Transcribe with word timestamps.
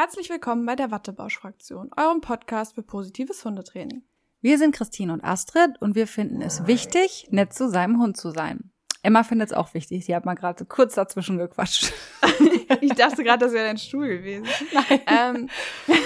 Herzlich 0.00 0.30
willkommen 0.30 0.64
bei 0.64 0.76
der 0.76 0.92
Wattebausch-Fraktion, 0.92 1.90
eurem 1.96 2.20
Podcast 2.20 2.76
für 2.76 2.84
positives 2.84 3.44
Hundetraining. 3.44 4.04
Wir 4.40 4.56
sind 4.56 4.72
Christine 4.72 5.12
und 5.12 5.24
Astrid 5.24 5.82
und 5.82 5.96
wir 5.96 6.06
finden 6.06 6.40
es 6.40 6.68
wichtig, 6.68 7.26
nett 7.32 7.52
zu 7.52 7.68
seinem 7.68 8.00
Hund 8.00 8.16
zu 8.16 8.30
sein. 8.30 8.70
Emma 9.02 9.24
findet 9.24 9.48
es 9.48 9.56
auch 9.56 9.74
wichtig. 9.74 10.04
Sie 10.04 10.14
hat 10.14 10.24
mal 10.24 10.36
gerade 10.36 10.56
so 10.56 10.66
kurz 10.66 10.94
dazwischen 10.94 11.36
gequatscht. 11.36 11.92
ich 12.80 12.92
dachte 12.92 13.24
gerade, 13.24 13.44
das 13.44 13.52
wäre 13.52 13.66
dein 13.66 13.76
Stuhl 13.76 14.06
gewesen. 14.06 14.46
Nein. 14.72 15.00
Ähm, 15.08 15.48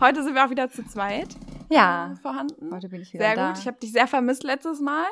heute 0.00 0.22
sind 0.22 0.36
wir 0.36 0.46
auch 0.46 0.50
wieder 0.50 0.70
zu 0.70 0.86
zweit. 0.86 1.30
Ja. 1.70 2.12
Äh, 2.12 2.16
vorhanden. 2.22 2.72
Heute 2.72 2.88
bin 2.88 3.02
ich 3.02 3.12
wieder 3.12 3.24
Sehr 3.24 3.34
da. 3.34 3.48
gut. 3.48 3.58
Ich 3.58 3.66
habe 3.66 3.80
dich 3.80 3.90
sehr 3.90 4.06
vermisst 4.06 4.44
letztes 4.44 4.78
Mal. 4.78 5.06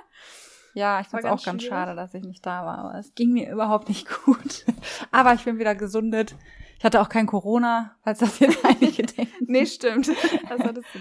Ja, 0.75 1.00
ich 1.00 1.09
fand 1.09 1.25
es 1.25 1.27
auch 1.27 1.30
ganz 1.30 1.45
ganz 1.45 1.62
schwierig. 1.62 1.77
schade, 1.77 1.96
dass 1.96 2.14
ich 2.14 2.22
nicht 2.22 2.46
da 2.46 2.64
war, 2.64 2.79
aber 2.79 2.95
es 3.00 3.16
ging 3.16 3.32
mir 3.32 3.50
überhaupt 3.50 3.88
nicht 3.88 4.07
gut. 4.25 4.64
Aber 5.11 5.34
ich 5.34 5.43
bin 5.43 5.59
wieder 5.59 5.75
gesundet. 5.75 6.36
Ich 6.81 6.85
hatte 6.87 7.03
auch 7.03 7.11
kein 7.11 7.27
Corona, 7.27 7.95
falls 8.03 8.21
das 8.21 8.39
jetzt 8.39 8.65
einige 8.65 9.03
denken. 9.03 9.45
Nee, 9.46 9.67
stimmt. 9.67 10.09
Das 10.09 10.61
hattest 10.61 10.89
du. 10.95 10.99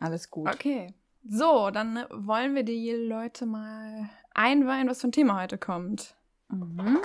Alles 0.00 0.30
gut. 0.30 0.48
Okay. 0.48 0.94
So, 1.28 1.70
dann 1.70 2.06
wollen 2.10 2.54
wir 2.54 2.62
die 2.62 2.90
Leute 2.90 3.44
mal 3.44 4.08
einweihen, 4.32 4.88
was 4.88 5.02
für 5.02 5.08
ein 5.08 5.12
Thema 5.12 5.42
heute 5.42 5.58
kommt. 5.58 6.14
Mhm. 6.48 7.00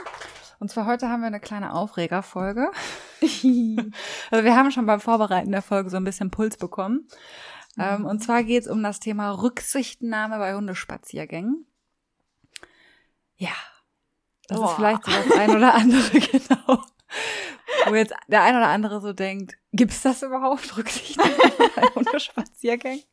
Und 0.59 0.71
zwar 0.71 0.85
heute 0.85 1.09
haben 1.09 1.19
wir 1.19 1.27
eine 1.27 1.41
kleine 1.41 1.73
Aufregerfolge. 1.73 2.71
also 3.21 4.45
wir 4.45 4.55
haben 4.55 4.71
schon 4.71 4.85
beim 4.85 5.01
Vorbereiten 5.01 5.51
der 5.51 5.61
Folge 5.61 5.89
so 5.89 5.97
ein 5.97 6.05
bisschen 6.05 6.31
Puls 6.31 6.55
bekommen. 6.55 7.09
Ähm, 7.77 8.05
und 8.05 8.23
zwar 8.23 8.45
geht 8.45 8.63
es 8.63 8.69
um 8.69 8.81
das 8.81 9.01
Thema 9.01 9.31
Rücksichtnahme 9.31 10.37
bei 10.37 10.55
Hundespaziergängen. 10.55 11.67
Ja, 13.35 13.51
das 14.47 14.57
Boah. 14.57 14.69
ist 14.69 14.75
vielleicht 14.77 15.03
so 15.03 15.11
das 15.11 15.31
ein 15.37 15.53
oder 15.53 15.73
andere, 15.73 16.19
genau. 16.21 16.81
Wo 17.87 17.95
jetzt 17.95 18.13
der 18.27 18.43
ein 18.43 18.55
oder 18.55 18.67
andere 18.67 19.01
so 19.01 19.13
denkt, 19.13 19.55
gibt's 19.71 20.01
das 20.01 20.23
überhaupt, 20.23 20.77
Rücksichtnahme 20.77 21.31
bei 21.75 21.81
Hundespaziergängen? 21.95 23.03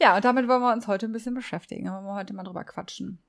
Ja, 0.00 0.16
und 0.16 0.24
damit 0.24 0.48
wollen 0.48 0.62
wir 0.62 0.72
uns 0.72 0.86
heute 0.86 1.06
ein 1.06 1.12
bisschen 1.12 1.34
beschäftigen. 1.34 1.86
Da 1.86 1.92
wollen 1.94 2.04
wir 2.06 2.14
heute 2.14 2.34
mal 2.34 2.42
drüber 2.44 2.64
quatschen. 2.64 3.22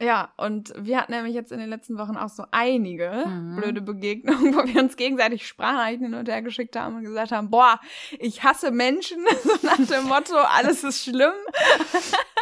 Ja, 0.00 0.32
und 0.36 0.72
wir 0.76 0.98
hatten 0.98 1.12
nämlich 1.12 1.32
jetzt 1.32 1.52
in 1.52 1.60
den 1.60 1.68
letzten 1.68 1.96
Wochen 1.96 2.16
auch 2.16 2.28
so 2.28 2.44
einige 2.50 3.24
Mhm. 3.24 3.56
blöde 3.56 3.80
Begegnungen, 3.82 4.52
wo 4.56 4.64
wir 4.66 4.82
uns 4.82 4.96
gegenseitig 4.96 5.46
Sprachnachrichten 5.46 6.06
hin 6.06 6.14
und 6.14 6.28
her 6.28 6.42
geschickt 6.42 6.74
haben 6.76 6.96
und 6.96 7.04
gesagt 7.04 7.30
haben, 7.30 7.50
boah, 7.50 7.78
ich 8.18 8.42
hasse 8.42 8.72
Menschen, 8.72 9.24
so 9.44 9.66
nach 9.66 9.76
dem 9.76 10.04
Motto, 10.08 10.34
alles 10.36 10.82
ist 10.82 11.04
schlimm. 11.04 11.32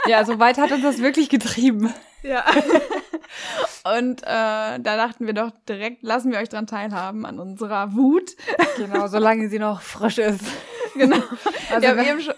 Ja, 0.07 0.25
so 0.25 0.39
weit 0.39 0.59
hat 0.59 0.73
uns 0.73 0.83
das 0.83 0.99
wirklich 0.99 1.29
getrieben. 1.29 1.93
Ja. 2.23 2.45
Und 3.97 4.23
äh, 4.23 4.27
da 4.27 4.79
dachten 4.79 5.27
wir 5.27 5.33
doch 5.35 5.51
direkt, 5.69 6.03
lassen 6.03 6.31
wir 6.33 6.39
euch 6.39 6.49
dran 6.49 6.67
teilhaben 6.67 7.25
an 7.27 7.39
unserer 7.39 7.95
Wut. 7.95 8.33
Genau, 8.77 9.07
solange 9.07 9.49
sie 9.49 9.59
noch 9.59 9.81
frisch 9.83 10.19
ist. 10.19 10.45
Genau. 10.97 11.17
Also 11.71 11.83
wir 11.83 11.89
haben 11.91 11.97
wir- 11.99 12.11
eben 12.11 12.21
schon, 12.21 12.35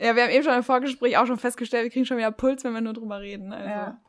ja, 0.00 0.16
wir 0.16 0.22
haben 0.24 0.30
eben 0.30 0.42
schon 0.42 0.54
im 0.54 0.62
Vorgespräch 0.62 1.18
auch 1.18 1.26
schon 1.26 1.36
festgestellt, 1.38 1.84
wir 1.84 1.90
kriegen 1.90 2.06
schon 2.06 2.16
wieder 2.16 2.30
Puls, 2.32 2.64
wenn 2.64 2.72
wir 2.72 2.80
nur 2.80 2.94
drüber 2.94 3.20
reden. 3.20 3.52
Also. 3.52 3.68
Ja. 3.68 4.00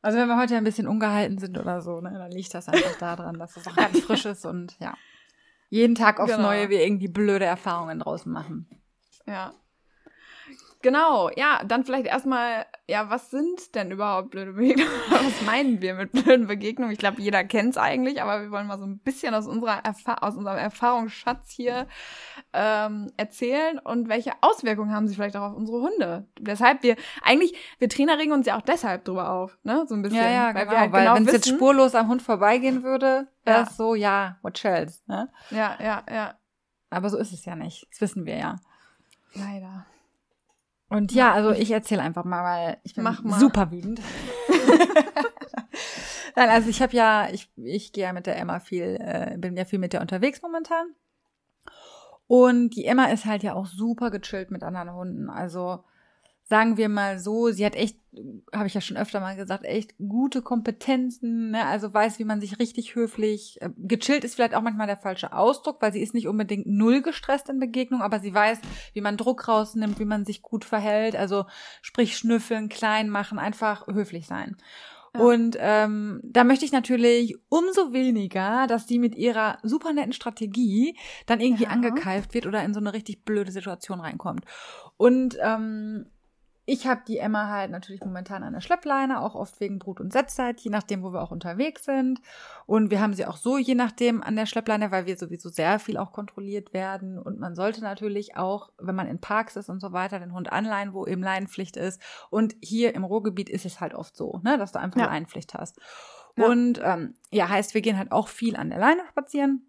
Also 0.00 0.16
wenn 0.18 0.28
wir 0.28 0.36
heute 0.38 0.56
ein 0.56 0.62
bisschen 0.64 0.86
ungehalten 0.86 1.38
sind 1.38 1.58
oder 1.58 1.80
so, 1.82 2.00
ne, 2.00 2.12
dann 2.16 2.30
liegt 2.30 2.54
das 2.54 2.68
einfach 2.68 2.96
daran, 2.98 3.36
dass 3.40 3.56
es 3.56 3.66
auch 3.66 3.74
ganz 3.74 3.98
frisch 4.00 4.24
ist 4.26 4.46
und 4.46 4.76
ja. 4.78 4.94
Jeden 5.70 5.96
Tag 5.96 6.20
aufs 6.20 6.30
Genau. 6.30 6.44
Neue 6.50 6.68
wir 6.70 6.84
irgendwie 6.84 7.08
blöde 7.08 7.46
Erfahrungen 7.46 7.98
draußen 7.98 8.30
machen. 8.30 8.68
Ja. 9.26 9.52
Genau, 10.84 11.30
ja, 11.34 11.62
dann 11.64 11.82
vielleicht 11.82 12.04
erstmal, 12.04 12.66
ja, 12.86 13.08
was 13.08 13.30
sind 13.30 13.74
denn 13.74 13.90
überhaupt 13.90 14.32
blöde 14.32 14.52
Begegnungen? 14.52 14.92
was 15.08 15.40
meinen 15.46 15.80
wir 15.80 15.94
mit 15.94 16.12
blöden 16.12 16.46
Begegnungen? 16.46 16.92
Ich 16.92 16.98
glaube, 16.98 17.22
jeder 17.22 17.42
kennt 17.42 17.70
es 17.70 17.78
eigentlich, 17.78 18.20
aber 18.20 18.42
wir 18.42 18.50
wollen 18.50 18.66
mal 18.66 18.78
so 18.78 18.84
ein 18.84 18.98
bisschen 18.98 19.34
aus, 19.34 19.46
unserer 19.46 19.82
Erfa 19.82 20.16
aus 20.16 20.36
unserem 20.36 20.58
Erfahrungsschatz 20.58 21.50
hier 21.50 21.86
ähm, 22.52 23.10
erzählen 23.16 23.78
und 23.78 24.10
welche 24.10 24.32
Auswirkungen 24.42 24.92
haben 24.92 25.08
sie 25.08 25.14
vielleicht 25.14 25.38
auch 25.38 25.52
auf 25.52 25.56
unsere 25.56 25.80
Hunde. 25.80 26.28
Weshalb 26.38 26.82
wir, 26.82 26.96
eigentlich, 27.22 27.54
wir 27.78 27.88
Trainer 27.88 28.18
regen 28.18 28.32
uns 28.32 28.46
ja 28.46 28.58
auch 28.58 28.62
deshalb 28.62 29.06
drüber 29.06 29.30
auf, 29.30 29.56
ne, 29.62 29.86
so 29.88 29.94
ein 29.94 30.02
bisschen. 30.02 30.20
Ja, 30.20 30.28
ja, 30.30 30.46
weil 30.54 30.66
genau. 30.66 30.70
wir 30.70 30.80
halt 30.80 30.92
Weil 30.92 31.04
genau 31.04 31.14
wenn 31.14 31.26
es 31.26 31.32
jetzt 31.32 31.48
spurlos 31.48 31.94
am 31.94 32.08
Hund 32.08 32.20
vorbeigehen 32.20 32.82
würde, 32.82 33.28
wäre 33.44 33.60
Ja. 33.60 33.62
es 33.62 33.74
so, 33.78 33.94
ja, 33.94 34.36
what 34.42 34.62
else, 34.62 35.00
ne? 35.06 35.32
Ja, 35.48 35.78
ja, 35.82 36.02
ja, 36.12 36.34
Aber 36.90 37.08
so 37.08 37.16
ist 37.16 37.32
es 37.32 37.46
ja 37.46 37.56
nicht. 37.56 37.86
Das 37.90 38.02
wissen 38.02 38.26
wir 38.26 38.36
ja. 38.36 38.56
leider. 39.32 39.86
Und 40.94 41.12
ja, 41.12 41.32
also 41.32 41.50
ich 41.50 41.72
erzähle 41.72 42.02
einfach 42.02 42.24
mal, 42.24 42.44
weil 42.44 42.76
ich 42.84 42.94
bin 42.94 43.02
Mach 43.02 43.20
mal. 43.22 43.40
super 43.40 43.72
wütend. 43.72 44.00
Nein, 46.36 46.48
also 46.50 46.68
ich 46.68 46.80
habe 46.82 46.92
ja, 46.94 47.28
ich, 47.32 47.50
ich 47.56 47.92
gehe 47.92 48.04
ja 48.04 48.12
mit 48.12 48.26
der 48.26 48.36
Emma 48.36 48.60
viel, 48.60 48.96
äh, 49.00 49.36
bin 49.36 49.56
ja 49.56 49.64
viel 49.64 49.80
mit 49.80 49.92
der 49.92 50.00
unterwegs 50.00 50.40
momentan. 50.40 50.86
Und 52.28 52.70
die 52.76 52.84
Emma 52.84 53.06
ist 53.06 53.24
halt 53.24 53.42
ja 53.42 53.54
auch 53.54 53.66
super 53.66 54.12
gechillt 54.12 54.52
mit 54.52 54.62
anderen 54.62 54.94
Hunden. 54.94 55.30
Also 55.30 55.82
sagen 56.46 56.76
wir 56.76 56.90
mal 56.90 57.18
so, 57.18 57.50
sie 57.50 57.64
hat 57.64 57.74
echt, 57.74 57.98
habe 58.54 58.66
ich 58.66 58.74
ja 58.74 58.82
schon 58.82 58.98
öfter 58.98 59.18
mal 59.18 59.34
gesagt, 59.34 59.64
echt 59.64 59.94
gute 59.96 60.42
Kompetenzen, 60.42 61.50
ne? 61.52 61.64
also 61.64 61.92
weiß, 61.92 62.18
wie 62.18 62.24
man 62.24 62.40
sich 62.40 62.58
richtig 62.58 62.94
höflich, 62.94 63.60
äh, 63.62 63.70
gechillt 63.78 64.24
ist 64.24 64.34
vielleicht 64.34 64.54
auch 64.54 64.60
manchmal 64.62 64.86
der 64.86 64.98
falsche 64.98 65.32
Ausdruck, 65.32 65.80
weil 65.80 65.92
sie 65.92 66.02
ist 66.02 66.12
nicht 66.12 66.28
unbedingt 66.28 66.66
null 66.66 67.00
gestresst 67.00 67.48
in 67.48 67.58
Begegnung, 67.60 68.02
aber 68.02 68.20
sie 68.20 68.34
weiß, 68.34 68.58
wie 68.92 69.00
man 69.00 69.16
Druck 69.16 69.48
rausnimmt, 69.48 69.98
wie 69.98 70.04
man 70.04 70.26
sich 70.26 70.42
gut 70.42 70.66
verhält, 70.66 71.16
also 71.16 71.46
sprich 71.80 72.16
schnüffeln, 72.18 72.68
klein 72.68 73.08
machen, 73.08 73.38
einfach 73.38 73.86
höflich 73.86 74.26
sein. 74.26 74.56
Ja. 75.14 75.20
Und 75.20 75.56
ähm, 75.60 76.20
da 76.24 76.44
möchte 76.44 76.64
ich 76.64 76.72
natürlich 76.72 77.36
umso 77.48 77.92
weniger, 77.92 78.66
dass 78.66 78.84
die 78.84 78.98
mit 78.98 79.14
ihrer 79.14 79.58
super 79.62 79.92
netten 79.92 80.12
Strategie 80.12 80.98
dann 81.26 81.40
irgendwie 81.40 81.64
Ja. 81.64 81.70
angekeift 81.70 82.34
wird 82.34 82.46
oder 82.46 82.62
in 82.64 82.74
so 82.74 82.80
eine 82.80 82.92
richtig 82.92 83.24
blöde 83.24 83.52
Situation 83.52 84.00
reinkommt. 84.00 84.44
Und 84.96 85.38
ähm, 85.40 86.06
ich 86.66 86.86
habe 86.86 87.02
die 87.06 87.18
Emma 87.18 87.48
halt 87.50 87.70
natürlich 87.70 88.02
momentan 88.02 88.42
an 88.42 88.54
der 88.54 88.60
Schleppleine, 88.60 89.20
auch 89.20 89.34
oft 89.34 89.60
wegen 89.60 89.78
Brut- 89.78 90.00
und 90.00 90.12
Setzzeit, 90.12 90.60
je 90.60 90.70
nachdem, 90.70 91.02
wo 91.02 91.12
wir 91.12 91.22
auch 91.22 91.30
unterwegs 91.30 91.84
sind. 91.84 92.20
Und 92.66 92.90
wir 92.90 93.00
haben 93.00 93.12
sie 93.12 93.26
auch 93.26 93.36
so, 93.36 93.58
je 93.58 93.74
nachdem, 93.74 94.22
an 94.22 94.36
der 94.36 94.46
Schleppleine, 94.46 94.90
weil 94.90 95.04
wir 95.04 95.16
sowieso 95.18 95.50
sehr 95.50 95.78
viel 95.78 95.98
auch 95.98 96.12
kontrolliert 96.12 96.72
werden. 96.72 97.18
Und 97.18 97.38
man 97.38 97.54
sollte 97.54 97.82
natürlich 97.82 98.36
auch, 98.36 98.70
wenn 98.78 98.94
man 98.94 99.08
in 99.08 99.20
Parks 99.20 99.56
ist 99.56 99.68
und 99.68 99.80
so 99.80 99.92
weiter, 99.92 100.18
den 100.18 100.32
Hund 100.32 100.52
anleihen, 100.52 100.94
wo 100.94 101.06
eben 101.06 101.22
Leinenpflicht 101.22 101.76
ist. 101.76 102.00
Und 102.30 102.56
hier 102.62 102.94
im 102.94 103.04
Ruhrgebiet 103.04 103.50
ist 103.50 103.66
es 103.66 103.80
halt 103.80 103.94
oft 103.94 104.16
so, 104.16 104.40
ne, 104.42 104.56
dass 104.56 104.72
du 104.72 104.78
einfach 104.80 105.00
Ja. 105.00 105.06
Leinenpflicht 105.06 105.52
hast. 105.54 105.78
Ja. 106.36 106.46
Und 106.46 106.80
ähm, 106.82 107.14
ja, 107.30 107.48
heißt, 107.48 107.74
wir 107.74 107.82
gehen 107.82 107.98
halt 107.98 108.10
auch 108.10 108.28
viel 108.28 108.56
an 108.56 108.70
der 108.70 108.78
Leine 108.78 109.02
spazieren. 109.10 109.66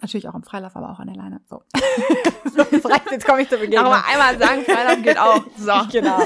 Natürlich 0.00 0.28
auch 0.28 0.34
im 0.34 0.42
Freilauf, 0.42 0.76
aber 0.76 0.90
auch 0.90 0.98
an 1.00 1.08
der 1.08 1.16
Leine. 1.16 1.40
So. 1.48 1.62
so 2.54 2.62
jetzt 2.70 2.86
reicht, 2.86 3.10
jetzt 3.10 3.26
komme 3.26 3.42
ich 3.42 3.48
zur 3.48 3.58
Begegnung. 3.58 3.86
Aber 3.86 4.04
einmal 4.06 4.38
sagen, 4.38 4.62
Freilauf 4.62 5.02
geht 5.02 5.18
auch. 5.18 5.44
So. 5.56 5.72
genau. 5.92 6.22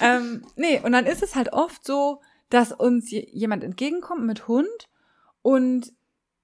ähm, 0.00 0.42
nee, 0.56 0.80
und 0.82 0.92
dann 0.92 1.06
ist 1.06 1.22
es 1.22 1.34
halt 1.34 1.52
oft 1.52 1.84
so, 1.84 2.20
dass 2.48 2.72
uns 2.72 3.10
je- 3.10 3.28
jemand 3.32 3.64
entgegenkommt 3.64 4.24
mit 4.24 4.48
Hund 4.48 4.88
und 5.42 5.92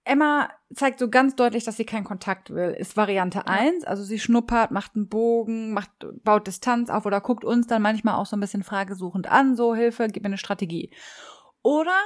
Emma 0.04 0.50
zeigt 0.72 1.00
so 1.00 1.10
ganz 1.10 1.34
deutlich, 1.34 1.64
dass 1.64 1.76
sie 1.76 1.84
keinen 1.84 2.04
Kontakt 2.04 2.50
will. 2.50 2.70
Ist 2.70 2.96
Variante 2.96 3.48
eins, 3.48 3.84
also 3.84 4.04
sie 4.04 4.20
schnuppert, 4.20 4.70
macht 4.70 4.94
einen 4.94 5.08
Bogen, 5.08 5.72
macht, 5.72 5.90
baut 6.22 6.46
Distanz 6.46 6.90
auf 6.90 7.06
oder 7.06 7.20
guckt 7.20 7.44
uns 7.44 7.66
dann 7.66 7.82
manchmal 7.82 8.14
auch 8.14 8.26
so 8.26 8.36
ein 8.36 8.40
bisschen 8.40 8.62
fragesuchend 8.62 9.26
an, 9.28 9.56
so 9.56 9.74
Hilfe, 9.74 10.06
gib 10.08 10.22
mir 10.22 10.28
eine 10.28 10.38
Strategie. 10.38 10.92
Oder 11.62 11.96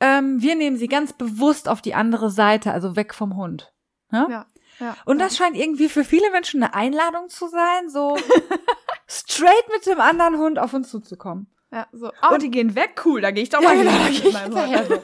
ähm, 0.00 0.40
wir 0.40 0.56
nehmen 0.56 0.76
sie 0.76 0.88
ganz 0.88 1.12
bewusst 1.12 1.68
auf 1.68 1.82
die 1.82 1.94
andere 1.94 2.30
Seite, 2.30 2.72
also 2.72 2.96
weg 2.96 3.14
vom 3.14 3.36
Hund. 3.36 3.72
Ne? 4.10 4.26
Ja. 4.30 4.46
Ja. 4.80 4.96
Und 5.04 5.18
das 5.18 5.36
scheint 5.36 5.56
irgendwie 5.56 5.88
für 5.90 6.04
viele 6.04 6.30
Menschen 6.30 6.62
eine 6.62 6.74
Einladung 6.74 7.28
zu 7.28 7.48
sein, 7.48 7.90
so 7.90 8.16
straight 9.06 9.68
mit 9.70 9.86
dem 9.86 10.00
anderen 10.00 10.38
Hund 10.38 10.58
auf 10.58 10.72
uns 10.72 10.90
zuzukommen. 10.90 11.48
Ja, 11.70 11.86
so. 11.92 12.10
Oh, 12.28 12.36
die 12.36 12.50
gehen 12.50 12.74
weg, 12.74 13.02
cool, 13.04 13.20
da 13.20 13.30
gehe 13.30 13.42
ich 13.42 13.50
doch 13.50 13.60
mal 13.60 13.76
genau, 13.76 13.92
hin 13.92 14.32
hinterher 14.32 14.86
so. 14.86 15.02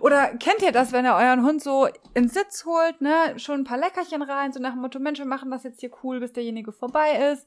Oder 0.00 0.36
kennt 0.36 0.60
ihr 0.62 0.72
das, 0.72 0.92
wenn 0.92 1.06
ihr 1.06 1.14
euren 1.14 1.44
Hund 1.44 1.62
so 1.62 1.88
ins 2.14 2.34
Sitz 2.34 2.64
holt, 2.64 3.00
ne, 3.00 3.38
schon 3.38 3.60
ein 3.60 3.64
paar 3.64 3.78
Leckerchen 3.78 4.22
rein, 4.22 4.52
so 4.52 4.60
nach 4.60 4.72
dem 4.72 4.80
Motto, 4.80 4.98
Mensch, 4.98 5.18
wir 5.18 5.26
machen 5.26 5.50
das 5.50 5.62
jetzt 5.62 5.80
hier 5.80 5.90
cool, 6.02 6.20
bis 6.20 6.32
derjenige 6.32 6.72
vorbei 6.72 7.32
ist. 7.32 7.46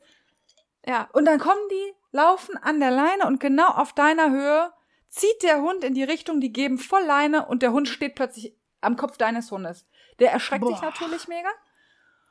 Ja, 0.88 1.10
Und 1.14 1.26
dann 1.26 1.40
kommen 1.40 1.62
die, 1.70 1.94
laufen 2.12 2.58
an 2.58 2.80
der 2.80 2.92
Leine 2.92 3.26
und 3.26 3.40
genau 3.40 3.68
auf 3.68 3.94
deiner 3.94 4.32
Höhe 4.32 4.72
zieht 5.16 5.44
der 5.44 5.62
Hund 5.62 5.84
in 5.84 5.94
die 5.94 6.04
Richtung, 6.04 6.40
die 6.42 6.52
geben 6.52 6.78
voll 6.78 7.04
Leine 7.04 7.46
und 7.46 7.62
der 7.62 7.72
Hund 7.72 7.88
steht 7.88 8.16
plötzlich 8.16 8.56
am 8.82 8.96
Kopf 8.98 9.18
deines 9.18 9.52
Hundes. 9.52 9.88
Der 10.20 10.32
erschreckt 10.32 10.66
sich 10.68 10.78
Boah. 10.78 10.86
natürlich 10.86 11.28
mega. 11.28 11.50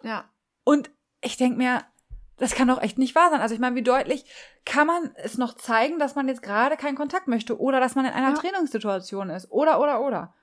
ja. 0.03 0.25
Und 0.67 0.91
ich 1.21 1.37
denk 1.37 1.57
mir, 1.59 1.83
das 2.39 2.55
kann 2.55 2.69
doch 2.69 2.81
echt 2.81 2.97
nicht 2.99 3.15
wahr 3.15 3.31
sein. 3.31 3.41
Also 3.43 3.55
ich 3.55 3.61
meine, 3.61 3.77
wie 3.77 3.83
deutlich 3.83 4.25
kann 4.65 4.87
man 4.87 5.13
es 5.17 5.37
noch 5.39 5.55
zeigen, 5.55 5.99
dass 5.99 6.15
man 6.15 6.27
jetzt 6.29 6.43
gerade 6.43 6.77
keinen 6.77 6.97
Kontakt 6.97 7.29
möchte 7.29 7.59
oder 7.61 7.81
dass 7.81 7.95
man 7.95 8.05
in 8.07 8.13
einer 8.13 8.31
Ja. 8.31 8.35
Trainingssituation 8.35 9.29
ist 9.31 9.51
oder 9.51 9.79
oder 9.81 10.01
oder. 10.01 10.35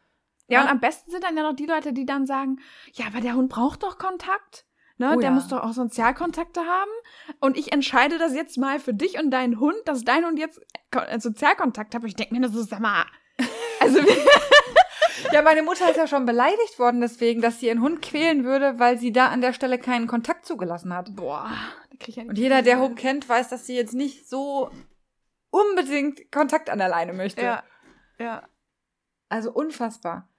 Ja, 0.47 0.59
Ja. 0.59 0.61
und 0.63 0.69
am 0.69 0.79
besten 0.79 1.09
sind 1.11 1.23
dann 1.23 1.35
ja 1.37 1.43
noch 1.43 1.55
die 1.55 1.65
Leute, 1.65 1.91
die 1.93 2.05
dann 2.05 2.25
sagen, 2.27 2.59
ja, 2.93 3.07
aber 3.07 3.21
der 3.21 3.33
Hund 3.35 3.49
braucht 3.49 3.81
doch 3.83 3.97
Kontakt. 3.97 4.65
Ne? 5.01 5.15
Oh 5.15 5.19
der 5.19 5.29
ja. 5.29 5.35
muss 5.35 5.47
doch 5.47 5.63
auch 5.63 5.73
Sozialkontakte 5.73 6.61
haben. 6.61 6.91
Und 7.39 7.57
ich 7.57 7.71
entscheide 7.73 8.19
das 8.19 8.35
jetzt 8.35 8.57
mal 8.57 8.79
für 8.79 8.93
dich 8.93 9.17
und 9.19 9.31
deinen 9.31 9.59
Hund, 9.59 9.77
dass 9.85 10.03
dein 10.03 10.23
Hund 10.25 10.37
jetzt 10.37 10.61
Ko- 10.91 10.99
äh, 10.99 11.19
Sozialkontakt 11.19 11.95
hat. 11.95 12.03
Und 12.03 12.07
ich 12.07 12.15
denke 12.15 12.35
mir, 12.35 12.41
das 12.41 12.53
ist, 12.55 12.69
sag 12.69 12.79
mal, 12.79 13.05
also 13.79 13.99
Ja, 15.31 15.41
meine 15.41 15.63
Mutter 15.63 15.89
ist 15.89 15.97
ja 15.97 16.07
schon 16.07 16.25
beleidigt 16.25 16.77
worden 16.77 17.01
deswegen, 17.01 17.41
dass 17.41 17.59
sie 17.59 17.67
ihren 17.67 17.81
Hund 17.81 18.01
quälen 18.01 18.43
würde, 18.43 18.79
weil 18.79 18.97
sie 18.97 19.11
da 19.11 19.29
an 19.29 19.41
der 19.41 19.53
Stelle 19.53 19.79
keinen 19.79 20.07
Kontakt 20.07 20.45
zugelassen 20.45 20.93
hat. 20.93 21.15
Boah, 21.15 21.49
da 21.89 21.97
krieg 21.97 22.09
ich 22.09 22.15
ja 22.17 22.23
Und 22.23 22.37
jeder, 22.37 22.61
der 22.61 22.79
Hund 22.79 22.97
kennt, 22.97 23.27
weiß, 23.27 23.49
dass 23.49 23.65
sie 23.65 23.75
jetzt 23.75 23.93
nicht 23.93 24.29
so 24.29 24.69
unbedingt 25.49 26.31
Kontakt 26.31 26.69
an 26.69 26.79
der 26.79 26.89
Leine 26.89 27.13
möchte. 27.13 27.41
Ja, 27.41 27.63
ja. 28.19 28.43
Also 29.29 29.51
unfassbar. 29.51 30.29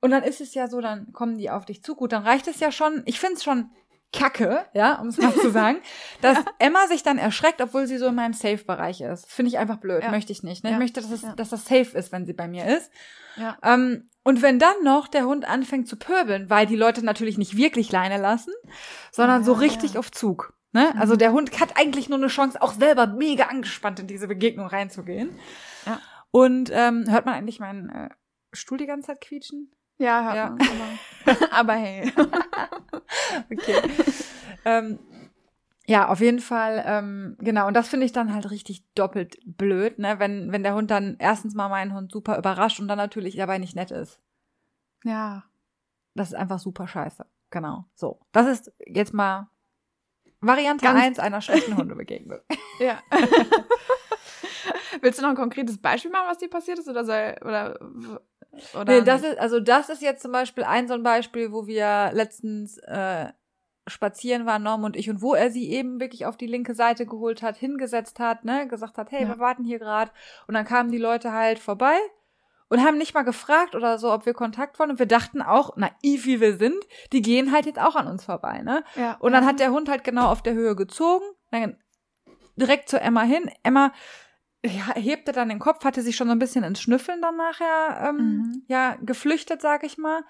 Und 0.00 0.10
dann 0.10 0.22
ist 0.22 0.40
es 0.40 0.54
ja 0.54 0.66
so, 0.68 0.80
dann 0.80 1.12
kommen 1.12 1.38
die 1.38 1.50
auf 1.50 1.64
dich 1.66 1.82
zu. 1.82 1.94
Gut, 1.94 2.12
dann 2.12 2.22
reicht 2.24 2.48
es 2.48 2.60
ja 2.60 2.72
schon. 2.72 3.02
Ich 3.06 3.20
finde 3.20 3.34
es 3.34 3.44
schon 3.44 3.70
kacke, 4.12 4.64
ja, 4.74 4.94
um 5.00 5.08
es 5.08 5.18
mal 5.18 5.32
zu 5.40 5.50
sagen, 5.50 5.78
dass 6.20 6.38
Emma 6.58 6.86
sich 6.88 7.02
dann 7.02 7.18
erschreckt, 7.18 7.60
obwohl 7.60 7.86
sie 7.86 7.98
so 7.98 8.06
in 8.06 8.14
meinem 8.14 8.32
Safe-Bereich 8.32 9.00
ist. 9.02 9.30
Finde 9.30 9.50
ich 9.50 9.58
einfach 9.58 9.76
blöd. 9.78 10.02
Ja. 10.02 10.10
Möchte 10.10 10.32
ich 10.32 10.42
nicht. 10.42 10.64
Ne? 10.64 10.70
Ja. 10.70 10.76
Ich 10.76 10.80
möchte, 10.80 11.00
dass, 11.00 11.10
es, 11.10 11.22
Ja. 11.22 11.34
dass 11.34 11.50
das 11.50 11.64
safe 11.64 11.96
ist, 11.96 12.10
wenn 12.12 12.26
sie 12.26 12.32
bei 12.32 12.48
mir 12.48 12.66
ist. 12.76 12.90
Ja. 13.36 13.56
Ähm, 13.62 14.08
und 14.24 14.42
wenn 14.42 14.58
dann 14.58 14.82
noch 14.82 15.08
der 15.08 15.24
Hund 15.26 15.48
anfängt 15.48 15.88
zu 15.88 15.96
pöbeln, 15.96 16.50
weil 16.50 16.66
die 16.66 16.76
Leute 16.76 17.04
natürlich 17.04 17.38
nicht 17.38 17.56
wirklich 17.56 17.90
Leine 17.92 18.18
lassen, 18.20 18.52
sondern 19.12 19.40
Ja, 19.42 19.46
so 19.46 19.52
richtig 19.52 19.94
ja. 19.94 20.00
auf 20.00 20.10
Zug. 20.10 20.52
Ne? 20.72 20.92
Also 20.98 21.14
Mhm. 21.14 21.18
der 21.18 21.32
Hund 21.32 21.60
hat 21.60 21.76
eigentlich 21.78 22.08
nur 22.08 22.18
eine 22.18 22.26
Chance, 22.28 22.60
auch 22.60 22.72
selber 22.72 23.06
mega 23.06 23.44
angespannt 23.44 23.98
in 24.00 24.06
diese 24.06 24.28
Begegnung 24.28 24.66
reinzugehen. 24.66 25.30
Ja. 25.86 26.00
Und 26.32 26.70
ähm, 26.72 27.06
hört 27.08 27.26
man 27.26 27.34
eigentlich 27.34 27.58
meinen 27.60 27.88
äh, 27.90 28.08
Stuhl 28.52 28.78
die 28.78 28.86
ganze 28.86 29.08
Zeit 29.08 29.20
quietschen? 29.20 29.72
Ja, 29.98 30.22
hört 30.24 30.36
Ja. 30.36 30.50
man. 30.50 30.60
Aber, 31.24 31.52
aber 31.52 31.72
hey. 31.74 32.12
Okay. 33.52 33.80
ähm, 34.64 34.98
ja, 35.86 36.08
auf 36.08 36.20
jeden 36.20 36.38
Fall, 36.40 36.82
ähm, 36.86 37.36
genau. 37.40 37.66
Und 37.66 37.74
das 37.74 37.88
finde 37.88 38.06
ich 38.06 38.12
dann 38.12 38.32
halt 38.32 38.50
richtig 38.50 38.84
doppelt 38.94 39.38
blöd, 39.44 39.98
ne? 39.98 40.18
Wenn, 40.18 40.52
wenn 40.52 40.62
der 40.62 40.74
Hund 40.74 40.90
dann 40.90 41.16
erstens 41.18 41.54
mal 41.54 41.68
meinen 41.68 41.94
Hund 41.94 42.12
super 42.12 42.38
überrascht 42.38 42.78
und 42.80 42.86
dann 42.88 42.98
natürlich 42.98 43.36
dabei 43.36 43.58
nicht 43.58 43.74
nett 43.74 43.90
ist. 43.90 44.20
Ja. 45.04 45.44
Das 46.14 46.28
ist 46.28 46.34
einfach 46.34 46.58
super 46.58 46.86
scheiße. 46.86 47.24
Genau. 47.50 47.86
So. 47.94 48.20
Das 48.32 48.46
ist 48.46 48.72
jetzt 48.86 49.12
mal 49.14 49.48
Variante 50.40 50.84
Ganz- 50.84 51.00
1 51.00 51.18
einer 51.18 51.40
schlechten 51.40 51.76
Hundebegegnung. 51.76 52.38
Ja. 52.80 52.98
Willst 55.02 55.18
du 55.18 55.22
noch 55.22 55.30
ein 55.30 55.36
konkretes 55.36 55.78
Beispiel 55.80 56.10
machen, 56.10 56.26
was 56.28 56.38
dir 56.38 56.48
passiert 56.48 56.78
ist? 56.78 56.88
Oder 56.88 57.04
soll, 57.04 57.36
oder, 57.42 57.78
oder 58.74 58.84
Nee, 58.98 59.02
das 59.02 59.22
ist, 59.22 59.38
also 59.38 59.60
das 59.60 59.88
ist 59.88 60.02
jetzt 60.02 60.22
zum 60.22 60.32
Beispiel 60.32 60.64
ein 60.64 60.88
so 60.88 60.94
ein 60.94 61.02
Beispiel, 61.02 61.52
wo 61.52 61.66
wir 61.66 62.10
letztens 62.12 62.78
äh, 62.78 63.26
spazieren 63.86 64.46
waren, 64.46 64.62
Norm 64.62 64.84
und 64.84 64.96
ich, 64.96 65.10
und 65.10 65.22
wo 65.22 65.34
er 65.34 65.50
sie 65.50 65.70
eben 65.70 66.00
wirklich 66.00 66.26
auf 66.26 66.36
die 66.36 66.46
linke 66.46 66.74
Seite 66.74 67.06
geholt 67.06 67.42
hat, 67.42 67.56
hingesetzt 67.56 68.20
hat, 68.20 68.44
ne, 68.44 68.68
gesagt 68.68 68.98
hat, 68.98 69.10
hey, 69.10 69.22
Ja. 69.22 69.28
wir 69.28 69.38
warten 69.38 69.64
hier 69.64 69.78
gerade. 69.78 70.10
Und 70.46 70.54
dann 70.54 70.64
kamen 70.64 70.90
die 70.90 70.98
Leute 70.98 71.32
halt 71.32 71.58
vorbei 71.58 71.96
und 72.68 72.84
haben 72.84 72.98
nicht 72.98 73.14
mal 73.14 73.22
gefragt 73.22 73.74
oder 73.74 73.98
so, 73.98 74.12
ob 74.12 74.26
wir 74.26 74.34
Kontakt 74.34 74.78
wollen. 74.78 74.90
Und 74.90 74.98
wir 75.00 75.06
dachten 75.06 75.42
auch, 75.42 75.76
naiv 75.76 76.24
wie 76.26 76.40
wir 76.40 76.56
sind, 76.56 76.84
die 77.12 77.22
gehen 77.22 77.50
halt 77.52 77.66
jetzt 77.66 77.80
auch 77.80 77.96
an 77.96 78.06
uns 78.06 78.24
vorbei, 78.24 78.62
ne? 78.62 78.84
ja. 78.94 79.16
Und 79.18 79.32
dann 79.32 79.44
hat 79.46 79.58
der 79.58 79.72
Hund 79.72 79.88
halt 79.88 80.04
genau 80.04 80.30
auf 80.30 80.42
der 80.42 80.54
Höhe 80.54 80.76
gezogen, 80.76 81.24
dann 81.50 81.76
direkt 82.56 82.88
zu 82.88 83.00
Emma 83.00 83.22
hin. 83.22 83.50
Emma 83.64 83.92
ja, 84.64 84.94
hebte 84.94 85.32
dann 85.32 85.48
den 85.48 85.58
Kopf, 85.58 85.84
hatte 85.84 86.02
sich 86.02 86.16
schon 86.16 86.26
so 86.28 86.32
ein 86.32 86.38
bisschen 86.38 86.64
ins 86.64 86.80
Schnüffeln 86.80 87.22
dann 87.22 87.36
nachher 87.36 88.08
ähm, 88.08 88.16
Mhm. 88.16 88.62
ja 88.68 88.96
geflüchtet, 89.00 89.60
sag 89.62 89.84
ich 89.84 89.96
mal. 89.98 90.22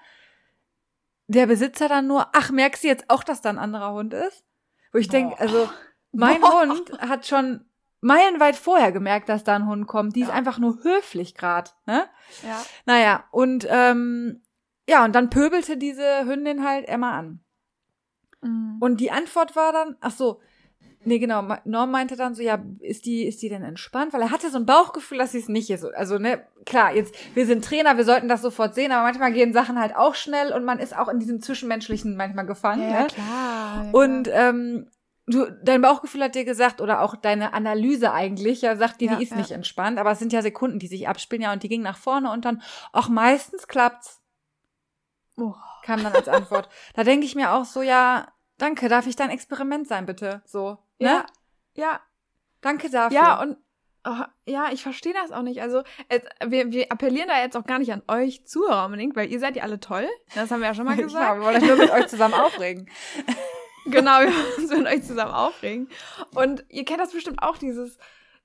Der 1.27 1.47
Besitzer 1.47 1.87
dann 1.87 2.07
nur, 2.07 2.27
ach, 2.33 2.51
merkst 2.51 2.83
du 2.83 2.87
jetzt 2.87 3.09
auch, 3.09 3.23
dass 3.23 3.41
da 3.41 3.49
ein 3.49 3.59
anderer 3.59 3.93
Hund 3.93 4.13
ist? 4.13 4.43
Wo 4.91 4.97
ich 4.97 5.07
denke, 5.09 5.39
also 5.39 5.69
mein 6.11 6.41
Boah. 6.41 6.61
Hund 6.61 6.91
hat 6.99 7.25
schon 7.27 7.65
meilenweit 8.01 8.55
vorher 8.55 8.91
gemerkt, 8.91 9.29
dass 9.29 9.43
da 9.43 9.55
ein 9.55 9.67
Hund 9.67 9.87
kommt. 9.87 10.15
Die 10.15 10.21
ist 10.21 10.27
Ja. 10.29 10.33
einfach 10.33 10.57
nur 10.59 10.83
höflich 10.83 11.35
grad, 11.35 11.75
ne? 11.85 12.09
Ja. 12.43 12.65
Naja, 12.85 13.23
und 13.31 13.65
ähm, 13.69 14.41
ja, 14.89 15.05
und 15.05 15.13
dann 15.13 15.29
pöbelte 15.29 15.77
diese 15.77 16.25
Hündin 16.25 16.65
halt 16.65 16.87
Emma 16.87 17.17
an. 17.17 17.39
Mhm. 18.41 18.77
Und 18.79 18.97
die 18.99 19.11
Antwort 19.11 19.55
war 19.55 19.71
dann, 19.71 19.95
ach 20.01 20.11
so, 20.11 20.41
nee, 21.03 21.19
genau, 21.19 21.55
Norm 21.65 21.91
meinte 21.91 22.15
dann 22.15 22.35
so, 22.35 22.41
ja, 22.41 22.63
ist 22.79 23.05
die, 23.05 23.25
ist 23.25 23.41
die 23.41 23.49
denn 23.49 23.63
entspannt? 23.63 24.13
Weil 24.13 24.21
er 24.21 24.31
hatte 24.31 24.49
so 24.49 24.57
ein 24.57 24.65
Bauchgefühl, 24.65 25.17
dass 25.17 25.31
sie 25.31 25.39
es 25.39 25.49
nicht 25.49 25.69
ist. 25.69 25.83
Also, 25.83 26.17
ne, 26.17 26.45
klar, 26.65 26.95
jetzt, 26.95 27.15
wir 27.33 27.45
sind 27.45 27.65
Trainer, 27.65 27.97
wir 27.97 28.05
sollten 28.05 28.27
das 28.27 28.41
sofort 28.41 28.75
sehen, 28.75 28.91
aber 28.91 29.03
manchmal 29.03 29.33
gehen 29.33 29.53
Sachen 29.53 29.79
halt 29.79 29.95
auch 29.95 30.15
schnell 30.15 30.53
und 30.53 30.63
man 30.63 30.79
ist 30.79 30.97
auch 30.97 31.07
in 31.07 31.19
diesem 31.19 31.41
Zwischenmenschlichen 31.41 32.15
manchmal 32.15 32.45
gefangen, 32.45 32.83
ja, 32.83 33.01
ne? 33.01 33.07
klar. 33.07 33.85
Ja, 33.85 33.89
Und 33.91 34.29
ähm, 34.31 34.87
du, 35.27 35.51
dein 35.63 35.81
Bauchgefühl 35.81 36.23
hat 36.23 36.35
dir 36.35 36.45
gesagt, 36.45 36.81
oder 36.81 37.01
auch 37.01 37.15
deine 37.15 37.53
Analyse 37.53 38.11
eigentlich, 38.11 38.61
ja, 38.61 38.75
sagt 38.75 39.01
dir, 39.01 39.11
Ja, 39.11 39.15
die 39.15 39.23
ist 39.23 39.31
ja. 39.31 39.37
nicht 39.37 39.51
entspannt, 39.51 39.99
aber 39.99 40.11
es 40.11 40.19
sind 40.19 40.33
ja 40.33 40.41
Sekunden, 40.41 40.79
die 40.79 40.87
sich 40.87 41.07
abspielen, 41.07 41.43
ja, 41.43 41.53
und 41.53 41.63
die 41.63 41.69
ging 41.69 41.81
nach 41.81 41.97
vorne 41.97 42.31
und 42.31 42.45
dann, 42.45 42.61
auch 42.91 43.09
meistens 43.09 43.67
klappt's, 43.67 44.21
oh. 45.37 45.53
kam 45.83 46.03
dann 46.03 46.13
als 46.13 46.27
Antwort. 46.27 46.69
da 46.93 47.03
denke 47.03 47.25
ich 47.25 47.35
mir 47.35 47.53
auch 47.53 47.65
so, 47.65 47.81
ja, 47.81 48.27
danke, 48.57 48.89
darf 48.89 49.07
ich 49.07 49.15
dein 49.15 49.29
Experiment 49.29 49.87
sein, 49.87 50.05
bitte? 50.05 50.41
So, 50.45 50.77
ne? 51.01 51.07
Ja. 51.07 51.25
Ja, 51.73 51.99
Danke 52.61 52.89
dafür. 52.89 53.17
ja, 53.17 53.41
und 53.41 53.57
oh, 54.05 54.23
ja, 54.45 54.71
ich 54.71 54.83
verstehe 54.83 55.13
das 55.13 55.31
auch 55.31 55.41
nicht. 55.41 55.61
Also, 55.61 55.83
es, 56.09 56.21
wir, 56.45 56.71
wir 56.71 56.91
appellieren 56.91 57.27
da 57.27 57.39
jetzt 57.41 57.55
auch 57.57 57.65
gar 57.65 57.79
nicht 57.79 57.91
an 57.93 58.03
euch 58.07 58.45
Zuhörer 58.45 58.85
unbedingt, 58.85 59.15
weil 59.15 59.31
ihr 59.31 59.39
seid 59.39 59.55
ja 59.55 59.63
alle 59.63 59.79
toll. 59.79 60.07
Das 60.35 60.51
haben 60.51 60.59
wir 60.59 60.67
ja 60.67 60.73
schon 60.75 60.85
mal 60.85 60.95
Genau, 60.95 61.07
gesagt. 61.07 61.39
wir 61.39 61.45
wollen 61.45 61.55
euch 61.57 61.67
nur 61.67 61.77
mit 61.77 61.91
euch 61.91 62.07
zusammen 62.07 62.33
aufregen. 62.33 62.89
Genau, 63.85 64.19
wir 64.19 64.27
wollen 64.27 64.61
uns 64.61 64.69
mit 64.69 64.85
euch 64.85 65.03
zusammen 65.03 65.31
aufregen. 65.31 65.89
Und 66.35 66.63
ihr 66.69 66.85
kennt 66.85 66.99
das 66.99 67.13
bestimmt 67.13 67.41
auch, 67.41 67.57
dieses, 67.57 67.97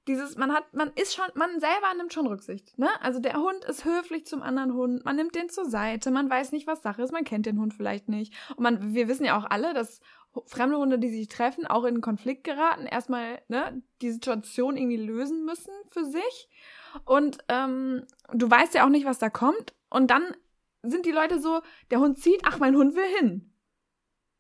dieses, 0.08 0.36
man 0.38 0.50
hat, 0.54 0.72
man 0.72 0.90
ist 0.94 1.14
schon, 1.14 1.26
man 1.34 1.60
selber 1.60 1.92
nimmt 1.94 2.14
schon 2.14 2.26
Rücksicht, 2.26 2.78
ne? 2.78 2.88
Also 3.02 3.20
der 3.20 3.34
Hund 3.34 3.62
ist 3.66 3.84
höflich 3.84 4.24
zum 4.24 4.42
anderen 4.42 4.72
Hund, 4.72 5.04
man 5.04 5.14
nimmt 5.14 5.34
den 5.34 5.50
zur 5.50 5.66
Seite, 5.66 6.10
man 6.10 6.30
weiß 6.30 6.52
nicht, 6.52 6.66
was 6.66 6.80
Sache 6.82 7.02
ist, 7.02 7.12
man 7.12 7.24
kennt 7.24 7.44
den 7.44 7.60
Hund 7.60 7.74
vielleicht 7.74 8.08
nicht. 8.08 8.32
Und 8.56 8.62
man, 8.62 8.94
wir 8.94 9.08
wissen 9.08 9.26
ja 9.26 9.36
auch 9.38 9.44
alle, 9.50 9.74
dass 9.74 10.00
fremde 10.46 10.76
Hunde, 10.76 10.98
die 10.98 11.08
sich 11.08 11.28
treffen, 11.28 11.66
auch 11.66 11.84
in 11.84 11.94
einen 11.94 12.00
Konflikt 12.00 12.44
geraten, 12.44 12.86
erstmal, 12.86 13.40
ne, 13.48 13.82
die 14.02 14.10
Situation 14.10 14.76
irgendwie 14.76 14.96
lösen 14.96 15.44
müssen 15.44 15.72
für 15.88 16.04
sich. 16.04 16.48
Und 17.04 17.38
ähm, 17.48 18.06
du 18.32 18.50
weißt 18.50 18.74
ja 18.74 18.84
auch 18.84 18.90
nicht, 18.90 19.06
was 19.06 19.18
da 19.18 19.30
kommt. 19.30 19.74
Und 19.90 20.10
dann 20.10 20.34
sind 20.82 21.06
die 21.06 21.12
Leute 21.12 21.40
so, 21.40 21.60
der 21.90 22.00
Hund 22.00 22.18
zieht, 22.18 22.40
ach, 22.44 22.58
mein 22.58 22.76
Hund 22.76 22.94
will 22.94 23.16
hin. 23.18 23.52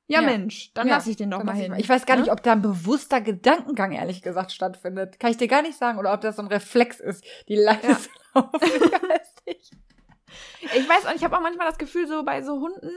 Ja, 0.08 0.20
Ja. 0.20 0.26
Mensch, 0.26 0.72
dann 0.74 0.86
Ja, 0.86 0.94
lass 0.94 1.06
ich 1.08 1.16
den 1.16 1.30
doch 1.32 1.42
mal 1.42 1.56
ich 1.56 1.62
hin. 1.62 1.74
Ich 1.76 1.88
weiß 1.88 2.06
gar 2.06 2.14
ne? 2.16 2.22
nicht, 2.22 2.30
ob 2.32 2.42
da 2.42 2.52
ein 2.52 2.62
bewusster 2.62 3.20
Gedankengang, 3.20 3.90
ehrlich 3.92 4.22
gesagt, 4.22 4.52
stattfindet. 4.52 5.18
Kann 5.18 5.32
ich 5.32 5.36
dir 5.36 5.48
gar 5.48 5.62
nicht 5.62 5.76
sagen. 5.76 5.98
Oder 5.98 6.12
ob 6.14 6.20
das 6.20 6.36
so 6.36 6.42
ein 6.42 6.48
Reflex 6.48 7.00
ist, 7.00 7.24
die 7.48 7.56
Leine 7.56 7.80
Ja. 7.82 7.98
laufen. 8.34 8.60
Ich 8.62 8.92
weiß 8.92 9.34
nicht. 9.46 9.72
Ich 10.74 10.88
weiß 10.88 11.06
auch, 11.06 11.14
ich 11.14 11.24
habe 11.24 11.36
auch 11.36 11.40
manchmal 11.40 11.66
das 11.66 11.78
Gefühl, 11.78 12.06
so 12.06 12.22
bei 12.24 12.42
so 12.42 12.60
Hunden, 12.60 12.90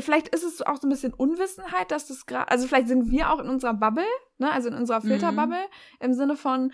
vielleicht 0.00 0.28
ist 0.28 0.44
es 0.44 0.62
auch 0.62 0.76
so 0.76 0.86
ein 0.86 0.90
bisschen 0.90 1.12
Unwissenheit, 1.14 1.90
dass 1.90 2.06
das 2.06 2.26
gerade, 2.26 2.50
also 2.50 2.66
vielleicht 2.68 2.88
sind 2.88 3.10
wir 3.10 3.30
auch 3.32 3.38
in 3.40 3.48
unserer 3.48 3.74
Bubble, 3.74 4.04
ne, 4.38 4.50
also 4.50 4.68
in 4.68 4.74
unserer 4.74 5.00
Mhm. 5.00 5.08
Filterbubble, 5.08 5.64
im 6.00 6.14
Sinne 6.14 6.36
von, 6.36 6.72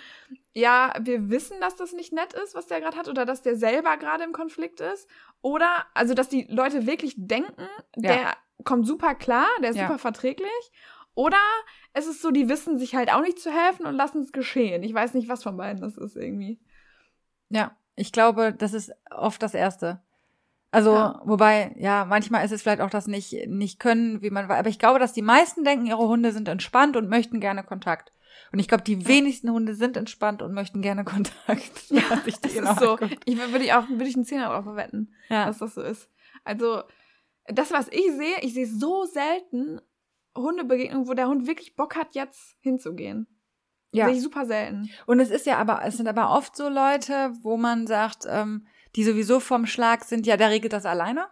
ja, 0.53 0.93
wir 1.01 1.31
wissen, 1.31 1.61
dass 1.61 1.77
das 1.77 1.93
nicht 1.93 2.13
nett 2.13 2.33
ist, 2.35 2.55
was 2.55 2.67
der 2.67 2.81
gerade 2.81 2.97
hat, 2.97 3.09
oder 3.09 3.25
dass 3.25 3.43
der 3.43 3.57
selber 3.57 3.97
gerade 3.97 4.25
im 4.25 4.33
Konflikt 4.33 4.81
ist, 4.81 5.09
oder, 5.41 5.87
also, 5.95 6.15
dass 6.15 6.29
die 6.29 6.47
Leute 6.51 6.87
wirklich 6.87 7.15
denken, 7.17 7.67
Ja. 7.97 8.13
der 8.15 8.37
kommt 8.65 8.87
super 8.87 9.15
klar, 9.15 9.47
der 9.63 9.71
ist 9.71 9.77
Ja. 9.77 9.87
super 9.87 9.99
verträglich, 9.99 10.51
oder 11.15 11.39
es 11.95 12.07
ist 12.07 12.21
so, 12.23 12.31
die 12.31 12.49
wissen 12.49 12.79
sich 12.79 12.95
halt 12.95 13.13
auch 13.13 13.23
nicht 13.23 13.39
zu 13.41 13.51
helfen 13.51 13.87
und 13.87 13.95
lassen 13.95 14.23
es 14.23 14.33
geschehen. 14.33 14.83
Ich 14.83 14.95
weiß 14.95 15.15
nicht, 15.15 15.29
was 15.29 15.43
von 15.43 15.57
beiden 15.57 15.81
das 15.81 15.97
ist 15.97 16.15
irgendwie. 16.17 16.61
Ja, 17.49 17.77
ich 17.97 18.13
glaube, 18.13 18.53
das 18.53 18.73
ist 18.75 18.93
oft 19.11 19.43
das 19.43 19.55
Erste. 19.55 20.01
Also, 20.71 20.93
Ja. 20.93 21.21
wobei, 21.25 21.75
ja, 21.79 22.05
manchmal 22.05 22.45
ist 22.45 22.53
es 22.53 22.61
vielleicht 22.63 22.81
auch 22.83 22.91
das 22.91 23.07
nicht, 23.07 23.49
nicht 23.49 23.79
können, 23.81 24.21
wie 24.23 24.31
man, 24.31 24.51
aber 24.51 24.69
ich 24.69 24.79
glaube, 24.79 24.99
dass 24.99 25.13
die 25.15 25.23
meisten 25.23 25.65
denken, 25.65 25.87
ihre 25.87 26.07
Hunde 26.09 26.31
sind 26.33 26.47
entspannt 26.49 26.97
und 26.97 27.09
möchten 27.09 27.41
gerne 27.41 27.63
Kontakt. 27.65 28.13
Und 28.53 28.59
ich 28.59 28.69
glaube, 28.69 28.85
die 28.85 29.07
wenigsten 29.09 29.51
Hunde 29.51 29.75
sind 29.75 29.97
entspannt 29.97 30.43
und 30.43 30.53
möchten 30.53 30.83
gerne 30.83 31.05
Kontakt. 31.05 31.37
Ja, 31.91 32.03
die 32.27 32.33
das 32.41 32.55
genau 32.55 32.73
ist 32.73 32.81
so. 32.81 32.91
anguckt. 32.93 33.19
Ich 33.25 33.37
würde 33.39 33.65
ich 33.65 33.73
auch 33.73 33.89
würde 33.89 34.05
ich 34.07 34.15
einen 34.17 34.25
Zehner 34.27 34.49
drauf 34.49 34.65
verwetten, 34.65 35.15
Ja. 35.29 35.47
dass 35.47 35.59
das 35.59 35.75
so 35.75 35.83
ist. 35.83 36.09
Also 36.45 36.83
das, 37.47 37.73
was 37.73 37.89
ich 37.89 38.13
sehe, 38.13 38.37
ich 38.43 38.53
sehe 38.55 38.67
so 38.67 39.05
selten 39.07 39.81
Hundebegegnungen, 40.37 41.09
wo 41.09 41.15
der 41.15 41.29
Hund 41.29 41.47
wirklich 41.47 41.77
Bock 41.77 41.97
hat, 41.97 42.15
jetzt 42.15 42.57
hinzugehen. 42.61 43.27
ja. 43.93 44.07
Sehe 44.07 44.17
ich 44.17 44.23
super 44.23 44.45
selten. 44.47 44.91
Und 45.07 45.19
es 45.21 45.31
ist 45.31 45.47
ja 45.47 45.57
aber, 45.59 45.83
es 45.85 45.97
sind 45.97 46.09
aber 46.09 46.31
oft 46.31 46.55
so 46.57 46.69
Leute, 46.69 47.33
wo 47.43 47.57
man 47.57 47.87
sagt, 47.87 48.25
ähm, 48.29 48.67
die 48.99 49.05
sowieso 49.05 49.39
vom 49.39 49.65
Schlag 49.65 50.03
sind, 50.05 50.27
ja, 50.27 50.37
der 50.37 50.51
regelt 50.51 50.73
das 50.73 50.85
alleine. 50.85 51.29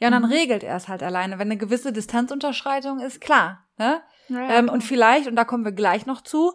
Ja, 0.00 0.08
und 0.08 0.12
dann 0.12 0.24
Mhm. 0.24 0.32
regelt 0.32 0.64
er 0.64 0.74
es 0.76 0.88
halt 0.88 1.04
alleine. 1.04 1.38
Wenn 1.38 1.46
eine 1.46 1.56
gewisse 1.56 1.92
Distanzunterschreitung 1.92 2.98
ist, 2.98 3.20
klar. 3.20 3.64
Ne? 3.78 4.02
Ja, 4.28 4.58
ähm, 4.58 4.68
und 4.68 4.82
vielleicht, 4.82 5.28
und 5.28 5.36
da 5.36 5.44
kommen 5.44 5.64
wir 5.64 5.70
gleich 5.70 6.04
noch 6.04 6.20
zu, 6.20 6.54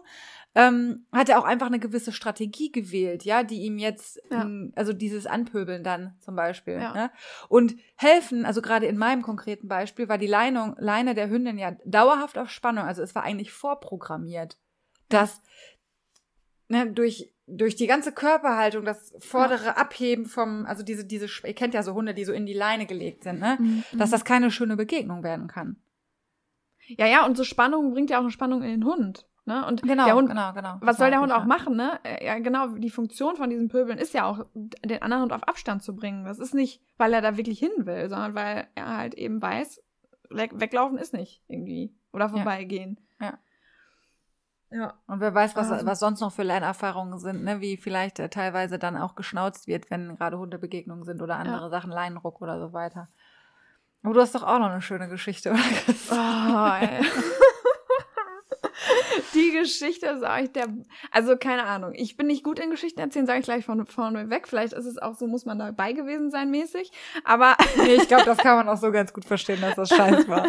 ähm, 0.54 1.06
hat 1.10 1.30
er 1.30 1.38
auch 1.38 1.44
einfach 1.44 1.68
eine 1.68 1.78
gewisse 1.78 2.12
Strategie 2.12 2.70
gewählt, 2.70 3.24
ja, 3.24 3.42
die 3.44 3.62
ihm 3.62 3.78
jetzt, 3.78 4.20
Ja. 4.30 4.42
ähm, 4.42 4.74
also 4.76 4.92
dieses 4.92 5.26
Anpöbeln 5.26 5.82
dann 5.82 6.14
zum 6.20 6.36
Beispiel. 6.36 6.74
Ja. 6.74 6.92
Ne? 6.92 7.10
Und 7.48 7.74
helfen, 7.96 8.44
also 8.44 8.60
gerade 8.60 8.84
in 8.84 8.98
meinem 8.98 9.22
konkreten 9.22 9.66
Beispiel, 9.68 10.10
war 10.10 10.18
die 10.18 10.26
Leinung, 10.26 10.76
Leine 10.78 11.14
der 11.14 11.30
Hündin 11.30 11.56
ja 11.58 11.72
dauerhaft 11.86 12.36
auf 12.36 12.50
Spannung, 12.50 12.84
also 12.84 13.00
es 13.02 13.14
war 13.14 13.22
eigentlich 13.22 13.50
vorprogrammiert, 13.52 14.58
dass 15.08 15.40
ne, 16.72 16.90
durch, 16.90 17.32
durch 17.46 17.76
die 17.76 17.86
ganze 17.86 18.12
Körperhaltung, 18.12 18.84
das 18.84 19.14
vordere 19.20 19.66
ja. 19.66 19.76
Abheben 19.76 20.26
vom, 20.26 20.66
also 20.66 20.82
diese, 20.82 21.04
diese, 21.04 21.26
ihr 21.26 21.54
kennt 21.54 21.74
ja 21.74 21.82
so 21.82 21.94
Hunde, 21.94 22.14
die 22.14 22.24
so 22.24 22.32
in 22.32 22.46
die 22.46 22.54
Leine 22.54 22.86
gelegt 22.86 23.24
sind, 23.24 23.40
ne? 23.40 23.58
Mhm. 23.60 23.84
Dass 23.92 24.10
das 24.10 24.24
keine 24.24 24.50
schöne 24.50 24.76
Begegnung 24.76 25.22
werden 25.22 25.46
kann. 25.46 25.76
Ja, 26.86 27.06
ja, 27.06 27.24
und 27.24 27.36
so 27.36 27.44
Spannung 27.44 27.92
bringt 27.92 28.10
ja 28.10 28.18
auch 28.18 28.22
eine 28.22 28.30
Spannung 28.30 28.62
in 28.62 28.70
den 28.70 28.84
Hund. 28.84 29.28
Ne? 29.44 29.66
Und 29.66 29.82
genau, 29.82 30.04
der 30.04 30.14
Hund, 30.14 30.28
genau, 30.28 30.52
genau. 30.52 30.76
Was 30.80 30.98
soll 30.98 31.10
der 31.10 31.20
Hund 31.20 31.32
auch 31.32 31.44
machen, 31.44 31.76
ne? 31.76 31.98
Äh, 32.04 32.24
ja, 32.24 32.38
genau, 32.38 32.68
die 32.68 32.90
Funktion 32.90 33.36
von 33.36 33.50
diesen 33.50 33.68
Pöbeln 33.68 33.98
ist 33.98 34.14
ja 34.14 34.24
auch, 34.24 34.46
den 34.54 35.02
anderen 35.02 35.24
Hund 35.24 35.32
auf 35.32 35.42
Abstand 35.48 35.82
zu 35.82 35.96
bringen. 35.96 36.24
Das 36.24 36.38
ist 36.38 36.54
nicht, 36.54 36.80
weil 36.96 37.12
er 37.12 37.20
da 37.20 37.36
wirklich 37.36 37.58
hin 37.58 37.72
will, 37.78 38.08
sondern 38.08 38.34
weil 38.34 38.68
er 38.76 38.96
halt 38.96 39.14
eben 39.14 39.42
weiß, 39.42 39.82
weg, 40.30 40.52
weglaufen 40.54 40.96
ist 40.96 41.12
nicht 41.12 41.42
irgendwie. 41.48 41.92
Oder 42.12 42.28
vorbeigehen. 42.28 43.00
Ja. 43.20 43.26
Ja. 43.26 43.38
Und 45.06 45.20
wer 45.20 45.34
weiß, 45.34 45.54
was, 45.54 45.70
also. 45.70 45.86
was 45.86 45.98
sonst 46.00 46.20
noch 46.20 46.32
für 46.32 46.42
Lernerfahrungen 46.42 47.18
sind, 47.18 47.44
ne? 47.44 47.60
wie 47.60 47.76
vielleicht 47.76 48.18
äh, 48.18 48.28
teilweise 48.28 48.78
dann 48.78 48.96
auch 48.96 49.14
geschnauzt 49.14 49.66
wird, 49.66 49.90
wenn 49.90 50.16
gerade 50.16 50.38
Hundebegegnungen 50.38 51.04
sind 51.04 51.20
oder 51.20 51.36
andere 51.36 51.64
ja. 51.64 51.68
Sachen, 51.68 51.90
Leinenruck 51.90 52.40
oder 52.40 52.58
so 52.58 52.72
weiter. 52.72 53.08
Aber 54.02 54.14
du 54.14 54.20
hast 54.20 54.34
doch 54.34 54.42
auch 54.42 54.58
noch 54.58 54.70
eine 54.70 54.82
schöne 54.82 55.08
Geschichte, 55.08 55.50
oder? 55.52 55.60
Oh, 56.10 56.84
ey. 56.84 57.04
Die 59.34 59.52
Geschichte 59.52 60.18
sage 60.18 60.44
ich 60.44 60.52
der. 60.52 60.66
Also, 61.10 61.36
keine 61.36 61.64
Ahnung. 61.64 61.92
Ich 61.94 62.16
bin 62.16 62.26
nicht 62.26 62.42
gut 62.42 62.58
in 62.58 62.70
Geschichten 62.70 63.00
erzählen, 63.00 63.26
sage 63.26 63.40
ich 63.40 63.44
gleich 63.44 63.64
von 63.64 63.86
vorne 63.86 64.28
weg. 64.28 64.48
Vielleicht 64.48 64.72
ist 64.72 64.86
es 64.86 64.98
auch 64.98 65.14
so, 65.14 65.26
muss 65.26 65.44
man 65.44 65.58
dabei 65.58 65.92
gewesen 65.92 66.30
sein, 66.30 66.50
mäßig. 66.50 66.90
Aber. 67.24 67.56
Nee, 67.76 67.94
ich 67.94 68.08
glaube, 68.08 68.24
das 68.24 68.38
kann 68.38 68.56
man 68.56 68.68
auch 68.68 68.76
so 68.76 68.90
ganz 68.92 69.12
gut 69.12 69.24
verstehen, 69.24 69.60
dass 69.60 69.76
das 69.76 69.88
scheiß 69.88 70.28
war. 70.28 70.48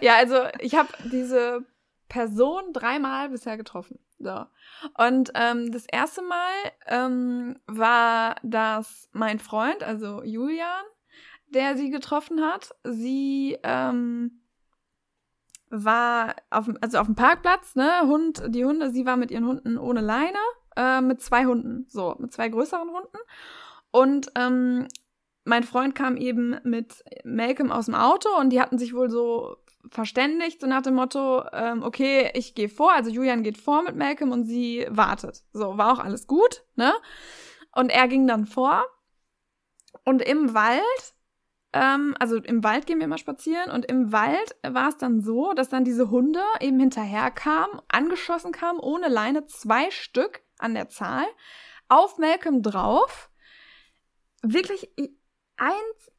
ja, 0.00 0.16
also, 0.16 0.36
ich 0.60 0.74
habe 0.74 0.88
diese 1.04 1.64
Person 2.08 2.72
dreimal 2.72 3.28
bisher 3.28 3.56
getroffen. 3.56 3.98
So. 4.18 4.46
Und 4.96 5.32
ähm, 5.34 5.72
das 5.72 5.86
erste 5.86 6.22
Mal 6.22 6.52
ähm, 6.86 7.56
war 7.66 8.36
das 8.42 9.08
mein 9.12 9.38
Freund, 9.38 9.82
also 9.82 10.22
Julian, 10.22 10.84
der 11.48 11.76
sie 11.76 11.90
getroffen 11.90 12.42
hat. 12.42 12.74
Sie 12.84 13.58
ähm, 13.62 14.42
war 15.68 16.36
auf, 16.50 16.70
also 16.80 16.98
auf 16.98 17.06
dem 17.06 17.16
Parkplatz, 17.16 17.74
ne, 17.74 18.02
Hund, 18.02 18.42
die 18.48 18.64
Hunde, 18.64 18.90
sie 18.90 19.04
war 19.06 19.16
mit 19.16 19.30
ihren 19.30 19.46
Hunden 19.46 19.78
ohne 19.78 20.00
Leine, 20.00 20.38
äh, 20.76 21.00
mit 21.00 21.20
zwei 21.20 21.46
Hunden, 21.46 21.86
so, 21.88 22.16
mit 22.18 22.32
zwei 22.32 22.48
größeren 22.48 22.88
Hunden. 22.88 23.18
Und 23.90 24.30
ähm, 24.34 24.86
mein 25.44 25.62
Freund 25.62 25.94
kam 25.94 26.16
eben 26.16 26.56
mit 26.64 27.04
Malcolm 27.24 27.70
aus 27.70 27.86
dem 27.86 27.94
Auto 27.94 28.28
und 28.38 28.50
die 28.50 28.60
hatten 28.60 28.78
sich 28.78 28.94
wohl 28.94 29.10
so 29.10 29.56
verständigt, 29.90 30.60
so 30.60 30.66
nach 30.66 30.82
dem 30.82 30.94
Motto, 30.94 31.44
ähm, 31.52 31.82
okay, 31.82 32.30
ich 32.34 32.54
gehe 32.54 32.68
vor, 32.68 32.92
also 32.92 33.10
Julian 33.10 33.42
geht 33.42 33.58
vor 33.58 33.82
mit 33.82 33.96
Malcolm 33.96 34.32
und 34.32 34.44
sie 34.44 34.86
wartet. 34.88 35.42
So, 35.52 35.78
war 35.78 35.92
auch 35.92 35.98
alles 35.98 36.26
gut, 36.26 36.64
ne? 36.74 36.92
Und 37.72 37.90
er 37.90 38.08
ging 38.08 38.26
dann 38.26 38.46
vor. 38.46 38.84
Und 40.04 40.22
im 40.22 40.54
Wald 40.54 41.16
ähm, 41.76 42.14
also 42.18 42.36
im 42.36 42.64
Wald 42.64 42.86
gehen 42.86 42.98
wir 42.98 43.04
immer 43.04 43.18
spazieren 43.18 43.70
und 43.70 43.84
im 43.84 44.10
Wald 44.10 44.56
war 44.62 44.88
es 44.88 44.96
dann 44.96 45.20
so, 45.20 45.52
dass 45.52 45.68
dann 45.68 45.84
diese 45.84 46.10
Hunde 46.10 46.40
eben 46.60 46.80
hinterher 46.80 47.30
kamen, 47.30 47.82
angeschossen 47.88 48.50
kamen, 48.50 48.78
ohne 48.78 49.08
Leine, 49.08 49.44
zwei 49.44 49.90
Stück 49.90 50.42
an 50.58 50.72
der 50.72 50.88
Zahl, 50.88 51.26
auf 51.88 52.16
Malcolm 52.16 52.62
drauf. 52.62 53.30
Wirklich 54.42 54.90
ein, 55.58 55.72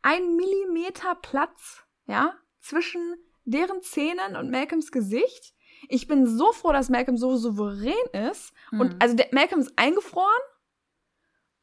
ein 0.03 0.35
Millimeter 0.35 1.15
Platz, 1.15 1.83
ja, 2.05 2.35
zwischen 2.59 3.15
deren 3.47 3.81
Zähnen 3.81 4.35
und 4.35 4.51
Malcolms 4.51 4.91
Gesicht. 4.91 5.53
Ich 5.89 6.07
bin 6.07 6.25
so 6.25 6.51
froh, 6.51 6.71
dass 6.71 6.89
Malcolm 6.89 7.17
so 7.17 7.37
souverän 7.37 7.93
ist. 8.29 8.53
Mhm. 8.71 8.79
Und 8.81 8.95
also 9.01 9.15
der, 9.15 9.27
Malcolm 9.31 9.61
ist 9.61 9.73
eingefroren 9.75 10.27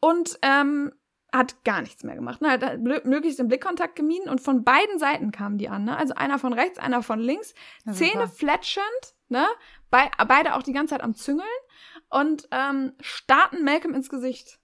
und 0.00 0.38
ähm, 0.43 0.93
hat 1.33 1.64
gar 1.64 1.83
nichts 1.83 2.05
mehr 2.05 2.14
gemacht. 2.14 2.41
Ne? 2.41 2.50
Hat 2.50 2.81
möglichst 2.81 3.38
den 3.38 3.49
Blickkontakt 3.49 3.97
gemieden 3.97 4.29
und 4.29 4.41
von 4.41 4.64
beiden 4.64 4.99
Seiten 4.99 5.33
kamen 5.33 5.59
die 5.59 5.69
an. 5.69 5.85
Ne? 5.85 5.97
Also 5.97 6.14
einer 6.14 6.38
von 6.38 6.53
rechts, 6.53 6.79
einer 6.79 7.03
von 7.03 7.19
links. 7.19 7.55
Ja, 7.85 7.93
Zähne 7.93 8.29
fletschend, 8.29 9.14
ne? 9.29 9.47
Be 9.91 9.99
beide 10.29 10.55
auch 10.55 10.62
die 10.62 10.73
ganze 10.73 10.95
Zeit 10.95 11.03
am 11.03 11.14
Züngeln 11.14 11.49
und 12.09 12.49
ähm, 12.53 12.93
starten 13.00 13.64
Malcolm 13.64 13.95
ins 13.95 14.09
Gesicht. 14.09 14.61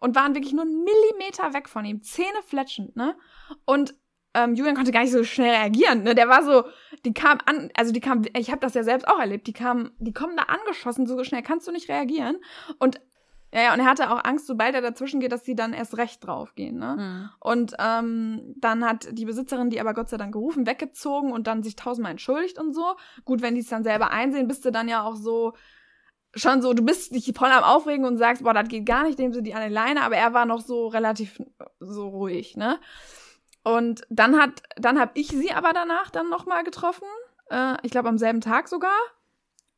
Und 0.00 0.14
waren 0.14 0.36
wirklich 0.36 0.52
nur 0.52 0.62
einen 0.62 0.84
Millimeter 0.84 1.54
weg 1.54 1.68
von 1.68 1.84
ihm. 1.84 2.02
Zähne 2.02 2.42
fletschend, 2.46 2.94
ne? 2.94 3.18
Und 3.64 3.96
ähm, 4.34 4.54
Julian 4.54 4.76
konnte 4.76 4.92
gar 4.92 5.02
nicht 5.02 5.12
so 5.12 5.24
schnell 5.24 5.50
reagieren. 5.50 6.02
Ne? 6.02 6.14
Der 6.14 6.28
war 6.28 6.44
so, 6.44 6.64
die 7.04 7.14
kam 7.14 7.38
an, 7.46 7.70
also 7.74 7.92
die 7.92 8.00
kam, 8.00 8.22
ich 8.36 8.50
habe 8.50 8.60
das 8.60 8.74
ja 8.74 8.84
selbst 8.84 9.08
auch 9.08 9.18
erlebt, 9.18 9.46
die 9.46 9.52
kam, 9.52 9.92
die 9.98 10.12
kommen 10.12 10.36
da 10.36 10.44
angeschossen, 10.44 11.06
so 11.06 11.22
schnell 11.24 11.42
kannst 11.42 11.66
du 11.66 11.72
nicht 11.72 11.88
reagieren. 11.88 12.36
Und 12.78 13.00
ja, 13.52 13.62
ja, 13.62 13.72
und 13.72 13.80
er 13.80 13.86
hatte 13.86 14.10
auch 14.10 14.22
Angst, 14.24 14.46
sobald 14.46 14.74
er 14.74 14.82
dazwischen 14.82 15.20
geht, 15.20 15.32
dass 15.32 15.44
sie 15.44 15.54
dann 15.54 15.72
erst 15.72 15.96
recht 15.96 16.26
draufgehen. 16.26 16.78
Ne? 16.78 16.96
Mhm. 16.98 17.30
Und 17.40 17.74
ähm, 17.78 18.54
dann 18.58 18.84
hat 18.84 19.08
die 19.12 19.24
Besitzerin 19.24 19.70
die 19.70 19.80
aber 19.80 19.94
Gott 19.94 20.10
sei 20.10 20.18
Dank 20.18 20.32
gerufen, 20.32 20.66
weggezogen 20.66 21.32
und 21.32 21.46
dann 21.46 21.62
sich 21.62 21.74
tausendmal 21.74 22.12
entschuldigt 22.12 22.58
und 22.58 22.74
so. 22.74 22.96
Gut, 23.24 23.40
wenn 23.40 23.54
die 23.54 23.62
es 23.62 23.68
dann 23.68 23.84
selber 23.84 24.10
einsehen, 24.10 24.48
bist 24.48 24.66
du 24.66 24.70
dann 24.70 24.88
ja 24.88 25.02
auch 25.02 25.16
so 25.16 25.54
schon 26.34 26.60
so, 26.60 26.74
du 26.74 26.84
bist 26.84 27.14
dich 27.14 27.32
voll 27.34 27.50
am 27.50 27.64
Aufregen 27.64 28.04
und 28.04 28.18
sagst, 28.18 28.44
boah, 28.44 28.52
das 28.52 28.68
geht 28.68 28.84
gar 28.84 29.04
nicht, 29.04 29.18
nehmen 29.18 29.32
sie 29.32 29.42
die 29.42 29.54
an 29.54 29.66
die 29.66 29.74
Leine, 29.74 30.02
aber 30.02 30.16
er 30.16 30.34
war 30.34 30.44
noch 30.44 30.60
so 30.60 30.86
relativ 30.88 31.40
so 31.80 32.08
ruhig, 32.08 32.54
ne? 32.56 32.78
Und 33.68 34.00
dann 34.08 34.40
hat, 34.40 34.62
dann 34.76 34.98
habe 34.98 35.10
ich 35.12 35.28
sie 35.28 35.52
aber 35.52 35.74
danach 35.74 36.08
dann 36.08 36.30
nochmal 36.30 36.64
getroffen. 36.64 37.06
Äh, 37.50 37.76
ich 37.82 37.90
glaube 37.90 38.08
am 38.08 38.16
selben 38.16 38.40
Tag 38.40 38.66
sogar. 38.66 38.96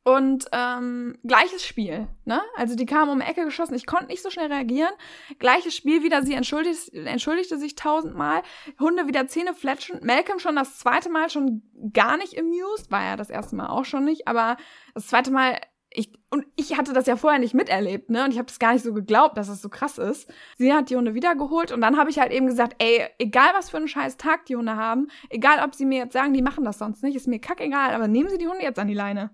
Und 0.03 0.45
ähm, 0.53 1.19
gleiches 1.25 1.65
Spiel, 1.65 2.07
ne? 2.23 2.41
Also 2.55 2.75
die 2.75 2.85
kamen 2.85 3.11
um 3.11 3.19
die 3.19 3.25
Ecke 3.25 3.43
geschossen, 3.43 3.75
ich 3.75 3.85
konnte 3.85 4.07
nicht 4.07 4.23
so 4.23 4.29
schnell 4.29 4.47
reagieren. 4.47 4.93
Gleiches 5.39 5.75
Spiel 5.75 6.03
wieder, 6.03 6.23
sie 6.23 6.33
entschuldigt, 6.33 6.93
entschuldigte 6.93 7.57
sich 7.57 7.75
tausendmal. 7.75 8.43
Hunde 8.79 9.07
wieder 9.07 9.27
Zähne 9.27 9.53
fletschen. 9.53 9.99
Malcolm 10.03 10.39
schon 10.39 10.55
das 10.55 10.79
zweite 10.79 11.09
Mal 11.09 11.29
schon 11.29 11.61
gar 11.91 12.15
nicht 12.15 12.39
amused, 12.39 12.91
war 12.91 13.03
ja 13.03 13.17
das 13.17 13.29
erste 13.29 13.57
Mal 13.57 13.67
auch 13.67 13.85
schon 13.85 14.05
nicht, 14.05 14.25
aber 14.25 14.55
das 14.95 15.07
zweite 15.07 15.31
Mal, 15.31 15.59
ich, 15.93 16.11
und 16.29 16.45
ich 16.55 16.77
hatte 16.77 16.93
das 16.93 17.05
ja 17.05 17.17
vorher 17.17 17.39
nicht 17.39 17.53
miterlebt, 17.53 18.09
ne? 18.09 18.23
Und 18.23 18.31
ich 18.31 18.37
habe 18.37 18.47
das 18.47 18.59
gar 18.59 18.73
nicht 18.73 18.83
so 18.83 18.93
geglaubt, 18.93 19.37
dass 19.37 19.47
das 19.47 19.61
so 19.61 19.67
krass 19.67 19.97
ist. 19.97 20.31
Sie 20.57 20.71
hat 20.71 20.89
die 20.89 20.95
Hunde 20.95 21.13
wiedergeholt 21.13 21.71
und 21.71 21.81
dann 21.81 21.97
habe 21.97 22.09
ich 22.09 22.19
halt 22.19 22.31
eben 22.31 22.47
gesagt, 22.47 22.75
ey, 22.79 23.09
egal 23.19 23.49
was 23.53 23.69
für 23.69 23.77
einen 23.77 23.89
scheiß 23.89 24.17
Tag 24.17 24.45
die 24.45 24.55
Hunde 24.55 24.77
haben, 24.77 25.09
egal 25.29 25.63
ob 25.65 25.75
sie 25.75 25.85
mir 25.85 25.99
jetzt 25.99 26.13
sagen, 26.13 26.33
die 26.33 26.41
machen 26.41 26.63
das 26.63 26.79
sonst 26.79 27.03
nicht, 27.03 27.15
ist 27.15 27.27
mir 27.27 27.39
kackegal, 27.39 27.93
aber 27.93 28.07
nehmen 28.07 28.29
sie 28.29 28.37
die 28.37 28.47
Hunde 28.47 28.63
jetzt 28.63 28.79
an 28.79 28.87
die 28.87 28.93
Leine. 28.93 29.31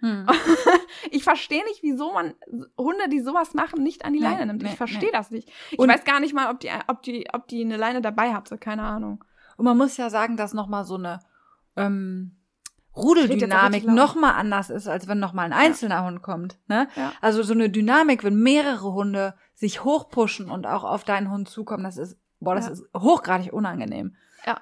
Hm. 0.00 0.26
ich 1.10 1.24
verstehe 1.24 1.64
nicht, 1.64 1.82
wieso 1.82 2.12
man 2.12 2.34
Hunde, 2.78 3.08
die 3.10 3.20
sowas 3.20 3.52
machen, 3.52 3.82
nicht 3.82 4.04
an 4.04 4.14
die 4.14 4.20
Leine 4.20 4.46
nimmt. 4.46 4.62
Ich 4.62 4.76
verstehe 4.76 5.12
das 5.12 5.30
nicht. 5.30 5.50
Ich 5.70 5.78
und 5.78 5.88
weiß 5.88 6.04
gar 6.04 6.20
nicht 6.20 6.34
mal, 6.34 6.50
ob 6.50 6.60
die, 6.60 6.70
ob 6.86 7.02
die, 7.02 7.26
ob 7.32 7.48
die 7.48 7.62
eine 7.62 7.76
Leine 7.76 8.00
dabei 8.00 8.32
hatte. 8.32 8.56
Keine 8.58 8.82
Ahnung. 8.82 9.24
Und 9.56 9.64
man 9.64 9.76
muss 9.76 9.96
ja 9.96 10.08
sagen, 10.08 10.36
dass 10.36 10.54
nochmal 10.54 10.84
so 10.84 10.94
eine 10.94 11.18
ähm, 11.76 12.37
Rudeldynamik 12.96 13.86
nochmal 13.86 14.34
anders 14.34 14.70
ist, 14.70 14.88
als 14.88 15.06
wenn 15.06 15.18
nochmal 15.20 15.46
ein 15.46 15.52
einzelner 15.52 15.96
ja. 15.96 16.04
Hund 16.04 16.22
kommt. 16.22 16.58
Ne? 16.66 16.88
Ja. 16.96 17.12
Also 17.20 17.42
so 17.42 17.52
eine 17.52 17.70
Dynamik, 17.70 18.24
wenn 18.24 18.40
mehrere 18.40 18.92
Hunde 18.92 19.34
sich 19.54 19.84
hochpushen 19.84 20.50
und 20.50 20.66
auch 20.66 20.84
auf 20.84 21.04
deinen 21.04 21.30
Hund 21.30 21.48
zukommen, 21.48 21.84
das 21.84 21.96
ist, 21.96 22.18
boah, 22.40 22.54
das 22.54 22.66
ja. 22.66 22.72
ist 22.72 22.84
hochgradig 22.96 23.52
unangenehm. 23.52 24.16
Ja. 24.46 24.60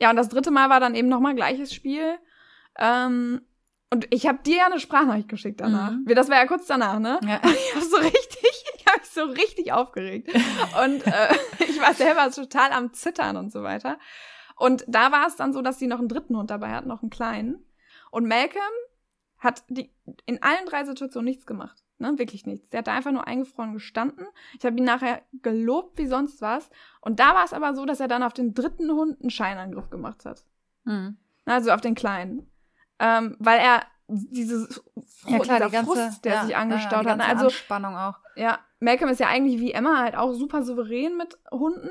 Ja, 0.00 0.10
und 0.10 0.16
das 0.16 0.28
dritte 0.28 0.50
Mal 0.50 0.68
war 0.68 0.80
dann 0.80 0.94
eben 0.94 1.08
nochmal 1.08 1.34
gleiches 1.34 1.72
Spiel. 1.72 2.18
Ähm, 2.78 3.42
und 3.90 4.08
ich 4.10 4.26
habe 4.26 4.38
dir 4.42 4.56
ja 4.56 4.66
eine 4.66 4.80
Sprachnachricht 4.80 5.28
geschickt 5.28 5.60
danach. 5.60 5.92
Mhm. 5.92 6.06
Das 6.16 6.28
war 6.28 6.36
ja 6.36 6.46
kurz 6.46 6.66
danach, 6.66 6.98
ne? 6.98 7.20
Ja. 7.22 7.40
Ich 7.44 7.74
habe 7.74 7.84
so 7.84 7.96
richtig, 7.96 8.64
ich 8.76 8.86
habe 8.86 8.98
mich 8.98 9.10
so 9.10 9.22
richtig 9.22 9.72
aufgeregt. 9.72 10.34
Und 10.84 11.06
äh, 11.06 11.34
ich 11.60 11.80
war 11.80 11.94
selber 11.94 12.28
total 12.32 12.72
am 12.72 12.92
Zittern 12.92 13.36
und 13.36 13.52
so 13.52 13.62
weiter. 13.62 13.98
Und 14.56 14.84
da 14.86 15.12
war 15.12 15.26
es 15.26 15.36
dann 15.36 15.52
so, 15.52 15.62
dass 15.62 15.78
sie 15.78 15.86
noch 15.86 15.98
einen 15.98 16.08
dritten 16.08 16.36
Hund 16.36 16.50
dabei 16.50 16.72
hat, 16.72 16.86
noch 16.86 17.02
einen 17.02 17.10
kleinen. 17.10 17.64
Und 18.10 18.28
Malcolm 18.28 18.62
hat 19.38 19.64
die 19.68 19.92
in 20.26 20.42
allen 20.42 20.66
drei 20.66 20.84
Situationen 20.84 21.26
nichts 21.26 21.46
gemacht. 21.46 21.82
Ne, 21.98 22.18
wirklich 22.18 22.44
nichts. 22.44 22.70
Der 22.70 22.78
hat 22.78 22.88
da 22.88 22.94
einfach 22.94 23.12
nur 23.12 23.26
eingefroren 23.26 23.72
gestanden. 23.72 24.26
Ich 24.58 24.64
habe 24.64 24.76
ihn 24.76 24.84
nachher 24.84 25.22
gelobt 25.42 25.96
wie 25.98 26.06
sonst 26.06 26.42
was. 26.42 26.68
Und 27.00 27.20
da 27.20 27.34
war 27.34 27.44
es 27.44 27.52
aber 27.52 27.74
so, 27.74 27.84
dass 27.84 28.00
er 28.00 28.08
dann 28.08 28.24
auf 28.24 28.32
den 28.32 28.52
dritten 28.52 28.90
Hund 28.90 29.20
einen 29.20 29.30
Scheinangriff 29.30 29.90
gemacht 29.90 30.24
hat. 30.24 30.44
Mhm. 30.84 31.18
Also 31.44 31.70
auf 31.70 31.80
den 31.80 31.94
kleinen 31.94 32.50
ähm, 32.98 33.36
weil 33.38 33.58
er 33.58 33.82
dieses 34.06 34.82
ja, 35.26 35.38
klar, 35.38 35.58
dieser 35.58 35.70
ganze, 35.70 35.92
Frust, 35.92 36.24
der 36.24 36.34
ja, 36.34 36.44
sich 36.44 36.56
angestaut 36.56 37.04
ja, 37.04 37.12
hat. 37.12 37.20
Also 37.20 37.46
Anspannung 37.46 37.96
auch. 37.96 38.18
Ja, 38.36 38.58
Malcolm 38.80 39.10
ist 39.10 39.20
ja 39.20 39.28
eigentlich 39.28 39.60
wie 39.60 39.72
Emma 39.72 39.98
halt 39.98 40.16
auch 40.16 40.32
super 40.32 40.62
souverän 40.62 41.16
mit 41.16 41.38
Hunden. 41.50 41.90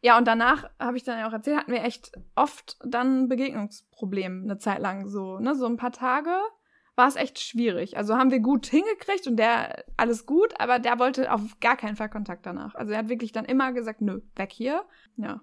Ja, 0.00 0.16
und 0.16 0.26
danach 0.28 0.68
habe 0.78 0.96
ich 0.96 1.04
dann 1.04 1.18
ja 1.18 1.28
auch 1.28 1.32
erzählt, 1.32 1.58
hatten 1.58 1.72
wir 1.72 1.82
echt 1.82 2.12
oft 2.36 2.76
dann 2.84 3.28
Begegnungsprobleme 3.28 4.44
eine 4.44 4.58
Zeit 4.58 4.78
lang 4.80 5.08
so, 5.08 5.38
ne, 5.38 5.54
so 5.54 5.66
ein 5.66 5.76
paar 5.76 5.92
Tage 5.92 6.30
war 6.94 7.08
es 7.08 7.16
echt 7.16 7.38
schwierig. 7.40 7.96
Also 7.96 8.16
haben 8.16 8.30
wir 8.30 8.40
gut 8.40 8.66
hingekriegt 8.66 9.26
und 9.26 9.36
der 9.36 9.84
alles 9.96 10.26
gut, 10.26 10.60
aber 10.60 10.78
der 10.78 10.98
wollte 10.98 11.32
auf 11.32 11.42
gar 11.60 11.76
keinen 11.76 11.96
Fall 11.96 12.08
Kontakt 12.08 12.44
danach. 12.46 12.74
Also 12.74 12.92
er 12.92 12.98
hat 12.98 13.08
wirklich 13.08 13.32
dann 13.32 13.44
immer 13.44 13.72
gesagt, 13.72 14.00
nö, 14.00 14.20
weg 14.36 14.52
hier. 14.52 14.84
Ja. 15.16 15.40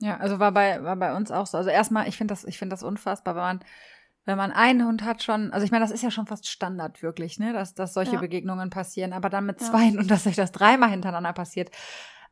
Ja, 0.00 0.16
also 0.16 0.38
war 0.38 0.52
bei 0.52 0.82
war 0.82 0.96
bei 0.96 1.14
uns 1.14 1.30
auch 1.30 1.46
so. 1.46 1.58
Also 1.58 1.70
erstmal, 1.70 2.08
ich 2.08 2.16
finde 2.16 2.32
das 2.32 2.44
ich 2.44 2.58
finde 2.58 2.72
das 2.74 2.82
unfassbar, 2.82 3.34
wenn 3.36 3.42
man 3.42 3.60
wenn 4.24 4.38
man 4.38 4.52
einen 4.52 4.86
Hund 4.86 5.02
hat 5.04 5.22
schon, 5.22 5.52
also 5.52 5.64
ich 5.64 5.72
meine, 5.72 5.84
das 5.84 5.90
ist 5.90 6.02
ja 6.02 6.10
schon 6.10 6.26
fast 6.26 6.48
Standard 6.48 7.02
wirklich, 7.02 7.38
ne, 7.40 7.52
dass, 7.52 7.74
dass 7.74 7.92
solche 7.92 8.14
Ja. 8.14 8.20
Begegnungen 8.20 8.70
passieren, 8.70 9.12
aber 9.12 9.28
dann 9.28 9.46
mit 9.46 9.60
Ja. 9.60 9.66
zwei 9.66 9.88
und 9.98 10.10
dass 10.10 10.24
sich 10.24 10.36
das 10.36 10.52
dreimal 10.52 10.90
hintereinander 10.90 11.32
passiert. 11.32 11.70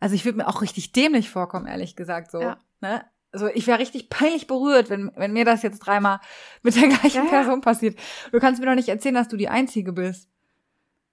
Also 0.00 0.14
ich 0.14 0.24
würde 0.24 0.38
mir 0.38 0.48
auch 0.48 0.62
richtig 0.62 0.92
dämlich 0.92 1.30
vorkommen, 1.30 1.66
ehrlich 1.66 1.94
gesagt, 1.94 2.30
so, 2.30 2.40
Ja. 2.40 2.58
ne? 2.80 3.04
Also 3.32 3.46
ich 3.46 3.66
wäre 3.68 3.78
richtig 3.78 4.10
peinlich 4.10 4.48
berührt, 4.48 4.90
wenn, 4.90 5.12
wenn 5.14 5.32
mir 5.32 5.44
das 5.44 5.62
jetzt 5.62 5.78
dreimal 5.80 6.18
mit 6.62 6.74
der 6.74 6.88
gleichen 6.88 7.24
Ja. 7.26 7.30
Person 7.30 7.60
passiert. 7.60 7.96
Du 8.32 8.40
kannst 8.40 8.60
mir 8.60 8.66
doch 8.66 8.74
nicht 8.74 8.88
erzählen, 8.88 9.14
dass 9.14 9.28
du 9.28 9.36
die 9.36 9.48
Einzige 9.48 9.92
bist. 9.92 10.28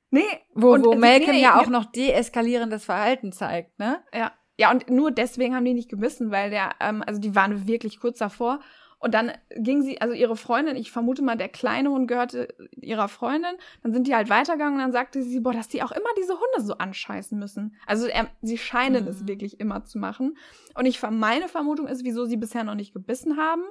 Nee. 0.09 0.21
Wo, 0.55 0.73
Und 0.73 0.85
wo 0.85 0.95
Malcolm 0.95 1.31
nee, 1.35 1.41
ja 1.43 1.59
auch 1.59 1.67
noch 1.67 1.85
deeskalierendes 1.85 2.85
Verhalten 2.85 3.31
zeigt, 3.33 3.77
ne? 3.77 4.01
Ja. 4.13 4.31
Ja, 4.59 4.71
und 4.71 4.89
nur 4.89 5.11
deswegen 5.11 5.53
haben 5.53 5.65
die 5.65 5.75
nicht 5.75 5.89
gebissen, 5.89 6.31
weil 6.31 6.49
der, 6.49 6.71
ähm, 6.79 7.03
also 7.05 7.21
die 7.21 7.35
waren 7.35 7.67
wirklich 7.67 7.99
kurz 7.99 8.17
davor. 8.17 8.59
Und 8.99 9.13
dann 9.13 9.31
ging 9.55 9.83
sie, 9.83 10.01
also 10.01 10.13
ihre 10.15 10.35
Freundin, 10.35 10.75
ich 10.75 10.91
vermute 10.91 11.21
mal, 11.21 11.37
der 11.37 11.49
kleine 11.49 11.91
Hund 11.91 12.07
gehörte 12.07 12.47
ihrer 12.71 13.07
Freundin, 13.07 13.51
dann 13.83 13.93
sind 13.93 14.07
die 14.07 14.15
halt 14.15 14.29
weitergegangen 14.29 14.73
und 14.75 14.81
dann 14.81 14.91
sagte 14.91 15.21
sie, 15.21 15.39
boah, 15.39 15.53
dass 15.53 15.67
die 15.67 15.83
auch 15.83 15.91
immer 15.91 16.09
diese 16.17 16.33
Hunde 16.33 16.65
so 16.65 16.73
anscheißen 16.73 17.37
müssen. 17.37 17.75
Also 17.85 18.07
er, 18.07 18.27
sie 18.41 18.57
scheinen 18.57 19.03
Mhm. 19.03 19.09
es 19.09 19.27
wirklich 19.27 19.59
immer 19.59 19.83
zu 19.85 19.99
machen. 19.99 20.35
Und 20.73 20.87
ich 20.87 20.99
meine 21.01 21.47
Vermutung 21.47 21.87
ist, 21.87 22.03
wieso 22.03 22.25
sie 22.25 22.37
bisher 22.37 22.63
noch 22.63 22.73
nicht 22.75 22.93
gebissen 22.93 23.37
haben. 23.37 23.63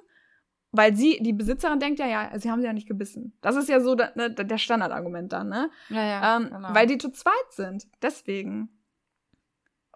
Weil 0.73 0.95
sie, 0.95 1.18
die 1.23 1.33
Besitzerin 1.33 1.80
denkt 1.80 1.99
ja, 2.00 2.06
ja, 2.06 2.38
sie 2.38 2.50
haben 2.50 2.61
sie 2.61 2.66
ja 2.66 2.73
nicht 2.73 2.88
gebissen. 2.88 3.37
Das 3.40 3.56
ist 3.56 3.68
ja 3.68 3.80
so 3.80 3.95
ne, 3.95 4.30
der 4.30 4.59
Standardargument 4.59 5.33
dann, 5.33 5.49
ne? 5.49 5.71
Ja, 5.88 6.04
ja. 6.04 6.37
Ähm, 6.37 6.50
genau. 6.52 6.75
Weil 6.75 6.87
die 6.87 6.99
zu 6.99 7.11
zweit 7.11 7.50
sind. 7.50 7.87
Deswegen. 8.02 8.68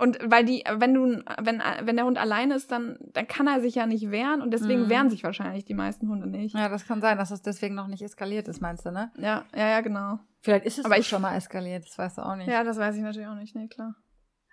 Und 0.00 0.18
weil 0.24 0.44
die, 0.46 0.64
wenn 0.76 0.94
du, 0.94 1.22
wenn, 1.42 1.62
wenn 1.82 1.96
der 1.96 2.06
Hund 2.06 2.16
alleine 2.18 2.54
ist, 2.54 2.72
dann, 2.72 2.98
dann 3.12 3.26
kann 3.28 3.46
er 3.46 3.60
sich 3.60 3.74
ja 3.74 3.86
nicht 3.86 4.10
wehren 4.10 4.40
und 4.40 4.50
deswegen 4.52 4.84
Mhm. 4.84 4.88
wehren 4.88 5.10
sich 5.10 5.22
wahrscheinlich 5.24 5.64
die 5.66 5.74
meisten 5.74 6.08
Hunde 6.08 6.26
nicht. 6.26 6.54
ja, 6.56 6.68
das 6.70 6.86
kann 6.86 7.00
sein, 7.02 7.18
dass 7.18 7.30
es 7.30 7.42
deswegen 7.42 7.74
noch 7.74 7.86
nicht 7.86 8.02
eskaliert 8.02 8.48
ist, 8.48 8.60
meinst 8.62 8.86
du, 8.86 8.90
ne? 8.92 9.12
Ja, 9.18 9.44
ja, 9.54 9.68
ja, 9.68 9.80
genau. 9.82 10.18
Vielleicht 10.40 10.64
ist 10.64 10.78
es 10.78 10.84
Aber 10.86 10.96
ich- 10.98 11.06
schon 11.06 11.20
mal 11.20 11.36
eskaliert, 11.36 11.84
das 11.84 11.98
weißt 11.98 12.16
du 12.18 12.22
auch 12.22 12.34
nicht. 12.36 12.48
Ja, 12.48 12.64
das 12.64 12.78
weiß 12.78 12.96
ich 12.96 13.02
natürlich 13.02 13.28
auch 13.28 13.34
nicht, 13.34 13.54
nee, 13.54 13.68
klar. 13.68 13.94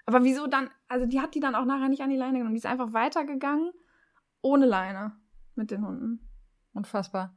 Aber 0.06 0.24
wieso 0.24 0.48
dann, 0.48 0.70
also 0.90 1.06
die 1.06 1.22
hat 1.22 1.34
die 1.34 1.40
dann 1.40 1.56
auch 1.56 1.66
nachher 1.66 1.88
nicht 1.90 2.02
an 2.02 2.10
die 2.10 2.18
Leine 2.18 2.38
genommen. 2.40 2.54
Die 2.54 2.60
ist 2.60 2.66
einfach 2.66 2.92
weitergegangen, 2.94 3.72
ohne 4.42 4.66
Leine 4.66 5.14
mit 5.56 5.72
den 5.72 5.86
Hunden. 5.86 6.30
Unfassbar. 6.74 7.36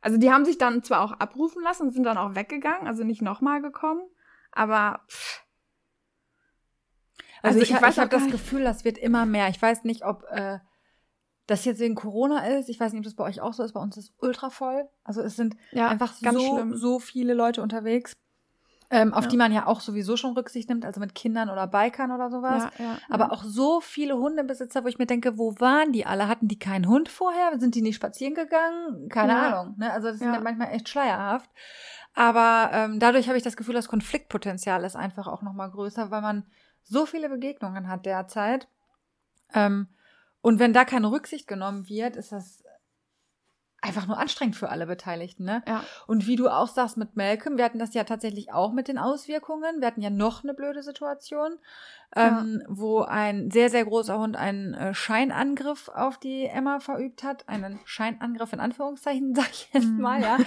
Also 0.00 0.16
die 0.18 0.30
haben 0.30 0.44
sich 0.44 0.58
dann 0.58 0.82
zwar 0.82 1.00
auch 1.00 1.12
abrufen 1.12 1.62
lassen 1.62 1.84
und 1.84 1.92
sind 1.92 2.04
dann 2.04 2.18
auch 2.18 2.34
weggegangen, 2.34 2.86
also 2.86 3.02
nicht 3.02 3.20
nochmal 3.22 3.60
gekommen, 3.62 4.02
aber 4.52 5.00
pff, 5.10 5.42
Also, 7.42 7.54
Also 7.54 7.58
ich, 7.58 7.70
ich 7.70 7.76
ich, 7.76 7.98
habe 7.98 8.08
das 8.08 8.22
nicht- 8.22 8.32
Gefühl, 8.32 8.64
das 8.64 8.84
wird 8.84 8.98
immer 8.98 9.26
mehr. 9.26 9.48
Ich 9.48 9.60
weiß 9.60 9.84
nicht, 9.84 10.04
ob 10.04 10.24
äh, 10.30 10.58
das 11.46 11.64
jetzt 11.64 11.80
wegen 11.80 11.94
Corona 11.94 12.46
ist. 12.58 12.68
Ich 12.68 12.78
weiß 12.78 12.92
nicht, 12.92 13.00
ob 13.00 13.04
das 13.04 13.14
bei 13.14 13.24
euch 13.24 13.40
auch 13.40 13.52
so 13.54 13.62
ist. 13.62 13.72
Bei 13.72 13.80
uns 13.80 13.96
ist 13.96 14.04
es 14.10 14.14
ultra 14.18 14.50
voll. 14.50 14.88
Also 15.04 15.22
es 15.22 15.36
sind 15.36 15.56
ja, 15.72 15.88
einfach 15.88 16.12
so, 16.12 16.54
schlimm. 16.56 16.76
so 16.76 16.98
viele 16.98 17.32
Leute 17.34 17.62
unterwegs, 17.62 18.12
ähm, 18.90 19.12
auf 19.14 19.24
Ja. 19.24 19.30
die 19.30 19.36
man 19.36 19.52
ja 19.52 19.66
auch 19.66 19.80
sowieso 19.80 20.16
schon 20.16 20.32
Rücksicht 20.34 20.68
nimmt, 20.70 20.84
also 20.86 20.98
mit 20.98 21.14
Kindern 21.14 21.50
oder 21.50 21.66
Bikern 21.66 22.10
oder 22.10 22.30
sowas. 22.30 22.64
Ja, 22.78 22.84
ja, 22.84 22.98
Aber 23.10 23.32
auch 23.32 23.44
so 23.44 23.80
viele 23.80 24.16
Hundebesitzer, 24.16 24.82
wo 24.82 24.88
ich 24.88 24.98
mir 24.98 25.06
denke, 25.06 25.36
wo 25.38 25.54
waren 25.60 25.92
die 25.92 26.06
alle? 26.06 26.26
Hatten 26.28 26.48
die 26.48 26.58
keinen 26.58 26.88
Hund 26.88 27.08
vorher? 27.10 27.58
Sind 27.60 27.74
die 27.74 27.82
nicht 27.82 27.96
spazieren 27.96 28.34
gegangen? 28.34 29.08
Keine. 29.10 29.36
Ahnung. 29.38 29.74
Ne? 29.78 29.92
Also 29.92 30.06
das 30.08 30.16
ist 30.16 30.22
Ja. 30.22 30.34
ja 30.34 30.40
manchmal 30.40 30.72
echt 30.72 30.88
schleierhaft. 30.88 31.50
Aber 32.14 32.70
ähm, 32.72 32.98
dadurch 32.98 33.28
habe 33.28 33.36
ich 33.38 33.44
das 33.44 33.56
Gefühl, 33.56 33.74
das 33.74 33.88
Konfliktpotenzial 33.88 34.82
ist 34.84 34.96
einfach 34.96 35.26
auch 35.28 35.42
nochmal 35.42 35.70
größer, 35.70 36.10
weil 36.10 36.22
man 36.22 36.46
so 36.82 37.06
viele 37.06 37.28
Begegnungen 37.28 37.88
hat 37.88 38.06
derzeit. 38.06 38.68
Ähm, 39.54 39.88
und 40.40 40.58
wenn 40.58 40.72
da 40.72 40.84
keine 40.84 41.10
Rücksicht 41.10 41.46
genommen 41.46 41.88
wird, 41.88 42.16
ist 42.16 42.32
das 42.32 42.62
einfach 43.88 44.06
nur 44.06 44.18
anstrengend 44.18 44.56
für 44.56 44.68
alle 44.68 44.86
Beteiligten. 44.86 45.44
Ne? 45.44 45.62
ja. 45.66 45.82
Und 46.06 46.26
wie 46.26 46.36
du 46.36 46.48
auch 46.48 46.68
sagst 46.68 46.96
mit 46.96 47.16
Malcolm, 47.16 47.56
wir 47.56 47.64
hatten 47.64 47.78
das 47.78 47.94
ja 47.94 48.04
tatsächlich 48.04 48.52
auch 48.52 48.72
mit 48.72 48.86
den 48.88 48.98
Auswirkungen. 48.98 49.80
Wir 49.80 49.86
hatten 49.88 50.00
ja 50.02 50.10
noch 50.10 50.44
eine 50.44 50.54
blöde 50.54 50.82
Situation, 50.82 51.58
ähm, 52.16 52.62
wo 52.68 53.02
ein 53.02 53.50
sehr, 53.50 53.68
sehr 53.68 53.84
großer 53.84 54.18
Hund 54.18 54.34
einen 54.34 54.72
äh, 54.72 54.94
Scheinangriff 54.94 55.88
auf 55.88 56.16
die 56.16 56.46
Emma 56.46 56.80
verübt 56.80 57.22
hat. 57.22 57.46
Einen 57.48 57.80
Scheinangriff 57.84 58.52
in 58.54 58.60
Anführungszeichen, 58.60 59.34
sag 59.36 59.50
ich 59.50 59.68
jetzt 59.72 59.88
Mhm. 59.88 60.00
mal, 60.00 60.22
ja. 60.22 60.38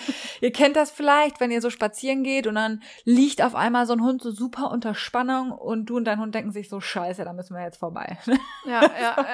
ihr 0.41 0.51
kennt 0.51 0.75
das 0.75 0.89
vielleicht, 0.89 1.39
wenn 1.39 1.51
ihr 1.51 1.61
so 1.61 1.69
spazieren 1.69 2.23
geht 2.23 2.47
und 2.47 2.55
dann 2.55 2.81
liegt 3.05 3.41
auf 3.43 3.53
einmal 3.55 3.85
so 3.85 3.93
ein 3.93 4.01
Hund 4.01 4.21
so 4.23 4.31
super 4.31 4.71
unter 4.71 4.95
Spannung 4.95 5.51
und 5.51 5.85
du 5.85 5.97
und 5.97 6.05
dein 6.05 6.19
Hund 6.19 6.33
denken 6.33 6.51
sich 6.51 6.67
so, 6.67 6.79
scheiße, 6.79 7.23
da 7.25 7.33
müssen 7.33 7.55
wir 7.55 7.63
jetzt 7.63 7.77
vorbei. 7.77 8.17
Ja, 8.65 8.81
ja, 9.01 9.15
ja. 9.17 9.25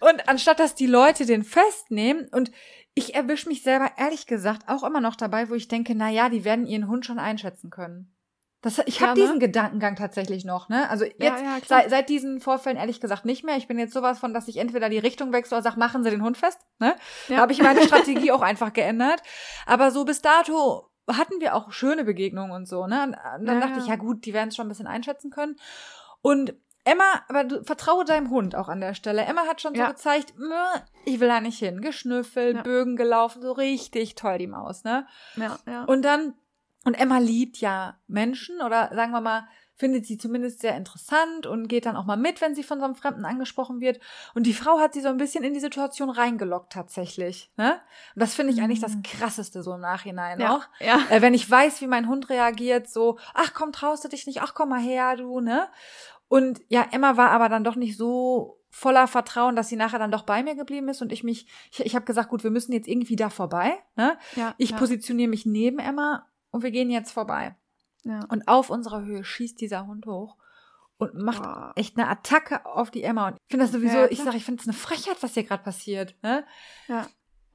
Und 0.00 0.28
anstatt 0.28 0.58
dass 0.58 0.74
die 0.74 0.86
Leute 0.86 1.24
den 1.24 1.44
festnehmen 1.44 2.28
und 2.32 2.50
ich 2.94 3.14
erwische 3.14 3.48
mich 3.48 3.62
selber 3.62 3.90
ehrlich 3.96 4.26
gesagt 4.26 4.68
auch 4.68 4.82
immer 4.84 5.00
noch 5.00 5.16
dabei, 5.16 5.48
wo 5.48 5.54
ich 5.54 5.68
denke, 5.68 5.94
na 5.94 6.10
ja, 6.10 6.28
die 6.28 6.44
werden 6.44 6.66
ihren 6.66 6.88
Hund 6.88 7.06
schon 7.06 7.18
einschätzen 7.18 7.70
können. 7.70 8.14
Das, 8.60 8.78
ich 8.86 9.00
Ja, 9.00 9.08
habe 9.08 9.18
ne? 9.18 9.26
diesen 9.26 9.40
Gedankengang 9.40 9.96
tatsächlich 9.96 10.44
noch, 10.44 10.68
ne? 10.68 10.88
Also 10.88 11.04
jetzt 11.04 11.18
Ja, 11.20 11.36
ja, 11.56 11.58
seit, 11.66 11.90
seit 11.90 12.08
diesen 12.08 12.40
Vorfällen 12.40 12.76
ehrlich 12.76 13.00
gesagt 13.00 13.24
nicht 13.24 13.42
mehr. 13.44 13.56
Ich 13.56 13.66
bin 13.66 13.76
jetzt 13.78 13.92
sowas 13.92 14.20
von, 14.20 14.32
dass 14.32 14.46
ich 14.46 14.58
entweder 14.58 14.88
die 14.88 14.98
Richtung 14.98 15.32
wechsle 15.32 15.56
oder 15.56 15.64
sage, 15.64 15.80
machen 15.80 16.04
Sie 16.04 16.10
den 16.10 16.22
Hund 16.22 16.36
fest, 16.36 16.60
ne? 16.78 16.94
Ja. 17.26 17.36
Da 17.36 17.42
habe 17.42 17.52
ich 17.52 17.60
meine 17.60 17.82
Strategie 17.82 18.30
auch 18.32 18.42
einfach 18.42 18.72
geändert. 18.72 19.20
Aber 19.66 19.90
so 19.90 20.04
bis 20.04 20.22
dato 20.22 20.88
hatten 21.10 21.40
wir 21.40 21.56
auch 21.56 21.72
schöne 21.72 22.04
Begegnungen 22.04 22.52
und 22.52 22.68
so, 22.68 22.86
ne? 22.86 23.02
Und 23.38 23.46
dann 23.46 23.56
Ja, 23.56 23.60
dachte 23.66 23.78
ja. 23.78 23.82
ich, 23.82 23.86
ja 23.88 23.96
gut, 23.96 24.24
die 24.26 24.32
werden 24.32 24.50
es 24.50 24.54
schon 24.56 24.66
ein 24.66 24.68
bisschen 24.68 24.86
einschätzen 24.86 25.30
können. 25.32 25.56
Und 26.20 26.54
Emma, 26.84 27.22
aber 27.28 27.44
du 27.44 27.62
vertraue 27.64 28.04
deinem 28.04 28.30
Hund 28.30 28.56
auch 28.56 28.68
an 28.68 28.80
der 28.80 28.94
Stelle. 28.94 29.22
Emma 29.24 29.42
hat 29.46 29.60
schon 29.60 29.74
so 29.74 29.80
Ja. 29.80 29.90
gezeigt, 29.90 30.34
"Mö, 30.36 30.54
ich 31.04 31.20
will 31.20 31.28
da 31.28 31.40
nicht 31.40 31.58
hin. 31.58 31.80
Geschnüffelt, 31.80 32.56
Ja. 32.56 32.62
Bögen 32.62 32.96
gelaufen, 32.96 33.40
so 33.42 33.52
richtig 33.52 34.14
toll 34.16 34.38
die 34.38 34.46
Maus, 34.48 34.82
ne? 34.84 35.06
ja, 35.36 35.58
ja. 35.66 35.84
Und 35.84 36.02
dann, 36.02 36.34
und 36.84 36.94
Emma 36.94 37.18
liebt 37.18 37.58
ja 37.58 37.96
Menschen 38.08 38.60
oder 38.60 38.90
sagen 38.94 39.12
wir 39.12 39.20
mal, 39.20 39.46
findet 39.74 40.06
sie 40.06 40.18
zumindest 40.18 40.60
sehr 40.60 40.76
interessant 40.76 41.44
und 41.46 41.66
geht 41.66 41.86
dann 41.86 41.96
auch 41.96 42.04
mal 42.04 42.16
mit, 42.16 42.40
wenn 42.40 42.54
sie 42.54 42.62
von 42.62 42.78
so 42.78 42.84
einem 42.84 42.94
Fremden 42.94 43.24
angesprochen 43.24 43.80
wird. 43.80 43.98
Und 44.34 44.44
die 44.46 44.52
Frau 44.52 44.78
hat 44.78 44.92
sie 44.92 45.00
so 45.00 45.08
ein 45.08 45.16
bisschen 45.16 45.42
in 45.42 45.54
die 45.54 45.60
Situation 45.60 46.08
reingelockt 46.10 46.72
tatsächlich. 46.72 47.50
Ne? 47.56 47.80
Und 48.14 48.20
das 48.20 48.34
finde 48.34 48.52
ich 48.52 48.60
eigentlich 48.62 48.78
das 48.80 48.94
Mhm. 48.94 49.02
Krasseste 49.02 49.62
so 49.62 49.74
im 49.74 49.80
Nachhinein 49.80 50.38
ja, 50.38 50.54
auch. 50.56 50.62
ja. 50.78 51.00
Äh, 51.10 51.20
wenn 51.22 51.34
ich 51.34 51.50
weiß, 51.50 51.80
wie 51.80 51.88
mein 51.88 52.06
Hund 52.06 52.28
reagiert, 52.28 52.88
so, 52.88 53.18
ach 53.34 53.54
komm, 53.54 53.72
traust 53.72 54.04
du 54.04 54.08
dich 54.08 54.26
nicht, 54.26 54.40
ach 54.42 54.54
komm 54.54 54.68
mal 54.68 54.78
her, 54.80 55.16
du, 55.16 55.40
ne? 55.40 55.68
Und 56.32 56.62
ja, 56.68 56.86
Emma 56.92 57.18
war 57.18 57.30
aber 57.30 57.50
dann 57.50 57.62
doch 57.62 57.76
nicht 57.76 57.98
so 57.98 58.58
voller 58.70 59.06
Vertrauen, 59.06 59.54
dass 59.54 59.68
sie 59.68 59.76
nachher 59.76 59.98
dann 59.98 60.10
doch 60.10 60.22
bei 60.22 60.42
mir 60.42 60.54
geblieben 60.54 60.88
ist 60.88 61.02
und 61.02 61.12
ich 61.12 61.22
mich, 61.22 61.46
ich, 61.70 61.80
ich 61.80 61.94
habe 61.94 62.06
gesagt, 62.06 62.30
gut, 62.30 62.42
wir 62.42 62.50
müssen 62.50 62.72
jetzt 62.72 62.88
irgendwie 62.88 63.16
da 63.16 63.28
vorbei, 63.28 63.74
ne? 63.96 64.16
ja 64.34 64.54
Ich 64.56 64.70
ja, 64.70 64.78
positioniere 64.78 65.28
mich 65.28 65.44
neben 65.44 65.78
Emma 65.78 66.26
und 66.50 66.62
wir 66.62 66.70
gehen 66.70 66.88
jetzt 66.88 67.12
vorbei. 67.12 67.54
ja. 68.04 68.20
Und 68.30 68.48
auf 68.48 68.70
unserer 68.70 69.04
Höhe 69.04 69.24
schießt 69.24 69.60
dieser 69.60 69.86
Hund 69.86 70.06
hoch 70.06 70.38
und 70.96 71.12
macht 71.16 71.42
Boah. 71.42 71.72
echt 71.76 71.98
eine 71.98 72.08
Attacke 72.08 72.64
auf 72.64 72.90
die 72.90 73.02
Emma. 73.02 73.28
Und 73.28 73.34
ich 73.34 73.50
finde 73.50 73.66
das 73.66 73.72
sowieso, 73.72 73.98
Ja, 73.98 74.10
ich 74.10 74.22
sage, 74.22 74.38
ich 74.38 74.46
finde 74.46 74.62
es 74.62 74.66
eine 74.66 74.74
Frechheit, 74.74 75.22
was 75.22 75.34
hier 75.34 75.44
gerade 75.44 75.62
passiert. 75.62 76.14
Ne? 76.22 76.46
Ja. 76.88 77.08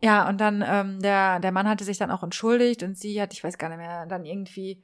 Ja, 0.03 0.29
und 0.29 0.39
dann, 0.39 0.63
ähm, 0.63 1.01
der, 1.01 1.39
der 1.39 1.51
Mann 1.51 1.67
hatte 1.67 1.83
sich 1.83 1.97
dann 1.97 2.11
auch 2.11 2.21
entschuldigt 2.21 2.83
und 2.83 2.95
sie 2.95 3.19
hat, 3.19 3.33
ich 3.33 3.43
weiß 3.43 3.57
gar 3.57 3.69
nicht 3.69 3.79
mehr, 3.79 4.05
dann 4.05 4.23
irgendwie 4.23 4.83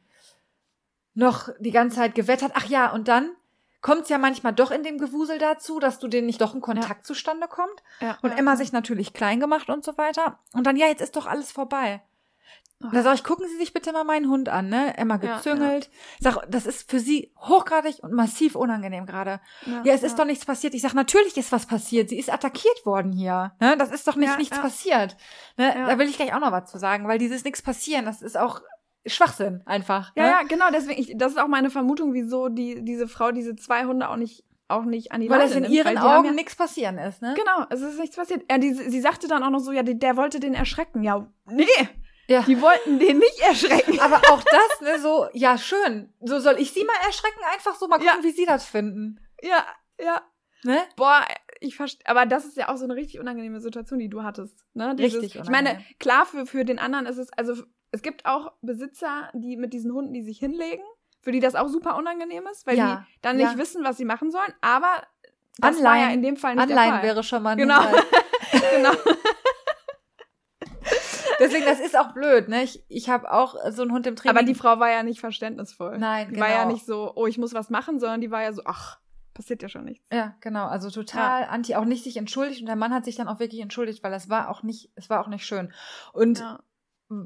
noch 1.13 1.49
die 1.59 1.69
ganze 1.69 1.97
Zeit 1.97 2.15
gewettert. 2.15 2.53
Ach 2.55 2.65
ja, 2.65 2.91
und 2.91 3.07
dann 3.07 3.35
kommt 3.83 4.03
es 4.03 4.09
ja 4.09 4.17
manchmal 4.17 4.53
doch 4.53 4.71
in 4.71 4.81
dem 4.81 4.97
Gewusel 4.97 5.37
dazu, 5.37 5.79
dass 5.79 5.99
du 5.99 6.07
denen 6.07 6.25
nicht 6.25 6.41
doch 6.41 6.55
ein 6.55 6.61
Kontakt 6.61 7.05
zustande 7.05 7.47
kommt. 7.47 7.83
ja, 8.01 8.17
Und 8.23 8.31
ja, 8.31 8.37
Emma 8.37 8.51
ja. 8.51 8.57
sich 8.57 8.71
natürlich 8.71 9.13
klein 9.13 9.39
gemacht 9.39 9.69
und 9.69 9.85
so 9.85 9.95
weiter. 9.99 10.39
Und 10.53 10.65
dann, 10.65 10.77
ja, 10.77 10.87
jetzt 10.87 11.01
ist 11.01 11.15
doch 11.15 11.27
alles 11.27 11.51
vorbei. 11.51 12.01
Da 12.91 13.01
sag 13.01 13.13
ich, 13.15 13.23
gucken 13.23 13.47
Sie 13.47 13.55
sich 13.57 13.71
bitte 13.71 13.93
mal 13.93 14.03
meinen 14.03 14.29
Hund 14.29 14.49
an, 14.49 14.67
ne? 14.67 14.97
Emma 14.97 15.17
Ja, 15.21 15.37
gezüngelt. 15.37 15.89
Sag, 16.19 16.37
das 16.49 16.65
ist 16.65 16.89
für 16.89 16.99
Sie 16.99 17.31
hochgradig 17.37 17.99
und 18.03 18.11
massiv 18.11 18.55
unangenehm 18.55 19.05
gerade. 19.05 19.39
Ja, 19.85 19.93
es 19.93 20.03
ist 20.03 20.19
doch 20.19 20.25
nichts 20.25 20.45
passiert. 20.45 20.73
Ich 20.73 20.81
sag, 20.81 20.93
natürlich 20.93 21.37
ist 21.37 21.53
was 21.53 21.65
passiert. 21.65 22.09
Sie 22.09 22.19
ist 22.19 22.29
attackiert 22.31 22.85
worden 22.85 23.13
hier. 23.13 23.53
Ne? 23.61 23.77
Das 23.77 23.91
ist 23.91 24.05
doch 24.07 24.17
nicht 24.17 24.31
Ja, 24.31 24.37
nichts 24.37 24.57
ja. 24.57 24.61
passiert. 24.63 25.15
Ne? 25.55 25.73
Ja. 25.73 25.87
Da 25.87 25.97
will 25.97 26.09
ich 26.09 26.17
gleich 26.17 26.33
auch 26.33 26.41
noch 26.41 26.51
was 26.51 26.69
zu 26.69 26.77
sagen, 26.77 27.07
weil 27.07 27.19
dieses 27.19 27.45
nichts 27.45 27.61
passieren, 27.61 28.03
das 28.05 28.21
ist 28.21 28.37
auch 28.37 28.61
Schwachsinn 29.05 29.61
einfach. 29.65 30.11
Ja, 30.15 30.23
ne? 30.23 30.29
ja, 30.29 30.43
genau, 30.43 30.65
deswegen, 30.71 30.99
ich, 31.01 31.13
das 31.17 31.33
ist 31.33 31.37
auch 31.37 31.47
meine 31.47 31.69
Vermutung, 31.69 32.13
wieso 32.13 32.49
die, 32.49 32.83
diese 32.83 33.07
Frau 33.07 33.31
diese 33.31 33.55
zwei 33.55 33.85
Hunde 33.85 34.09
auch 34.09 34.15
nicht, 34.15 34.43
auch 34.69 34.85
nicht 34.85 35.11
an 35.11 35.21
die 35.21 35.29
Weil 35.29 35.39
Leine 35.39 35.49
es 35.49 35.55
in 35.57 35.63
nimmt, 35.63 35.73
ihren 35.75 35.97
Augen 35.97 36.25
ja, 36.27 36.31
nichts 36.31 36.55
passieren 36.55 36.97
ist, 36.97 37.21
ne? 37.21 37.33
Genau, 37.37 37.65
es 37.69 37.81
ist 37.81 37.99
nichts 37.99 38.15
passiert. 38.15 38.43
Ja, 38.49 38.57
die, 38.57 38.73
sie 38.73 39.01
sagte 39.01 39.27
dann 39.27 39.43
auch 39.43 39.49
noch 39.49 39.59
so, 39.59 39.71
ja, 39.71 39.83
die, 39.83 39.99
der 39.99 40.15
wollte 40.17 40.39
den 40.39 40.53
erschrecken. 40.53 41.03
Ja, 41.03 41.27
nee, 41.47 41.65
Ja. 42.27 42.41
die 42.43 42.61
wollten 42.61 42.97
den 42.99 43.17
nicht 43.19 43.39
erschrecken. 43.39 43.99
Aber 43.99 44.17
auch 44.31 44.41
das, 44.43 44.81
ne, 44.81 44.99
so, 44.99 45.27
ja, 45.33 45.57
schön. 45.57 46.13
So 46.21 46.39
soll 46.39 46.55
ich 46.59 46.71
sie 46.71 46.85
mal 46.85 47.05
erschrecken, 47.05 47.39
einfach 47.53 47.75
so 47.75 47.87
mal 47.87 47.97
gucken, 47.97 48.13
Ja. 48.19 48.23
wie 48.23 48.31
sie 48.31 48.45
das 48.45 48.65
finden. 48.65 49.19
Ja, 49.41 49.65
ja. 49.99 50.21
Ne? 50.65 50.77
Boah, 50.95 51.25
ich 51.59 51.75
verstehe, 51.75 52.07
aber 52.07 52.25
das 52.25 52.45
ist 52.45 52.55
ja 52.55 52.69
auch 52.69 52.77
so 52.77 52.85
eine 52.85 52.95
richtig 52.95 53.19
unangenehme 53.19 53.59
Situation, 53.59 53.99
die 53.99 54.07
du 54.09 54.23
hattest. 54.23 54.63
Ne? 54.73 54.95
Richtig 54.97 55.35
Ich 55.35 55.49
meine, 55.49 55.71
unangenehm. 55.71 55.95
klar, 55.99 56.25
für, 56.25 56.45
für 56.45 56.63
den 56.63 56.79
anderen 56.79 57.05
ist 57.05 57.17
es, 57.17 57.31
also 57.33 57.61
es 57.93 58.01
gibt 58.01 58.25
auch 58.25 58.51
Besitzer, 58.61 59.29
die 59.33 59.55
mit 59.55 59.73
diesen 59.73 59.93
Hunden, 59.93 60.13
die 60.13 60.23
sich 60.23 60.39
hinlegen, 60.39 60.83
für 61.21 61.31
die 61.31 61.39
das 61.39 61.55
auch 61.55 61.67
super 61.69 61.95
unangenehm 61.95 62.45
ist, 62.51 62.67
weil 62.67 62.77
Ja, 62.77 63.05
die 63.07 63.21
dann 63.21 63.39
ja. 63.39 63.47
nicht 63.47 63.57
wissen, 63.57 63.83
was 63.83 63.97
sie 63.97 64.05
machen 64.05 64.31
sollen, 64.31 64.53
aber 64.61 65.03
das 65.59 65.77
war 65.83 65.95
ja 65.97 66.07
Anleihen- 66.07 66.13
in 66.15 66.21
dem 66.23 66.37
Fall 66.37 66.55
nicht 66.55 66.67
der 66.69 66.75
Anleihen 66.77 66.95
Fall. 66.99 67.03
wäre 67.03 67.23
schon 67.23 67.43
mal 67.43 67.51
ein 67.51 67.57
Genau. 67.59 67.81
Genau. 68.75 68.91
Deswegen, 71.39 71.65
das 71.65 71.79
ist 71.79 71.97
auch 71.97 72.13
blöd, 72.13 72.47
ne? 72.47 72.63
Ich, 72.63 72.83
ich 72.89 73.09
habe 73.09 73.31
auch 73.31 73.55
so 73.71 73.81
einen 73.81 73.91
Hund 73.91 74.05
im 74.05 74.15
Training. 74.15 74.37
Aber 74.37 74.45
die 74.45 74.55
Frau 74.55 74.79
war 74.79 74.91
ja 74.91 75.03
nicht 75.03 75.19
verständnisvoll. 75.19 75.97
Nein, 75.97 76.27
die 76.29 76.33
genau. 76.35 76.45
war 76.45 76.53
ja 76.53 76.65
nicht 76.65 76.85
so, 76.85 77.11
oh, 77.15 77.25
ich 77.25 77.37
muss 77.37 77.53
was 77.53 77.69
machen, 77.69 77.99
sondern 77.99 78.21
die 78.21 78.31
war 78.31 78.43
ja 78.43 78.53
so, 78.53 78.61
ach, 78.65 78.99
passiert 79.33 79.61
ja 79.63 79.69
schon 79.69 79.85
nichts. 79.85 80.05
Ja, 80.11 80.35
genau. 80.41 80.67
Also 80.67 80.89
total 80.91 81.45
anti, 81.45 81.75
auch 81.75 81.85
nicht 81.85 82.03
sich 82.03 82.17
entschuldigt. 82.17 82.61
Und 82.61 82.67
der 82.67 82.75
Mann 82.75 82.93
hat 82.93 83.05
sich 83.05 83.15
dann 83.15 83.27
auch 83.27 83.39
wirklich 83.39 83.61
entschuldigt, 83.61 84.03
weil 84.03 84.11
das 84.11 84.29
war 84.29 84.49
auch 84.49 84.63
nicht, 84.63 84.91
es 84.95 85.09
war 85.09 85.21
auch 85.21 85.27
nicht 85.27 85.45
schön. 85.45 85.73
Und 86.13 86.39
Ja. 86.39 86.59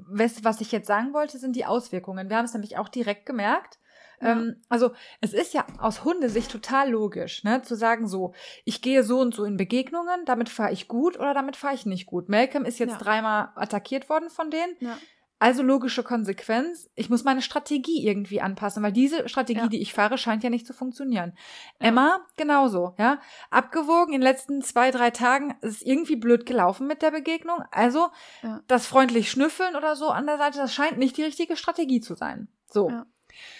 Was, 0.08 0.44
was 0.44 0.62
ich 0.62 0.72
jetzt 0.72 0.88
sagen 0.88 1.14
wollte, 1.14 1.38
sind 1.38 1.56
die 1.56 1.66
Auswirkungen. 1.66 2.30
Wir 2.30 2.38
haben 2.38 2.46
es 2.46 2.54
nämlich 2.54 2.78
auch 2.78 2.90
direkt 2.90 3.26
gemerkt. 3.26 3.80
Ja. 4.22 4.32
Ähm, 4.32 4.64
also 4.68 4.92
es 5.22 5.34
ist 5.34 5.54
ja 5.54 5.66
aus 5.80 6.04
Hundesicht 6.04 6.52
total 6.52 6.90
logisch, 6.90 7.44
ne, 7.44 7.62
zu 7.62 7.76
sagen 7.76 8.08
so, 8.08 8.34
ich 8.66 8.82
gehe 8.82 9.04
so 9.04 9.20
und 9.20 9.36
so 9.36 9.44
in 9.44 9.58
Begegnungen, 9.58 10.26
damit 10.26 10.50
fahre 10.50 10.72
ich 10.74 10.88
gut 10.88 11.20
oder 11.20 11.34
damit 11.36 11.56
fahre 11.56 11.76
ich 11.76 11.86
nicht 11.86 12.08
gut. 12.08 12.28
Malcolm 12.28 12.66
ist 12.66 12.80
jetzt 12.80 12.94
Ja. 12.94 12.98
dreimal 12.98 13.50
attackiert 13.56 14.10
worden 14.10 14.30
von 14.32 14.50
denen. 14.50 14.76
Ja. 14.80 14.98
Also 15.40 15.62
logische 15.62 16.02
Konsequenz, 16.02 16.90
ich 16.96 17.12
muss 17.12 17.24
meine 17.24 17.44
Strategie 17.44 18.08
irgendwie 18.08 18.42
anpassen, 18.42 18.82
weil 18.82 18.92
diese 18.92 19.30
Strategie, 19.30 19.60
Ja. 19.60 19.68
die 19.68 19.82
ich 19.82 19.94
fahre, 19.94 20.18
scheint 20.18 20.44
ja 20.44 20.50
nicht 20.50 20.66
zu 20.66 20.74
funktionieren. 20.74 21.34
Emma, 21.78 22.22
genauso, 22.38 22.96
ja. 22.98 23.20
Abgewogen 23.52 24.14
in 24.16 24.22
den 24.22 24.24
letzten 24.24 24.62
zwei, 24.64 24.90
drei 24.90 25.12
Tagen 25.12 25.56
ist 25.62 25.84
irgendwie 25.86 26.16
blöd 26.16 26.48
gelaufen 26.48 26.88
mit 26.88 27.04
der 27.04 27.12
Begegnung. 27.12 27.60
Also 27.72 28.08
Ja. 28.42 28.62
das 28.68 28.88
freundlich 28.88 29.30
schnüffeln 29.30 29.76
oder 29.76 29.96
so 29.96 30.10
an 30.10 30.26
der 30.26 30.38
Seite, 30.40 30.58
das 30.58 30.74
scheint 30.74 30.98
nicht 30.98 31.18
die 31.18 31.24
richtige 31.24 31.56
Strategie 31.56 32.02
zu 32.02 32.16
sein. 32.16 32.48
So. 32.72 32.90
Ja. 32.90 33.06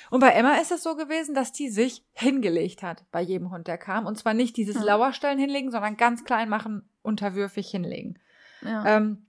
Und 0.10 0.22
bei 0.22 0.30
Emma 0.30 0.56
ist 0.56 0.72
es 0.72 0.82
so 0.82 0.96
gewesen, 0.96 1.36
dass 1.36 1.52
die 1.52 1.70
sich 1.70 2.04
hingelegt 2.14 2.82
hat 2.82 3.06
bei 3.12 3.22
jedem 3.22 3.52
Hund, 3.52 3.68
der 3.68 3.78
kam. 3.78 4.08
Und 4.08 4.18
zwar 4.18 4.34
nicht 4.34 4.58
dieses 4.58 4.78
Ja. 4.78 4.82
Lauerstellen 4.84 5.38
hinlegen, 5.38 5.70
sondern 5.70 5.96
ganz 5.98 6.24
klein 6.24 6.50
machen, 6.50 6.90
unterwürfig 7.04 7.70
hinlegen. 7.70 8.18
Ja. 8.64 8.84
Ähm, 8.98 9.27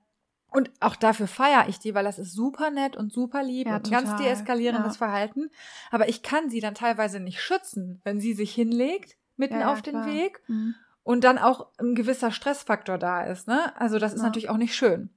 und 0.50 0.70
auch 0.80 0.96
dafür 0.96 1.26
feiere 1.26 1.68
ich 1.68 1.78
die, 1.78 1.94
weil 1.94 2.04
das 2.04 2.18
ist 2.18 2.32
super 2.32 2.70
nett 2.70 2.96
und 2.96 3.12
super 3.12 3.42
lieb 3.42 3.66
Ja, 3.68 3.76
und 3.76 3.86
ein 3.86 3.90
ganz 3.90 4.10
total. 4.10 4.24
deeskalierendes 4.24 4.94
Ja. 4.94 4.98
Verhalten. 5.06 5.50
Aber 5.90 6.08
ich 6.08 6.22
kann 6.22 6.48
sie 6.50 6.60
dann 6.60 6.74
teilweise 6.74 7.20
nicht 7.20 7.40
schützen, 7.42 8.00
wenn 8.04 8.18
sie 8.20 8.32
sich 8.34 8.54
hinlegt, 8.54 9.16
mitten 9.36 9.60
Ja, 9.60 9.72
auf 9.72 9.82
den 9.82 9.94
klar. 9.94 10.06
Weg 10.06 10.40
Mhm. 10.48 10.74
und 11.02 11.24
dann 11.24 11.38
auch 11.38 11.68
ein 11.78 11.94
gewisser 11.94 12.30
Stressfaktor 12.32 12.98
da 12.98 13.22
ist. 13.24 13.46
Ne? 13.46 13.72
Also 13.78 13.98
das 13.98 14.14
ist 14.14 14.22
natürlich 14.22 14.48
auch 14.50 14.56
nicht 14.56 14.74
schön. 14.74 15.10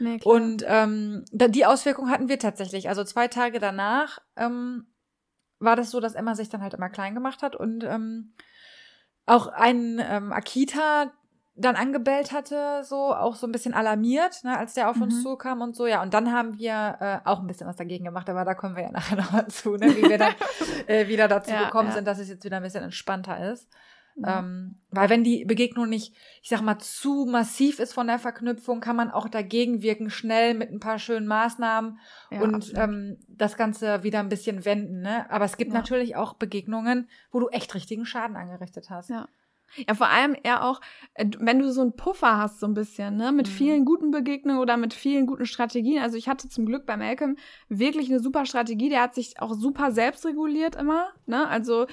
Nee. 0.00 0.20
Und 0.22 0.62
ähm, 0.66 1.24
die 1.32 1.66
Auswirkung 1.66 2.08
hatten 2.10 2.28
wir 2.28 2.38
tatsächlich. 2.38 2.88
Also 2.88 3.02
zwei 3.04 3.26
Tage 3.26 3.58
danach 3.58 4.20
ähm, 4.36 4.86
war 5.58 5.74
das 5.74 5.90
so, 5.90 5.98
dass 5.98 6.14
Emma 6.14 6.36
sich 6.36 6.50
dann 6.50 6.62
halt 6.62 6.74
immer 6.74 6.88
klein 6.88 7.14
gemacht 7.14 7.42
hat 7.42 7.56
und 7.56 7.82
ähm, 7.82 8.32
auch 9.26 9.48
ein 9.48 10.00
ähm, 10.00 10.32
Akita 10.32 11.10
dann 11.60 11.76
angebellt 11.76 12.32
hatte, 12.32 12.82
so 12.84 13.14
auch 13.14 13.34
so 13.34 13.46
ein 13.46 13.52
bisschen 13.52 13.74
alarmiert, 13.74 14.44
ne, 14.44 14.56
als 14.56 14.74
der 14.74 14.88
auf 14.90 15.00
uns 15.00 15.16
Mhm. 15.16 15.22
zukam 15.22 15.60
und 15.60 15.74
so. 15.76 15.86
Ja, 15.86 16.02
und 16.02 16.14
dann 16.14 16.32
haben 16.32 16.56
wir 16.58 16.96
äh, 17.00 17.18
auch 17.28 17.40
ein 17.40 17.46
bisschen 17.46 17.66
was 17.66 17.76
dagegen 17.76 18.04
gemacht, 18.04 18.30
aber 18.30 18.44
da 18.44 18.54
kommen 18.54 18.76
wir 18.76 18.84
ja 18.84 18.90
nachher 18.92 19.16
noch 19.16 19.32
mal 19.32 19.48
zu, 19.48 19.76
ne, 19.76 19.86
wie 19.96 20.08
wir 20.08 20.18
dann 20.18 20.34
äh, 20.86 21.08
wieder 21.08 21.28
dazu 21.28 21.50
Ja, 21.50 21.64
gekommen 21.64 21.88
ja. 21.88 21.94
sind, 21.94 22.06
dass 22.06 22.18
es 22.18 22.28
jetzt 22.28 22.44
wieder 22.44 22.58
ein 22.58 22.62
bisschen 22.62 22.84
entspannter 22.84 23.50
ist. 23.52 23.68
Ja. 24.20 24.40
Ähm, 24.40 24.74
weil 24.90 25.10
wenn 25.10 25.22
die 25.22 25.44
Begegnung 25.44 25.88
nicht, 25.88 26.12
ich 26.42 26.48
sag 26.48 26.60
mal, 26.60 26.78
zu 26.80 27.24
massiv 27.30 27.78
ist 27.78 27.92
von 27.92 28.08
der 28.08 28.18
Verknüpfung, 28.18 28.80
kann 28.80 28.96
man 28.96 29.12
auch 29.12 29.28
dagegen 29.28 29.80
wirken, 29.80 30.10
schnell 30.10 30.54
mit 30.54 30.70
ein 30.72 30.80
paar 30.80 30.98
schönen 30.98 31.28
Maßnahmen 31.28 32.00
Ja, 32.32 32.40
und 32.40 32.54
absolut. 32.56 32.78
ähm, 32.82 33.16
das 33.28 33.56
Ganze 33.56 34.02
wieder 34.02 34.18
ein 34.18 34.28
bisschen 34.28 34.64
wenden. 34.64 35.02
Ne? 35.02 35.30
Aber 35.30 35.44
es 35.44 35.56
gibt 35.56 35.72
natürlich 35.72 36.16
auch 36.16 36.34
Begegnungen, 36.34 37.08
wo 37.30 37.38
du 37.38 37.46
echt 37.50 37.72
richtigen 37.76 38.06
Schaden 38.06 38.34
angerichtet 38.36 38.90
hast. 38.90 39.10
Ja. 39.10 39.28
Ja, 39.86 39.94
vor 39.94 40.08
allem 40.08 40.34
eher 40.42 40.64
auch, 40.64 40.80
äh, 41.14 41.26
wenn 41.38 41.58
du 41.58 41.70
so 41.70 41.82
einen 41.82 41.94
Puffer 41.94 42.38
hast, 42.38 42.60
so 42.60 42.66
ein 42.66 42.74
bisschen, 42.74 43.16
ne, 43.16 43.32
mit 43.32 43.46
Mhm. 43.48 43.52
vielen 43.52 43.84
guten 43.84 44.10
Begegnungen 44.10 44.60
oder 44.60 44.76
mit 44.76 44.94
vielen 44.94 45.26
guten 45.26 45.46
Strategien. 45.46 46.02
Also 46.02 46.16
ich 46.16 46.28
hatte 46.28 46.48
zum 46.48 46.66
Glück 46.66 46.86
bei 46.86 46.96
Malcolm 46.96 47.36
wirklich 47.68 48.08
eine 48.10 48.20
super 48.20 48.46
Strategie. 48.46 48.88
Der 48.88 49.02
hat 49.02 49.14
sich 49.14 49.40
auch 49.40 49.54
super 49.54 49.92
selbst 49.92 50.24
reguliert 50.26 50.76
immer, 50.76 51.10
ne. 51.26 51.46
Also 51.48 51.86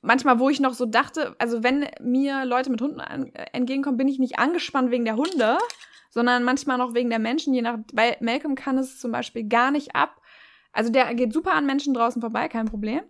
manchmal, 0.00 0.38
wo 0.38 0.48
ich 0.48 0.60
noch 0.60 0.74
so 0.74 0.86
dachte, 0.86 1.36
also 1.38 1.62
wenn 1.62 1.86
mir 2.00 2.44
Leute 2.44 2.70
mit 2.70 2.80
Hunden 2.80 3.00
an, 3.00 3.26
äh, 3.34 3.46
entgegenkommen, 3.52 3.96
bin 3.96 4.08
ich 4.08 4.18
nicht 4.18 4.38
angespannt 4.38 4.90
wegen 4.90 5.04
der 5.04 5.16
Hunde, 5.16 5.58
sondern 6.10 6.44
manchmal 6.44 6.78
noch 6.78 6.94
wegen 6.94 7.10
der 7.10 7.18
Menschen, 7.18 7.54
je 7.54 7.62
nach, 7.62 7.78
weil 7.92 8.16
Malcolm 8.20 8.54
kann 8.54 8.78
es 8.78 8.98
zum 8.98 9.12
Beispiel 9.12 9.44
gar 9.48 9.70
nicht 9.70 9.94
ab. 9.94 10.20
Also 10.72 10.90
der 10.90 11.14
geht 11.14 11.32
super 11.32 11.52
an 11.52 11.66
Menschen 11.66 11.94
draußen 11.94 12.20
vorbei, 12.22 12.48
kein 12.48 12.66
Problem. 12.66 13.02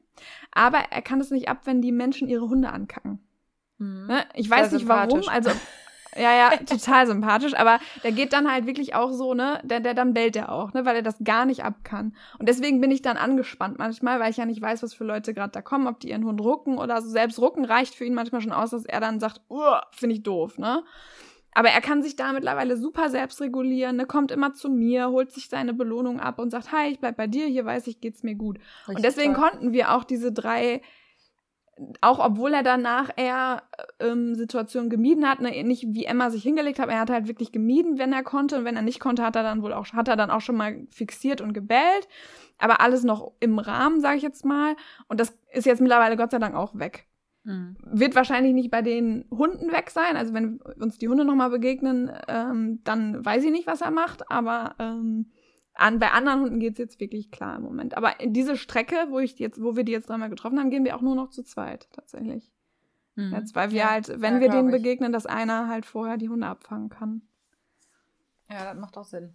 Aber 0.51 0.79
er 0.91 1.03
kann 1.03 1.21
es 1.21 1.31
nicht 1.31 1.49
ab, 1.49 1.61
wenn 1.65 1.81
die 1.81 1.93
Menschen 1.93 2.29
ihre 2.29 2.49
Hunde 2.49 2.71
ankacken. 2.71 3.21
Mhm. 3.83 4.07
Ne? 4.07 4.25
Ich 4.35 4.49
weiß 4.49 4.73
nicht 4.73 4.89
warum, 4.89 5.29
also 5.29 5.51
ja, 6.17 6.35
ja, 6.35 6.57
total 6.67 7.07
sympathisch, 7.07 7.55
aber 7.55 7.79
der 8.05 8.13
geht 8.13 8.33
dann 8.33 8.51
halt 8.51 8.67
wirklich 8.67 8.95
auch 8.95 9.13
so, 9.13 9.35
ne, 9.35 9.61
der, 9.65 9.81
der 9.81 9.95
dann 9.95 10.13
bellt 10.13 10.37
er 10.37 10.53
auch, 10.53 10.73
ne, 10.75 10.85
weil 10.85 10.97
er 10.97 11.03
das 11.03 11.17
gar 11.25 11.47
nicht 11.47 11.65
ab 11.65 11.77
kann. 11.85 12.15
Und 12.39 12.49
deswegen 12.49 12.81
bin 12.81 12.91
ich 12.91 13.03
dann 13.03 13.17
angespannt 13.17 13.79
manchmal, 13.79 14.21
weil 14.21 14.31
ich 14.31 14.37
ja 14.37 14.45
nicht 14.45 14.61
weiß, 14.61 14.83
was 14.83 14.95
für 14.95 15.05
Leute 15.05 15.33
gerade 15.33 15.53
da 15.53 15.63
kommen, 15.63 15.87
ob 15.87 16.01
die 16.01 16.11
ihren 16.11 16.25
Hund 16.25 16.41
rucken 16.41 16.79
oder 16.79 17.01
so. 17.01 17.09
Selbst 17.09 17.39
rucken 17.39 17.65
reicht 17.65 17.95
für 17.95 18.05
ihn 18.05 18.15
manchmal 18.15 18.43
schon 18.43 18.53
aus, 18.53 18.71
dass 18.71 18.85
er 18.85 19.01
dann 19.01 19.21
sagt, 19.21 19.41
finde 19.93 20.15
ich 20.15 20.23
doof, 20.23 20.59
ne. 20.59 20.85
Aber 21.55 21.69
er 21.69 21.83
kann 21.83 22.03
sich 22.03 22.17
da 22.17 22.33
mittlerweile 22.33 22.79
super 22.79 23.11
selbst 23.11 23.41
regulieren, 23.43 23.97
ne, 23.97 24.07
kommt 24.07 24.31
immer 24.33 24.55
zu 24.55 24.71
mir, 24.71 25.09
holt 25.11 25.33
sich 25.33 25.49
seine 25.49 25.75
Belohnung 25.75 26.21
ab 26.21 26.39
und 26.39 26.51
sagt, 26.51 26.73
hi, 26.73 26.89
ich 26.89 27.01
bleib 27.01 27.17
bei 27.17 27.27
dir, 27.27 27.47
hier 27.47 27.65
weiß 27.65 27.87
ich, 27.87 28.01
geht's 28.01 28.23
mir 28.23 28.35
gut. 28.35 28.59
Und 28.87 28.97
Richtig 28.97 29.03
deswegen 29.03 29.35
toll. 29.35 29.49
konnten 29.49 29.73
wir 29.73 29.93
auch 29.93 30.05
diese 30.05 30.33
drei, 30.33 30.81
auch 32.01 32.19
obwohl 32.19 32.53
er 32.53 32.63
danach 32.63 33.11
eher 33.17 33.63
ähm, 34.01 34.35
Situationen 34.35 34.91
gemieden 34.91 35.29
hat, 35.29 35.41
ne, 35.41 35.63
nicht 35.65 35.87
wie 35.89 36.05
Emma 36.05 36.31
sich 36.31 36.43
hingelegt 36.43 36.79
hat, 36.79 36.89
er 36.89 37.01
hat 37.01 37.11
halt 37.11 37.29
wirklich 37.29 37.53
gemieden, 37.53 37.99
wenn 37.99 38.13
er 38.13 38.23
konnte 38.23 38.59
und 38.59 38.65
wenn 38.65 38.77
er 38.77 38.83
nicht 38.83 39.01
konnte, 39.01 39.23
hat 39.23 39.37
er 39.37 39.43
dann 39.43 39.63
wohl 39.63 39.73
auch 39.73 39.87
hat 39.93 40.09
er 40.09 40.17
dann 40.17 40.31
auch 40.31 40.41
schon 40.41 40.57
mal 40.57 40.87
fixiert 40.91 41.41
und 41.41 41.53
gebellt, 41.53 42.09
aber 42.59 42.81
alles 42.81 43.05
noch 43.05 43.33
im 43.41 43.59
Rahmen, 43.59 44.01
sage 44.01 44.17
ich 44.17 44.23
jetzt 44.23 44.45
mal, 44.45 44.77
und 45.09 45.21
das 45.21 45.37
ist 45.53 45.67
jetzt 45.67 45.81
mittlerweile 45.81 46.17
Gott 46.17 46.31
sei 46.31 46.39
Dank 46.39 46.55
auch 46.55 46.79
weg. 46.79 47.07
Mhm. 47.45 47.77
Wird 47.85 48.15
wahrscheinlich 48.15 48.55
nicht 48.55 48.71
bei 48.71 48.83
den 48.83 49.25
Hunden 49.31 49.73
weg 49.73 49.91
sein, 49.91 50.17
also 50.17 50.33
wenn 50.35 50.61
uns 50.81 50.99
die 50.99 51.09
Hunde 51.09 51.25
nochmal 51.25 51.51
begegnen, 51.51 52.11
ähm, 52.29 52.81
dann 52.85 53.25
weiß 53.25 53.45
ich 53.45 53.51
nicht, 53.51 53.67
was 53.67 53.81
er 53.81 53.91
macht, 53.91 54.31
aber 54.31 54.75
ähm, 54.79 55.33
an, 55.75 55.99
bei 55.99 56.11
anderen 56.11 56.41
Hunden 56.43 56.61
geht's 56.61 56.79
jetzt 56.79 57.01
wirklich 57.01 57.31
klar 57.31 57.57
im 57.57 57.63
Moment. 57.63 57.97
Aber 57.97 58.21
in 58.21 58.33
diese 58.33 58.57
Strecke, 58.57 58.97
wo 59.09 59.19
ich 59.19 59.39
jetzt, 59.39 59.63
wo 59.63 59.75
wir 59.77 59.85
die 59.85 59.93
jetzt 59.93 60.09
dreimal 60.09 60.29
getroffen 60.31 60.59
haben, 60.59 60.71
gehen 60.71 60.85
wir 60.85 60.97
auch 60.97 61.01
nur 61.01 61.15
noch 61.15 61.31
zu 61.31 61.43
zweit, 61.43 61.89
tatsächlich. 61.93 62.51
Mhm. 63.15 63.33
Jetzt, 63.33 63.55
weil 63.55 63.71
wir 63.71 63.79
Ja. 63.79 63.91
halt, 63.91 64.09
wenn 64.21 64.35
Ja, 64.35 64.41
wir 64.41 64.49
denen 64.51 64.69
ich. 64.69 64.75
begegnen, 64.75 65.13
dass 65.13 65.27
einer 65.27 65.69
halt 65.69 65.87
vorher 65.87 66.17
die 66.19 66.29
Hunde 66.29 66.47
abfangen 66.47 66.89
kann. 66.89 67.23
Ja, 68.51 68.65
das 68.65 68.79
macht 68.79 68.97
auch 68.99 69.05
Sinn. 69.05 69.35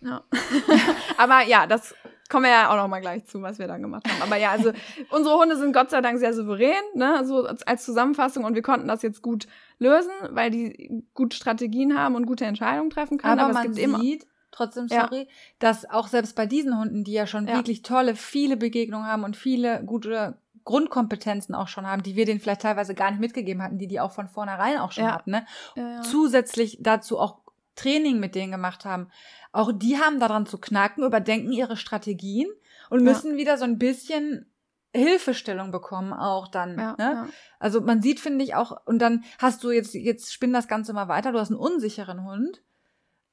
Ja. 0.00 0.22
Aber 1.18 1.42
ja, 1.44 1.66
das 1.66 1.94
kommen 2.28 2.44
wir 2.44 2.50
ja 2.52 2.70
auch 2.70 2.76
noch 2.76 2.88
mal 2.88 3.00
gleich 3.00 3.24
zu, 3.26 3.42
was 3.42 3.58
wir 3.58 3.66
dann 3.66 3.82
gemacht 3.82 4.08
haben. 4.08 4.22
Aber 4.22 4.36
ja, 4.36 4.50
also 4.50 4.72
unsere 5.10 5.36
Hunde 5.36 5.56
sind 5.56 5.72
Gott 5.72 5.90
sei 5.90 6.00
Dank 6.00 6.18
sehr 6.18 6.32
souverän, 6.32 6.74
ne, 6.94 7.24
so 7.24 7.44
als, 7.46 7.84
Zusammenfassung 7.84 8.44
und 8.44 8.54
wir 8.54 8.62
konnten 8.62 8.86
das 8.88 9.02
jetzt 9.02 9.22
gut 9.22 9.46
lösen, 9.78 10.12
weil 10.30 10.50
die 10.50 11.04
gute 11.14 11.36
Strategien 11.36 11.98
haben 11.98 12.14
und 12.14 12.26
gute 12.26 12.44
Entscheidungen 12.44 12.90
treffen 12.90 13.18
können. 13.18 13.32
Aber, 13.40 13.42
Aber, 13.50 13.52
man 13.54 13.66
es 13.70 13.74
gibt 13.76 13.84
immer 13.84 13.98
sieht, 13.98 14.26
trotzdem, 14.52 14.86
Ja. 14.86 15.08
sorry, 15.08 15.26
dass 15.58 15.88
auch 15.90 16.06
selbst 16.06 16.36
bei 16.36 16.46
diesen 16.46 16.78
Hunden, 16.78 17.02
die 17.04 17.12
ja 17.12 17.26
schon 17.26 17.48
Ja. 17.48 17.54
wirklich 17.56 17.82
tolle, 17.82 18.14
viele 18.14 18.56
Begegnungen 18.56 19.06
haben 19.06 19.24
und 19.24 19.36
viele 19.36 19.82
gute 19.84 20.38
Grundkompetenzen 20.64 21.54
auch 21.56 21.66
schon 21.66 21.86
haben, 21.88 22.04
die 22.04 22.14
wir 22.14 22.24
denen 22.24 22.38
vielleicht 22.38 22.62
teilweise 22.62 22.94
gar 22.94 23.10
nicht 23.10 23.20
mitgegeben 23.20 23.62
hatten, 23.62 23.78
die 23.78 23.88
die 23.88 23.98
auch 23.98 24.12
von 24.12 24.28
vornherein 24.28 24.78
auch 24.78 24.92
schon 24.92 25.04
Ja. 25.04 25.14
hatten, 25.14 25.32
ne? 25.32 25.44
ja, 25.74 25.88
ja. 25.96 26.00
zusätzlich 26.02 26.78
dazu 26.80 27.18
auch 27.18 27.38
Training 27.74 28.20
mit 28.20 28.34
denen 28.34 28.52
gemacht 28.52 28.84
haben. 28.84 29.08
Auch 29.50 29.72
die 29.72 29.98
haben 29.98 30.20
daran 30.20 30.46
zu 30.46 30.58
knacken, 30.58 31.02
überdenken 31.04 31.50
ihre 31.52 31.76
Strategien 31.76 32.48
und 32.90 33.00
Ja. 33.00 33.04
müssen 33.12 33.36
wieder 33.36 33.58
so 33.58 33.64
ein 33.64 33.78
bisschen 33.78 34.46
Hilfestellung 34.94 35.70
bekommen 35.72 36.12
auch 36.12 36.48
dann. 36.48 36.78
ja, 36.78 36.92
ne? 36.98 37.12
ja. 37.14 37.26
Also 37.58 37.80
man 37.80 38.02
sieht, 38.02 38.20
finde 38.20 38.44
ich, 38.44 38.54
auch, 38.54 38.76
und 38.84 38.98
dann 38.98 39.24
hast 39.38 39.64
du 39.64 39.70
jetzt, 39.70 39.94
jetzt 39.94 40.32
spinn 40.32 40.52
das 40.52 40.68
Ganze 40.68 40.92
mal 40.92 41.08
weiter, 41.08 41.32
du 41.32 41.38
hast 41.40 41.50
einen 41.50 41.58
unsicheren 41.58 42.24
Hund 42.24 42.62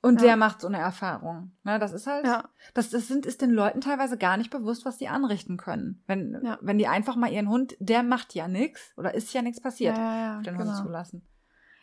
und 0.01 0.21
Ja. 0.21 0.27
der 0.27 0.37
macht 0.37 0.61
so 0.61 0.67
eine 0.67 0.77
Erfahrung. 0.77 1.51
Ne? 1.63 1.77
Das 1.79 1.91
ist 1.91 2.07
halt, 2.07 2.25
Ja. 2.25 2.49
das, 2.73 2.89
das 2.89 3.07
sind, 3.07 3.25
ist 3.25 3.41
den 3.41 3.51
Leuten 3.51 3.81
teilweise 3.81 4.17
gar 4.17 4.37
nicht 4.37 4.49
bewusst, 4.49 4.85
was 4.85 4.97
die 4.97 5.07
anrichten 5.09 5.57
können. 5.57 6.03
Wenn, 6.07 6.39
Ja. 6.43 6.57
wenn 6.61 6.77
die 6.77 6.87
einfach 6.87 7.15
mal 7.15 7.31
ihren 7.31 7.49
Hund, 7.49 7.75
der 7.79 8.03
macht 8.03 8.33
ja 8.35 8.47
nichts 8.47 8.93
oder 8.97 9.13
ist 9.13 9.33
ja 9.33 9.41
nichts 9.41 9.61
passiert, 9.61 9.97
auf 9.97 10.43
den 10.43 10.55
genau. 10.57 10.65
Hund 10.65 10.75
zulassen. 10.77 11.25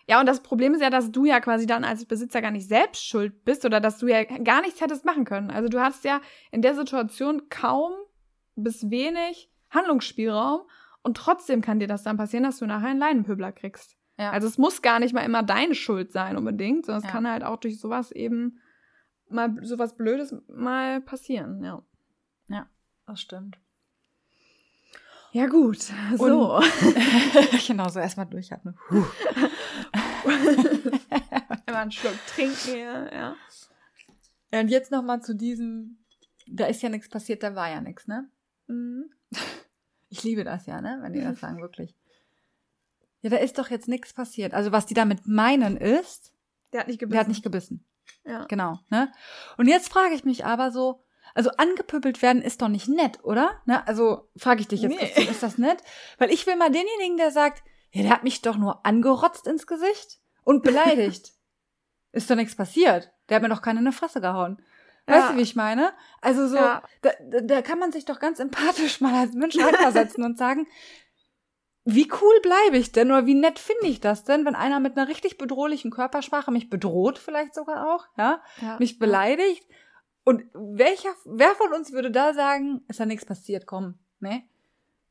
Ja, 0.08 0.20
und 0.20 0.26
das 0.26 0.40
Problem 0.40 0.72
ist 0.72 0.80
ja, 0.82 0.88
dass 0.88 1.10
du 1.10 1.24
ja 1.24 1.40
quasi 1.40 1.66
dann 1.66 1.82
als 1.84 2.04
Besitzer 2.04 2.40
gar 2.40 2.52
nicht 2.52 2.68
selbst 2.68 3.04
schuld 3.04 3.44
bist 3.44 3.64
oder 3.64 3.80
dass 3.80 3.98
du 3.98 4.06
ja 4.06 4.22
gar 4.22 4.60
nichts 4.60 4.80
hättest 4.80 5.04
machen 5.04 5.24
können. 5.24 5.50
Also 5.50 5.68
du 5.68 5.80
hast 5.80 6.04
ja 6.04 6.20
in 6.52 6.62
der 6.62 6.76
Situation 6.76 7.48
kaum 7.50 7.92
bis 8.54 8.88
wenig 8.88 9.50
Handlungsspielraum 9.70 10.60
und 11.02 11.16
trotzdem 11.16 11.60
kann 11.60 11.80
dir 11.80 11.88
das 11.88 12.04
dann 12.04 12.16
passieren, 12.16 12.44
dass 12.44 12.58
du 12.58 12.66
nachher 12.66 12.88
einen 12.88 13.00
Leinenpöbler 13.00 13.50
kriegst. 13.52 13.95
Ja. 14.18 14.30
Also 14.30 14.46
es 14.48 14.56
muss 14.58 14.80
gar 14.82 14.98
nicht 14.98 15.12
mal 15.14 15.24
immer 15.24 15.42
deine 15.42 15.74
Schuld 15.74 16.12
sein 16.12 16.36
unbedingt, 16.36 16.86
sondern 16.86 17.00
es 17.02 17.06
Ja. 17.06 17.10
kann 17.12 17.28
halt 17.30 17.44
auch 17.44 17.56
durch 17.58 17.78
sowas 17.80 18.12
eben 18.12 18.60
mal 19.28 19.54
sowas 19.62 19.96
Blödes 19.96 20.34
mal 20.48 21.00
passieren, 21.00 21.62
ja. 21.62 21.82
Das 23.08 23.20
stimmt. 23.20 23.56
Ja 25.30 25.46
gut, 25.46 25.78
so. 26.16 26.60
genau, 27.68 27.88
so 27.88 28.00
erstmal 28.00 28.26
durchatmen. 28.26 28.76
Immer 31.66 31.78
einen 31.78 31.92
Schluck 31.92 32.16
trinken 32.26 32.56
hier, 32.64 33.10
ja. 33.12 33.36
Ja, 34.52 34.60
und 34.60 34.68
jetzt 34.68 34.90
nochmal 34.90 35.20
zu 35.22 35.34
diesem, 35.36 35.98
da 36.48 36.66
ist 36.66 36.82
ja 36.82 36.88
nichts 36.88 37.08
passiert, 37.08 37.42
da 37.44 37.54
war 37.54 37.68
ja 37.70 37.80
nichts, 37.80 38.06
ne? 38.08 38.28
Mhm. 38.66 39.10
Ich 40.08 40.22
liebe 40.24 40.42
das 40.42 40.66
ja, 40.66 40.80
ne? 40.80 40.98
Wenn 41.02 41.12
die 41.12 41.20
das 41.20 41.38
sagen, 41.40 41.60
wirklich. 41.60 41.94
Ja, 43.26 43.30
da 43.38 43.42
ist 43.42 43.58
doch 43.58 43.70
jetzt 43.70 43.88
nichts 43.88 44.12
passiert. 44.12 44.54
Also 44.54 44.70
was 44.72 44.86
die 44.86 44.94
damit 44.94 45.26
meinen 45.26 45.76
ist, 45.76 46.32
Der 46.72 46.80
hat 46.80 46.86
nicht 46.88 46.98
gebissen. 47.00 47.12
der 47.12 47.20
hat 47.20 47.28
nicht 47.28 47.42
gebissen. 47.42 47.84
ja. 48.24 48.44
Genau, 48.44 48.78
ne? 48.88 49.10
Und 49.56 49.66
jetzt 49.66 49.88
frage 49.90 50.14
ich 50.14 50.24
mich 50.24 50.44
aber 50.44 50.70
so, 50.70 51.02
also 51.34 51.50
angepöbelt 51.58 52.22
werden 52.22 52.40
ist 52.40 52.62
doch 52.62 52.68
nicht 52.68 52.88
nett, 52.88 53.18
oder? 53.24 53.60
Ne? 53.66 53.86
Also 53.88 54.28
frage 54.36 54.60
ich 54.60 54.68
dich 54.68 54.82
jetzt, 54.82 54.96
Nee. 54.96 55.24
Ist 55.28 55.42
das 55.42 55.58
nett? 55.58 55.82
Weil 56.18 56.30
ich 56.30 56.46
will 56.46 56.54
mal 56.56 56.70
denjenigen, 56.70 57.16
der 57.16 57.30
sagt, 57.32 57.64
ja, 57.90 58.02
der 58.02 58.10
hat 58.12 58.22
mich 58.24 58.42
doch 58.42 58.56
nur 58.56 58.86
angerotzt 58.86 59.46
ins 59.46 59.66
Gesicht 59.66 60.20
und 60.44 60.62
beleidigt. 60.62 61.32
ist 62.12 62.30
doch 62.30 62.36
nichts 62.36 62.54
passiert. 62.54 63.10
Der 63.28 63.36
hat 63.36 63.42
mir 63.42 63.48
doch 63.48 63.60
keine 63.62 63.80
in 63.80 63.86
die 63.86 63.92
Fresse 63.92 64.20
gehauen. 64.20 64.62
Weißt 65.06 65.26
Ja. 65.26 65.32
du, 65.32 65.38
wie 65.38 65.42
ich 65.42 65.56
meine? 65.56 65.92
Also 66.20 66.46
so, 66.48 66.56
Ja. 66.56 66.82
da, 67.02 67.10
da, 67.28 67.40
da 67.40 67.62
kann 67.62 67.78
man 67.78 67.90
sich 67.92 68.04
doch 68.04 68.18
ganz 68.20 68.38
empathisch 68.38 69.00
mal 69.02 69.14
als 69.14 69.32
Mensch 69.34 69.56
reinversetzen 69.58 70.22
und 70.24 70.38
sagen, 70.38 70.66
wie 71.88 72.10
cool 72.20 72.40
bleibe 72.42 72.76
ich 72.78 72.90
denn 72.92 73.10
oder 73.12 73.26
wie 73.26 73.34
nett 73.34 73.58
finde 73.60 73.86
ich 73.86 74.00
das 74.00 74.24
denn, 74.24 74.44
wenn 74.44 74.56
einer 74.56 74.80
mit 74.80 74.96
einer 74.98 75.06
richtig 75.08 75.38
bedrohlichen 75.38 75.90
Körpersprache 75.92 76.50
mich 76.50 76.68
bedroht 76.68 77.16
vielleicht 77.18 77.54
sogar 77.54 77.94
auch, 77.94 78.06
ja, 78.18 78.42
Ja. 78.60 78.76
mich 78.80 78.98
beleidigt 78.98 79.64
und 80.24 80.42
welcher, 80.52 81.10
wer 81.24 81.54
von 81.54 81.72
uns 81.72 81.92
würde 81.92 82.10
da 82.10 82.34
sagen, 82.34 82.82
ist 82.88 82.98
da 82.98 83.06
nichts 83.06 83.24
passiert, 83.24 83.66
komm, 83.66 83.98
ne? 84.20 84.42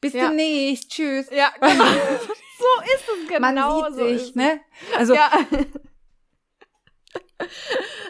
Bis 0.01 0.11
Ja. 0.13 0.27
demnächst, 0.27 0.89
tschüss. 0.91 1.29
Ja, 1.31 1.49
genau. 1.61 1.85
so 1.85 2.67
ist 2.93 3.23
es 3.23 3.27
genau. 3.29 3.81
Man 3.81 3.93
sieht 3.93 3.97
so 3.97 4.07
sich, 4.07 4.35
ne? 4.35 4.59
Also. 4.97 5.15
Ja. 5.15 5.31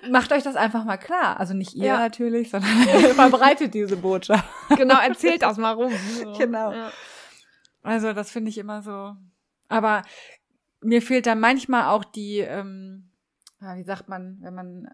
macht 0.09 0.31
euch 0.31 0.43
das 0.43 0.55
einfach 0.55 0.83
mal 0.85 0.97
klar. 0.97 1.39
Also 1.39 1.53
nicht 1.53 1.73
ihr 1.75 1.85
Ja. 1.85 1.99
natürlich, 1.99 2.49
sondern 2.49 2.71
verbreitet 3.15 3.73
diese 3.73 3.97
Botschaft. 3.97 4.45
genau, 4.75 4.99
erzählt 4.99 5.41
das 5.41 5.57
mal 5.57 5.71
rum. 5.73 5.93
So. 6.19 6.33
Genau. 6.33 6.73
Ja. 7.85 7.91
Also 7.91 8.13
das 8.13 8.31
finde 8.31 8.49
ich 8.49 8.57
immer 8.57 8.81
so. 8.81 9.15
Aber 9.69 10.01
mir 10.81 11.01
fehlt 11.01 11.25
da 11.25 11.35
manchmal 11.35 11.89
auch 11.89 12.03
die, 12.03 12.39
ähm, 12.39 13.09
ja, 13.61 13.75
wie 13.77 13.83
sagt 13.83 14.09
man, 14.09 14.37
wenn 14.41 14.53
man, 14.53 14.91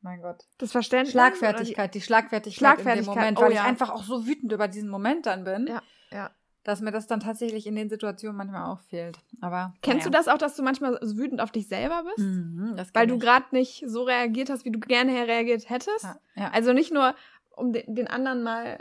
mein 0.00 0.22
Gott, 0.22 0.44
Das 0.58 0.72
Verständnis. 0.72 1.12
Schlagfertigkeit, 1.12 1.94
die 1.94 2.00
Schlagfertigkeit, 2.00 2.46
in 2.46 2.52
dem 2.52 2.56
Schlagfertigkeit, 2.58 3.16
Moment, 3.16 3.38
oh 3.38 3.42
weil 3.42 3.50
ich 3.50 3.56
ja. 3.58 3.64
einfach 3.64 3.90
auch 3.90 4.04
so 4.04 4.26
wütend 4.26 4.52
über 4.52 4.68
diesen 4.68 4.88
Moment 4.88 5.26
dann 5.26 5.44
bin, 5.44 5.66
Ja, 5.66 5.82
ja. 6.10 6.30
dass 6.64 6.80
mir 6.80 6.92
das 6.92 7.06
dann 7.06 7.20
tatsächlich 7.20 7.66
in 7.66 7.74
den 7.74 7.90
Situationen 7.90 8.36
manchmal 8.36 8.66
auch 8.72 8.80
fehlt. 8.80 9.18
Aber 9.40 9.74
Kennst 9.82 10.06
du 10.06 10.10
das 10.10 10.28
auch, 10.28 10.38
dass 10.38 10.54
du 10.56 10.62
manchmal 10.62 10.98
so 11.02 11.16
wütend 11.18 11.40
auf 11.40 11.50
dich 11.50 11.66
selber 11.68 12.04
bist? 12.04 12.26
Mhm, 12.26 12.76
Weil 12.94 13.06
du 13.08 13.16
ich. 13.16 13.20
gerade 13.20 13.46
nicht 13.52 13.84
so 13.86 14.04
reagiert 14.04 14.48
hast, 14.50 14.64
wie 14.64 14.70
du 14.70 14.78
gerne 14.78 15.12
reagiert 15.26 15.68
hättest? 15.68 16.04
ja, 16.04 16.18
ja. 16.36 16.50
Also 16.52 16.72
nicht 16.72 16.92
nur, 16.92 17.14
um 17.56 17.72
den 17.72 18.06
anderen 18.06 18.42
mal 18.44 18.78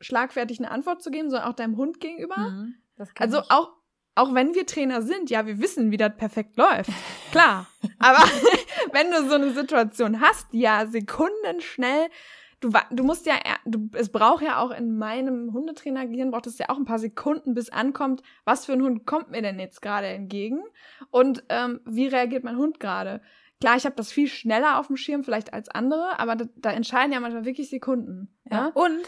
schlagfertig 0.00 0.58
eine 0.58 0.70
Antwort 0.70 1.02
zu 1.02 1.10
geben, 1.10 1.30
sondern 1.30 1.48
auch 1.48 1.54
deinem 1.54 1.76
Hund 1.76 2.00
gegenüber. 2.00 2.36
Mhm, 2.36 2.74
Also 3.18 3.38
ich. 3.40 3.50
auch, 3.50 3.70
auch 4.14 4.34
wenn 4.34 4.54
wir 4.54 4.66
Trainer 4.66 5.02
sind, 5.02 5.30
ja, 5.30 5.46
wir 5.46 5.60
wissen, 5.60 5.90
wie 5.90 5.96
das 5.96 6.16
perfekt 6.16 6.56
läuft. 6.56 6.90
Klar. 7.32 7.66
Aber 7.98 8.18
wenn 8.92 9.10
du 9.10 9.28
so 9.28 9.34
eine 9.34 9.52
Situation 9.52 10.20
hast, 10.20 10.52
die 10.52 10.60
ja 10.60 10.86
sekundenschnell, 10.86 12.08
du, 12.60 12.70
du 12.90 13.04
musst 13.04 13.26
ja, 13.26 13.34
du, 13.64 13.88
es 13.92 14.10
braucht 14.10 14.42
ja 14.42 14.58
auch 14.58 14.70
in 14.70 14.96
meinem 14.98 15.52
Hundetrainergehirn, 15.52 16.30
braucht 16.30 16.46
es 16.46 16.58
ja 16.58 16.68
auch 16.68 16.76
ein 16.76 16.84
paar 16.84 16.98
Sekunden, 16.98 17.54
bis 17.54 17.70
ankommt, 17.70 18.22
was 18.44 18.66
für 18.66 18.72
ein 18.72 18.82
Hund 18.82 19.06
kommt 19.06 19.30
mir 19.30 19.42
denn 19.42 19.58
jetzt 19.60 19.80
gerade 19.82 20.08
entgegen 20.08 20.62
und 21.10 21.44
ähm, 21.48 21.80
wie 21.84 22.06
reagiert 22.06 22.44
mein 22.44 22.56
Hund 22.56 22.80
gerade. 22.80 23.22
Klar, 23.60 23.76
ich 23.76 23.84
habe 23.84 23.96
das 23.96 24.10
viel 24.10 24.26
schneller 24.26 24.78
auf 24.78 24.86
dem 24.86 24.96
Schirm 24.96 25.22
vielleicht 25.22 25.52
als 25.52 25.68
andere, 25.68 26.18
aber 26.18 26.34
da, 26.36 26.46
da 26.56 26.70
entscheiden 26.72 27.12
ja 27.12 27.20
manchmal 27.20 27.44
wirklich 27.44 27.68
Sekunden. 27.68 28.34
ja. 28.50 28.58
Ja, 28.58 28.72
Und 28.74 29.00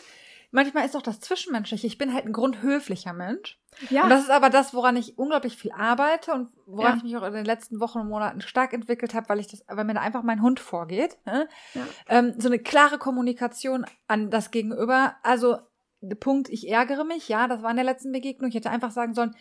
manchmal 0.52 0.86
ist 0.86 0.96
auch 0.96 1.02
das 1.02 1.18
Zwischenmenschliche. 1.20 1.86
Ich 1.86 1.98
bin 1.98 2.14
halt 2.14 2.24
ein 2.26 2.32
grundhöflicher 2.32 3.12
Mensch. 3.12 3.58
ja. 3.90 4.04
Und 4.04 4.10
das 4.10 4.22
ist 4.22 4.30
aber 4.30 4.48
das, 4.50 4.72
woran 4.74 4.96
ich 4.96 5.18
unglaublich 5.18 5.56
viel 5.56 5.72
arbeite 5.72 6.32
und 6.32 6.48
woran 6.66 6.92
Ja. 6.92 6.96
ich 6.98 7.02
mich 7.02 7.16
auch 7.16 7.22
in 7.24 7.32
den 7.32 7.44
letzten 7.44 7.80
Wochen 7.80 7.98
und 7.98 8.08
Monaten 8.08 8.40
stark 8.40 8.72
entwickelt 8.72 9.14
habe, 9.14 9.28
weil 9.28 9.40
ich 9.40 9.48
das, 9.48 9.64
weil 9.66 9.84
mir 9.84 9.94
da 9.94 10.00
einfach 10.00 10.22
mein 10.22 10.40
Hund 10.42 10.60
vorgeht. 10.60 11.18
Ne? 11.26 11.48
Ja. 11.74 11.82
Ähm, 12.08 12.34
so 12.38 12.48
eine 12.48 12.58
klare 12.60 12.98
Kommunikation 12.98 13.84
an 14.06 14.30
das 14.30 14.50
Gegenüber. 14.52 15.16
Also 15.24 15.58
der 16.00 16.16
Punkt, 16.16 16.48
ich 16.48 16.68
ärgere 16.68 17.04
mich, 17.04 17.28
ja, 17.28 17.48
das 17.48 17.62
war 17.62 17.70
in 17.70 17.76
der 17.76 17.84
letzten 17.84 18.12
Begegnung. 18.12 18.48
Ich 18.50 18.54
hätte 18.54 18.70
einfach 18.70 18.90
sagen 18.90 19.14
sollen, 19.14 19.34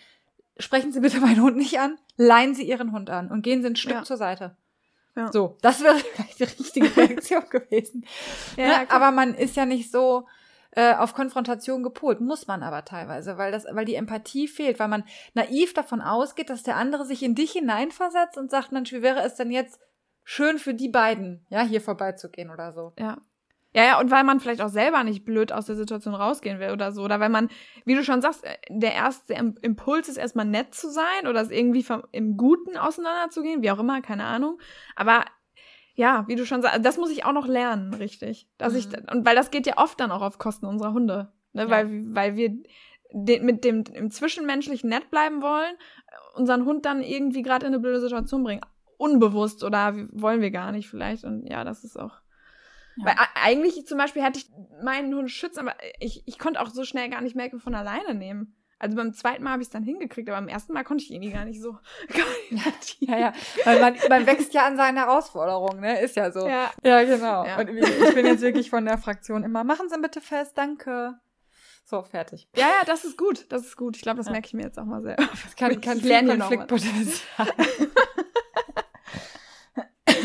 sprechen 0.57 0.91
Sie 0.91 0.99
bitte 0.99 1.19
meinen 1.19 1.41
Hund 1.41 1.57
nicht 1.57 1.79
an, 1.79 1.97
leihen 2.17 2.55
Sie 2.55 2.63
Ihren 2.67 2.91
Hund 2.91 3.09
an 3.09 3.29
und 3.31 3.41
gehen 3.41 3.61
Sie 3.61 3.67
ein 3.67 3.75
Stück 3.75 3.93
Ja. 3.93 4.03
zur 4.03 4.17
Seite. 4.17 4.55
Ja. 5.15 5.29
So, 5.31 5.57
das 5.61 5.83
wäre 5.83 5.95
vielleicht 6.15 6.39
die 6.39 6.43
richtige 6.43 6.95
Reaktion 6.95 7.43
gewesen. 7.49 8.05
Ja, 8.55 8.79
ne? 8.83 8.91
aber 8.91 9.11
man 9.11 9.33
ist 9.33 9.55
ja 9.57 9.65
nicht 9.65 9.91
so 9.91 10.25
äh, 10.71 10.95
auf 10.95 11.13
Konfrontation 11.13 11.83
gepolt, 11.83 12.21
muss 12.21 12.47
man 12.47 12.63
aber 12.63 12.85
teilweise, 12.85 13.37
weil 13.37 13.51
das, 13.51 13.65
weil 13.71 13.85
die 13.85 13.95
Empathie 13.95 14.47
fehlt, 14.47 14.79
weil 14.79 14.87
man 14.87 15.03
naiv 15.33 15.73
davon 15.73 16.01
ausgeht, 16.01 16.49
dass 16.49 16.63
der 16.63 16.77
andere 16.77 17.05
sich 17.05 17.23
in 17.23 17.35
dich 17.35 17.51
hineinversetzt 17.51 18.37
und 18.37 18.49
sagt, 18.51 18.71
Mensch, 18.71 18.91
wie 18.91 19.01
wäre 19.01 19.21
es 19.21 19.35
denn 19.35 19.51
jetzt 19.51 19.79
schön 20.23 20.59
für 20.59 20.73
die 20.73 20.89
beiden, 20.89 21.45
ja, 21.49 21.61
hier 21.61 21.81
vorbeizugehen 21.81 22.49
oder 22.49 22.73
so. 22.73 22.93
Ja. 22.97 23.17
Ja, 23.73 23.85
ja, 23.85 23.99
und 24.01 24.11
weil 24.11 24.25
man 24.25 24.41
vielleicht 24.41 24.61
auch 24.61 24.69
selber 24.69 25.05
nicht 25.05 25.23
blöd 25.23 25.53
aus 25.53 25.65
der 25.65 25.77
Situation 25.77 26.13
rausgehen 26.13 26.59
will 26.59 26.71
oder 26.71 26.91
so. 26.91 27.03
Oder 27.03 27.21
weil 27.21 27.29
man, 27.29 27.47
wie 27.85 27.95
du 27.95 28.03
schon 28.03 28.21
sagst, 28.21 28.43
äh, 28.43 28.57
der 28.69 28.93
erste 28.93 29.33
Im- 29.33 29.57
Impuls 29.61 30.09
ist 30.09 30.17
erstmal 30.17 30.45
nett 30.45 30.75
zu 30.75 30.89
sein 30.89 31.25
oder 31.25 31.39
es 31.39 31.51
irgendwie 31.51 31.83
vom, 31.83 32.03
im 32.11 32.35
Guten 32.35 32.75
auseinanderzugehen, 32.75 33.61
wie 33.61 33.71
auch 33.71 33.79
immer, 33.79 34.01
keine 34.01 34.25
Ahnung. 34.25 34.59
Aber 34.97 35.23
ja, 36.01 36.25
wie 36.27 36.35
du 36.35 36.47
schon 36.47 36.63
sagst, 36.63 36.83
das 36.83 36.97
muss 36.97 37.11
ich 37.11 37.25
auch 37.25 37.31
noch 37.31 37.45
lernen, 37.45 37.93
richtig. 37.93 38.47
Dass 38.57 38.73
ich, 38.73 38.87
Mhm. 38.87 39.05
und 39.11 39.25
weil 39.25 39.35
das 39.35 39.51
geht 39.51 39.67
ja 39.67 39.77
oft 39.77 39.99
dann 39.99 40.09
auch 40.11 40.23
auf 40.23 40.39
Kosten 40.39 40.65
unserer 40.65 40.93
Hunde. 40.93 41.31
Ne? 41.53 41.61
Ja. 41.63 41.69
Weil, 41.69 42.15
weil 42.15 42.35
wir 42.35 42.49
den, 43.11 43.45
mit 43.45 43.63
dem 43.63 43.83
im 43.93 44.09
Zwischenmenschlichen 44.09 44.89
nett 44.89 45.11
bleiben 45.11 45.43
wollen, 45.43 45.75
unseren 46.33 46.65
Hund 46.65 46.85
dann 46.85 47.03
irgendwie 47.03 47.43
gerade 47.43 47.67
in 47.67 47.73
eine 47.73 47.79
blöde 47.79 48.01
Situation 48.01 48.43
bringen. 48.43 48.61
Unbewusst 48.97 49.63
oder 49.63 49.93
wollen 50.11 50.41
wir 50.41 50.49
gar 50.49 50.71
nicht 50.71 50.89
vielleicht. 50.89 51.23
Und 51.23 51.45
ja, 51.45 51.63
das 51.63 51.83
ist 51.83 51.99
auch. 51.99 52.19
Ja. 52.97 53.05
Weil 53.05 53.15
eigentlich 53.35 53.85
zum 53.85 53.99
Beispiel 53.99 54.23
hätte 54.23 54.39
ich 54.39 54.49
meinen 54.83 55.13
Hund 55.13 55.29
schützen, 55.29 55.59
aber 55.59 55.75
ich, 55.99 56.23
ich 56.25 56.39
konnte 56.39 56.59
auch 56.61 56.69
so 56.69 56.83
schnell 56.83 57.09
gar 57.09 57.21
nicht 57.21 57.35
mehr 57.35 57.51
von 57.59 57.75
alleine 57.75 58.15
nehmen. 58.15 58.55
Also 58.81 58.95
beim 58.95 59.13
zweiten 59.13 59.43
Mal 59.43 59.51
habe 59.51 59.61
ich 59.61 59.67
es 59.67 59.71
dann 59.71 59.83
hingekriegt, 59.83 60.27
aber 60.27 60.39
beim 60.39 60.47
ersten 60.47 60.73
Mal 60.73 60.83
konnte 60.83 61.03
ich 61.03 61.11
ihn 61.11 61.31
gar 61.31 61.45
nicht 61.45 61.61
so. 61.61 61.77
Ja, 62.99 63.17
ja, 63.17 63.33
weil 63.63 63.79
man, 63.79 63.95
man 64.09 64.25
wächst 64.25 64.53
ja 64.55 64.65
an 64.65 64.75
seinen 64.75 64.97
Herausforderungen, 64.97 65.81
ne, 65.81 66.01
ist 66.01 66.15
ja 66.15 66.31
so. 66.31 66.47
ja. 66.47 66.71
Ja, 66.83 67.03
genau. 67.03 67.45
Ja. 67.45 67.59
Und 67.59 67.69
ich 67.69 67.87
ich 67.87 68.15
bin 68.15 68.25
jetzt 68.25 68.41
wirklich 68.41 68.71
von 68.71 68.85
der 68.85 68.97
Fraktion 68.97 69.43
immer, 69.43 69.63
machen 69.63 69.87
Sie 69.89 69.99
bitte 70.01 70.19
fest, 70.19 70.57
danke. 70.57 71.13
So, 71.85 72.01
fertig. 72.01 72.49
Ja, 72.55 72.67
ja, 72.67 72.85
das 72.87 73.05
ist 73.05 73.17
gut. 73.17 73.45
Das 73.51 73.63
ist 73.65 73.75
gut. 73.77 73.95
Ich 73.97 74.01
glaube, 74.01 74.17
das 74.17 74.27
Ja. 74.27 74.31
merke 74.31 74.47
ich 74.47 74.53
mir 74.53 74.63
jetzt 74.63 74.79
auch 74.79 74.85
mal 74.85 75.01
selber. 75.03 75.23
Das 75.43 75.55
kann, 75.55 75.79
kann 75.81 75.97
Ich 75.97 76.03
viel 76.03 76.11
lerne 76.11 76.29
hier 76.31 76.37
noch 76.39 76.47
Konfliktpotenzial. 76.49 77.47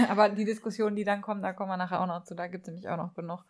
Aber 0.09 0.29
die 0.31 0.45
Diskussionen, 0.45 0.97
die 0.97 1.05
dann 1.05 1.23
kommen, 1.23 1.43
da 1.43 1.53
kommen 1.53 1.71
wir 1.71 1.77
nachher 1.77 2.01
auch 2.01 2.07
noch 2.07 2.25
zu. 2.25 2.35
Da 2.35 2.47
gibt 2.47 2.65
es 2.65 2.69
nämlich 2.69 2.89
auch 2.89 2.97
noch 2.97 3.15
genug. 3.15 3.45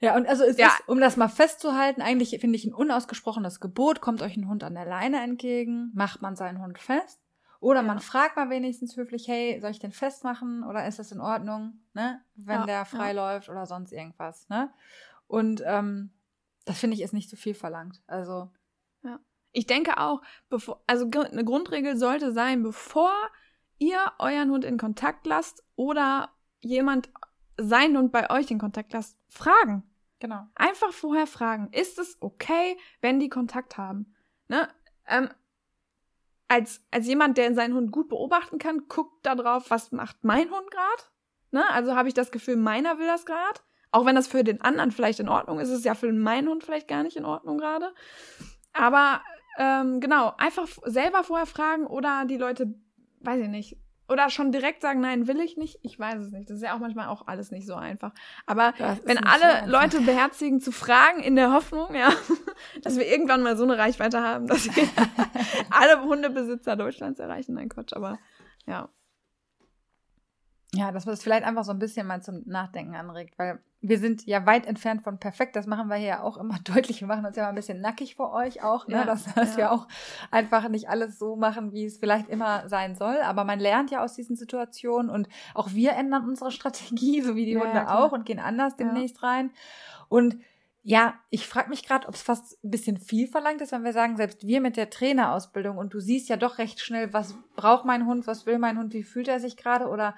Ja, 0.00 0.16
und 0.16 0.26
also 0.28 0.44
es 0.44 0.56
Ja. 0.58 0.68
ist, 0.68 0.88
um 0.88 1.00
das 1.00 1.16
mal 1.16 1.28
festzuhalten, 1.28 2.02
eigentlich 2.02 2.30
finde 2.40 2.56
ich 2.56 2.64
ein 2.64 2.74
unausgesprochenes 2.74 3.60
Gebot, 3.60 4.00
kommt 4.00 4.22
euch 4.22 4.36
ein 4.36 4.48
Hund 4.48 4.62
an 4.64 4.74
der 4.74 4.86
Leine 4.86 5.20
entgegen, 5.22 5.90
macht 5.94 6.22
man 6.22 6.36
seinen 6.36 6.60
Hund 6.62 6.78
fest. 6.78 7.20
Oder 7.60 7.82
man 7.82 7.96
Ja. 7.98 8.02
fragt 8.02 8.36
mal 8.36 8.50
wenigstens 8.50 8.96
höflich, 8.96 9.26
hey, 9.26 9.58
soll 9.60 9.72
ich 9.72 9.80
den 9.80 9.90
festmachen 9.90 10.62
oder 10.62 10.86
ist 10.86 11.00
das 11.00 11.10
in 11.10 11.20
Ordnung, 11.20 11.80
ne? 11.92 12.20
Wenn 12.36 12.60
Ja, 12.60 12.66
der 12.66 12.84
frei 12.84 13.08
ja. 13.12 13.32
läuft 13.34 13.48
oder 13.48 13.66
sonst 13.66 13.90
irgendwas, 13.92 14.48
ne? 14.48 14.70
Und 15.26 15.62
ähm, 15.66 16.10
das 16.66 16.78
finde 16.78 16.94
ich 16.94 17.02
ist 17.02 17.12
nicht 17.14 17.28
zu 17.28 17.36
viel 17.36 17.54
verlangt. 17.54 18.00
Also 18.06 18.50
Ich 19.52 19.66
denke 19.66 19.98
auch, 19.98 20.20
bevor, 20.50 20.82
also 20.86 21.10
eine 21.10 21.44
Grundregel 21.44 21.96
sollte 21.96 22.32
sein, 22.32 22.62
bevor 22.62 23.10
ihr 23.78 23.98
euren 24.18 24.50
Hund 24.50 24.64
in 24.64 24.76
Kontakt 24.76 25.26
lasst 25.26 25.64
oder 25.74 26.30
jemand 26.60 27.08
seinen 27.58 27.96
Hund 27.98 28.12
bei 28.12 28.30
euch 28.30 28.50
in 28.50 28.58
Kontakt 28.58 28.92
lasst, 28.92 29.18
fragen. 29.28 29.82
genau. 30.20 30.46
Einfach 30.54 30.92
vorher 30.92 31.26
fragen, 31.26 31.68
ist 31.72 31.98
es 31.98 32.16
okay, 32.20 32.76
wenn 33.00 33.20
die 33.20 33.28
Kontakt 33.28 33.76
haben? 33.76 34.14
Ne? 34.48 34.68
Ähm, 35.06 35.28
als, 36.48 36.82
als 36.90 37.06
jemand, 37.06 37.36
der 37.36 37.54
seinen 37.54 37.74
Hund 37.74 37.92
gut 37.92 38.08
beobachten 38.08 38.58
kann, 38.58 38.88
guckt 38.88 39.26
da 39.26 39.34
drauf, 39.34 39.70
was 39.70 39.92
macht 39.92 40.24
mein 40.24 40.50
Hund 40.50 40.70
gerade? 40.70 41.02
Ne? 41.50 41.68
Also 41.70 41.94
habe 41.94 42.08
ich 42.08 42.14
das 42.14 42.30
Gefühl, 42.30 42.56
meiner 42.56 42.98
will 42.98 43.06
das 43.06 43.26
gerade. 43.26 43.60
Auch 43.90 44.06
wenn 44.06 44.16
das 44.16 44.28
für 44.28 44.44
den 44.44 44.60
anderen 44.60 44.90
vielleicht 44.90 45.20
in 45.20 45.28
Ordnung 45.28 45.60
ist, 45.60 45.68
ist 45.68 45.78
es 45.78 45.84
ja 45.84 45.94
für 45.94 46.12
meinen 46.12 46.48
Hund 46.48 46.64
vielleicht 46.64 46.88
gar 46.88 47.02
nicht 47.02 47.16
in 47.16 47.24
Ordnung 47.24 47.58
gerade. 47.58 47.94
Aber 48.72 49.22
ähm, 49.58 50.00
genau, 50.00 50.34
einfach 50.38 50.68
selber 50.84 51.24
vorher 51.24 51.46
fragen 51.46 51.86
oder 51.86 52.24
die 52.26 52.36
Leute, 52.36 52.74
weiß 53.20 53.40
ich 53.42 53.48
nicht, 53.48 53.76
oder 54.08 54.30
schon 54.30 54.52
direkt 54.52 54.82
sagen, 54.82 55.00
nein, 55.00 55.26
will 55.28 55.40
ich 55.40 55.56
nicht. 55.56 55.78
Ich 55.82 55.98
weiß 55.98 56.20
es 56.20 56.32
nicht. 56.32 56.48
Das 56.48 56.56
ist 56.56 56.62
ja 56.62 56.74
auch 56.74 56.78
manchmal 56.78 57.08
auch 57.08 57.26
alles 57.26 57.50
nicht 57.50 57.66
so 57.66 57.74
einfach. 57.74 58.12
Aber 58.46 58.72
Das 58.78 58.98
wenn 59.04 59.18
alle 59.18 59.64
so. 59.64 59.70
Leute 59.70 60.00
beherzigen 60.00 60.60
zu 60.60 60.72
fragen 60.72 61.20
in 61.20 61.36
der 61.36 61.52
Hoffnung, 61.52 61.94
ja, 61.94 62.10
dass 62.82 62.96
wir 62.96 63.06
irgendwann 63.06 63.42
mal 63.42 63.56
so 63.56 63.64
eine 63.64 63.76
Reichweite 63.78 64.22
haben, 64.22 64.46
dass 64.46 64.64
wir 64.74 64.88
alle 65.70 66.02
Hundebesitzer 66.02 66.76
Deutschlands 66.76 67.20
erreichen. 67.20 67.54
Nein, 67.54 67.68
Quatsch, 67.68 67.92
aber 67.92 68.18
ja. 68.66 68.88
Ja, 70.74 70.92
dass 70.92 71.06
man 71.06 71.14
es 71.14 71.22
vielleicht 71.22 71.44
einfach 71.44 71.64
so 71.64 71.72
ein 71.72 71.78
bisschen 71.78 72.06
mal 72.06 72.22
zum 72.22 72.42
Nachdenken 72.44 72.94
anregt, 72.94 73.38
weil 73.38 73.58
wir 73.80 73.98
sind 73.98 74.26
ja 74.26 74.44
weit 74.44 74.66
entfernt 74.66 75.02
von 75.02 75.18
perfekt. 75.18 75.56
Das 75.56 75.66
machen 75.66 75.88
wir 75.88 75.96
hier 75.96 76.08
ja 76.08 76.22
auch 76.22 76.36
immer 76.36 76.58
deutlich. 76.64 77.00
Wir 77.00 77.08
machen 77.08 77.24
uns 77.24 77.36
ja 77.36 77.44
mal 77.44 77.50
ein 77.50 77.54
bisschen 77.54 77.80
nackig 77.80 78.16
vor 78.16 78.32
euch 78.34 78.62
auch, 78.62 78.86
ne? 78.86 78.96
Ja, 78.96 79.04
dass, 79.04 79.24
dass 79.34 79.52
ja. 79.52 79.56
wir 79.56 79.72
auch 79.72 79.88
einfach 80.30 80.68
nicht 80.68 80.90
alles 80.90 81.18
so 81.18 81.36
machen, 81.36 81.72
wie 81.72 81.86
es 81.86 81.96
vielleicht 81.96 82.28
immer 82.28 82.68
sein 82.68 82.96
soll. 82.96 83.16
Aber 83.22 83.44
man 83.44 83.60
lernt 83.60 83.90
ja 83.90 84.04
aus 84.04 84.14
diesen 84.14 84.36
Situationen 84.36 85.10
und 85.10 85.28
auch 85.54 85.72
wir 85.72 85.92
ändern 85.92 86.28
unsere 86.28 86.50
Strategie, 86.52 87.22
so 87.22 87.34
wie 87.34 87.46
die 87.46 87.52
ja, 87.52 87.60
Hunde 87.60 87.90
auch 87.90 88.12
und 88.12 88.26
gehen 88.26 88.40
anders 88.40 88.76
demnächst 88.76 89.22
rein. 89.22 89.50
Und 90.08 90.36
ja, 90.82 91.14
ich 91.30 91.46
frage 91.46 91.70
mich 91.70 91.86
gerade, 91.86 92.08
ob 92.08 92.14
es 92.14 92.22
fast 92.22 92.62
ein 92.64 92.70
bisschen 92.70 92.98
viel 92.98 93.26
verlangt 93.26 93.60
ist, 93.60 93.72
wenn 93.72 93.84
wir 93.84 93.92
sagen, 93.92 94.16
selbst 94.16 94.46
wir 94.46 94.60
mit 94.60 94.76
der 94.76 94.90
Trainerausbildung 94.90 95.76
und 95.76 95.92
du 95.92 96.00
siehst 96.00 96.28
ja 96.28 96.36
doch 96.36 96.58
recht 96.58 96.80
schnell, 96.80 97.12
was 97.12 97.34
braucht 97.56 97.84
mein 97.84 98.06
Hund, 98.06 98.26
was 98.26 98.46
will 98.46 98.58
mein 98.58 98.78
Hund, 98.78 98.94
wie 98.94 99.02
fühlt 99.02 99.28
er 99.28 99.40
sich 99.40 99.56
gerade 99.56 99.88
oder 99.88 100.14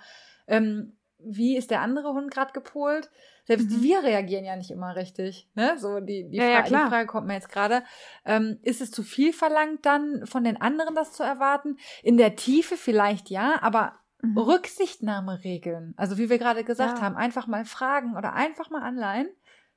ähm, 0.50 0.96
wie 1.22 1.56
ist 1.56 1.70
der 1.70 1.80
andere 1.80 2.12
Hund 2.12 2.30
gerade 2.30 2.52
gepolt? 2.52 3.10
Selbst 3.44 3.70
mhm. 3.70 3.82
wir 3.82 4.02
reagieren 4.02 4.44
ja 4.44 4.56
nicht 4.56 4.70
immer 4.70 4.96
richtig. 4.96 5.48
Ne? 5.54 5.76
So 5.78 6.00
die, 6.00 6.28
die, 6.28 6.36
ja, 6.36 6.62
Fra 6.62 6.70
ja, 6.70 6.84
die 6.84 6.90
Frage 6.90 7.06
kommt 7.06 7.26
mir 7.26 7.34
jetzt 7.34 7.50
gerade. 7.50 7.82
Ähm, 8.24 8.58
ist 8.62 8.80
es 8.80 8.90
zu 8.90 9.02
viel 9.02 9.32
verlangt, 9.32 9.84
dann 9.86 10.26
von 10.26 10.44
den 10.44 10.60
anderen 10.60 10.94
das 10.94 11.12
zu 11.12 11.22
erwarten? 11.22 11.76
In 12.02 12.16
der 12.16 12.36
Tiefe 12.36 12.76
vielleicht 12.76 13.30
ja, 13.30 13.60
aber 13.62 13.94
mhm. 14.22 14.38
Rücksichtnahmeregeln, 14.38 15.94
also 15.96 16.18
wie 16.18 16.30
wir 16.30 16.38
gerade 16.38 16.64
gesagt 16.64 16.98
ja. 16.98 17.04
haben, 17.04 17.16
einfach 17.16 17.46
mal 17.46 17.64
fragen 17.64 18.16
oder 18.16 18.34
einfach 18.34 18.70
mal 18.70 18.82
anleihen, 18.82 19.28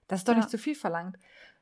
das 0.07 0.21
ist 0.21 0.27
doch 0.27 0.35
nicht 0.35 0.49
zu 0.49 0.57
viel 0.57 0.75
verlangt. 0.75 1.17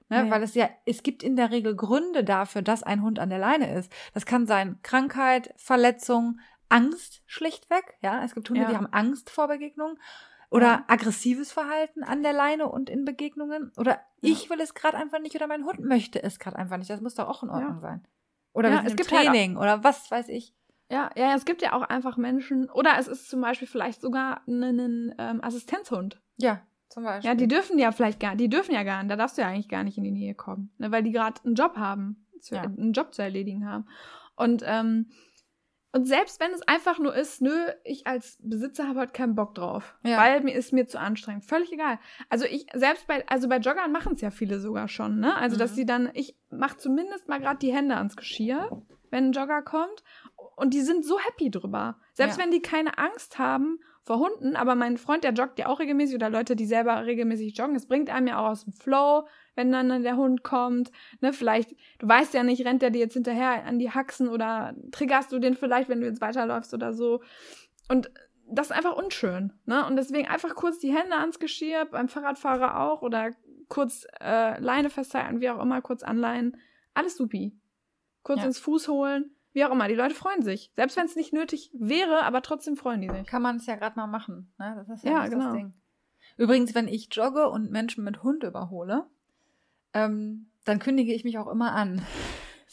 Ne? 0.10 0.26
Nee. 0.26 0.32
Weil 0.32 0.43
es 0.43 0.56
ja, 0.56 0.69
es 0.86 1.04
gibt 1.04 1.24
in 1.24 1.36
der 1.36 1.52
Regel 1.52 1.76
Gründe 1.76 2.24
dafür, 2.24 2.62
dass 2.62 2.84
ein 2.84 3.02
Hund 3.02 3.19
an 3.19 3.30
der 3.30 3.39
Leine 3.39 3.74
ist. 3.74 3.91
Das 4.13 4.26
kann 4.26 4.45
sein 4.45 4.80
Krankheit, 4.84 5.54
Verletzung, 5.56 6.39
Angst 6.72 7.22
schlichtweg. 7.26 7.98
Ja, 8.02 8.24
es 8.24 8.34
gibt 8.34 8.50
Hunde, 8.50 8.64
ja. 8.64 8.70
die 8.70 8.76
haben 8.76 8.88
Angst 8.88 9.30
vor 9.30 9.48
Begegnungen 9.48 10.00
oder 10.50 10.68
ja. 10.68 10.86
aggressives 10.88 11.52
Verhalten 11.52 12.04
an 12.04 12.24
der 12.24 12.34
Leine 12.34 12.68
und 12.68 12.90
in 12.90 13.06
Begegnungen 13.06 13.72
oder 13.78 13.92
ja. 13.92 14.00
ich 14.22 14.50
will 14.50 14.60
es 14.60 14.74
gerade 14.74 14.98
einfach 14.98 15.20
nicht 15.20 15.36
oder 15.36 15.48
mein 15.48 15.66
Hund 15.66 15.80
möchte 15.80 16.22
es 16.22 16.40
gerade 16.40 16.58
einfach 16.58 16.78
nicht. 16.78 16.90
Das 16.90 17.02
muss 17.02 17.16
doch 17.16 17.28
auch 17.28 17.44
in 17.44 17.50
Ordnung 17.50 17.80
sein. 17.80 18.06
Oder 18.54 18.70
ja, 18.70 18.84
es 18.86 18.96
gibt 18.96 19.12
halt 19.12 19.28
Training 19.28 19.56
halt 19.56 19.64
oder 19.64 19.84
was 19.84 20.12
weiß 20.12 20.28
ich. 20.30 20.54
Ja, 20.90 21.10
ja, 21.16 21.36
es 21.36 21.46
gibt 21.46 21.62
ja 21.62 21.72
auch 21.72 21.84
einfach 21.84 22.18
Menschen 22.18 22.70
oder 22.70 22.98
es 23.00 23.08
ist 23.08 23.30
zum 23.30 23.40
Beispiel 23.40 23.68
vielleicht 23.68 24.02
sogar 24.02 24.42
ein, 24.46 25.16
ähm, 25.18 25.42
Assistenzhund. 25.42 26.22
Ja, 26.36 26.62
zum 26.90 27.04
Beispiel. 27.04 27.30
Ja, 27.30 27.36
die 27.36 27.48
dürfen 27.48 27.80
ja 27.80 27.94
vielleicht 27.94 28.20
gar, 28.20 28.36
die 28.36 28.50
dürfen 28.50 28.74
ja 28.74 28.84
gar 28.84 29.02
nicht, 29.02 29.12
da 29.12 29.16
darfst 29.16 29.38
du 29.38 29.42
ja 29.42 29.48
eigentlich 29.48 29.70
gar 29.70 29.86
nicht 29.86 29.98
in 29.98 30.04
die 30.04 30.12
Nähe 30.12 30.36
kommen, 30.36 30.74
ne, 30.78 30.92
weil 30.92 31.04
die 31.04 31.12
gerade 31.12 31.42
einen 31.46 31.56
Job 31.56 31.78
haben, 31.78 32.28
zu, 32.42 32.60
einen 32.60 32.92
Job 32.92 33.14
zu 33.14 33.22
erledigen 33.22 33.66
haben. 33.66 33.86
Und 34.36 34.64
ähm, 34.66 35.12
und 35.94 36.06
selbst 36.06 36.40
wenn 36.40 36.52
es 36.52 36.62
einfach 36.62 37.00
nur 37.00 37.14
ist, 37.14 37.42
nö, 37.42 37.68
ich 37.84 38.08
als 38.08 38.38
Besitzer 38.42 38.88
habe 38.88 39.00
halt 39.00 39.14
keinen 39.14 39.36
Bock 39.36 39.56
drauf, 39.56 39.96
ja. 40.04 40.18
weil 40.18 40.42
mir 40.42 40.56
ist 40.56 40.72
mir 40.72 40.88
zu 40.88 41.00
anstrengend. 41.00 41.44
Völlig 41.44 41.72
egal. 41.74 42.00
Also 42.30 42.46
ich 42.46 42.68
selbst 42.74 43.08
bei 43.08 43.28
also 43.28 43.50
bei 43.50 43.58
Joggern 43.58 43.92
machen 43.92 44.14
es 44.14 44.22
ja 44.22 44.32
viele 44.32 44.60
sogar 44.60 44.88
schon, 44.88 45.20
ne? 45.20 45.36
Also 45.36 45.56
mhm. 45.56 45.60
dass 45.60 45.76
sie 45.76 45.86
dann 45.86 46.10
ich 46.14 46.38
mache 46.50 46.78
zumindest 46.78 47.28
mal 47.28 47.40
gerade 47.40 47.60
die 47.60 47.74
Hände 47.74 47.98
ans 47.98 48.16
Geschirr, 48.16 48.82
wenn 49.10 49.28
ein 49.28 49.32
Jogger 49.34 49.62
kommt 49.64 50.04
und 50.56 50.74
die 50.74 50.82
sind 50.82 51.06
so 51.06 51.20
happy 51.20 51.52
drüber. 51.52 52.00
Selbst 52.14 52.38
ja. 52.38 52.44
wenn 52.44 52.52
die 52.52 52.62
keine 52.62 52.98
Angst 52.98 53.38
haben 53.38 53.80
vor 54.04 54.20
Hunden, 54.20 54.56
aber 54.56 54.76
mein 54.76 54.98
Freund, 54.98 55.24
der 55.24 55.34
joggt 55.34 55.60
ja 55.60 55.68
auch 55.68 55.80
regelmäßig 55.80 56.16
oder 56.16 56.30
Leute, 56.30 56.56
die 56.56 56.66
selber 56.66 57.06
regelmäßig 57.06 57.56
joggen, 57.58 57.76
es 57.76 57.88
bringt 57.88 58.10
einem 58.10 58.28
ja 58.28 58.40
auch 58.40 58.50
aus 58.50 58.64
dem 58.64 58.74
Flow, 58.74 59.28
wenn 59.56 59.72
dann 59.72 60.04
der 60.04 60.18
Hund 60.18 60.44
kommt, 60.44 60.92
ne, 61.20 61.34
vielleicht, 61.34 61.72
du 62.00 62.08
weißt 62.08 62.34
ja 62.34 62.44
nicht, 62.44 62.66
rennt 62.66 62.82
der 62.82 62.90
dir 62.90 63.00
jetzt 63.00 63.14
hinterher 63.14 63.66
an 63.66 63.80
die 63.80 63.92
Haxen 63.92 64.28
oder 64.28 64.76
triggerst 64.92 65.32
du 65.32 65.40
den 65.40 65.56
vielleicht, 65.56 65.90
wenn 65.90 66.02
du 66.02 66.08
jetzt 66.08 66.22
weiterläufst 66.22 66.74
oder 66.74 66.94
so. 66.94 67.22
Und 67.90 68.12
das 68.48 68.68
ist 68.68 68.76
einfach 68.76 68.96
unschön, 68.96 69.54
ne? 69.66 69.86
Und 69.86 69.96
deswegen 69.96 70.28
einfach 70.28 70.56
kurz 70.56 70.80
die 70.80 70.94
Hände 70.94 71.16
ans 71.16 71.40
Geschirr, 71.40 71.86
beim 71.86 72.10
Fahrradfahrer 72.10 72.80
auch 72.82 73.02
oder 73.02 73.32
kurz 73.70 74.06
äh, 74.20 74.60
Leine 74.60 74.90
festhalten, 74.90 75.40
wie 75.40 75.50
auch 75.50 75.62
immer, 75.62 75.82
kurz 75.82 76.04
anleihen. 76.04 76.58
Alles 76.94 77.16
supi. 77.16 77.58
Kurz 78.24 78.42
ja. 78.42 78.48
ins 78.48 78.60
Fuß 78.60 78.90
holen 78.90 79.32
wie 79.54 79.66
auch 79.66 79.72
immer, 79.72 79.88
die 79.88 79.96
Leute 79.96 80.16
freuen 80.16 80.44
sich. 80.44 80.72
Selbst 80.76 80.98
wenn 80.98 81.06
es 81.06 81.16
nicht 81.16 81.34
nötig 81.34 81.72
wäre, 81.74 82.24
aber 82.24 82.42
trotzdem 82.42 82.78
freuen 82.78 83.02
die 83.02 83.10
sich. 83.10 83.28
Kann 83.28 83.42
man 83.42 83.58
es 83.58 83.66
ja 83.66 83.76
gerade 83.76 83.98
mal 83.98 84.08
machen. 84.08 84.54
Ne? 84.58 84.76
Das 84.78 84.90
ist 84.90 85.04
ja, 85.04 85.12
ja 85.12 85.28
genau. 85.28 85.46
das 85.46 85.54
Ding. 85.54 85.74
Übrigens, 86.38 86.74
wenn 86.74 86.88
ich 86.88 87.10
jogge 87.12 87.50
und 87.50 87.72
Menschen 87.72 88.04
mit 88.04 88.24
Hund 88.24 88.44
überhole, 88.44 89.06
ähm, 89.94 90.48
dann 90.66 90.80
kündige 90.80 91.14
ich 91.14 91.24
mich 91.24 91.38
auch 91.38 91.48
immer 91.48 91.74
an. 91.74 92.02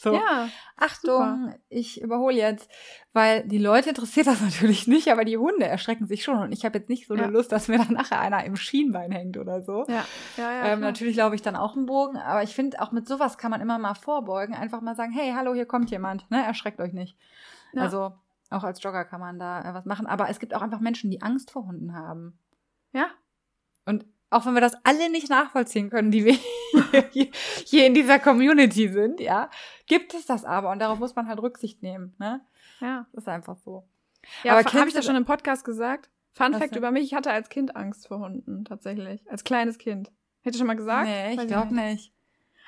So, 0.01 0.13
ja, 0.13 0.47
Achtung, 0.77 1.47
super. 1.47 1.55
ich 1.67 1.99
überhole 1.99 2.37
jetzt, 2.37 2.71
weil 3.11 3.45
die 3.45 3.57
Leute 3.57 3.89
interessiert 3.89 4.27
das 4.27 4.39
natürlich 4.41 4.87
nicht, 4.87 5.11
aber 5.11 5.25
die 5.25 5.37
Hunde 5.37 5.65
erschrecken 5.65 6.07
sich 6.07 6.23
schon 6.23 6.37
und 6.37 6.53
ich 6.53 6.63
habe 6.63 6.77
jetzt 6.77 6.87
nicht 6.87 7.05
so 7.05 7.15
eine 7.15 7.23
ja. 7.23 7.27
Lust, 7.27 7.51
dass 7.51 7.67
mir 7.67 7.79
dann 7.79 7.95
nachher 7.95 8.21
einer 8.21 8.45
im 8.45 8.55
Schienbein 8.55 9.11
hängt 9.11 9.35
oder 9.35 9.61
so. 9.61 9.83
Ja, 9.89 10.05
ja, 10.37 10.53
ja. 10.53 10.65
Ähm, 10.67 10.79
natürlich 10.79 11.17
laufe 11.17 11.35
ich 11.35 11.41
dann 11.41 11.57
auch 11.57 11.75
einen 11.75 11.85
Bogen, 11.85 12.15
aber 12.15 12.43
ich 12.43 12.55
finde, 12.55 12.81
auch 12.81 12.93
mit 12.93 13.09
sowas 13.09 13.37
kann 13.37 13.51
man 13.51 13.59
immer 13.59 13.77
mal 13.77 13.93
vorbeugen, 13.93 14.55
einfach 14.55 14.79
mal 14.79 14.95
sagen, 14.95 15.11
hey, 15.11 15.33
hallo, 15.35 15.53
hier 15.53 15.65
kommt 15.65 15.91
jemand, 15.91 16.31
ne, 16.31 16.45
erschreckt 16.45 16.79
euch 16.79 16.93
nicht. 16.93 17.17
Ja. 17.73 17.81
Also 17.81 18.13
auch 18.49 18.63
als 18.63 18.81
Jogger 18.81 19.03
kann 19.03 19.19
man 19.19 19.37
da 19.37 19.69
äh, 19.69 19.73
was 19.73 19.83
machen, 19.83 20.07
aber 20.07 20.29
es 20.29 20.39
gibt 20.39 20.55
auch 20.55 20.61
einfach 20.61 20.79
Menschen, 20.79 21.11
die 21.11 21.21
Angst 21.21 21.51
vor 21.51 21.65
Hunden 21.65 21.93
haben. 21.93 22.39
Ja. 22.93 23.07
Und 23.85 24.05
auch 24.29 24.45
wenn 24.45 24.53
wir 24.53 24.61
das 24.61 24.75
alle 24.83 25.09
nicht 25.09 25.29
nachvollziehen 25.29 25.89
können, 25.89 26.11
die 26.11 26.25
wir 26.25 26.37
hier 27.65 27.85
in 27.85 27.93
dieser 27.93 28.19
Community 28.19 28.89
sind, 28.89 29.19
ja, 29.19 29.49
gibt 29.87 30.13
es 30.13 30.25
das 30.25 30.45
aber 30.45 30.69
und 30.69 30.79
darauf 30.79 30.99
muss 30.99 31.15
man 31.15 31.27
halt 31.27 31.41
Rücksicht 31.41 31.81
nehmen, 31.81 32.15
ne? 32.19 32.41
Ja. 32.79 33.07
Das 33.13 33.23
ist 33.23 33.27
einfach 33.27 33.57
so. 33.57 33.87
Ja, 34.43 34.57
aber 34.57 34.71
habe 34.71 34.87
ich 34.87 34.93
das 34.93 35.05
schon 35.05 35.15
im 35.15 35.25
Podcast 35.25 35.65
gesagt? 35.65 36.09
Fun 36.31 36.53
Fact 36.53 36.75
über 36.75 36.91
mich, 36.91 37.03
ich 37.03 37.13
hatte 37.13 37.31
als 37.31 37.49
Kind 37.49 37.75
Angst 37.75 38.07
vor 38.07 38.19
Hunden, 38.19 38.65
tatsächlich. 38.65 39.21
Als 39.29 39.43
kleines 39.43 39.77
Kind. 39.77 40.11
Hätte 40.41 40.55
ich 40.55 40.57
schon 40.57 40.67
mal 40.67 40.75
gesagt? 40.75 41.07
Nee, 41.07 41.33
ich 41.33 41.47
glaube 41.47 41.73
nicht. 41.73 42.13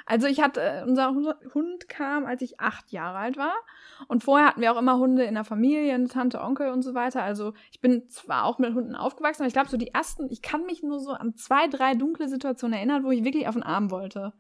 Also 0.05 0.27
ich 0.27 0.41
hatte, 0.41 0.61
äh, 0.61 0.83
unser 0.83 1.13
Hund 1.53 1.89
kam, 1.89 2.25
als 2.25 2.41
ich 2.41 2.59
acht 2.59 2.91
Jahre 2.91 3.17
alt 3.17 3.37
war. 3.37 3.53
Und 4.07 4.23
vorher 4.23 4.47
hatten 4.47 4.61
wir 4.61 4.71
auch 4.73 4.79
immer 4.79 4.97
Hunde 4.97 5.23
in 5.23 5.35
der 5.35 5.43
Familie, 5.43 6.07
Tante, 6.07 6.41
Onkel 6.41 6.69
und 6.69 6.81
so 6.81 6.93
weiter. 6.93 7.23
Also 7.23 7.53
ich 7.71 7.81
bin 7.81 8.09
zwar 8.09 8.45
auch 8.45 8.59
mit 8.59 8.73
Hunden 8.73 8.95
aufgewachsen, 8.95 9.43
aber 9.43 9.47
ich 9.47 9.53
glaube 9.53 9.69
so 9.69 9.77
die 9.77 9.93
ersten, 9.93 10.29
ich 10.29 10.41
kann 10.41 10.65
mich 10.65 10.83
nur 10.83 10.99
so 10.99 11.11
an 11.11 11.35
zwei, 11.35 11.67
drei 11.67 11.95
dunkle 11.95 12.27
Situationen 12.27 12.77
erinnern, 12.77 13.03
wo 13.03 13.11
ich 13.11 13.23
wirklich 13.23 13.47
auf 13.47 13.55
den 13.55 13.63
Arm 13.63 13.91
wollte. 13.91 14.33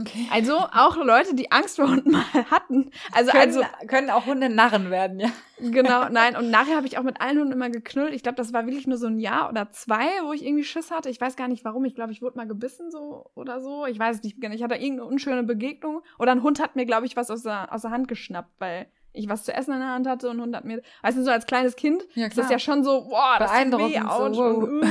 Okay. 0.00 0.28
Also 0.32 0.56
auch 0.56 0.96
Leute, 0.96 1.34
die 1.34 1.50
Angst 1.50 1.76
vor 1.76 1.88
Hunden 1.88 2.12
mal 2.12 2.24
hatten. 2.50 2.90
Also, 3.12 3.32
können, 3.32 3.42
also 3.42 3.62
können 3.86 4.10
auch 4.10 4.26
Hunde 4.26 4.48
Narren 4.48 4.90
werden, 4.90 5.18
ja. 5.20 5.30
Genau, 5.58 6.08
nein. 6.10 6.36
Und 6.36 6.50
nachher 6.50 6.76
habe 6.76 6.86
ich 6.86 6.98
auch 6.98 7.02
mit 7.02 7.20
allen 7.20 7.38
Hunden 7.38 7.52
immer 7.52 7.70
geknüllt. 7.70 8.14
Ich 8.14 8.22
glaube, 8.22 8.36
das 8.36 8.52
war 8.52 8.66
wirklich 8.66 8.86
nur 8.86 8.98
so 8.98 9.06
ein 9.06 9.18
Jahr 9.18 9.48
oder 9.48 9.70
zwei, 9.70 10.06
wo 10.24 10.32
ich 10.32 10.44
irgendwie 10.44 10.64
Schiss 10.64 10.90
hatte. 10.90 11.08
Ich 11.10 11.20
weiß 11.20 11.36
gar 11.36 11.48
nicht 11.48 11.64
warum. 11.64 11.84
Ich 11.84 11.94
glaube, 11.94 12.12
ich 12.12 12.22
wurde 12.22 12.36
mal 12.36 12.46
gebissen 12.46 12.90
so 12.90 13.30
oder 13.34 13.60
so. 13.60 13.86
Ich 13.86 13.98
weiß 13.98 14.16
es 14.16 14.22
nicht 14.22 14.40
genau. 14.40 14.54
Ich 14.54 14.62
hatte 14.62 14.76
irgendeine 14.76 15.08
unschöne 15.08 15.42
Begegnung. 15.42 16.02
Oder 16.18 16.32
ein 16.32 16.42
Hund 16.42 16.60
hat 16.60 16.76
mir, 16.76 16.86
glaube 16.86 17.06
ich, 17.06 17.16
was 17.16 17.30
aus 17.30 17.42
der, 17.42 17.72
aus 17.72 17.82
der 17.82 17.90
Hand 17.90 18.08
geschnappt, 18.08 18.52
weil 18.58 18.86
ich 19.18 19.28
was 19.28 19.44
zu 19.44 19.52
essen 19.52 19.74
in 19.74 19.80
der 19.80 19.90
Hand 19.90 20.06
hatte 20.06 20.30
und 20.30 20.40
Hund 20.40 20.54
hat 20.54 20.64
mir, 20.64 20.82
weißt 21.02 21.18
du, 21.18 21.24
so 21.24 21.30
als 21.30 21.46
kleines 21.46 21.76
Kind, 21.76 22.02
ja, 22.14 22.26
ist 22.26 22.38
das 22.38 22.50
ja 22.50 22.58
schon 22.58 22.84
so, 22.84 23.08
boah, 23.08 23.36
das 23.38 23.50
Beeindruckend 23.50 23.94
weh, 23.94 24.00
ouch, 24.00 24.34
so. 24.34 24.42
und, 24.42 24.82
uh, 24.82 24.86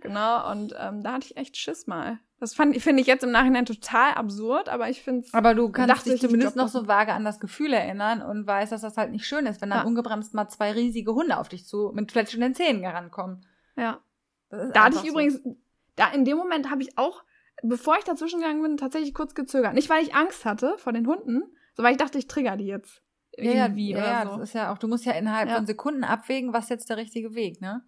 genau, 0.00 0.50
und 0.50 0.74
ähm, 0.78 1.02
da 1.02 1.12
hatte 1.12 1.26
ich 1.26 1.36
echt 1.36 1.56
Schiss 1.56 1.86
mal. 1.86 2.18
Das 2.40 2.54
finde 2.54 3.00
ich 3.00 3.06
jetzt 3.08 3.24
im 3.24 3.32
Nachhinein 3.32 3.66
total 3.66 4.14
absurd, 4.14 4.68
aber 4.68 4.88
ich 4.88 5.02
finde 5.02 5.22
es. 5.26 5.34
Aber 5.34 5.56
du 5.56 5.70
kannst 5.70 6.06
dich 6.06 6.20
zumindest 6.20 6.54
noch 6.54 6.68
so 6.68 6.86
vage 6.86 7.12
an 7.12 7.24
das 7.24 7.40
Gefühl 7.40 7.72
erinnern 7.72 8.22
und 8.22 8.46
weißt, 8.46 8.70
dass 8.70 8.82
das 8.82 8.96
halt 8.96 9.10
nicht 9.10 9.26
schön 9.26 9.44
ist, 9.46 9.60
wenn 9.60 9.70
dann 9.70 9.80
ja. 9.80 9.84
ungebremst 9.84 10.34
mal 10.34 10.48
zwei 10.48 10.70
riesige 10.70 11.14
Hunde 11.14 11.38
auf 11.38 11.48
dich 11.48 11.66
zu 11.66 11.90
mit 11.92 12.12
fletschenden 12.12 12.54
Zähnen 12.54 12.82
herankommen. 12.82 13.44
Ja. 13.76 13.98
Da 14.50 14.84
hatte 14.84 14.96
ich 14.96 15.02
so. 15.02 15.08
übrigens, 15.08 15.40
da 15.96 16.10
in 16.12 16.24
dem 16.24 16.36
Moment 16.36 16.70
habe 16.70 16.82
ich 16.82 16.96
auch, 16.96 17.24
bevor 17.64 17.98
ich 17.98 18.04
dazwischen 18.04 18.40
gegangen 18.40 18.62
bin, 18.62 18.76
tatsächlich 18.76 19.14
kurz 19.14 19.34
gezögert. 19.34 19.74
Nicht, 19.74 19.90
weil 19.90 20.04
ich 20.04 20.14
Angst 20.14 20.44
hatte 20.44 20.78
vor 20.78 20.92
den 20.92 21.08
Hunden, 21.08 21.42
sondern 21.74 21.86
weil 21.86 21.92
ich 21.92 21.98
dachte, 21.98 22.18
ich 22.18 22.28
trigger 22.28 22.56
die 22.56 22.66
jetzt. 22.66 23.02
Irgendwie 23.38 23.90
ja, 23.90 23.98
ja, 23.98 24.06
ja 24.06 24.24
so. 24.24 24.38
das 24.38 24.48
ist 24.50 24.54
ja 24.54 24.72
auch, 24.72 24.78
du 24.78 24.88
musst 24.88 25.04
ja 25.04 25.12
innerhalb 25.12 25.48
ja. 25.48 25.56
von 25.56 25.66
Sekunden 25.66 26.04
abwägen, 26.04 26.52
was 26.52 26.68
jetzt 26.68 26.90
der 26.90 26.96
richtige 26.96 27.34
Weg, 27.34 27.60
ne? 27.60 27.82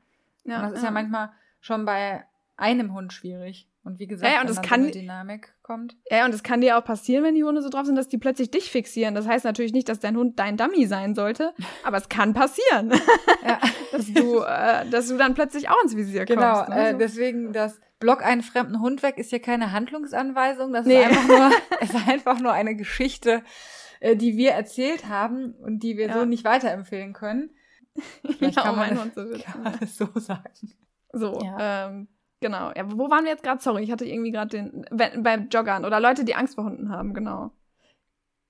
Ja, 0.44 0.56
und 0.56 0.62
das 0.62 0.72
ist 0.74 0.84
ja 0.84 0.90
manchmal 0.90 1.30
schon 1.60 1.84
bei 1.84 2.24
einem 2.56 2.94
Hund 2.94 3.12
schwierig. 3.12 3.68
Und 3.82 3.98
wie 3.98 4.06
gesagt, 4.06 4.30
ja, 4.30 4.40
und 4.40 4.48
wenn 4.48 4.54
das 4.54 4.62
kann, 4.62 4.84
so 4.84 4.90
Dynamik 4.90 5.54
kommt. 5.62 5.96
Ja, 6.10 6.26
und 6.26 6.34
es 6.34 6.42
kann 6.42 6.60
dir 6.60 6.76
auch 6.76 6.84
passieren, 6.84 7.24
wenn 7.24 7.34
die 7.34 7.44
Hunde 7.44 7.62
so 7.62 7.70
drauf 7.70 7.86
sind, 7.86 7.96
dass 7.96 8.08
die 8.08 8.18
plötzlich 8.18 8.50
dich 8.50 8.70
fixieren. 8.70 9.14
Das 9.14 9.26
heißt 9.26 9.46
natürlich 9.46 9.72
nicht, 9.72 9.88
dass 9.88 10.00
dein 10.00 10.16
Hund 10.16 10.38
dein 10.38 10.58
Dummy 10.58 10.86
sein 10.86 11.14
sollte, 11.14 11.54
aber 11.84 11.96
es 11.96 12.10
kann 12.10 12.34
passieren, 12.34 12.92
ja. 13.46 13.58
dass, 13.92 14.12
du, 14.12 14.40
äh, 14.42 14.86
dass 14.90 15.08
du 15.08 15.16
dann 15.16 15.34
plötzlich 15.34 15.70
auch 15.70 15.82
ins 15.82 15.96
Visier 15.96 16.26
genau, 16.26 16.56
kommst. 16.56 16.66
Genau, 16.66 16.78
ne? 16.78 16.88
äh, 16.90 16.98
deswegen 16.98 17.52
das 17.54 17.80
Block 18.00 18.22
einen 18.24 18.42
fremden 18.42 18.80
Hund 18.80 19.02
weg 19.02 19.16
ist 19.16 19.30
hier 19.30 19.40
keine 19.40 19.72
Handlungsanweisung. 19.72 20.72
Das 20.72 20.84
nee. 20.84 21.00
ist, 21.00 21.06
einfach 21.06 21.28
nur, 21.28 21.50
ist 21.80 22.08
einfach 22.08 22.40
nur 22.40 22.52
eine 22.52 22.74
Geschichte, 22.74 23.42
äh, 24.00 24.16
die 24.16 24.36
wir 24.36 24.52
erzählt 24.52 25.08
haben 25.08 25.52
und 25.54 25.82
die 25.82 25.96
wir 25.96 26.08
ja. 26.08 26.18
so 26.18 26.24
nicht 26.24 26.44
weiterempfehlen 26.44 27.12
können. 27.12 27.50
Vielleicht 28.24 28.56
ja, 28.56 28.62
kann, 28.62 28.76
man, 28.76 29.00
Hund 29.00 29.14
so 29.14 29.24
kann 29.42 29.62
man 29.62 29.78
das 29.78 29.96
so 29.96 30.08
sagen. 30.14 30.74
So, 31.12 31.40
ja. 31.40 31.88
ähm, 31.88 32.08
Genau. 32.40 32.72
Ja, 32.74 32.90
wo 32.90 33.10
waren 33.10 33.24
wir 33.24 33.32
jetzt 33.32 33.42
gerade? 33.42 33.62
Sorry, 33.62 33.82
ich 33.82 33.92
hatte 33.92 34.06
irgendwie 34.06 34.32
gerade 34.32 34.48
den. 34.48 34.86
Bei 34.90 35.36
Joggern 35.50 35.84
oder 35.84 36.00
Leute, 36.00 36.24
die 36.24 36.34
Angst 36.34 36.54
vor 36.54 36.64
Hunden 36.64 36.90
haben, 36.90 37.12
genau. 37.12 37.52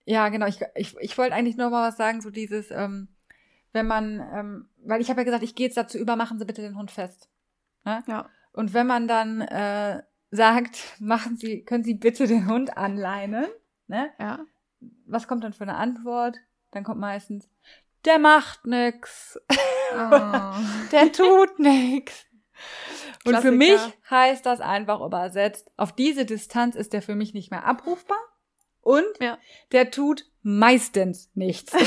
Ja, 0.04 0.28
genau. 0.28 0.46
Ich, 0.46 0.60
ich, 0.76 0.96
ich 1.00 1.18
wollte 1.18 1.34
eigentlich 1.34 1.56
nur 1.56 1.70
mal 1.70 1.88
was 1.88 1.96
sagen, 1.96 2.20
so 2.20 2.30
dieses, 2.30 2.70
ähm, 2.70 3.08
wenn 3.72 3.86
man, 3.86 4.20
ähm, 4.32 4.68
weil 4.84 5.00
ich 5.00 5.10
habe 5.10 5.20
ja 5.20 5.24
gesagt, 5.24 5.42
ich 5.42 5.56
gehe 5.56 5.66
jetzt 5.66 5.76
dazu 5.76 5.98
über, 5.98 6.16
machen 6.16 6.38
Sie 6.38 6.44
bitte 6.44 6.62
den 6.62 6.76
Hund 6.76 6.90
fest. 6.90 7.28
Ne? 7.84 8.02
Ja. 8.06 8.28
Und 8.52 8.74
wenn 8.74 8.86
man 8.86 9.08
dann 9.08 9.40
äh, 9.40 10.02
sagt, 10.30 10.78
machen 11.00 11.36
Sie, 11.36 11.64
können 11.64 11.84
Sie 11.84 11.94
bitte 11.94 12.26
den 12.28 12.46
Hund 12.46 12.76
anleinen, 12.76 13.46
ne? 13.88 14.10
Ja. 14.20 14.40
Was 15.06 15.28
kommt 15.28 15.44
dann 15.44 15.52
für 15.52 15.64
eine 15.64 15.76
Antwort? 15.76 16.36
Dann 16.70 16.84
kommt 16.84 17.00
meistens, 17.00 17.48
der 18.04 18.18
macht 18.18 18.66
nix, 18.66 19.38
Oh. 19.92 19.94
der 20.92 21.12
tut 21.12 21.58
nix. 21.58 22.26
Und 23.24 23.36
für 23.38 23.50
mich 23.50 23.80
heißt 24.08 24.46
das 24.46 24.60
einfach 24.60 25.00
übersetzt, 25.00 25.70
auf 25.76 25.92
diese 25.92 26.24
Distanz 26.24 26.76
ist 26.76 26.92
der 26.92 27.02
für 27.02 27.14
mich 27.14 27.34
nicht 27.34 27.50
mehr 27.50 27.64
abrufbar 27.64 28.18
und 28.82 29.04
Ja. 29.20 29.38
der 29.72 29.90
tut 29.90 30.24
meistens 30.42 31.30
nichts. 31.34 31.72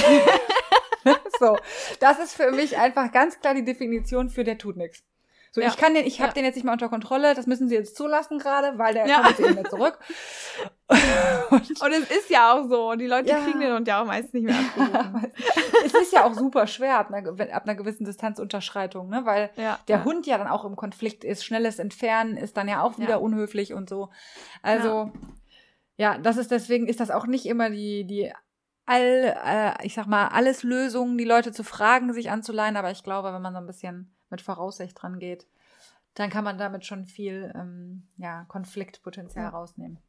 so, 1.39 1.57
das 1.99 2.19
ist 2.19 2.35
für 2.35 2.51
mich 2.51 2.77
einfach 2.77 3.11
ganz 3.11 3.39
klar 3.39 3.53
die 3.53 3.65
Definition 3.65 4.29
für 4.29 4.43
der 4.43 4.57
tut 4.57 4.77
nichts. 4.77 5.03
So, 5.55 5.61
Ja. 5.61 5.67
ich 5.67 5.77
kann 5.77 5.93
den, 5.93 6.05
ich 6.07 6.19
habe 6.19 6.29
Ja. 6.29 6.33
den 6.33 6.45
jetzt 6.45 6.55
nicht 6.55 6.63
mehr 6.63 6.73
unter 6.73 6.89
Kontrolle, 6.89 7.35
das 7.35 7.45
müssen 7.45 7.69
Sie 7.69 7.75
jetzt 7.75 7.95
zulassen 7.95 8.39
gerade, 8.39 8.79
weil 8.79 8.95
der 8.95 9.05
Ja. 9.05 9.17
kommt 9.21 9.29
jetzt 9.29 9.39
nicht 9.41 9.53
mehr 9.55 9.69
zurück. 9.69 9.99
und 11.51 11.81
Und 11.81 11.91
es 11.91 12.09
ist 12.11 12.29
ja 12.29 12.53
auch 12.53 12.67
so. 12.67 12.93
Die 12.95 13.05
Leute 13.07 13.33
kriegen 13.33 13.59
den 13.59 13.73
Hund 13.73 13.87
ja 13.87 14.01
auch 14.01 14.05
meistens 14.05 14.33
nicht 14.33 14.45
mehr 14.45 14.55
abgerufen. 14.59 15.31
es 15.85 15.93
ist 15.93 16.11
ja 16.11 16.25
auch 16.25 16.33
super 16.33 16.65
schwer 16.67 16.97
ab 16.97 17.11
einer, 17.11 17.29
ab 17.53 17.63
einer 17.63 17.75
gewissen 17.75 18.05
Distanzunterschreitung, 18.05 19.09
ne? 19.09 19.21
Weil 19.25 19.51
der. 19.87 20.03
Hund 20.05 20.25
ja 20.25 20.37
dann 20.37 20.47
auch 20.47 20.65
im 20.65 20.75
Konflikt 20.75 21.23
ist. 21.23 21.45
Schnelles 21.45 21.79
Entfernen 21.79 22.35
ist 22.35 22.57
dann 22.57 22.67
ja 22.67 22.81
auch 22.81 22.97
wieder 22.97 23.21
unhöflich 23.21 23.73
und 23.73 23.89
so. 23.89 24.09
Also, 24.63 25.11
ja. 25.97 26.17
das 26.17 26.37
ist 26.37 26.49
deswegen 26.51 26.87
ist 26.87 26.99
das 26.99 27.11
auch 27.11 27.27
nicht 27.27 27.45
immer 27.45 27.69
die, 27.69 28.05
die 28.05 28.33
all, 28.85 29.35
äh, 29.45 29.85
ich 29.85 29.93
sag 29.93 30.07
mal, 30.07 30.27
alles 30.29 30.63
Lösungen, 30.63 31.17
die 31.17 31.23
Leute 31.23 31.51
zu 31.51 31.63
fragen, 31.63 32.11
sich 32.11 32.29
anzuleihen. 32.31 32.75
Aber 32.75 32.91
ich 32.91 33.03
glaube, 33.03 33.31
wenn 33.33 33.41
man 33.41 33.53
so 33.53 33.59
ein 33.59 33.67
bisschen 33.67 34.12
mit 34.33 34.41
Voraussicht 34.41 35.01
dran 35.01 35.19
geht, 35.19 35.47
dann 36.15 36.29
kann 36.29 36.43
man 36.43 36.57
damit 36.57 36.85
schon 36.85 37.05
viel 37.05 37.51
ähm, 37.55 38.03
ja, 38.17 38.45
Konfliktpotenzial 38.49 39.45
Ja. 39.45 39.49
rausnehmen. 39.49 39.99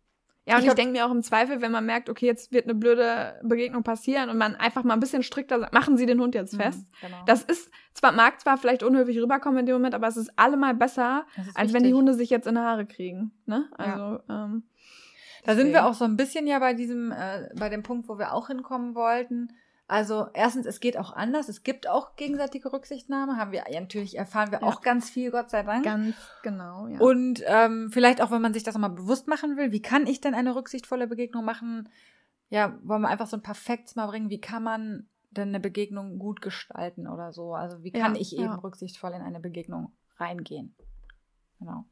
Ja, 0.47 0.57
und 0.57 0.63
Ich 0.63 0.69
ich, 0.69 0.75
denke 0.75 0.93
mir 0.93 1.07
auch 1.07 1.11
im 1.11 1.23
Zweifel, 1.23 1.63
wenn 1.63 1.73
man 1.73 1.87
merkt, 1.87 2.11
okay, 2.11 2.27
jetzt 2.27 2.53
wird 2.53 2.65
eine 2.65 2.75
blöde 2.75 3.41
Begegnung 3.43 3.83
passieren 3.83 4.29
und 4.29 4.37
man 4.37 4.55
einfach 4.57 4.85
mal 4.85 4.93
ein 4.93 5.01
bisschen 5.01 5.23
strikter 5.23 5.59
sagt, 5.59 5.73
machen 5.73 5.97
Sie 5.97 6.05
den 6.05 6.21
Hund 6.21 6.35
jetzt 6.35 6.57
fest. 6.57 6.81
Mhm, 6.81 7.07
genau. 7.07 7.25
Das 7.25 7.43
ist 7.45 7.71
zwar, 7.95 8.13
mag 8.13 8.39
zwar 8.43 8.59
vielleicht 8.59 8.83
unhöflich 8.83 9.19
rüberkommen 9.19 9.61
in 9.61 9.67
dem 9.67 9.77
Moment, 9.77 9.95
aber 9.95 10.07
es 10.07 10.19
ist 10.19 10.31
allemal 10.39 10.75
besser, 10.75 11.25
ist 11.39 11.57
als 11.57 11.73
wenn 11.73 11.83
die 11.83 11.89
wichtig. 11.89 11.97
Hunde 11.99 12.13
sich 12.15 12.29
jetzt 12.29 12.47
in 12.47 12.57
die 12.57 12.61
Haare 12.61 12.85
kriegen. 12.85 13.33
Ne? 13.47 13.71
Also, 13.79 14.21
ähm, 14.29 14.65
Da 15.45 15.55
sind 15.55 15.73
wir 15.73 15.87
auch 15.87 15.95
so 15.95 16.05
ein 16.05 16.17
bisschen 16.19 16.47
ja 16.47 16.59
bei 16.59 16.75
diesem, 16.75 17.11
äh, 17.13 17.49
bei 17.59 17.71
dem 17.71 17.83
Punkt, 17.83 18.07
wo 18.11 18.19
wir 18.19 18.35
auch 18.35 18.49
hinkommen 18.49 18.95
wollten. 18.95 19.49
Also 19.87 20.29
erstens, 20.33 20.65
es 20.67 20.81
geht 20.81 20.97
auch 20.97 21.13
anders. 21.13 21.49
Es 21.51 21.63
gibt 21.63 21.89
auch 21.89 22.17
gegenseitige 22.17 22.73
Rücksichtnahme. 22.73 23.37
Haben 23.37 23.53
wir 23.53 23.65
ja, 23.71 23.81
natürlich 23.81 24.17
erfahren 24.17 24.51
wir 24.51 24.61
Ja. 24.63 24.67
auch 24.67 24.81
ganz 24.81 25.11
viel, 25.11 25.31
Gott 25.31 25.51
sei 25.51 25.63
Dank. 25.63 25.85
Ganz 25.85 26.17
genau, 26.43 26.87
ja. 26.89 26.99
Und 27.01 27.43
ähm, 27.47 27.91
vielleicht 27.93 28.23
auch, 28.23 28.31
wenn 28.31 28.41
man 28.41 28.55
sich 28.55 28.63
das 28.63 28.75
nochmal 28.75 28.91
bewusst 28.91 29.29
machen 29.29 29.57
will, 29.59 29.73
wie 29.73 29.83
kann 29.83 30.07
ich 30.07 30.21
denn 30.23 30.35
eine 30.35 30.55
rücksichtvolle 30.55 31.07
Begegnung 31.07 31.45
machen? 31.45 31.89
Ja, 32.49 32.79
wollen 32.83 33.03
wir 33.03 33.09
einfach 33.09 33.27
so 33.27 33.37
ein 33.37 33.43
paar 33.43 33.55
Facts 33.55 33.95
mal 33.95 34.07
bringen, 34.07 34.31
wie 34.31 34.41
kann 34.41 34.63
man 34.63 35.07
denn 35.33 35.49
eine 35.49 35.61
Begegnung 35.61 36.19
gut 36.19 36.41
gestalten 36.41 37.07
oder 37.07 37.33
so? 37.33 37.55
Also 37.55 37.83
wie 37.83 37.91
kann 37.91 38.15
Ja, 38.15 38.21
ich 38.21 38.33
eben 38.35 38.45
ja. 38.45 38.55
rücksichtsvoll 38.55 39.13
in 39.13 39.21
eine 39.23 39.41
Begegnung 39.41 39.93
reingehen? 40.17 40.75
Genau. 41.59 41.85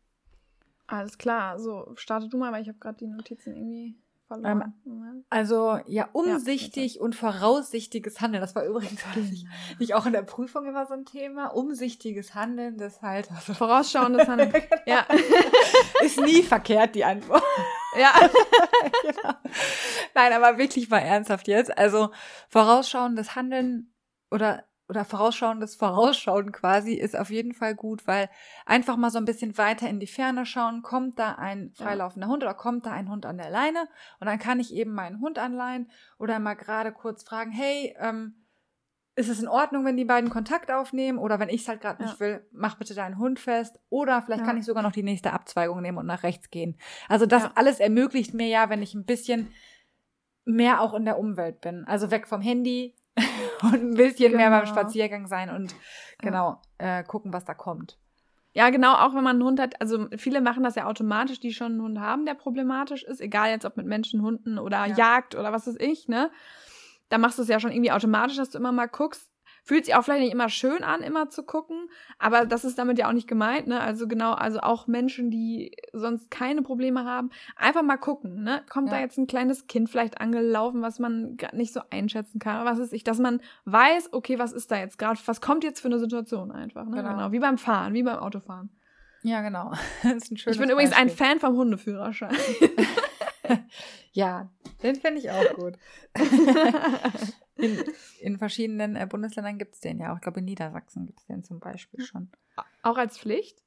Alles 0.87 1.19
klar, 1.19 1.59
so 1.59 1.93
starte 1.97 2.29
du 2.29 2.39
mal, 2.39 2.53
weil 2.53 2.63
ich 2.63 2.69
habe 2.69 2.79
gerade 2.79 2.99
die 2.99 3.07
Notizen 3.07 3.55
irgendwie 3.55 3.97
verloren. 4.33 4.75
Moment. 4.85 5.27
Also 5.31 5.79
ja, 5.87 6.09
umsichtig 6.13 7.01
und 7.01 7.15
voraussichtiges 7.15 8.21
Handeln. 8.21 8.41
Das 8.41 8.55
war 8.55 8.65
übrigens 8.65 9.03
Genau. 9.15 9.27
nicht, 9.27 9.47
nicht 9.79 9.95
auch 9.95 10.07
in 10.07 10.13
der 10.13 10.23
Prüfung 10.23 10.67
immer 10.67 10.87
so 10.87 10.95
ein 10.95 11.05
Thema. 11.05 11.49
Umsichtiges 11.49 12.35
Handeln, 12.35 12.79
das 12.79 13.03
halt 13.03 13.31
also, 13.31 13.55
Vorausschauendes 13.55 14.29
Handeln. 14.29 14.53
ja. 14.87 15.07
ist 16.03 16.21
nie 16.21 16.43
verkehrt 16.43 16.95
die 16.95 17.05
Antwort. 17.05 17.43
ja. 17.99 18.13
genau. 19.03 19.35
Nein, 20.15 20.33
aber 20.33 20.59
wirklich 20.59 20.89
mal 20.89 20.99
ernsthaft 20.99 21.49
jetzt. 21.49 21.77
Also 21.77 22.11
vorausschauendes 22.49 23.35
Handeln 23.35 23.95
oder 24.31 24.65
oder 24.89 25.05
vorausschauendes 25.05 25.77
Vorausschauen 25.77 26.53
quasi 26.53 26.95
ist 26.95 27.17
auf 27.17 27.31
jeden 27.31 27.55
Fall 27.55 27.75
gut, 27.75 28.07
weil 28.07 28.29
einfach 28.67 28.97
mal 28.97 29.11
so 29.11 29.19
ein 29.19 29.25
bisschen 29.25 29.57
weiter 29.57 29.89
in 29.89 30.01
die 30.01 30.07
Ferne 30.07 30.45
schauen, 30.45 30.83
kommt 30.83 31.19
da 31.19 31.33
ein 31.37 31.73
Ja. 31.79 31.85
freilaufender 31.85 32.29
Hund 32.29 32.43
oder 32.43 32.55
kommt 32.55 32.87
da 32.87 32.93
ein 32.93 33.09
Hund 33.09 33.25
an 33.25 33.39
der 33.39 33.51
Leine 33.51 33.89
und 34.21 34.27
dann 34.27 34.39
kann 34.39 34.61
ich 34.61 34.75
eben 34.75 34.93
meinen 34.93 35.21
Hund 35.21 35.39
anleihen 35.39 35.91
oder 36.19 36.39
mal 36.39 36.55
gerade 36.55 36.93
kurz 36.93 37.23
fragen, 37.25 37.51
hey, 37.53 37.95
ähm, 37.99 38.35
ist 39.15 39.29
es 39.29 39.41
in 39.43 39.49
Ordnung, 39.49 39.85
wenn 39.85 39.99
die 39.99 40.07
beiden 40.07 40.31
Kontakt 40.31 40.71
aufnehmen 40.71 41.19
oder 41.19 41.39
wenn 41.39 41.51
ich 41.51 41.63
es 41.63 41.69
halt 41.69 41.83
gerade 41.83 42.03
Ja. 42.03 42.09
nicht 42.09 42.21
will, 42.21 42.47
mach 42.51 42.77
bitte 42.77 42.95
deinen 42.95 43.19
Hund 43.19 43.39
fest 43.39 43.79
oder 43.91 44.23
vielleicht 44.23 44.41
Ja. 44.41 44.47
kann 44.47 44.57
ich 44.57 44.65
sogar 44.65 44.83
noch 44.83 44.93
die 44.93 45.03
nächste 45.03 45.33
Abzweigung 45.33 45.83
nehmen 45.83 45.99
und 45.99 46.07
nach 46.07 46.23
rechts 46.23 46.51
gehen. 46.51 46.79
Also 47.09 47.27
das 47.27 47.55
alles 47.55 47.79
ermöglicht 47.79 48.33
mir 48.33 48.47
ja, 48.49 48.71
wenn 48.71 48.83
ich 48.83 48.95
ein 48.95 49.05
bisschen 49.05 49.53
mehr 50.45 50.81
auch 50.81 50.95
in 50.95 51.05
der 51.05 51.19
Umwelt 51.19 51.61
bin. 51.61 51.85
Also 51.87 52.11
weg 52.11 52.27
vom 52.27 52.41
Handy 52.41 52.95
und 53.63 53.75
ein 53.75 53.95
bisschen 53.95 54.37
mehr 54.37 54.51
beim 54.51 54.65
Genau. 54.65 54.73
Spaziergang 54.73 55.27
sein 55.27 55.51
und 55.51 55.75
genau 56.19 56.61
äh, 56.79 57.03
gucken, 57.05 57.33
was 57.33 57.45
da 57.45 57.55
kommt. 57.55 57.99
Ja, 58.55 58.69
genau, 58.69 58.95
auch 58.95 59.15
wenn 59.15 59.25
man 59.25 59.37
einen 59.37 59.45
Hund 59.45 59.59
hat, 59.61 59.81
also 59.81 60.09
viele 60.17 60.43
machen 60.43 60.63
das 60.63 60.75
ja 60.75 60.87
automatisch, 60.87 61.41
die 61.41 61.55
schon 61.55 61.73
einen 61.73 61.83
Hund 61.83 62.01
haben, 62.01 62.27
der 62.27 62.35
problematisch 62.35 63.03
ist, 63.03 63.21
egal 63.21 63.49
jetzt 63.51 63.65
ob 63.65 63.77
mit 63.79 63.87
Menschen, 63.87 64.21
Hunden 64.23 64.59
oder 64.59 64.85
Ja. 64.87 64.95
Jagd 64.97 65.35
oder 65.35 65.53
was 65.53 65.67
weiß 65.67 65.77
ich, 65.79 66.09
ne? 66.09 66.31
Da 67.09 67.19
machst 67.19 67.39
du 67.39 67.43
es 67.43 67.49
ja 67.49 67.61
schon 67.61 67.73
irgendwie 67.73 67.93
automatisch, 67.93 68.37
dass 68.37 68.51
du 68.51 68.59
immer 68.59 68.73
mal 68.73 68.89
guckst. 68.89 69.32
Fühlt 69.65 69.85
sich 69.85 69.95
auch 69.95 70.03
vielleicht 70.03 70.23
nicht 70.23 70.33
immer 70.33 70.49
schön 70.49 70.83
an, 70.83 71.03
immer 71.03 71.29
zu 71.31 71.45
gucken, 71.45 71.89
aber 72.19 72.47
das 72.47 72.65
ist 72.65 72.79
damit 72.79 72.99
ja 72.99 73.09
auch 73.09 73.13
nicht 73.13 73.29
gemeint, 73.29 73.69
ne? 73.69 73.81
Also 73.81 74.09
genau, 74.09 74.33
also 74.33 74.59
auch 74.59 74.89
Menschen, 74.89 75.31
die 75.31 75.77
sonst 75.93 76.31
keine 76.33 76.63
Probleme 76.63 77.05
haben, 77.05 77.31
einfach 77.55 77.83
mal 77.83 77.97
gucken, 77.97 78.43
ne? 78.43 78.63
Kommt 78.69 78.89
Ja. 78.89 78.95
da 78.95 79.01
jetzt 79.01 79.19
ein 79.19 79.29
kleines 79.29 79.69
Kind 79.69 79.89
vielleicht 79.89 80.21
angelaufen, 80.21 80.83
was 80.83 80.99
man 80.99 81.37
grad 81.37 81.55
nicht 81.55 81.73
so 81.73 81.81
einschätzen 81.91 82.41
kann, 82.41 82.65
was 82.65 82.79
ist 82.79 82.93
ich, 82.93 83.05
dass 83.05 83.19
man 83.19 83.41
weiß, 83.65 84.13
okay, 84.13 84.39
was 84.41 84.53
ist 84.53 84.71
da 84.73 84.79
jetzt 84.79 84.99
gerade, 84.99 85.21
was 85.27 85.41
kommt 85.41 85.63
jetzt 85.63 85.81
für 85.81 85.89
eine 85.89 86.01
Situation 86.01 86.51
einfach, 86.51 86.85
ne? 86.87 86.97
Genau. 86.97 87.11
Genau, 87.11 87.31
wie 87.33 87.39
beim 87.39 87.57
Fahren, 87.59 87.95
wie 87.95 88.03
beim 88.03 88.19
Autofahren. 88.19 88.71
Ja, 89.23 89.43
genau. 89.43 89.71
Das 90.03 90.15
ist 90.25 90.33
ein 90.33 90.37
schönes 90.39 90.57
Ich 90.57 90.61
bin 90.61 90.71
übrigens 90.71 90.93
ein 90.93 91.07
Beispiel. 91.07 91.27
Fan 91.27 91.39
vom 91.39 91.57
Hundeführerschein. 91.57 92.35
Ja, 94.15 94.49
den 94.83 94.97
finde 94.97 95.21
ich 95.21 95.31
auch 95.31 95.55
gut. 95.55 95.75
In, 97.63 97.85
in 98.21 98.39
verschiedenen 98.39 98.97
äh, 98.97 99.07
Bundesländern 99.07 99.59
gibt 99.59 99.75
es 99.75 99.81
den 99.81 99.99
ja 99.99 100.13
auch. 100.13 100.17
Ich 100.17 100.23
glaube, 100.23 100.41
in 100.41 100.45
Niedersachsen 100.47 101.07
gibt 101.07 101.21
es 101.21 101.27
den 101.27 101.43
zum 101.45 101.61
Beispiel 101.61 102.05
schon. 102.05 102.31
Auch 102.83 102.99
als 102.99 103.19
Pflicht? 103.19 103.63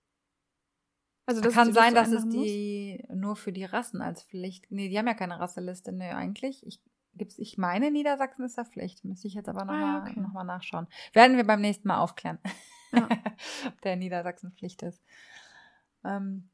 Also 1.26 1.42
das 1.42 1.54
Kann 1.56 1.74
sein, 1.74 1.96
dass 1.96 2.12
es 2.12 2.28
die 2.30 3.04
nur 3.12 3.36
für 3.36 3.52
die 3.52 3.66
Rassen 3.66 4.02
als 4.02 4.22
Pflicht. 4.24 4.68
Nee, 4.70 4.90
die 4.90 4.98
haben 5.00 5.08
ja 5.08 5.16
keine 5.16 5.40
Rasseliste, 5.40 5.92
nee, 5.92 6.12
eigentlich. 6.12 6.64
Ich, 6.68 6.80
gibt's, 7.16 7.40
ich 7.40 7.58
meine, 7.58 7.90
Niedersachsen 7.90 8.46
ist 8.46 8.58
da 8.60 8.66
Pflicht. 8.66 9.04
Müsste 9.04 9.28
ich 9.28 9.34
jetzt 9.34 9.50
aber 9.50 9.66
nochmal 9.66 9.82
Ah, 9.84 9.86
ja, 9.86 10.00
mal, 10.02 10.12
okay. 10.12 10.20
noch 10.20 10.34
mal 10.34 10.44
nachschauen. 10.44 10.88
Werden 11.14 11.38
wir 11.38 11.44
beim 11.44 11.62
nächsten 11.62 11.88
Mal 11.88 11.98
aufklären, 11.98 12.38
Ja. 12.92 13.10
ob 13.68 13.82
der 13.82 13.96
Niedersachsen 13.96 14.52
Pflicht 14.52 14.84
ist. 14.84 15.02
Ähm, 16.04 16.50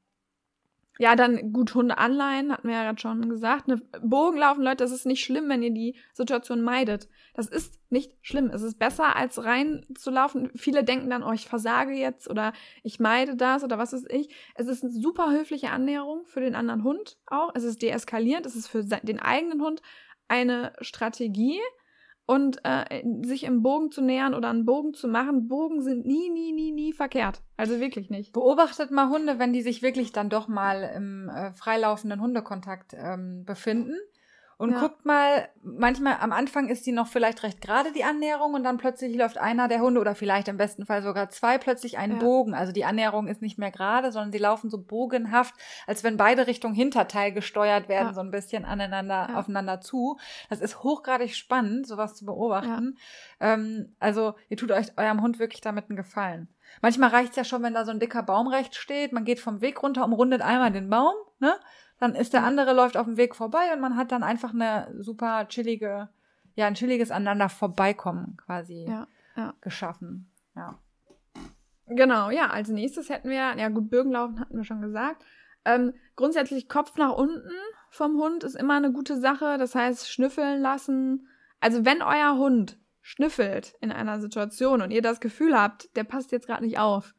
Ja, 1.01 1.15
dann 1.15 1.51
gut 1.51 1.73
Hunde 1.73 1.97
anleihen, 1.97 2.51
hatten 2.51 2.67
wir 2.67 2.75
ja 2.75 2.83
gerade 2.83 3.01
schon 3.01 3.27
gesagt. 3.27 3.67
Ne, 3.67 3.81
Bogen 4.03 4.37
laufen, 4.37 4.61
Leute, 4.61 4.83
das 4.83 4.91
ist 4.91 5.07
nicht 5.07 5.23
schlimm, 5.23 5.49
wenn 5.49 5.63
ihr 5.63 5.73
die 5.73 5.95
Situation 6.13 6.61
meidet. 6.61 7.09
Das 7.33 7.47
ist 7.47 7.79
nicht 7.89 8.13
schlimm. 8.21 8.51
Es 8.53 8.61
ist 8.61 8.77
besser, 8.77 9.15
als 9.15 9.43
reinzulaufen. 9.43 10.51
Viele 10.53 10.83
denken 10.83 11.09
dann, 11.09 11.23
oh, 11.23 11.31
ich 11.31 11.47
versage 11.47 11.93
jetzt 11.93 12.29
oder 12.29 12.53
ich 12.83 12.99
meide 12.99 13.35
das 13.35 13.63
oder 13.63 13.79
was 13.79 13.93
weiß 13.93 14.05
ich. 14.09 14.29
Es 14.53 14.67
ist 14.67 14.83
eine 14.83 14.93
super 14.93 15.31
höfliche 15.31 15.71
Annäherung 15.71 16.27
für 16.27 16.39
den 16.39 16.53
anderen 16.53 16.83
Hund 16.83 17.17
auch. 17.25 17.49
Es 17.55 17.63
ist 17.63 17.81
deeskalierend. 17.81 18.45
Es 18.45 18.55
ist 18.55 18.67
für 18.67 18.83
den 18.83 19.19
eigenen 19.19 19.59
Hund 19.59 19.81
eine 20.27 20.71
Strategie. 20.81 21.59
Und 22.25 22.59
äh, 22.63 23.03
sich 23.23 23.43
im 23.43 23.61
Bogen 23.61 23.91
zu 23.91 24.01
nähern 24.01 24.33
oder 24.33 24.49
einen 24.49 24.65
Bogen 24.65 24.93
zu 24.93 25.07
machen, 25.07 25.47
Bogen 25.47 25.81
sind 25.81 26.05
nie, 26.05 26.29
nie, 26.29 26.53
nie, 26.53 26.71
nie 26.71 26.93
verkehrt. 26.93 27.41
Also 27.57 27.79
wirklich 27.79 28.09
nicht. 28.09 28.31
Beobachtet 28.31 28.91
mal 28.91 29.09
Hunde, 29.09 29.37
wenn 29.37 29.53
die 29.53 29.61
sich 29.61 29.81
wirklich 29.81 30.11
dann 30.11 30.29
doch 30.29 30.47
mal 30.47 30.91
im 30.95 31.29
äh, 31.29 31.51
freilaufenden 31.51 32.21
Hundekontakt 32.21 32.95
ähm, 32.97 33.43
befinden. 33.43 33.95
Und 34.61 34.71
Ja. 34.73 34.79
guckt 34.79 35.05
mal, 35.05 35.49
manchmal 35.63 36.17
am 36.19 36.31
Anfang 36.31 36.69
ist 36.69 36.85
die 36.85 36.91
noch 36.91 37.07
vielleicht 37.07 37.41
recht 37.41 37.61
gerade, 37.61 37.91
die 37.91 38.03
Annäherung, 38.03 38.53
und 38.53 38.63
dann 38.63 38.77
plötzlich 38.77 39.15
läuft 39.15 39.39
einer 39.39 39.67
der 39.67 39.81
Hunde 39.81 39.99
oder 39.99 40.13
vielleicht 40.13 40.47
im 40.47 40.57
besten 40.57 40.85
Fall 40.85 41.01
sogar 41.01 41.29
zwei 41.29 41.57
plötzlich 41.57 41.97
einen 41.97 42.13
Ja. 42.13 42.19
Bogen. 42.19 42.53
Also 42.53 42.71
die 42.71 42.85
Annäherung 42.85 43.27
ist 43.27 43.41
nicht 43.41 43.57
mehr 43.57 43.71
gerade, 43.71 44.11
sondern 44.11 44.31
sie 44.31 44.37
laufen 44.37 44.69
so 44.69 44.77
bogenhaft, 44.77 45.55
als 45.87 46.03
wenn 46.03 46.15
beide 46.15 46.45
Richtung 46.45 46.73
Hinterteil 46.73 47.31
gesteuert 47.31 47.89
werden, 47.89 48.09
Ja. 48.09 48.13
so 48.13 48.21
ein 48.21 48.29
bisschen 48.29 48.63
aneinander, 48.63 49.29
aufeinander 49.35 49.81
zu. 49.81 50.19
Das 50.49 50.61
ist 50.61 50.83
hochgradig 50.83 51.35
spannend, 51.35 51.87
sowas 51.87 52.13
zu 52.13 52.25
beobachten. 52.25 52.97
Ähm, 53.39 53.95
also 53.99 54.35
ihr 54.49 54.57
tut 54.57 54.71
euch 54.71 54.95
eurem 54.97 55.21
Hund 55.23 55.39
wirklich 55.39 55.61
damit 55.61 55.89
einen 55.89 55.97
Gefallen. 55.97 56.47
Manchmal 56.83 57.09
reicht's 57.09 57.35
ja 57.35 57.43
schon, 57.43 57.63
wenn 57.63 57.73
da 57.73 57.83
so 57.83 57.91
ein 57.91 57.99
dicker 57.99 58.21
Baum 58.23 58.47
rechts 58.47 58.77
steht, 58.77 59.11
man 59.11 59.25
geht 59.25 59.39
vom 59.39 59.59
Weg 59.61 59.81
runter, 59.83 60.05
umrundet 60.05 60.41
einmal 60.41 60.71
den 60.71 60.89
Baum, 60.89 61.15
ne? 61.39 61.55
Dann 62.01 62.15
ist 62.15 62.33
der 62.33 62.41
Ja. 62.41 62.47
andere 62.47 62.73
läuft 62.73 62.97
auf 62.97 63.05
dem 63.05 63.15
Weg 63.15 63.35
vorbei 63.35 63.71
und 63.73 63.79
man 63.79 63.95
hat 63.95 64.11
dann 64.11 64.23
einfach 64.23 64.55
eine 64.55 64.91
super 64.97 65.47
chillige, 65.47 66.09
ja, 66.55 66.65
ein 66.65 66.73
chilliges 66.73 67.11
aneinander 67.11 67.47
vorbeikommen 67.47 68.37
quasi. 68.43 68.87
Ja. 68.89 69.07
ja. 69.37 69.53
geschaffen. 69.61 70.31
Ja. 70.55 70.79
Genau, 71.85 72.31
ja, 72.31 72.47
als 72.47 72.69
nächstes 72.69 73.09
hätten 73.09 73.29
wir, 73.29 73.55
ja 73.55 73.69
gut, 73.69 73.91
Bögenlaufen 73.91 74.39
hatten 74.39 74.57
wir 74.57 74.63
schon 74.63 74.81
gesagt. 74.81 75.23
Ähm, 75.63 75.93
grundsätzlich 76.15 76.67
Kopf 76.67 76.97
nach 76.97 77.13
unten 77.13 77.51
vom 77.91 78.17
Hund 78.17 78.43
ist 78.43 78.55
immer 78.55 78.77
eine 78.77 78.91
gute 78.91 79.19
Sache. 79.19 79.59
Das 79.59 79.75
heißt, 79.75 80.09
schnüffeln 80.09 80.59
lassen. 80.59 81.27
Also 81.59 81.85
wenn 81.85 82.01
euer 82.01 82.35
Hund 82.35 82.79
schnüffelt 83.01 83.75
in 83.79 83.91
einer 83.91 84.19
Situation 84.19 84.81
und 84.81 84.89
ihr 84.89 85.03
das 85.03 85.19
Gefühl 85.19 85.55
habt, 85.55 85.95
der 85.95 86.03
passt 86.03 86.31
jetzt 86.31 86.47
gerade 86.47 86.65
nicht 86.65 86.79
auf, 86.79 87.13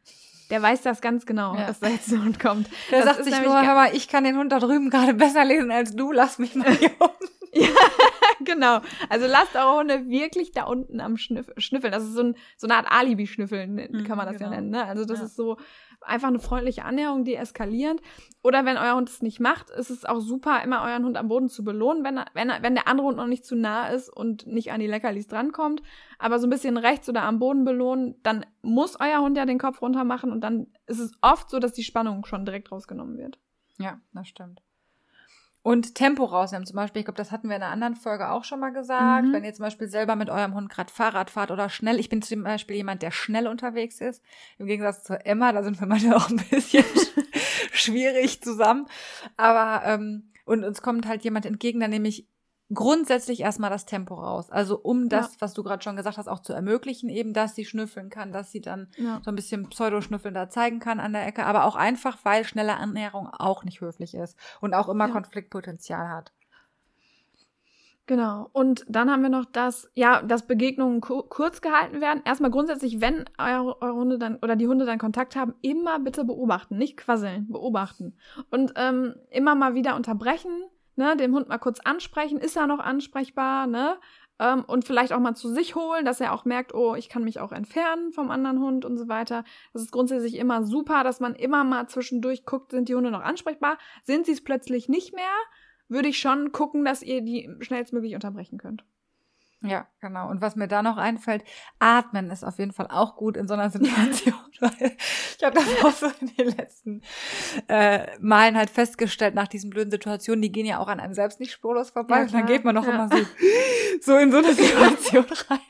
der 0.53 0.61
weiß 0.61 0.83
das 0.83 1.01
ganz 1.01 1.25
genau, 1.25 1.55
ja. 1.55 1.67
dass 1.67 1.81
da 1.81 1.89
jetzt 1.89 2.13
ein 2.13 2.23
Hund 2.23 2.39
kommt. 2.39 2.69
Der 2.91 3.03
das 3.03 3.17
sagt 3.17 3.25
sich 3.25 3.41
nur, 3.41 3.57
aber 3.57 3.95
ich 3.95 4.07
kann 4.07 4.23
den 4.23 4.37
Hund 4.37 4.53
da 4.53 4.59
drüben 4.59 4.91
gerade 4.91 5.15
besser 5.15 5.47
lesen 5.47 5.71
als 5.71 5.97
du, 5.97 6.13
lass 6.13 6.39
mich 6.39 6.55
mal 6.55 6.71
hier 6.77 6.91
unten. 6.99 7.33
ja, 7.55 7.69
genau. 8.45 8.81
Also 9.09 9.27
lasst 9.27 9.57
eure 9.57 9.79
Hunde 9.79 10.09
wirklich 10.11 10.53
da 10.53 10.65
unten 10.65 11.01
am 11.01 11.17
Schnüff 11.17 11.51
schnüffeln. 11.57 11.91
Das 11.91 12.03
ist 12.03 12.13
so, 12.13 12.23
ein, 12.23 12.37
so 12.59 12.67
eine 12.67 12.77
Art 12.77 12.87
Alibi-Schnüffeln, 12.91 13.77
mhm, 13.77 14.05
kann 14.05 14.19
man 14.19 14.27
das 14.27 14.37
genau. 14.37 14.51
ja 14.51 14.57
nennen. 14.57 14.69
Ne? 14.69 14.85
Also 14.85 15.07
das 15.07 15.21
ja. 15.21 15.25
ist 15.25 15.37
so 15.37 15.57
einfach 16.05 16.29
eine 16.29 16.39
freundliche 16.39 16.85
Annäherung, 16.85 17.25
die 17.25 17.37
eskalierend. 17.37 18.01
Oder 18.43 18.65
wenn 18.65 18.77
euer 18.77 18.97
Hund 18.97 19.09
es 19.09 19.23
nicht 19.23 19.41
macht, 19.41 19.71
ist 19.71 19.91
es 19.91 20.05
auch 20.05 20.21
super, 20.21 20.63
immer 20.63 20.83
euren 20.83 21.05
Hund 21.05 21.17
am 21.17 21.29
Boden 21.29 21.49
zu 21.49 21.63
belohnen, 21.65 22.05
wenn, 22.05 22.21
wenn, 22.35 22.51
wenn 22.63 22.75
der 22.75 22.89
andere 22.89 23.07
Hund 23.07 23.17
noch 23.17 23.27
nicht 23.27 23.45
zu 23.45 23.55
nah 23.55 23.89
ist 23.89 24.09
und 24.09 24.47
nicht 24.47 24.73
an 24.73 24.81
die 24.81 24.87
Leckerlis 24.87 25.29
drankommt. 25.29 25.83
Aber 26.19 26.39
so 26.39 26.47
ein 26.47 26.51
bisschen 26.51 26.77
rechts 26.77 27.09
oder 27.09 27.23
am 27.23 27.39
Boden 27.39 27.65
belohnen, 27.65 28.17
dann 28.23 28.45
muss 28.63 28.99
euer 29.01 29.21
Hund 29.21 29.37
ja 29.37 29.47
den 29.47 29.59
Kopf 29.59 29.81
runter 29.81 30.05
machen 30.05 30.33
und 30.33 30.41
dann 30.41 30.67
ist 30.87 30.99
es 30.99 31.13
oft 31.21 31.51
so, 31.51 31.59
dass 31.59 31.73
die 31.73 31.85
Spannung 31.85 32.25
schon 32.25 32.45
direkt 32.45 32.73
rausgenommen 32.73 33.17
wird. 33.17 33.39
Ja, 33.79 34.01
das 34.13 34.29
stimmt. 34.29 34.61
Und 35.65 35.95
Tempo 35.95 36.25
rausnehmen 36.25 36.67
zum 36.67 36.75
Beispiel. 36.75 37.01
Ich 37.01 37.07
glaube, 37.07 37.19
das 37.19 37.31
hatten 37.31 37.49
wir 37.49 37.55
in 37.55 37.63
einer 37.63 37.71
anderen 37.71 37.95
Folge 37.95 38.31
auch 38.31 38.43
schon 38.43 38.59
mal 38.59 38.73
gesagt. 38.73 39.27
Mhm. 39.27 39.33
Wenn 39.33 39.45
ihr 39.45 39.55
zum 39.55 39.65
Beispiel 39.65 39.87
selber 39.87 40.17
mit 40.17 40.29
eurem 40.29 40.55
Hund 40.55 40.69
gerade 40.69 40.93
Fahrrad 40.93 41.31
fahrt 41.31 41.53
oder 41.53 41.69
schnell. 41.69 42.01
Ich 42.01 42.09
bin 42.09 42.21
zum 42.21 42.43
Beispiel 42.43 42.77
jemand, 42.77 43.03
der 43.03 43.13
schnell 43.13 43.47
unterwegs 43.47 44.01
ist. 44.01 44.25
Im 44.59 44.67
Gegensatz 44.67 45.05
zu 45.05 45.25
Emma, 45.25 45.53
da 45.53 45.63
sind 45.63 45.79
wir 45.79 45.87
manchmal 45.89 46.17
auch 46.17 46.29
ein 46.29 46.45
bisschen 46.51 46.85
schwierig 47.73 48.43
zusammen. 48.43 48.87
Aber, 49.37 49.87
ähm, 49.87 50.33
und 50.45 50.65
uns 50.65 50.83
kommt 50.83 51.07
halt 51.07 51.23
jemand 51.23 51.47
entgegen, 51.47 51.79
der 51.79 51.89
nämlich 51.89 52.27
grundsätzlich 52.75 53.41
erstmal 53.41 53.71
das 53.71 53.87
Tempo 53.87 54.15
raus. 54.15 54.51
Also 54.51 54.79
um 54.79 55.09
das, 55.09 55.35
ja. 55.35 55.41
was 55.41 55.55
du 55.55 55.63
gerade 55.63 55.83
schon 55.83 55.97
gesagt 55.97 56.19
hast, 56.19 56.29
auch 56.29 56.41
zu 56.41 56.53
ermöglichen, 56.53 57.09
eben, 57.09 57.33
dass 57.33 57.55
sie 57.55 57.65
schnüffeln 57.65 58.11
kann, 58.11 58.33
dass 58.33 58.53
sie 58.53 58.61
dann 58.61 58.89
ja. 58.97 59.21
so 59.25 59.31
ein 59.31 59.37
bisschen 59.37 59.69
Pseudoschnüffeln 59.69 60.35
da 60.35 60.49
zeigen 60.49 60.79
kann 60.79 61.01
an 61.01 61.13
der 61.13 61.27
Ecke, 61.27 61.45
aber 61.47 61.65
auch 61.65 61.77
einfach, 61.77 62.19
weil 62.25 62.45
schnelle 62.45 62.77
Annäherung 62.77 63.29
auch 63.29 63.65
nicht 63.65 63.81
höflich 63.81 64.15
ist 64.15 64.37
und 64.61 64.75
auch 64.75 64.89
immer 64.89 65.07
ja. 65.07 65.13
Konfliktpotenzial 65.13 66.09
hat. 66.09 66.33
Genau. 68.07 68.49
Und 68.53 68.85
dann 68.89 69.11
haben 69.11 69.23
wir 69.23 69.29
noch 69.29 69.45
das, 69.45 69.91
ja, 69.95 70.23
dass 70.23 70.47
Begegnungen 70.47 71.01
kurz 71.01 71.61
gehalten 71.61 72.01
werden. 72.01 72.23
Erstmal 72.25 72.51
grundsätzlich, 72.51 73.01
wenn 73.01 73.25
eure, 73.39 73.81
eure 73.81 73.95
Hunde 73.95 74.19
dann 74.19 74.37
oder 74.37 74.57
die 74.57 74.67
Hunde 74.67 74.85
dann 74.85 74.99
Kontakt 74.99 75.37
haben, 75.37 75.55
immer 75.63 76.01
bitte 76.01 76.25
beobachten, 76.25 76.77
nicht 76.77 76.97
quasseln, 76.97 77.47
beobachten. 77.49 78.17
Und 78.51 78.73
ähm, 78.77 79.15
immer 79.31 79.55
mal 79.55 79.75
wieder 79.75 79.95
unterbrechen, 79.95 80.51
ne, 80.97 81.17
den 81.17 81.35
Hund 81.35 81.49
mal 81.49 81.59
kurz 81.59 81.81
ansprechen, 81.81 82.39
ist 82.39 82.57
er 82.57 82.67
noch 82.67 82.81
ansprechbar, 82.81 83.67
ne? 83.67 83.99
Ähm, 84.39 84.65
und 84.67 84.85
vielleicht 84.85 85.13
auch 85.13 85.21
mal 85.21 85.35
zu 85.35 85.49
sich 85.49 85.75
holen, 85.75 86.05
dass 86.05 86.21
er 86.21 86.33
auch 86.33 86.45
merkt, 86.45 86.75
oh, 86.75 86.95
ich 86.95 87.09
kann 87.09 87.25
mich 87.25 87.39
auch 87.41 87.53
entfernen 87.53 88.13
vom 88.13 88.31
anderen 88.31 88.61
Hund 88.61 88.85
und 88.85 88.97
so 88.99 89.09
weiter. 89.09 89.45
Das 89.73 89.83
ist 89.83 89.93
grundsätzlich 89.93 90.37
immer 90.37 90.65
super, 90.65 91.05
dass 91.05 91.21
man 91.21 91.35
immer 91.35 91.65
mal 91.65 91.87
zwischendurch 91.89 92.45
guckt, 92.45 92.73
sind 92.73 92.89
die 92.89 92.95
Hunde 92.95 93.11
noch 93.11 93.23
ansprechbar? 93.23 93.79
Sind 94.05 94.27
sie 94.27 94.33
es 94.33 94.43
plötzlich 94.43 94.89
nicht 94.89 95.15
mehr? 95.15 95.25
Würde 95.89 96.09
ich 96.09 96.19
schon 96.19 96.53
gucken, 96.53 96.85
dass 96.85 97.03
ihr 97.03 97.21
die 97.23 97.51
schnellstmöglich 97.61 98.15
unterbrechen 98.15 98.59
könnt. 98.59 98.85
Ja, 99.65 99.87
genau. 100.01 100.29
Und 100.29 100.41
was 100.41 100.57
mir 100.57 100.67
da 100.67 100.83
noch 100.83 100.97
einfällt, 100.97 101.45
atmen 101.79 102.31
ist 102.31 102.45
auf 102.45 102.59
jeden 102.59 102.73
Fall 102.73 102.89
auch 102.91 103.17
gut 103.17 103.37
in 103.37 103.47
so 103.47 103.55
einer 103.55 103.71
Situation, 103.71 104.35
weil 104.61 104.97
ich 105.39 105.45
habe 105.45 105.55
das 105.55 105.85
auch 105.85 105.93
so 105.93 106.07
in 106.21 106.35
den 106.37 106.57
letzten 106.57 107.03
äh, 107.69 108.07
Malen 108.21 108.57
halt 108.57 108.71
festgestellt, 108.71 109.35
nach 109.35 109.49
diesen 109.49 109.71
blöden 109.71 109.91
Situationen, 109.91 110.43
die 110.43 110.51
gehen 110.51 110.67
ja 110.67 110.79
auch 110.79 110.89
an 110.89 111.01
einem 111.01 111.15
selbst 111.15 111.39
nicht 111.39 111.53
spurlos 111.53 111.91
vorbei. 111.91 112.17
Ja, 112.17 112.23
und 112.23 112.35
dann 112.35 112.47
geht 112.47 112.65
man 112.65 112.75
doch 112.75 112.87
ja. 112.87 112.95
immer 112.95 113.09
so, 113.09 113.25
so 114.01 114.17
in 114.19 114.33
so 114.33 114.39
eine 114.39 114.53
Situation 114.53 115.27
rein. 115.49 115.61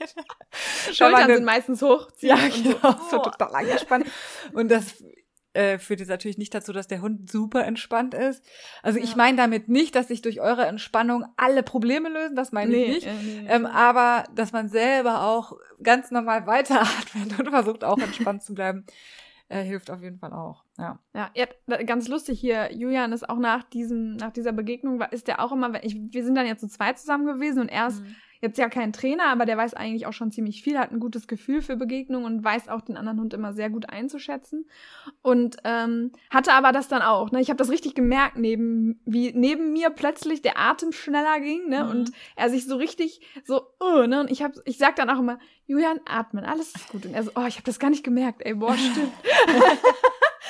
Schultern 0.92 1.34
sind 1.34 1.44
meistens 1.44 1.82
hoch. 1.82 2.08
Ja, 2.20 2.36
genau, 2.36 2.92
so, 3.10 3.10
so 3.10 3.18
total 3.18 3.54
angespannt. 3.54 4.06
Und 4.52 4.70
das 4.70 5.02
äh, 5.54 5.78
führt 5.78 6.00
jetzt 6.00 6.08
natürlich 6.08 6.38
nicht 6.38 6.54
dazu, 6.54 6.72
dass 6.72 6.86
der 6.86 7.02
Hund 7.02 7.30
super 7.30 7.64
entspannt 7.64 8.14
ist. 8.14 8.44
Also 8.82 8.98
ja. 8.98 9.04
ich 9.04 9.16
meine 9.16 9.36
damit 9.36 9.68
nicht, 9.68 9.94
dass 9.94 10.08
sich 10.08 10.22
durch 10.22 10.40
eure 10.40 10.66
Entspannung 10.66 11.24
alle 11.36 11.62
Probleme 11.62 12.08
lösen, 12.08 12.36
das 12.36 12.52
meine 12.52 12.70
nee, 12.70 12.84
ich 12.84 12.94
nicht. 12.94 13.06
Äh, 13.06 13.22
nee, 13.22 13.48
ähm, 13.48 13.66
aber 13.66 14.24
dass 14.34 14.52
man 14.52 14.68
selber 14.68 15.24
auch 15.24 15.52
ganz 15.82 16.10
normal 16.10 16.46
weiteratmet 16.46 17.38
und 17.38 17.48
versucht 17.50 17.84
auch 17.84 17.98
entspannt 17.98 18.42
zu 18.42 18.54
bleiben, 18.54 18.86
äh, 19.48 19.62
hilft 19.62 19.90
auf 19.90 20.00
jeden 20.02 20.18
Fall 20.18 20.32
auch. 20.32 20.64
Ja. 20.78 20.98
ja, 21.14 21.30
ja, 21.34 21.82
ganz 21.82 22.08
lustig 22.08 22.40
hier. 22.40 22.72
Julian 22.72 23.12
ist 23.12 23.28
auch 23.28 23.38
nach 23.38 23.62
diesem, 23.64 24.16
nach 24.16 24.32
dieser 24.32 24.52
Begegnung, 24.52 25.02
ist 25.10 25.28
der 25.28 25.44
auch 25.44 25.52
immer, 25.52 25.84
ich, 25.84 25.96
wir 26.12 26.24
sind 26.24 26.34
dann 26.34 26.46
jetzt 26.46 26.60
zu 26.60 26.68
zweit 26.68 26.98
zusammen 26.98 27.26
gewesen 27.26 27.60
und 27.60 27.68
er 27.68 27.88
ist 27.88 28.00
mhm 28.00 28.16
jetzt 28.42 28.58
ja 28.58 28.68
kein 28.68 28.92
Trainer, 28.92 29.26
aber 29.26 29.46
der 29.46 29.56
weiß 29.56 29.74
eigentlich 29.74 30.06
auch 30.06 30.12
schon 30.12 30.32
ziemlich 30.32 30.62
viel, 30.62 30.78
hat 30.78 30.90
ein 30.90 30.98
gutes 30.98 31.28
Gefühl 31.28 31.62
für 31.62 31.76
Begegnungen 31.76 32.26
und 32.26 32.44
weiß 32.44 32.68
auch 32.68 32.80
den 32.80 32.96
anderen 32.96 33.20
Hund 33.20 33.32
immer 33.34 33.52
sehr 33.54 33.70
gut 33.70 33.88
einzuschätzen. 33.88 34.68
Und 35.22 35.58
ähm, 35.64 36.10
hatte 36.28 36.52
aber 36.52 36.72
das 36.72 36.88
dann 36.88 37.02
auch. 37.02 37.30
Ne? 37.30 37.40
Ich 37.40 37.48
habe 37.48 37.56
das 37.56 37.70
richtig 37.70 37.94
gemerkt, 37.94 38.36
neben, 38.36 39.00
wie 39.04 39.32
neben 39.32 39.72
mir 39.72 39.90
plötzlich 39.90 40.42
der 40.42 40.58
Atem 40.58 40.92
schneller 40.92 41.40
ging 41.40 41.68
ne? 41.68 41.84
Mhm. 41.84 41.90
und 41.90 42.12
er 42.34 42.50
sich 42.50 42.66
so 42.66 42.76
richtig 42.76 43.20
so, 43.44 43.62
uh, 43.80 44.06
ne? 44.06 44.20
Und 44.20 44.30
ich 44.30 44.42
hab, 44.42 44.52
ich 44.64 44.76
sag 44.76 44.96
dann 44.96 45.08
auch 45.08 45.20
immer, 45.20 45.38
Julian, 45.66 46.00
atmen, 46.04 46.44
alles 46.44 46.74
ist 46.74 46.88
gut. 46.88 47.06
Und 47.06 47.14
er 47.14 47.22
so, 47.22 47.30
oh, 47.36 47.46
ich 47.46 47.54
habe 47.54 47.64
das 47.64 47.78
gar 47.78 47.90
nicht 47.90 48.04
gemerkt, 48.04 48.42
ey, 48.44 48.54
boah, 48.54 48.76
stimmt. 48.76 49.12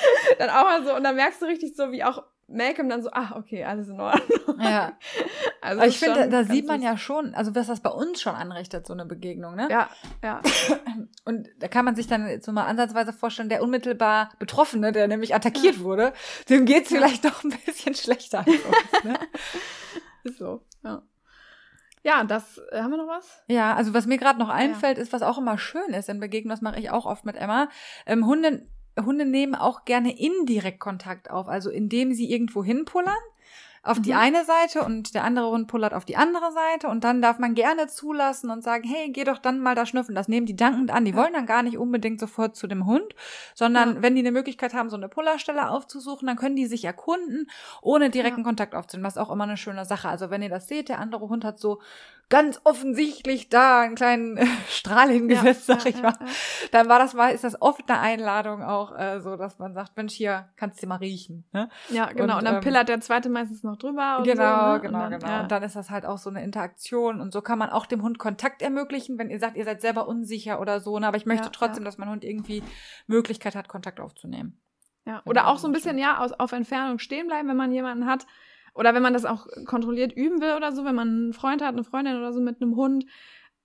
dann 0.39 0.49
auch 0.49 0.63
mal 0.63 0.83
so, 0.83 0.95
und 0.95 1.03
dann 1.03 1.15
merkst 1.15 1.41
du 1.41 1.45
richtig 1.45 1.75
so, 1.75 1.91
wie 1.91 2.03
auch 2.03 2.23
Malcolm 2.47 2.89
dann 2.89 3.01
so, 3.01 3.09
ach, 3.11 3.35
okay, 3.35 3.63
alles 3.63 3.87
in 3.87 3.99
Ordnung. 3.99 4.59
Ja. 4.59 4.93
Also 5.61 5.79
Aber 5.79 5.87
ich 5.87 5.97
finde, 5.97 6.19
da, 6.19 6.27
da 6.27 6.43
sieht 6.43 6.67
man 6.67 6.81
ja 6.81 6.97
schon, 6.97 7.33
also 7.35 7.55
was 7.55 7.67
das 7.67 7.79
bei 7.79 7.89
uns 7.89 8.21
schon 8.21 8.35
anrichtet, 8.35 8.85
so 8.85 8.91
eine 8.91 9.05
Begegnung, 9.05 9.55
ne? 9.55 9.69
Ja, 9.71 9.89
ja. 10.21 10.41
Und 11.23 11.47
da 11.59 11.69
kann 11.69 11.85
man 11.85 11.95
sich 11.95 12.05
dann 12.05 12.41
so 12.41 12.51
mal 12.51 12.65
ansatzweise 12.65 13.13
vorstellen, 13.13 13.47
der 13.47 13.63
unmittelbar 13.63 14.31
Betroffene, 14.39 14.91
der 14.91 15.07
nämlich 15.07 15.33
attackiert 15.33 15.77
ja. 15.77 15.83
wurde, 15.83 16.13
dem 16.49 16.65
geht's 16.65 16.89
ja. 16.89 16.97
vielleicht 16.97 17.23
doch 17.23 17.45
ein 17.45 17.57
bisschen 17.65 17.95
schlechter 17.95 18.39
als 18.39 18.49
uns, 18.49 19.03
ne? 19.05 19.13
Ist 20.25 20.37
so, 20.37 20.65
ja. 20.83 21.01
Ja, 22.03 22.25
das, 22.25 22.57
äh, 22.71 22.81
haben 22.81 22.91
wir 22.91 22.97
noch 22.97 23.07
was? 23.07 23.41
Ja, 23.47 23.73
also 23.75 23.93
was 23.93 24.05
mir 24.05 24.17
gerade 24.17 24.37
noch 24.37 24.49
einfällt, 24.49 24.97
ja. 24.97 25.03
ist, 25.03 25.13
was 25.13 25.21
auch 25.21 25.37
immer 25.37 25.57
schön 25.57 25.93
ist 25.93 26.09
in 26.09 26.19
Begegnungen, 26.19 26.53
das 26.53 26.61
mache 26.61 26.77
ich 26.77 26.91
auch 26.91 27.05
oft 27.05 27.23
mit 27.23 27.37
Emma. 27.37 27.69
Ähm, 28.05 28.25
Hunde 28.25 28.67
Hunde 28.97 29.25
nehmen 29.25 29.55
auch 29.55 29.85
gerne 29.85 30.17
indirekt 30.17 30.79
Kontakt 30.79 31.29
auf, 31.29 31.47
also 31.47 31.69
indem 31.69 32.13
sie 32.13 32.31
irgendwo 32.31 32.63
hinpullern 32.63 33.13
auf 33.83 33.99
mhm. 33.99 34.03
die 34.03 34.13
eine 34.13 34.45
Seite 34.45 34.81
und 34.83 35.13
der 35.13 35.25
andere 35.25 35.49
Hund 35.51 35.67
pullert 35.67 35.93
auf 35.93 36.05
die 36.05 36.15
andere 36.15 36.53
Seite 36.53 36.87
und 36.87 37.03
dann 37.03 37.21
darf 37.21 37.37
man 37.37 37.53
gerne 37.53 37.87
zulassen 37.87 38.49
und 38.49 38.63
sagen, 38.63 38.87
hey, 38.87 39.11
geh 39.11 39.25
doch 39.25 39.39
dann 39.39 39.59
mal 39.59 39.75
da 39.75 39.85
schnüffeln. 39.85 40.15
Das 40.15 40.29
nehmen 40.29 40.45
die 40.45 40.55
dankend 40.55 40.89
an. 40.89 41.03
Die 41.03 41.11
ja. 41.11 41.17
wollen 41.17 41.33
dann 41.33 41.45
gar 41.45 41.63
nicht 41.63 41.77
unbedingt 41.77 42.19
sofort 42.19 42.55
zu 42.55 42.67
dem 42.67 42.85
Hund, 42.85 43.13
sondern 43.53 43.95
ja. 43.95 44.01
wenn 44.01 44.15
die 44.15 44.21
eine 44.21 44.31
Möglichkeit 44.31 44.73
haben, 44.73 44.89
so 44.89 44.95
eine 44.95 45.09
Pullerstelle 45.09 45.69
aufzusuchen, 45.69 46.27
dann 46.27 46.37
können 46.37 46.55
die 46.55 46.65
sich 46.65 46.85
erkunden, 46.85 47.49
ohne 47.81 48.09
direkten 48.09 48.41
ja. 48.41 48.45
Kontakt 48.45 48.73
aufzunehmen. 48.73 49.03
Das 49.03 49.17
ist 49.17 49.21
auch 49.21 49.31
immer 49.31 49.43
eine 49.43 49.57
schöne 49.57 49.83
Sache. 49.83 50.07
Also 50.07 50.29
wenn 50.29 50.41
ihr 50.41 50.49
das 50.49 50.69
seht, 50.69 50.87
der 50.87 50.99
andere 50.99 51.27
Hund 51.27 51.43
hat 51.43 51.59
so 51.59 51.81
ganz 52.29 52.59
offensichtlich 52.63 53.49
da 53.49 53.81
einen 53.81 53.95
kleinen 53.95 54.39
Strahl 54.69 55.09
hingesetzt, 55.09 55.67
ja, 55.67 55.79
sag 55.79 55.85
ich 55.87 56.01
mal. 56.01 56.13
Dann 56.71 56.89
war 56.89 56.99
das 56.99 57.13
mal, 57.13 57.29
ist 57.29 57.43
das 57.43 57.61
oft 57.61 57.89
eine 57.89 57.99
Einladung 57.99 58.63
auch 58.63 58.97
äh, 58.97 59.19
so, 59.21 59.35
dass 59.35 59.59
man 59.59 59.73
sagt, 59.73 59.95
Mensch, 59.97 60.13
hier 60.13 60.49
kannst 60.55 60.81
du 60.81 60.87
mal 60.87 60.97
riechen. 60.97 61.45
Ne? 61.51 61.69
Ja, 61.89 62.07
genau. 62.07 62.33
Und, 62.33 62.39
und 62.39 62.45
dann 62.45 62.55
ähm, 62.55 62.61
pillert 62.61 62.89
der 62.89 63.01
zweite 63.01 63.29
meistens 63.29 63.63
noch 63.63 63.77
drüber. 63.77 64.21
genau, 64.23 64.67
so, 64.67 64.73
ne? 64.73 64.79
genau, 64.81 64.99
dann, 64.99 65.19
genau. 65.19 65.41
Und 65.41 65.51
dann 65.51 65.63
ist 65.63 65.75
das 65.75 65.89
halt 65.89 66.05
auch 66.05 66.17
so 66.17 66.29
eine 66.29 66.43
Interaktion 66.43 67.21
und 67.21 67.33
so 67.33 67.41
kann 67.41 67.59
man 67.59 67.69
auch 67.69 67.85
dem 67.85 68.01
Hund 68.01 68.19
Kontakt 68.19 68.61
ermöglichen, 68.61 69.17
wenn 69.17 69.29
ihr 69.29 69.39
sagt, 69.39 69.55
ihr 69.55 69.65
seid 69.65 69.81
selber 69.81 70.07
unsicher 70.07 70.59
oder 70.59 70.79
so. 70.79 70.97
Ne? 70.97 71.07
Aber 71.07 71.17
ich 71.17 71.25
möchte 71.25 71.51
trotzdem, 71.51 71.83
dass 71.83 71.97
mein 71.97 72.09
Hund 72.09 72.23
irgendwie 72.23 72.63
Möglichkeit 73.07 73.55
hat, 73.55 73.67
Kontakt 73.67 73.99
aufzunehmen. 73.99 74.59
Ja, 75.05 75.21
oder 75.25 75.47
auch 75.47 75.57
so 75.57 75.67
ein 75.67 75.73
bisschen, 75.73 75.97
ja, 75.97 76.19
aus, 76.19 76.31
auf 76.31 76.53
Entfernung 76.53 76.97
stehen 76.97 77.27
bleiben, 77.27 77.49
wenn 77.49 77.57
man 77.57 77.71
jemanden 77.71 78.05
hat, 78.05 78.25
oder 78.73 78.93
wenn 78.93 79.03
man 79.03 79.13
das 79.13 79.25
auch 79.25 79.47
kontrolliert 79.65 80.13
üben 80.13 80.41
will 80.41 80.53
oder 80.55 80.71
so, 80.71 80.85
wenn 80.85 80.95
man 80.95 81.07
einen 81.07 81.33
Freund 81.33 81.61
hat, 81.61 81.73
eine 81.73 81.83
Freundin 81.83 82.17
oder 82.17 82.33
so 82.33 82.41
mit 82.41 82.61
einem 82.61 82.75
Hund, 82.75 83.05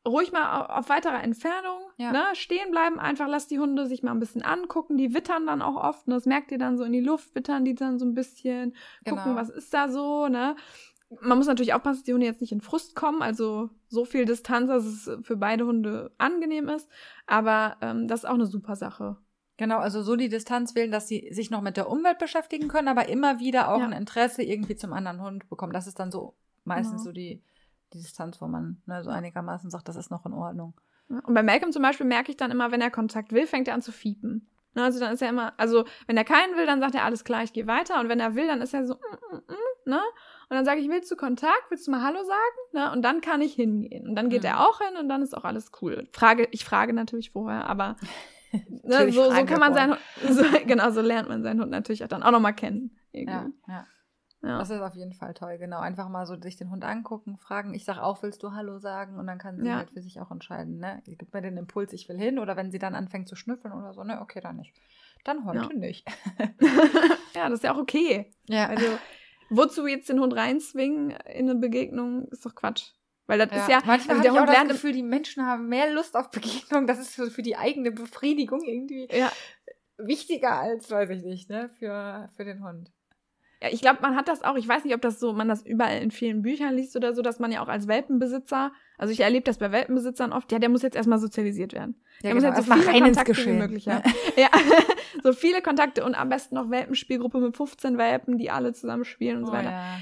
ruhig 0.06 0.32
mal 0.32 0.60
auf, 0.60 0.70
auf 0.70 0.88
weiterer 0.88 1.22
Entfernung, 1.22 1.80
ja. 1.96 2.12
ne, 2.12 2.24
stehen 2.34 2.70
bleiben, 2.70 2.98
einfach 2.98 3.28
lass 3.28 3.46
die 3.46 3.58
Hunde 3.58 3.86
sich 3.86 4.02
mal 4.02 4.12
ein 4.12 4.20
bisschen 4.20 4.42
angucken, 4.42 4.96
die 4.96 5.14
wittern 5.14 5.46
dann 5.46 5.62
auch 5.62 5.76
oft, 5.76 6.08
ne, 6.08 6.14
das 6.14 6.26
merkt 6.26 6.50
ihr 6.50 6.58
dann 6.58 6.76
so 6.76 6.84
in 6.84 6.92
die 6.92 7.00
Luft, 7.00 7.34
wittern 7.34 7.64
die 7.64 7.74
dann 7.74 7.98
so 7.98 8.04
ein 8.04 8.14
bisschen, 8.14 8.74
gucken, 9.04 9.24
genau. 9.24 9.36
was 9.36 9.50
ist 9.50 9.72
da 9.72 9.88
so, 9.88 10.28
ne. 10.28 10.56
Man 11.22 11.38
muss 11.38 11.46
natürlich 11.46 11.72
aufpassen, 11.72 12.00
dass 12.00 12.04
die 12.04 12.12
Hunde 12.12 12.26
jetzt 12.26 12.42
nicht 12.42 12.52
in 12.52 12.60
Frust 12.60 12.94
kommen, 12.94 13.22
also 13.22 13.70
so 13.88 14.04
viel 14.04 14.26
Distanz, 14.26 14.68
dass 14.68 14.84
es 14.84 15.10
für 15.22 15.36
beide 15.36 15.64
Hunde 15.64 16.12
angenehm 16.18 16.68
ist, 16.68 16.88
aber 17.26 17.76
ähm, 17.80 18.08
das 18.08 18.24
ist 18.24 18.28
auch 18.28 18.34
eine 18.34 18.46
super 18.46 18.76
Sache. 18.76 19.16
Genau, 19.58 19.78
also 19.78 20.02
so 20.02 20.14
die 20.16 20.28
Distanz 20.28 20.74
wählen, 20.74 20.92
dass 20.92 21.08
sie 21.08 21.28
sich 21.32 21.50
noch 21.50 21.60
mit 21.60 21.76
der 21.76 21.90
Umwelt 21.90 22.18
beschäftigen 22.18 22.68
können, 22.68 22.88
aber 22.88 23.08
immer 23.08 23.40
wieder 23.40 23.70
auch 23.70 23.80
ja. 23.80 23.84
ein 23.86 23.92
Interesse 23.92 24.42
irgendwie 24.42 24.76
zum 24.76 24.92
anderen 24.92 25.20
Hund 25.20 25.48
bekommen. 25.50 25.72
Das 25.72 25.86
ist 25.88 25.98
dann 25.98 26.12
so 26.12 26.34
meistens 26.64 27.02
genau. 27.02 27.04
so 27.04 27.12
die, 27.12 27.42
die 27.92 27.98
Distanz, 27.98 28.40
wo 28.40 28.46
man 28.46 28.80
ne, 28.86 29.02
so 29.02 29.10
einigermaßen 29.10 29.68
sagt, 29.68 29.88
das 29.88 29.96
ist 29.96 30.10
noch 30.10 30.24
in 30.24 30.32
Ordnung. 30.32 30.74
Und 31.08 31.34
bei 31.34 31.42
Malcolm 31.42 31.72
zum 31.72 31.82
Beispiel 31.82 32.06
merke 32.06 32.30
ich 32.30 32.36
dann 32.36 32.50
immer, 32.50 32.70
wenn 32.70 32.80
er 32.80 32.90
Kontakt 32.90 33.32
will, 33.32 33.46
fängt 33.46 33.66
er 33.66 33.74
an 33.74 33.82
zu 33.82 33.90
fiepen. 33.92 34.46
Ne, 34.74 34.84
Also 34.84 35.00
dann 35.00 35.12
ist 35.12 35.22
er 35.22 35.30
immer, 35.30 35.54
also 35.56 35.84
wenn 36.06 36.16
er 36.16 36.24
keinen 36.24 36.56
will, 36.56 36.66
dann 36.66 36.80
sagt 36.80 36.94
er 36.94 37.04
alles 37.04 37.24
klar, 37.24 37.42
ich 37.42 37.52
gehe 37.52 37.66
weiter. 37.66 37.98
Und 37.98 38.08
wenn 38.08 38.20
er 38.20 38.36
will, 38.36 38.46
dann 38.46 38.60
ist 38.60 38.74
er 38.74 38.86
so, 38.86 38.94
mm, 38.94 39.34
mm, 39.34 39.38
mm, 39.38 39.90
ne? 39.90 40.00
Und 40.50 40.56
dann 40.56 40.64
sage 40.64 40.80
ich, 40.80 40.88
willst 40.88 41.10
du 41.10 41.16
Kontakt? 41.16 41.64
Willst 41.70 41.86
du 41.88 41.90
mal 41.90 42.02
Hallo 42.02 42.22
sagen? 42.22 42.58
Ne? 42.74 42.92
Und 42.92 43.02
dann 43.02 43.20
kann 43.22 43.40
ich 43.40 43.54
hingehen. 43.54 44.06
Und 44.08 44.14
dann 44.14 44.28
geht 44.28 44.42
Mhm. 44.42 44.48
er 44.48 44.68
auch 44.68 44.78
hin 44.78 44.96
und 45.00 45.08
dann 45.08 45.22
ist 45.22 45.36
auch 45.36 45.44
alles 45.44 45.72
cool. 45.82 46.06
Frage, 46.12 46.46
ich 46.52 46.64
frage 46.64 46.92
natürlich 46.92 47.32
vorher, 47.32 47.66
aber 47.68 47.96
ne, 48.84 49.12
so, 49.12 49.30
so 49.30 49.44
kann 49.44 49.60
man 49.60 49.74
seinen 49.74 49.90
Hund, 49.92 50.00
so, 50.30 50.42
genau, 50.66 50.90
so 50.90 51.00
lernt 51.00 51.28
man 51.28 51.42
seinen 51.42 51.60
Hund 51.60 51.70
natürlich 51.70 52.04
auch 52.04 52.08
dann 52.08 52.22
auch 52.22 52.30
nochmal 52.30 52.54
kennen. 52.54 52.96
Ja, 53.12 53.48
ja. 53.66 53.86
Ja. 54.40 54.58
Das 54.58 54.70
ist 54.70 54.80
auf 54.80 54.94
jeden 54.94 55.14
Fall 55.14 55.34
toll, 55.34 55.58
genau. 55.58 55.80
Einfach 55.80 56.08
mal 56.08 56.24
so 56.24 56.40
sich 56.40 56.56
den 56.56 56.70
Hund 56.70 56.84
angucken, 56.84 57.38
fragen. 57.38 57.74
Ich 57.74 57.84
sage 57.84 58.04
auch, 58.04 58.22
willst 58.22 58.40
du 58.44 58.52
Hallo 58.52 58.78
sagen? 58.78 59.18
Und 59.18 59.26
dann 59.26 59.38
kann 59.38 59.58
sie 59.58 59.66
Ja. 59.66 59.78
halt 59.78 59.90
für 59.90 60.00
sich 60.00 60.20
auch 60.20 60.30
entscheiden, 60.30 60.78
ne? 60.78 61.02
Gibt 61.06 61.34
mir 61.34 61.42
den 61.42 61.56
Impuls, 61.56 61.92
ich 61.92 62.08
will 62.08 62.16
hin. 62.18 62.38
Oder 62.38 62.56
wenn 62.56 62.70
sie 62.70 62.78
dann 62.78 62.94
anfängt 62.94 63.26
zu 63.28 63.34
schnüffeln 63.34 63.74
oder 63.74 63.92
so, 63.94 64.04
ne, 64.04 64.20
okay, 64.20 64.40
dann 64.40 64.54
nicht. 64.56 64.72
Dann 65.24 65.44
heute 65.44 65.58
Ja. 65.58 65.68
nicht. 65.74 66.06
ja, 67.34 67.48
das 67.48 67.54
ist 67.54 67.64
ja 67.64 67.74
auch 67.74 67.78
okay. 67.78 68.30
Ja, 68.48 68.66
Also, 68.68 68.86
wozu 69.50 69.88
jetzt 69.88 70.08
den 70.08 70.20
Hund 70.20 70.36
reinzwingen 70.36 71.10
in 71.10 71.50
eine 71.50 71.56
Begegnung, 71.56 72.28
ist 72.28 72.46
doch 72.46 72.54
Quatsch. 72.54 72.92
Weil 73.28 73.38
das 73.38 73.52
ist 73.52 73.68
ja, 73.68 73.80
manchmal 73.84 74.16
also 74.16 74.22
der 74.22 74.40
habe 74.40 74.52
ich 74.52 74.58
auch 74.58 74.62
das 74.62 74.72
Gefühl, 74.72 74.92
die 74.92 75.02
Menschen 75.02 75.44
haben 75.44 75.68
mehr 75.68 75.92
Lust 75.92 76.16
auf 76.16 76.30
Begegnung. 76.30 76.86
Das 76.86 76.98
ist 76.98 77.14
für, 77.14 77.30
für 77.30 77.42
die 77.42 77.56
eigene 77.56 77.92
Befriedigung 77.92 78.62
irgendwie 78.64 79.06
ja, 79.12 79.30
wichtiger 79.98 80.58
als, 80.58 80.90
weiß 80.90 81.10
ich 81.10 81.22
nicht, 81.22 81.50
ne, 81.50 81.70
für, 81.78 82.30
für 82.34 82.44
den 82.44 82.64
Hund. 82.64 82.90
Ja, 83.60 83.68
ich 83.70 83.80
glaube, 83.80 83.98
man 84.00 84.16
hat 84.16 84.28
das 84.28 84.42
auch, 84.42 84.56
ich 84.56 84.66
weiß 84.66 84.84
nicht, 84.84 84.94
ob 84.94 85.02
das 85.02 85.20
so, 85.20 85.32
man 85.32 85.48
das 85.48 85.66
überall 85.66 86.00
in 86.00 86.10
vielen 86.10 86.42
Büchern 86.42 86.74
liest 86.74 86.96
oder 86.96 87.12
so, 87.12 87.22
dass 87.22 87.38
man 87.38 87.52
ja 87.52 87.60
auch 87.62 87.68
als 87.68 87.86
Welpenbesitzer, 87.86 88.72
also 88.96 89.12
ich 89.12 89.20
erlebe 89.20 89.44
das 89.44 89.58
bei 89.58 89.72
Welpenbesitzern 89.72 90.32
oft, 90.32 90.50
ja, 90.52 90.58
der 90.58 90.68
muss 90.68 90.82
jetzt 90.82 90.96
erstmal 90.96 91.18
sozialisiert 91.18 91.74
werden. 91.74 92.00
Ja, 92.22 92.30
der 92.30 92.34
muss 92.34 92.44
genau. 92.44 92.56
jetzt 92.56 92.66
so 92.66 92.72
viele 92.72 92.86
rein 92.86 93.04
ins 93.04 93.16
Kontakte 93.18 93.32
wie 93.32 93.34
Geschehen. 93.34 93.58
möglich 93.58 93.88
haben. 93.88 94.10
ja, 94.36 94.48
so 95.22 95.32
viele 95.34 95.60
Kontakte 95.60 96.04
und 96.04 96.14
am 96.14 96.30
besten 96.30 96.54
noch 96.54 96.70
Welpenspielgruppe 96.70 97.40
mit 97.40 97.56
15 97.56 97.98
Welpen, 97.98 98.38
die 98.38 98.50
alle 98.50 98.72
zusammen 98.72 99.04
spielen 99.04 99.38
und 99.38 99.46
so 99.46 99.52
Oh, 99.52 99.56
weiter. 99.56 99.70
ja. 99.72 99.98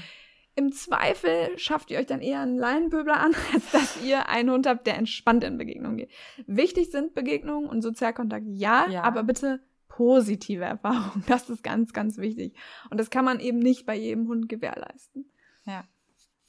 Im 0.57 0.71
Zweifel 0.73 1.57
schafft 1.57 1.91
ihr 1.91 1.99
euch 1.99 2.07
dann 2.07 2.19
eher 2.19 2.41
einen 2.41 2.57
Laienböbler 2.57 3.17
an, 3.19 3.33
als 3.53 3.71
dass 3.71 4.03
ihr 4.03 4.27
einen 4.27 4.49
Hund 4.49 4.67
habt, 4.67 4.87
der 4.87 4.97
entspannt 4.97 5.43
in 5.43 5.57
Begegnungen 5.57 5.97
geht. 5.97 6.11
Wichtig 6.47 6.91
sind 6.91 7.13
Begegnungen 7.13 7.69
und 7.69 7.81
Sozialkontakt, 7.83 8.45
ja, 8.47 8.87
Ja. 8.89 9.03
aber 9.03 9.23
bitte 9.23 9.61
positive 9.87 10.65
Erfahrungen. 10.65 11.23
Das 11.27 11.49
ist 11.49 11.63
ganz, 11.63 11.93
ganz 11.93 12.17
wichtig. 12.17 12.55
Und 12.89 12.99
das 12.99 13.09
kann 13.09 13.23
man 13.23 13.39
eben 13.39 13.59
nicht 13.59 13.85
bei 13.85 13.95
jedem 13.95 14.27
Hund 14.27 14.49
gewährleisten. 14.49 15.31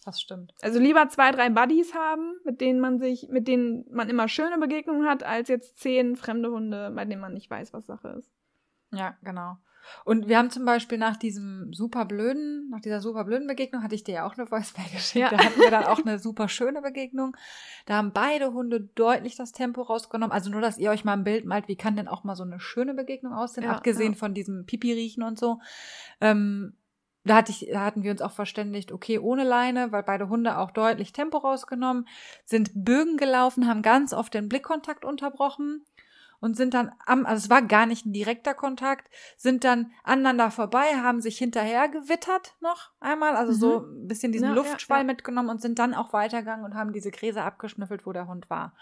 Das 0.04 0.20
stimmt. 0.22 0.54
Also 0.62 0.78
lieber 0.78 1.06
zwei, 1.10 1.32
drei 1.32 1.50
Buddies 1.50 1.92
haben, 1.92 2.36
mit 2.44 2.62
denen 2.62 2.80
man 2.80 2.98
sich, 2.98 3.28
mit 3.28 3.46
denen 3.46 3.84
man 3.90 4.08
immer 4.08 4.26
schöne 4.26 4.56
Begegnungen 4.56 5.06
hat, 5.06 5.22
als 5.22 5.48
jetzt 5.48 5.78
zehn 5.80 6.16
fremde 6.16 6.50
Hunde, 6.50 6.90
bei 6.94 7.04
denen 7.04 7.20
man 7.20 7.34
nicht 7.34 7.50
weiß, 7.50 7.74
was 7.74 7.84
Sache 7.84 8.08
ist. 8.18 8.30
Ja, 8.90 9.18
genau. 9.22 9.58
Und 10.04 10.28
wir 10.28 10.38
haben 10.38 10.50
zum 10.50 10.64
Beispiel 10.64 10.98
nach 10.98 11.16
diesem 11.16 11.72
super 11.72 12.04
blöden, 12.04 12.68
nach 12.70 12.80
dieser 12.80 13.00
super 13.00 13.24
blöden 13.24 13.46
Begegnung, 13.46 13.82
hatte 13.82 13.94
ich 13.94 14.04
dir 14.04 14.14
ja 14.16 14.26
auch 14.26 14.36
eine 14.36 14.50
Voicemail 14.50 14.88
geschickt. 14.92 15.16
Ja. 15.16 15.30
Da 15.30 15.38
hatten 15.38 15.60
wir 15.60 15.70
dann 15.70 15.84
auch 15.84 15.98
eine 16.04 16.18
super 16.18 16.48
schöne 16.48 16.82
Begegnung. 16.82 17.36
Da 17.86 17.96
haben 17.96 18.12
beide 18.12 18.52
Hunde 18.52 18.80
deutlich 18.80 19.36
das 19.36 19.52
Tempo 19.52 19.82
rausgenommen. 19.82 20.32
Also 20.32 20.50
nur, 20.50 20.60
dass 20.60 20.78
ihr 20.78 20.90
euch 20.90 21.04
mal 21.04 21.14
ein 21.14 21.24
Bild 21.24 21.44
malt, 21.44 21.68
wie 21.68 21.76
kann 21.76 21.96
denn 21.96 22.08
auch 22.08 22.24
mal 22.24 22.36
so 22.36 22.44
eine 22.44 22.60
schöne 22.60 22.94
Begegnung 22.94 23.32
aussehen, 23.32 23.64
Ja, 23.64 23.72
abgesehen 23.72 24.12
ja. 24.12 24.18
von 24.18 24.34
diesem 24.34 24.66
Pipi-Riechen 24.66 25.22
und 25.22 25.38
so. 25.38 25.60
Ähm, 26.20 26.74
da, 27.24 27.36
hatte 27.36 27.52
ich, 27.52 27.68
da 27.70 27.84
hatten 27.84 28.02
wir 28.02 28.10
uns 28.10 28.22
auch 28.22 28.32
verständigt, 28.32 28.92
okay, 28.92 29.18
ohne 29.18 29.44
Leine, 29.44 29.92
weil 29.92 30.02
beide 30.02 30.28
Hunde 30.28 30.58
auch 30.58 30.70
deutlich 30.70 31.12
Tempo 31.12 31.38
rausgenommen, 31.38 32.06
sind 32.44 32.70
Bögen 32.74 33.16
gelaufen, 33.16 33.68
haben 33.68 33.82
ganz 33.82 34.12
oft 34.12 34.34
den 34.34 34.48
Blickkontakt 34.48 35.04
unterbrochen 35.04 35.84
und 36.40 36.56
sind 36.56 36.74
dann 36.74 36.92
am, 37.06 37.26
also 37.26 37.44
es 37.44 37.50
war 37.50 37.62
gar 37.62 37.86
nicht 37.86 38.06
ein 38.06 38.12
direkter 38.12 38.54
Kontakt, 38.54 39.08
sind 39.36 39.64
dann 39.64 39.92
aneinander 40.04 40.50
vorbei, 40.50 40.94
haben 40.96 41.20
sich 41.20 41.38
hinterher 41.38 41.88
gewittert 41.88 42.54
noch 42.60 42.90
einmal, 43.00 43.36
also 43.36 43.52
so 43.52 43.80
ein 43.80 44.08
bisschen 44.08 44.32
diesen 44.32 44.48
Mhm. 44.48 44.54
Ja, 44.54 44.62
ja, 44.62 44.68
Luftschwall 44.68 44.98
ja. 44.98 45.04
mitgenommen 45.04 45.48
und 45.48 45.60
sind 45.60 45.78
dann 45.78 45.94
auch 45.94 46.12
weitergegangen 46.12 46.64
und 46.64 46.74
haben 46.74 46.92
diese 46.92 47.10
Gräser 47.10 47.44
abgeschnüffelt, 47.44 48.06
wo 48.06 48.12
der 48.12 48.28
Hund 48.28 48.48
war. 48.50 48.74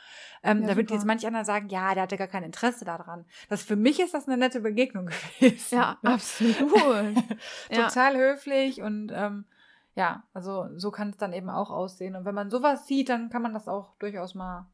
Ähm, 0.42 0.62
Ja, 0.62 0.68
da 0.68 0.76
wird 0.76 0.90
jetzt 0.90 1.06
manch 1.06 1.26
einer 1.26 1.44
sagen, 1.44 1.68
ja, 1.68 1.94
der 1.94 2.04
hatte 2.04 2.16
gar 2.16 2.28
kein 2.28 2.42
Interesse 2.44 2.84
daran. 2.84 3.24
Das 3.48 3.62
für 3.62 3.76
mich 3.76 4.00
ist 4.00 4.14
das 4.14 4.26
eine 4.26 4.36
nette 4.36 4.60
Begegnung 4.60 5.06
gewesen. 5.40 5.74
Ja, 5.74 5.98
absolut. 6.02 6.56
ja. 7.70 7.88
Total 7.88 8.16
höflich 8.16 8.82
und 8.82 9.12
ähm, 9.14 9.44
ja, 9.94 10.24
also 10.34 10.68
so 10.76 10.90
kann 10.90 11.10
es 11.10 11.16
dann 11.16 11.32
eben 11.32 11.48
auch 11.48 11.70
aussehen. 11.70 12.16
Und 12.16 12.26
wenn 12.26 12.34
man 12.34 12.50
sowas 12.50 12.86
sieht, 12.86 13.08
dann 13.08 13.30
kann 13.30 13.40
man 13.42 13.54
das 13.54 13.66
auch 13.66 13.94
durchaus 13.98 14.34
mal. 14.34 14.66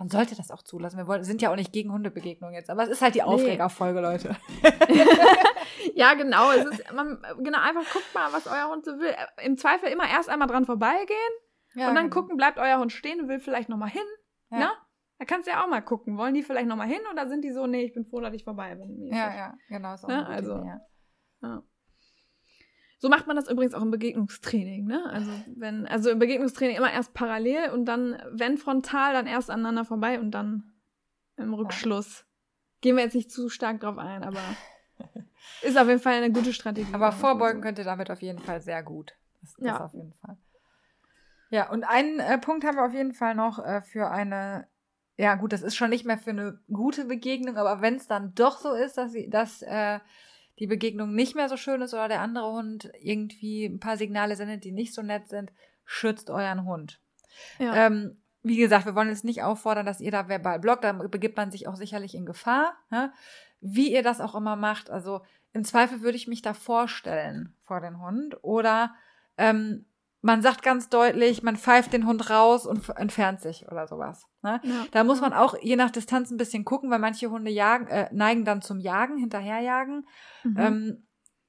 Man 0.00 0.08
sollte 0.08 0.34
das 0.34 0.50
auch 0.50 0.62
zulassen. 0.62 0.96
Wir 0.96 1.06
wollen, 1.06 1.22
sind 1.24 1.42
ja 1.42 1.52
auch 1.52 1.56
nicht 1.56 1.74
gegen 1.74 1.92
Hundebegegnungen 1.92 2.54
jetzt, 2.54 2.70
aber 2.70 2.84
es 2.84 2.88
ist 2.88 3.02
halt 3.02 3.14
die 3.14 3.22
Aufregerfolge, 3.22 4.00
Leute. 4.00 4.34
ja, 5.94 6.14
genau. 6.14 6.50
Es 6.52 6.64
ist, 6.64 6.92
man, 6.94 7.22
genau, 7.38 7.58
einfach 7.60 7.84
guckt 7.92 8.14
mal, 8.14 8.32
was 8.32 8.46
euer 8.46 8.70
Hund 8.70 8.84
so 8.84 8.92
will. 8.92 9.14
Im 9.44 9.58
Zweifel 9.58 9.90
immer 9.90 10.08
erst 10.08 10.30
einmal 10.30 10.48
dran 10.48 10.64
vorbeigehen 10.64 11.18
Ja, 11.74 11.90
und 11.90 11.96
dann 11.96 12.08
genau. 12.08 12.22
gucken, 12.22 12.36
bleibt 12.38 12.58
euer 12.58 12.78
Hund 12.78 12.92
stehen 12.92 13.20
und 13.20 13.28
will 13.28 13.40
vielleicht 13.40 13.68
nochmal 13.68 13.90
hin. 13.90 14.02
Ja. 14.50 14.58
Ne? 14.58 14.70
Da 15.18 15.26
kannst 15.26 15.46
du 15.46 15.50
ja 15.52 15.62
auch 15.62 15.68
mal 15.68 15.82
gucken. 15.82 16.16
Wollen 16.16 16.32
die 16.32 16.42
vielleicht 16.42 16.66
nochmal 16.66 16.88
hin 16.88 17.00
oder 17.12 17.28
sind 17.28 17.42
die 17.44 17.52
so, 17.52 17.66
nee, 17.66 17.84
ich 17.84 17.92
bin 17.92 18.06
froh, 18.06 18.20
dass 18.20 18.32
ich 18.32 18.44
vorbei 18.44 18.74
bin. 18.76 18.96
mäßig? 19.00 19.18
Ja, 19.18 19.34
ja, 19.36 19.54
genau. 19.68 19.92
Ist 19.94 20.04
auch 20.04 20.08
Ne, 20.08 20.26
also- 20.26 20.64
ja. 20.64 20.80
Ja. 21.42 21.62
So 23.00 23.08
macht 23.08 23.26
man 23.26 23.34
das 23.34 23.48
übrigens 23.48 23.72
auch 23.72 23.80
im 23.80 23.90
Begegnungstraining, 23.90 24.84
ne? 24.84 25.02
Also 25.10 25.30
wenn, 25.56 25.86
also 25.86 26.10
im 26.10 26.18
Begegnungstraining 26.18 26.76
immer 26.76 26.92
erst 26.92 27.14
parallel 27.14 27.70
und 27.70 27.86
dann, 27.86 28.22
wenn 28.30 28.58
frontal, 28.58 29.14
dann 29.14 29.26
erst 29.26 29.50
aneinander 29.50 29.86
vorbei 29.86 30.20
und 30.20 30.32
dann 30.32 30.74
im 31.38 31.54
Rückschluss. 31.54 32.26
Gehen 32.82 32.96
wir 32.96 33.02
jetzt 33.02 33.14
nicht 33.14 33.30
zu 33.30 33.48
stark 33.48 33.80
drauf 33.80 33.96
ein, 33.96 34.22
aber 34.22 34.42
ist 35.62 35.78
auf 35.78 35.88
jeden 35.88 36.00
Fall 36.00 36.12
eine 36.12 36.30
gute 36.30 36.52
Strategie. 36.52 36.92
Aber 36.92 37.10
vorbeugen 37.12 37.60
so. 37.60 37.62
könnt 37.62 37.78
ihr 37.78 37.86
damit 37.86 38.10
auf 38.10 38.20
jeden 38.20 38.38
Fall 38.38 38.60
sehr 38.60 38.82
gut. 38.82 39.14
Das, 39.40 39.54
das 39.54 39.66
Ja. 39.66 39.84
auf 39.84 39.94
jeden 39.94 40.12
Fall. 40.12 40.36
Ja, 41.48 41.70
und 41.70 41.84
einen 41.84 42.20
äh, 42.20 42.36
Punkt 42.36 42.66
haben 42.66 42.76
wir 42.76 42.84
auf 42.84 42.92
jeden 42.92 43.14
Fall 43.14 43.34
noch 43.34 43.64
äh, 43.64 43.80
für 43.80 44.10
eine, 44.10 44.68
ja 45.16 45.36
gut, 45.36 45.54
das 45.54 45.62
ist 45.62 45.74
schon 45.74 45.88
nicht 45.88 46.04
mehr 46.04 46.18
für 46.18 46.30
eine 46.30 46.60
gute 46.70 47.06
Begegnung, 47.06 47.56
aber 47.56 47.80
wenn 47.80 47.94
es 47.94 48.06
dann 48.06 48.34
doch 48.34 48.58
so 48.58 48.74
ist, 48.74 48.98
dass, 48.98 49.12
sie, 49.12 49.30
dass 49.30 49.62
äh, 49.62 50.00
die 50.60 50.66
Begegnung 50.66 51.14
nicht 51.14 51.34
mehr 51.34 51.48
so 51.48 51.56
schön 51.56 51.80
ist 51.80 51.94
oder 51.94 52.08
der 52.08 52.20
andere 52.20 52.52
Hund 52.52 52.92
irgendwie 53.00 53.64
ein 53.64 53.80
paar 53.80 53.96
Signale 53.96 54.36
sendet, 54.36 54.62
die 54.64 54.72
nicht 54.72 54.94
so 54.94 55.02
nett 55.02 55.28
sind, 55.28 55.50
schützt 55.84 56.30
euren 56.30 56.64
Hund. 56.64 57.00
Ja. 57.58 57.86
Ähm, 57.86 58.18
wie 58.42 58.56
gesagt, 58.56 58.86
wir 58.86 58.94
wollen 58.94 59.08
jetzt 59.08 59.24
nicht 59.24 59.42
auffordern, 59.42 59.86
dass 59.86 60.00
ihr 60.00 60.10
da 60.10 60.28
verbal 60.28 60.60
blockt, 60.60 60.84
da 60.84 60.92
begibt 60.92 61.36
man 61.36 61.50
sich 61.50 61.66
auch 61.66 61.76
sicherlich 61.76 62.14
in 62.14 62.26
Gefahr. 62.26 62.74
Ne? 62.90 63.12
Wie 63.60 63.92
ihr 63.92 64.02
das 64.02 64.20
auch 64.20 64.34
immer 64.34 64.56
macht, 64.56 64.90
also 64.90 65.22
im 65.52 65.64
Zweifel 65.64 66.02
würde 66.02 66.16
ich 66.16 66.28
mich 66.28 66.42
da 66.42 66.54
vorstellen 66.54 67.54
vor 67.62 67.80
den 67.80 68.00
Hund 68.00 68.36
oder 68.42 68.94
ähm, 69.36 69.86
man 70.22 70.42
sagt 70.42 70.62
ganz 70.62 70.88
deutlich, 70.88 71.42
man 71.42 71.56
pfeift 71.56 71.92
den 71.92 72.06
Hund 72.06 72.30
raus 72.30 72.66
und 72.66 72.88
entfernt 72.96 73.40
sich 73.40 73.66
oder 73.68 73.86
sowas. 73.86 74.26
Ne? 74.42 74.60
ja. 74.62 74.86
Da 74.92 75.04
muss 75.04 75.20
man 75.20 75.32
auch 75.32 75.54
je 75.60 75.76
nach 75.76 75.90
Distanz 75.90 76.30
ein 76.30 76.36
bisschen 76.36 76.64
gucken, 76.64 76.90
weil 76.90 76.98
manche 76.98 77.30
Hunde 77.30 77.50
jagen, 77.50 77.86
äh, 77.88 78.08
neigen 78.12 78.44
dann 78.44 78.62
zum 78.62 78.80
Jagen, 78.80 79.16
hinterherjagen. 79.16 80.06
Mhm. 80.44 80.56
Ähm, 80.58 81.06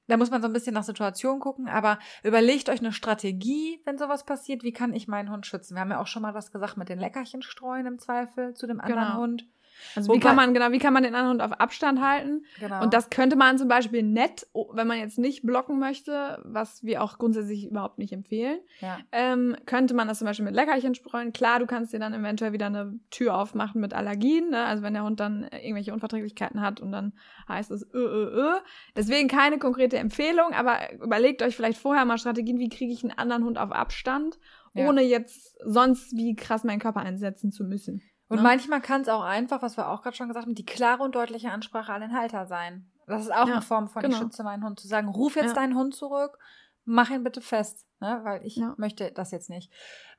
da 0.08 0.16
muss 0.16 0.30
man 0.30 0.42
so 0.42 0.48
ein 0.48 0.52
bisschen 0.52 0.74
nach 0.74 0.82
Situation 0.82 1.38
gucken, 1.38 1.68
aber 1.68 1.98
überlegt 2.22 2.68
euch 2.68 2.80
eine 2.80 2.92
Strategie, 2.92 3.80
wenn 3.84 3.98
sowas 3.98 4.24
passiert. 4.24 4.62
Wie 4.62 4.72
kann 4.72 4.92
ich 4.94 5.06
meinen 5.06 5.30
Hund 5.30 5.46
schützen? 5.46 5.74
Wir 5.74 5.80
haben 5.80 5.90
ja 5.90 6.00
auch 6.00 6.06
schon 6.06 6.22
mal 6.22 6.32
das 6.32 6.50
gesagt 6.50 6.76
mit 6.76 6.88
den 6.88 6.98
Leckerchen 6.98 7.42
streuen 7.42 7.86
im 7.86 7.98
Zweifel 7.98 8.54
zu 8.54 8.66
dem 8.66 8.80
anderen 8.80 9.08
Genau. 9.08 9.20
Hund. 9.20 9.46
Also 9.94 10.12
wie 10.12 10.20
kann 10.20 10.36
man, 10.36 10.54
genau, 10.54 10.70
wie 10.72 10.78
kann 10.78 10.92
man 10.92 11.02
den 11.02 11.14
anderen 11.14 11.40
Hund 11.40 11.42
auf 11.42 11.60
Abstand 11.60 12.00
halten? 12.00 12.44
Genau. 12.60 12.82
Und 12.82 12.94
das 12.94 13.10
könnte 13.10 13.36
man 13.36 13.58
zum 13.58 13.68
Beispiel 13.68 14.02
nett, 14.02 14.46
wenn 14.72 14.86
man 14.86 14.98
jetzt 14.98 15.18
nicht 15.18 15.42
blocken 15.42 15.78
möchte, 15.78 16.40
was 16.44 16.82
wir 16.82 17.02
auch 17.02 17.18
grundsätzlich 17.18 17.66
überhaupt 17.66 17.98
nicht 17.98 18.12
empfehlen, 18.12 18.60
ja. 18.80 18.98
ähm, 19.12 19.56
könnte 19.66 19.94
man 19.94 20.08
das 20.08 20.18
zum 20.18 20.26
Beispiel 20.26 20.44
mit 20.44 20.54
Leckerchen 20.54 20.94
streuen. 20.94 21.32
Klar, 21.32 21.58
du 21.58 21.66
kannst 21.66 21.92
dir 21.92 21.98
dann 21.98 22.14
eventuell 22.14 22.52
wieder 22.52 22.66
eine 22.66 22.98
Tür 23.10 23.36
aufmachen 23.36 23.80
mit 23.80 23.94
Allergien, 23.94 24.50
ne? 24.50 24.64
also 24.64 24.82
wenn 24.82 24.94
der 24.94 25.04
Hund 25.04 25.20
dann 25.20 25.44
äh, 25.44 25.58
irgendwelche 25.58 25.92
Unverträglichkeiten 25.92 26.60
hat 26.60 26.80
und 26.80 26.92
dann 26.92 27.12
heißt 27.48 27.70
es, 27.70 27.82
ö, 27.92 27.98
ö, 27.98 28.50
ö. 28.50 28.52
Deswegen 28.96 29.28
keine 29.28 29.58
konkrete 29.58 29.98
Empfehlung, 29.98 30.52
aber 30.52 30.92
überlegt 30.94 31.42
euch 31.42 31.56
vielleicht 31.56 31.78
vorher 31.78 32.04
mal 32.04 32.18
Strategien, 32.18 32.58
wie 32.58 32.68
kriege 32.68 32.92
ich 32.92 33.02
einen 33.02 33.16
anderen 33.16 33.44
Hund 33.44 33.58
auf 33.58 33.72
Abstand, 33.72 34.38
Ja. 34.74 34.88
ohne 34.88 35.02
jetzt 35.02 35.56
sonst 35.64 36.16
wie 36.16 36.34
krass 36.34 36.64
meinen 36.64 36.80
Körper 36.80 37.00
einsetzen 37.00 37.52
zu 37.52 37.64
müssen. 37.64 38.02
Und 38.32 38.38
ne? 38.38 38.42
manchmal 38.42 38.80
kann 38.80 39.02
es 39.02 39.08
auch 39.08 39.22
einfach, 39.22 39.62
was 39.62 39.76
wir 39.76 39.88
auch 39.88 40.02
gerade 40.02 40.16
schon 40.16 40.28
gesagt 40.28 40.46
haben, 40.46 40.54
die 40.54 40.64
klare 40.64 41.02
und 41.02 41.14
deutliche 41.14 41.50
Ansprache 41.50 41.92
an 41.92 42.00
den 42.00 42.16
Halter 42.18 42.46
sein. 42.46 42.90
Das 43.06 43.22
ist 43.22 43.30
auch 43.32 43.46
Ja, 43.48 43.54
eine 43.54 43.62
Form 43.62 43.88
von, 43.88 44.02
genau. 44.02 44.14
ich 44.14 44.22
schütze 44.22 44.42
meinen 44.42 44.64
Hund, 44.64 44.80
zu 44.80 44.86
sagen, 44.88 45.08
ruf 45.08 45.36
jetzt 45.36 45.48
Ja. 45.48 45.54
deinen 45.54 45.74
Hund 45.76 45.94
zurück, 45.94 46.38
mach 46.84 47.10
ihn 47.10 47.24
bitte 47.24 47.40
fest, 47.40 47.84
ne? 48.00 48.20
weil 48.24 48.44
ich 48.46 48.56
Ja. 48.56 48.74
möchte 48.78 49.12
das 49.12 49.30
jetzt 49.32 49.50
nicht. 49.50 49.70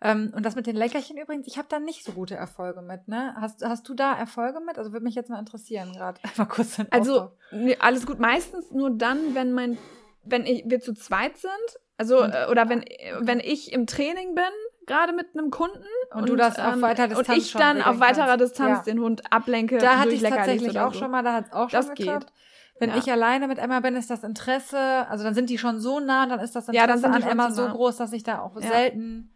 Ähm, 0.01 0.31
und 0.35 0.45
das 0.45 0.55
mit 0.55 0.67
den 0.67 0.75
Leckerchen 0.75 1.17
übrigens, 1.17 1.47
ich 1.47 1.57
habe 1.57 1.67
da 1.69 1.79
nicht 1.79 2.03
so 2.05 2.11
gute 2.11 2.35
Erfolge 2.35 2.81
mit. 2.81 3.07
Ne? 3.07 3.35
Hast, 3.39 3.63
hast 3.65 3.87
du 3.89 3.93
da 3.93 4.13
Erfolge 4.13 4.59
mit? 4.59 4.77
Also 4.77 4.91
würde 4.93 5.03
mich 5.05 5.15
jetzt 5.15 5.29
mal 5.29 5.39
interessieren 5.39 5.93
gerade. 5.93 6.19
Mal 6.37 6.45
kurz 6.45 6.75
den 6.75 6.91
Also, 6.91 7.31
nee, 7.51 7.77
alles 7.79 8.05
gut. 8.05 8.19
Meistens 8.19 8.69
nur 8.71 8.91
dann, 8.91 9.33
wenn 9.33 9.53
mein, 9.53 9.77
wenn 10.23 10.45
ich, 10.45 10.63
wir 10.67 10.79
zu 10.81 10.93
zweit 10.93 11.37
sind, 11.37 11.51
also, 11.97 12.21
Und- 12.23 12.31
äh, 12.33 12.47
oder 12.49 12.69
wenn, 12.69 12.83
wenn 13.21 13.39
ich 13.39 13.71
im 13.71 13.87
Training 13.87 14.35
bin, 14.35 14.43
gerade 14.87 15.13
mit 15.13 15.27
einem 15.35 15.49
Kunden 15.51 15.83
und, 16.11 16.21
und 16.21 16.29
du 16.29 16.35
das 16.35 16.57
auf 16.59 16.73
ähm, 16.73 16.81
weiter 16.81 17.07
Distanz 17.07 17.29
und 17.29 17.37
ich 17.37 17.53
dann 17.53 17.81
auf 17.81 17.99
weiterer 17.99 18.25
kannst. 18.37 18.41
Distanz 18.41 18.77
Ja. 18.79 18.93
den 18.93 18.99
Hund 19.01 19.21
ablenke. 19.31 19.77
Da 19.77 19.99
hatte 19.99 20.09
ich 20.11 20.21
tatsächlich 20.23 20.79
auch 20.79 20.93
so. 20.93 20.99
schon 20.99 21.11
mal, 21.11 21.23
da 21.23 21.33
hat 21.33 21.45
es 21.47 21.53
auch 21.53 21.69
schon 21.69 21.79
Das 21.79 21.89
geklappt. 21.89 22.27
geht. 22.27 22.33
Wenn 22.79 22.89
Ja. 22.89 22.97
ich 22.97 23.11
alleine 23.11 23.47
mit 23.47 23.59
Emma 23.59 23.79
bin, 23.81 23.95
ist 23.95 24.09
das 24.09 24.23
Interesse, 24.23 24.77
also 25.09 25.23
dann 25.23 25.33
sind 25.35 25.49
die 25.49 25.57
schon 25.57 25.79
so 25.79 25.99
nah, 25.99 26.25
dann 26.25 26.39
ist 26.39 26.55
das 26.55 26.67
Interesse 26.67 26.81
Ja, 26.81 26.87
dann 26.87 26.99
sind 26.99 27.13
an 27.13 27.21
Emma 27.23 27.51
so 27.51 27.67
nah. 27.67 27.71
groß, 27.73 27.97
dass 27.97 28.11
ich 28.13 28.23
da 28.23 28.39
auch 28.41 28.55
Ja. 28.59 28.67
selten 28.67 29.31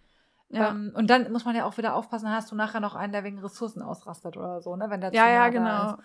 Ja. 0.50 0.70
ähm, 0.70 0.92
und 0.96 1.10
dann 1.10 1.32
muss 1.32 1.46
man 1.46 1.56
ja 1.56 1.66
auch 1.66 1.78
wieder 1.78 1.94
aufpassen, 1.96 2.30
hast 2.32 2.52
du 2.52 2.56
nachher 2.56 2.80
noch 2.80 2.96
einen, 2.96 3.14
der 3.14 3.24
wegen 3.24 3.40
Ressourcen 3.40 3.82
ausrastet 3.82 4.38
oder 4.38 4.60
so, 4.62 4.76
ne? 4.76 4.90
Wenn 4.90 5.02
der 5.02 5.14
ja, 5.14 5.30
ja, 5.30 5.50
genau. 5.50 5.92
ist. 5.92 5.98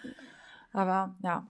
Aber 0.75 1.15
ja. 1.23 1.47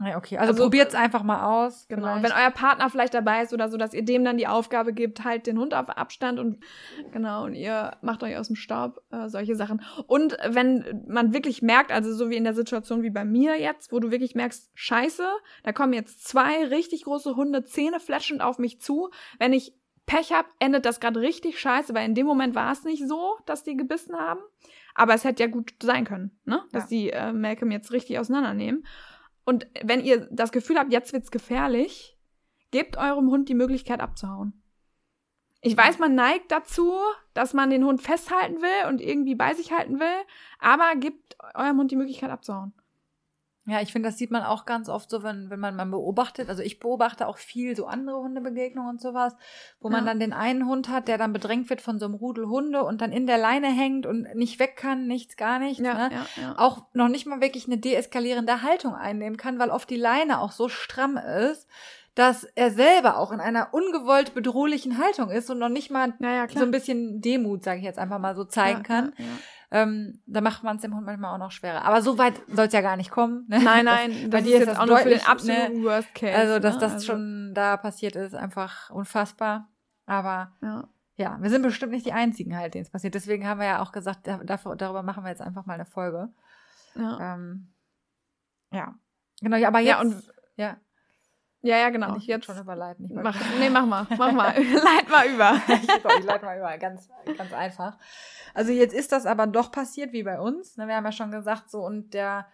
Ja, 0.00 0.16
okay. 0.16 0.36
Also, 0.38 0.52
Also, 0.52 0.62
probiert's 0.64 0.94
einfach 0.94 1.22
mal 1.22 1.44
aus. 1.64 1.86
Genau. 1.88 2.02
vielleicht. 2.02 2.22
Wenn 2.24 2.32
euer 2.32 2.50
Partner 2.50 2.90
vielleicht 2.90 3.14
dabei 3.14 3.42
ist 3.42 3.52
oder 3.52 3.68
so, 3.68 3.76
dass 3.76 3.94
ihr 3.94 4.04
dem 4.04 4.24
dann 4.24 4.36
die 4.36 4.48
Aufgabe 4.48 4.92
gibt, 4.92 5.22
halt 5.22 5.46
den 5.46 5.58
Hund 5.58 5.74
auf 5.74 5.88
Abstand 5.90 6.40
und 6.40 6.64
genau, 7.12 7.44
und 7.44 7.54
ihr 7.54 7.96
macht 8.02 8.22
euch 8.24 8.36
aus 8.36 8.48
dem 8.48 8.56
Staub, 8.56 9.00
äh, 9.12 9.28
solche 9.28 9.54
Sachen. 9.54 9.80
Und 10.08 10.36
wenn 10.44 11.04
man 11.06 11.32
wirklich 11.32 11.62
merkt, 11.62 11.92
also 11.92 12.12
so 12.12 12.30
wie 12.30 12.36
in 12.36 12.44
der 12.44 12.54
Situation 12.54 13.02
wie 13.02 13.10
bei 13.10 13.24
mir 13.24 13.60
jetzt, 13.60 13.92
wo 13.92 14.00
du 14.00 14.10
wirklich 14.10 14.34
merkst, 14.34 14.70
scheiße, 14.74 15.24
da 15.62 15.72
kommen 15.72 15.92
jetzt 15.92 16.26
zwei 16.26 16.64
richtig 16.66 17.04
große 17.04 17.36
Hunde 17.36 17.62
zähnefletschend 17.64 18.40
auf 18.42 18.58
mich 18.58 18.80
zu. 18.80 19.10
Wenn 19.38 19.52
ich 19.52 19.72
Pech 20.04 20.32
hab, 20.32 20.46
endet 20.58 20.84
das 20.84 20.98
gerade 20.98 21.20
richtig 21.20 21.60
scheiße, 21.60 21.94
weil 21.94 22.06
in 22.06 22.16
dem 22.16 22.26
Moment 22.26 22.56
war 22.56 22.72
es 22.72 22.82
nicht 22.82 23.06
so, 23.06 23.36
dass 23.46 23.62
die 23.62 23.76
gebissen 23.76 24.16
haben. 24.16 24.40
Aber 24.94 25.14
es 25.14 25.22
hätte 25.24 25.44
ja 25.44 25.48
gut 25.48 25.72
sein 25.80 26.04
können, 26.04 26.38
ne? 26.44 26.64
Dass 26.72 26.84
Ja. 26.84 26.88
die 26.90 27.10
äh, 27.10 27.32
Malcolm 27.32 27.70
jetzt 27.70 27.92
richtig 27.92 28.18
auseinandernehmen. 28.18 28.84
Und 29.44 29.66
wenn 29.82 30.04
ihr 30.04 30.28
das 30.30 30.52
Gefühl 30.52 30.78
habt, 30.78 30.92
jetzt 30.92 31.12
wird's 31.12 31.30
gefährlich, 31.30 32.16
gebt 32.70 32.96
eurem 32.96 33.30
Hund 33.30 33.48
die 33.48 33.54
Möglichkeit 33.54 34.00
abzuhauen. 34.00 34.62
Ich 35.60 35.76
weiß, 35.76 35.98
man 36.00 36.16
neigt 36.16 36.50
dazu, 36.50 36.92
dass 37.34 37.54
man 37.54 37.70
den 37.70 37.84
Hund 37.84 38.02
festhalten 38.02 38.60
will 38.60 38.88
und 38.88 39.00
irgendwie 39.00 39.36
bei 39.36 39.54
sich 39.54 39.72
halten 39.72 40.00
will, 40.00 40.24
aber 40.58 40.96
gebt 40.96 41.36
eurem 41.54 41.78
Hund 41.78 41.90
die 41.92 41.96
Möglichkeit 41.96 42.30
abzuhauen. 42.30 42.72
Ja, 43.64 43.80
ich 43.80 43.92
finde, 43.92 44.08
das 44.08 44.18
sieht 44.18 44.32
man 44.32 44.42
auch 44.42 44.64
ganz 44.64 44.88
oft 44.88 45.08
so, 45.08 45.22
wenn, 45.22 45.48
wenn 45.48 45.60
man 45.60 45.76
mal 45.76 45.86
beobachtet. 45.86 46.48
Also 46.48 46.62
ich 46.62 46.80
beobachte 46.80 47.28
auch 47.28 47.38
viel 47.38 47.76
so 47.76 47.86
andere 47.86 48.18
Hundebegegnungen 48.18 48.90
und 48.90 49.00
sowas, 49.00 49.36
wo 49.80 49.88
man 49.88 50.04
Ja. 50.04 50.10
dann 50.10 50.18
den 50.18 50.32
einen 50.32 50.66
Hund 50.66 50.88
hat, 50.88 51.06
der 51.06 51.16
dann 51.16 51.32
bedrängt 51.32 51.70
wird 51.70 51.80
von 51.80 52.00
so 52.00 52.06
einem 52.06 52.14
Rudel 52.14 52.48
Hunde 52.48 52.82
und 52.82 53.00
dann 53.00 53.12
in 53.12 53.28
der 53.28 53.38
Leine 53.38 53.68
hängt 53.68 54.04
und 54.04 54.26
nicht 54.34 54.58
weg 54.58 54.76
kann, 54.76 55.06
nichts, 55.06 55.36
gar 55.36 55.60
nichts. 55.60 55.80
ne? 55.80 56.10
ja, 56.12 56.42
ja. 56.42 56.54
Auch 56.58 56.86
noch 56.92 57.06
nicht 57.06 57.26
mal 57.26 57.40
wirklich 57.40 57.66
eine 57.66 57.78
deeskalierende 57.78 58.62
Haltung 58.62 58.94
einnehmen 58.96 59.36
kann, 59.36 59.60
weil 59.60 59.70
oft 59.70 59.88
die 59.90 59.96
Leine 59.96 60.40
auch 60.40 60.50
so 60.50 60.68
stramm 60.68 61.16
ist, 61.16 61.68
dass 62.14 62.44
er 62.44 62.70
selber 62.70 63.16
auch 63.16 63.32
in 63.32 63.40
einer 63.40 63.72
ungewollt 63.72 64.34
bedrohlichen 64.34 64.98
Haltung 64.98 65.30
ist 65.30 65.48
und 65.50 65.58
noch 65.58 65.68
nicht 65.68 65.90
mal 65.90 66.12
ja, 66.18 66.34
ja, 66.44 66.48
so 66.48 66.64
ein 66.64 66.70
bisschen 66.70 67.20
Demut, 67.20 67.62
sage 67.64 67.78
ich 67.78 67.84
jetzt 67.84 67.98
einfach 67.98 68.18
mal 68.18 68.34
so, 68.34 68.44
zeigen 68.44 68.78
ja, 68.78 68.84
kann. 68.84 69.12
Ähm, 69.74 70.20
da 70.26 70.42
macht 70.42 70.62
man 70.64 70.76
es 70.76 70.82
dem 70.82 70.94
Hund 70.94 71.06
manchmal 71.06 71.32
auch 71.34 71.38
noch 71.38 71.50
schwerer. 71.50 71.84
Aber 71.86 72.02
so 72.02 72.18
weit 72.18 72.34
soll 72.48 72.66
es 72.66 72.74
ja 72.74 72.82
gar 72.82 72.96
nicht 72.98 73.10
kommen. 73.10 73.46
Ne? 73.48 73.58
Nein, 73.62 73.86
Das- 73.86 73.94
nein, 73.94 74.30
bei 74.30 74.38
das 74.38 74.42
dir 74.42 74.48
ist 74.48 74.52
ist 74.54 74.58
jetzt 74.60 74.68
das 74.68 74.78
auch 74.78 74.86
nur 74.86 74.98
für 74.98 75.04
den 75.08 75.12
deutlich, 75.18 75.26
absoluten 75.28 75.82
Worst 75.84 76.14
Case. 76.14 76.34
Also, 76.36 76.58
dass 76.58 76.74
ne? 76.74 76.80
das 76.80 76.92
Also, 76.92 77.06
schon 77.06 77.52
da 77.54 77.76
passiert 77.78 78.14
ist, 78.14 78.34
einfach 78.34 78.90
unfassbar. 78.90 79.70
Aber 80.04 80.52
Ja. 80.60 80.88
ja, 81.16 81.38
wir 81.40 81.48
sind 81.48 81.62
bestimmt 81.62 81.92
nicht 81.92 82.04
die 82.04 82.12
Einzigen 82.12 82.54
halt, 82.56 82.74
denen 82.74 82.82
es 82.84 82.90
passiert. 82.90 83.14
Deswegen 83.14 83.48
haben 83.48 83.60
wir 83.60 83.66
ja 83.66 83.80
auch 83.82 83.92
gesagt, 83.92 84.26
da, 84.26 84.38
darüber 84.44 85.02
machen 85.02 85.24
wir 85.24 85.30
jetzt 85.30 85.40
einfach 85.42 85.64
mal 85.64 85.74
eine 85.74 85.86
Folge. 85.86 86.28
Ja. 86.94 87.34
Ähm, 87.34 87.72
ja. 88.72 88.94
Genau, 89.40 89.56
ja, 89.56 89.68
aber 89.68 89.78
jetzt. 89.80 89.88
Ja, 89.88 90.00
und- 90.02 90.22
ja, 90.56 90.76
ja, 91.62 91.78
ja, 91.78 91.90
genau. 91.90 92.16
ich 92.16 92.26
Jetzt 92.26 92.46
schon 92.46 92.58
überleiten. 92.58 93.06
Ich, 93.06 93.12
mach, 93.14 93.36
nee, 93.58 93.70
mach 93.70 93.86
mal, 93.86 94.06
mach 94.18 94.32
mal. 94.32 94.54
Leit 94.56 95.08
mal 95.08 95.26
über. 95.26 95.60
ich, 95.68 96.18
ich 96.18 96.24
leite 96.24 96.44
mal 96.44 96.58
über, 96.58 96.76
ganz, 96.78 97.08
ganz 97.36 97.52
einfach. 97.52 97.96
Also 98.52 98.72
jetzt 98.72 98.94
ist 98.94 99.12
das 99.12 99.26
aber 99.26 99.46
doch 99.46 99.70
passiert, 99.70 100.12
wie 100.12 100.24
bei 100.24 100.40
uns. 100.40 100.76
Ne, 100.76 100.88
Wir 100.88 100.96
haben 100.96 101.04
ja 101.04 101.12
schon 101.12 101.30
gesagt, 101.30 101.70
so 101.70 101.78
und 101.78 102.14
der, 102.14 102.46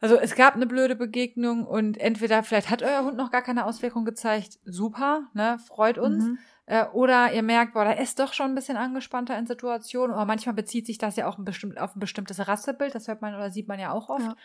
also 0.00 0.16
es 0.16 0.36
gab 0.36 0.54
eine 0.54 0.66
blöde 0.66 0.94
Begegnung 0.94 1.66
und 1.66 1.98
entweder 1.98 2.42
vielleicht 2.42 2.70
hat 2.70 2.82
euer 2.82 3.04
Hund 3.04 3.16
noch 3.16 3.30
gar 3.30 3.42
keine 3.42 3.66
Auswirkung 3.66 4.04
gezeigt, 4.04 4.58
super, 4.64 5.22
ne, 5.34 5.58
freut 5.66 5.98
uns. 5.98 6.24
Mhm. 6.24 6.38
Äh, 6.66 6.86
oder 6.86 7.32
ihr 7.32 7.42
merkt, 7.42 7.74
boah, 7.74 7.84
da 7.84 7.92
ist 7.92 8.18
doch 8.18 8.32
schon 8.32 8.50
ein 8.50 8.54
bisschen 8.54 8.76
angespannter 8.76 9.38
in 9.38 9.46
Situationen. 9.46 10.14
Oder 10.14 10.24
manchmal 10.24 10.54
bezieht 10.54 10.86
sich 10.86 10.98
das 10.98 11.16
ja 11.16 11.28
auch 11.28 11.38
ein 11.38 11.44
bestimmt, 11.44 11.78
auf 11.78 11.94
ein 11.94 12.00
bestimmtes 12.00 12.46
Rassebild. 12.46 12.94
Das 12.94 13.06
hört 13.06 13.22
man 13.22 13.34
oder 13.34 13.50
sieht 13.50 13.68
man 13.68 13.78
ja 13.78 13.92
auch 13.92 14.08
oft. 14.08 14.26
Ja. 14.26 14.36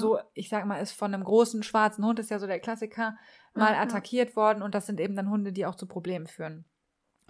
So, 0.00 0.18
ich 0.34 0.48
sag 0.48 0.66
mal, 0.66 0.78
ist 0.78 0.92
von 0.92 1.14
einem 1.14 1.24
großen 1.24 1.62
schwarzen 1.62 2.04
Hund, 2.04 2.18
ist 2.18 2.30
ja 2.30 2.38
so 2.38 2.46
der 2.46 2.60
Klassiker, 2.60 3.16
mal 3.54 3.74
attackiert 3.74 4.36
worden. 4.36 4.62
Und 4.62 4.74
das 4.74 4.86
sind 4.86 5.00
eben 5.00 5.14
dann 5.14 5.30
Hunde, 5.30 5.52
die 5.52 5.66
auch 5.66 5.76
zu 5.76 5.86
Problemen 5.86 6.26
führen. 6.26 6.64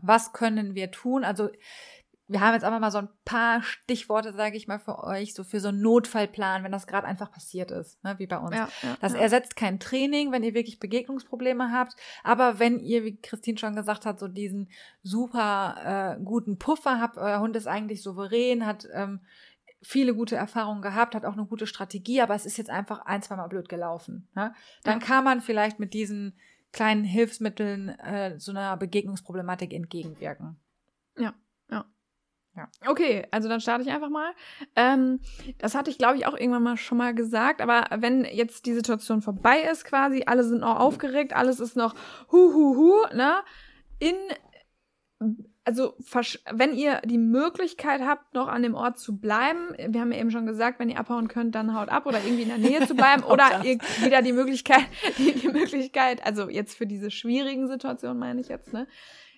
Was 0.02 0.32
können 0.32 0.74
wir 0.74 0.90
tun? 0.90 1.24
Also, 1.24 1.50
wir 2.26 2.40
haben 2.40 2.54
jetzt 2.54 2.64
einfach 2.64 2.80
mal 2.80 2.90
so 2.90 2.98
ein 2.98 3.08
paar 3.26 3.62
Stichworte, 3.62 4.32
sage 4.32 4.56
ich 4.56 4.66
mal, 4.66 4.78
für 4.78 5.04
euch, 5.04 5.34
so 5.34 5.44
für 5.44 5.60
so 5.60 5.68
einen 5.68 5.82
Notfallplan, 5.82 6.64
wenn 6.64 6.72
das 6.72 6.86
gerade 6.86 7.06
einfach 7.06 7.30
passiert 7.30 7.70
ist, 7.70 8.02
ne, 8.02 8.18
wie 8.18 8.26
bei 8.26 8.38
uns. 8.38 8.56
Ja, 8.56 8.68
ja, 8.82 8.96
Das 9.00 9.12
ja. 9.12 9.18
ersetzt 9.18 9.56
kein 9.56 9.78
Training, 9.78 10.32
wenn 10.32 10.42
ihr 10.42 10.54
wirklich 10.54 10.80
Begegnungsprobleme 10.80 11.70
habt. 11.70 11.96
Aber 12.22 12.58
wenn 12.58 12.80
ihr, 12.80 13.04
wie 13.04 13.20
Christine 13.20 13.58
schon 13.58 13.76
gesagt 13.76 14.06
hat, 14.06 14.18
so 14.18 14.28
diesen 14.28 14.70
super 15.02 16.16
äh, 16.18 16.22
guten 16.24 16.58
Puffer 16.58 16.98
habt, 16.98 17.18
euer 17.18 17.40
Hund 17.40 17.56
ist 17.56 17.66
eigentlich 17.66 18.02
souverän, 18.02 18.64
hat 18.64 18.88
ähm, 18.94 19.20
viele 19.84 20.14
gute 20.14 20.34
Erfahrungen 20.36 20.82
gehabt, 20.82 21.14
hat 21.14 21.24
auch 21.24 21.34
eine 21.34 21.46
gute 21.46 21.66
Strategie, 21.66 22.20
aber 22.20 22.34
es 22.34 22.46
ist 22.46 22.56
jetzt 22.56 22.70
einfach 22.70 23.00
ein, 23.06 23.22
zweimal 23.22 23.48
blöd 23.48 23.68
gelaufen. 23.68 24.28
Ne? 24.34 24.54
Dann 24.82 25.00
Ja. 25.00 25.06
kann 25.06 25.24
man 25.24 25.40
vielleicht 25.40 25.78
mit 25.78 25.94
diesen 25.94 26.36
kleinen 26.72 27.04
Hilfsmitteln 27.04 27.90
äh, 28.00 28.38
so 28.40 28.50
einer 28.50 28.76
Begegnungsproblematik 28.76 29.72
entgegenwirken. 29.72 30.56
Okay, 32.86 33.26
also 33.32 33.48
dann 33.48 33.60
starte 33.60 33.82
ich 33.82 33.90
einfach 33.90 34.10
mal. 34.10 34.32
Ähm, 34.76 35.20
das 35.58 35.74
hatte 35.74 35.90
ich, 35.90 35.98
glaube 35.98 36.16
ich, 36.16 36.26
auch 36.26 36.34
irgendwann 36.34 36.62
mal 36.62 36.76
schon 36.76 36.98
mal 36.98 37.12
gesagt. 37.14 37.60
Aber 37.60 37.86
wenn 38.00 38.24
jetzt 38.24 38.66
die 38.66 38.74
Situation 38.74 39.22
vorbei 39.22 39.62
ist, 39.62 39.84
quasi, 39.84 40.22
alle 40.26 40.44
sind 40.44 40.60
noch 40.60 40.78
aufgeregt, 40.78 41.34
alles 41.34 41.58
ist 41.58 41.76
noch 41.76 41.94
hu 42.30 42.52
hu 42.52 42.76
hu, 42.76 43.16
ne? 43.16 43.42
In 43.98 44.14
also 45.64 45.94
wenn 46.52 46.74
ihr 46.74 47.00
die 47.04 47.18
Möglichkeit 47.18 48.02
habt, 48.02 48.34
noch 48.34 48.48
an 48.48 48.62
dem 48.62 48.74
Ort 48.74 48.98
zu 48.98 49.16
bleiben, 49.16 49.74
wir 49.88 50.00
haben 50.00 50.12
ja 50.12 50.18
eben 50.18 50.30
schon 50.30 50.46
gesagt, 50.46 50.78
wenn 50.78 50.90
ihr 50.90 50.98
abhauen 50.98 51.28
könnt, 51.28 51.54
dann 51.54 51.74
haut 51.74 51.88
ab 51.88 52.06
oder 52.06 52.18
irgendwie 52.22 52.42
in 52.42 52.48
der 52.48 52.58
Nähe 52.58 52.86
zu 52.86 52.94
bleiben 52.94 53.22
oder 53.28 53.64
ihr 53.64 53.78
wieder 54.02 54.22
die 54.22 54.32
Möglichkeit, 54.32 54.84
die, 55.18 55.32
die 55.40 55.48
Möglichkeit, 55.48 56.24
also 56.24 56.48
jetzt 56.50 56.76
für 56.76 56.86
diese 56.86 57.10
schwierigen 57.10 57.68
Situationen 57.68 58.18
meine 58.18 58.40
ich 58.40 58.48
jetzt, 58.48 58.72
ne? 58.72 58.86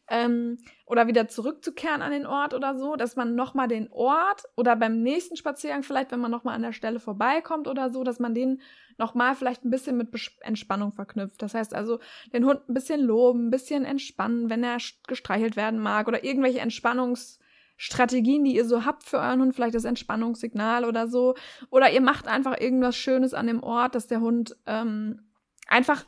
Ähm, 0.09 0.59
oder 0.87 1.09
wieder 1.09 1.27
zurückzukehren 1.27 2.01
an 2.01 2.13
den 2.13 2.27
Ort 2.27 2.55
oder 2.55 2.77
so, 2.77 2.95
dass 2.95 3.17
man 3.17 3.35
nochmal 3.35 3.67
den 3.67 3.91
Ort 3.91 4.45
oder 4.55 4.77
beim 4.77 5.03
nächsten 5.03 5.37
Spaziergang 5.37 5.83
vielleicht, 5.83 6.13
wenn 6.13 6.21
man 6.21 6.31
nochmal 6.31 6.55
an 6.55 6.63
der 6.63 6.73
Stelle 6.73 7.01
vorbeikommt 7.01 7.67
oder 7.67 7.91
so, 7.91 8.05
dass 8.05 8.21
man 8.21 8.33
den 8.33 8.61
nochmal 8.99 9.35
vielleicht 9.35 9.65
ein 9.65 9.71
bisschen 9.71 9.97
mit 9.97 10.15
Besch- 10.15 10.41
Entspannung 10.43 10.93
verknüpft. 10.93 11.43
Das 11.43 11.55
heißt 11.55 11.75
also, 11.75 11.99
den 12.33 12.45
Hund 12.45 12.61
ein 12.69 12.75
bisschen 12.75 13.01
loben, 13.01 13.49
ein 13.49 13.51
bisschen 13.51 13.85
entspannen, 13.85 14.49
wenn 14.49 14.63
er 14.63 14.79
gestreichelt 15.09 15.57
werden 15.57 15.81
mag 15.81 16.07
oder 16.07 16.23
irgendwelche 16.23 16.61
Entspannungsstrategien, 16.61 18.45
die 18.45 18.55
ihr 18.55 18.65
so 18.65 18.85
habt 18.85 19.03
für 19.03 19.19
euren 19.19 19.41
Hund, 19.41 19.57
vielleicht 19.57 19.75
das 19.75 19.85
Entspannungssignal 19.85 20.85
oder 20.85 21.09
so. 21.09 21.35
Oder 21.71 21.91
ihr 21.91 22.01
macht 22.01 22.29
einfach 22.29 22.61
irgendwas 22.61 22.97
Schönes 22.97 23.35
an 23.35 23.49
dem 23.49 23.61
Ort, 23.61 23.97
dass 23.97 24.07
der 24.07 24.21
Hund 24.21 24.57
ähm, 24.67 25.29
einfach 25.67 26.07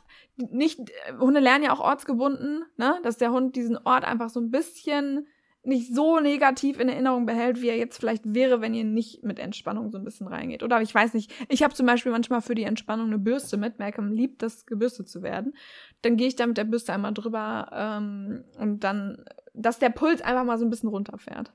nicht, 0.51 0.79
Hunde 1.19 1.39
lernen 1.39 1.63
ja 1.63 1.73
auch 1.73 1.79
ortsgebunden, 1.79 2.63
ne, 2.77 2.99
dass 3.03 3.17
der 3.17 3.31
Hund 3.31 3.55
diesen 3.55 3.77
Ort 3.77 4.03
einfach 4.03 4.29
so 4.29 4.39
ein 4.39 4.51
bisschen 4.51 5.27
nicht 5.63 5.93
so 5.93 6.19
negativ 6.19 6.79
in 6.79 6.89
Erinnerung 6.89 7.25
behält, 7.25 7.61
wie 7.61 7.67
er 7.67 7.77
jetzt 7.77 7.97
vielleicht 7.97 8.33
wäre, 8.33 8.61
wenn 8.61 8.73
ihr 8.73 8.85
nicht 8.85 9.23
mit 9.23 9.39
Entspannung 9.39 9.91
so 9.91 9.97
ein 9.97 10.05
bisschen 10.05 10.27
reingeht. 10.27 10.63
Oder 10.63 10.81
ich 10.81 10.95
weiß 10.95 11.13
nicht, 11.13 11.33
ich 11.49 11.63
habe 11.63 11.73
zum 11.73 11.85
Beispiel 11.85 12.11
manchmal 12.11 12.41
für 12.41 12.55
die 12.55 12.63
Entspannung 12.63 13.07
eine 13.07 13.19
Bürste 13.19 13.57
mit. 13.57 13.77
Malcolm 13.77 14.11
liebt 14.11 14.41
das, 14.41 14.65
gebürstet 14.65 15.09
zu 15.09 15.21
werden. 15.21 15.53
Dann 16.01 16.15
gehe 16.15 16.27
ich 16.27 16.37
da 16.37 16.47
mit 16.47 16.57
der 16.57 16.63
Bürste 16.63 16.93
einmal 16.93 17.13
drüber 17.13 17.69
ähm, 17.73 18.45
und 18.57 18.83
dann, 18.83 19.25
dass 19.53 19.79
der 19.79 19.89
Puls 19.89 20.21
einfach 20.21 20.45
mal 20.45 20.57
so 20.57 20.65
ein 20.65 20.69
bisschen 20.69 20.89
runterfährt. 20.89 21.51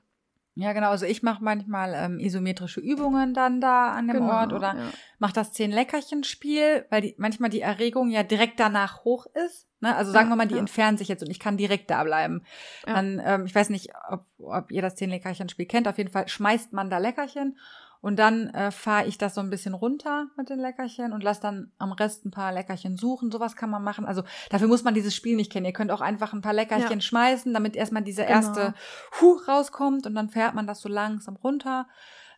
Ja, 0.57 0.71
genau. 0.71 0.89
Also 0.89 1.05
ich 1.05 1.21
mache 1.21 1.43
manchmal 1.43 1.93
ähm, 1.93 2.17
isometrische 2.17 2.79
Übungen 2.79 3.33
dann 3.33 3.59
da 3.59 3.91
an 3.91 4.07
dem 4.07 4.21
Ort 4.21 4.53
oder 4.53 4.73
ja. 4.75 4.89
mache 5.19 5.33
das 5.33 5.51
Zehn-Leckerchen-Spiel, 5.51 6.85
weil 6.89 7.01
die, 7.01 7.15
manchmal 7.17 7.49
die 7.49 7.59
Erregung 7.59 8.09
ja 8.09 8.23
direkt 8.23 8.57
danach 8.59 9.03
hoch 9.03 9.25
ist. 9.45 9.67
Ne? 9.81 9.93
Also 9.93 10.13
sagen 10.13 10.27
Ja, 10.27 10.31
wir 10.31 10.37
mal, 10.37 10.47
die 10.47 10.55
ja. 10.55 10.61
entfernen 10.61 10.97
sich 10.97 11.09
jetzt 11.09 11.21
und 11.21 11.29
ich 11.29 11.41
kann 11.41 11.57
direkt 11.57 11.91
da 11.91 12.05
bleiben. 12.05 12.43
Dann, 12.85 13.21
ähm, 13.23 13.45
ich 13.45 13.53
weiß 13.53 13.69
nicht, 13.69 13.89
ob, 14.09 14.23
ob 14.37 14.71
ihr 14.71 14.81
das 14.81 14.95
Zehn-Leckerchen-Spiel 14.95 15.65
kennt. 15.65 15.89
Auf 15.89 15.97
jeden 15.97 16.11
Fall 16.11 16.29
schmeißt 16.29 16.71
man 16.71 16.89
da 16.89 16.99
Leckerchen 16.99 17.57
und 18.05 18.17
dann 18.17 18.49
äh, 18.49 18.69
fahre 18.69 19.07
ich 19.07 19.17
das 19.17 19.33
so 19.33 19.41
ein 19.41 19.49
bisschen 19.49 19.73
runter 19.73 20.27
mit 20.37 20.51
den 20.51 20.59
Leckerchen 20.59 21.11
und 21.11 21.23
lass 21.23 21.39
dann 21.39 21.71
am 21.79 21.91
Rest 21.91 22.23
ein 22.23 22.29
paar 22.29 22.51
Leckerchen 22.53 22.97
suchen. 22.97 23.31
Sowas 23.31 23.55
kann 23.55 23.71
man 23.71 23.83
machen. 23.83 24.05
Also 24.05 24.21
dafür 24.51 24.67
muss 24.67 24.83
man 24.83 24.93
dieses 24.93 25.15
Spiel 25.15 25.35
nicht 25.35 25.51
kennen. 25.51 25.65
Ihr 25.65 25.73
könnt 25.73 25.89
auch 25.89 26.01
einfach 26.01 26.31
ein 26.31 26.41
paar 26.41 26.53
Leckerchen 26.53 26.99
Ja. 26.99 27.01
schmeißen, 27.01 27.51
damit 27.51 27.75
erstmal 27.75 28.03
dieser 28.03 28.25
Genau. 28.25 28.35
erste 28.37 28.75
Huch 29.21 29.47
rauskommt 29.47 30.05
und 30.05 30.13
dann 30.13 30.29
fährt 30.29 30.53
man 30.53 30.67
das 30.67 30.81
so 30.81 30.87
langsam 30.87 31.35
runter. 31.35 31.87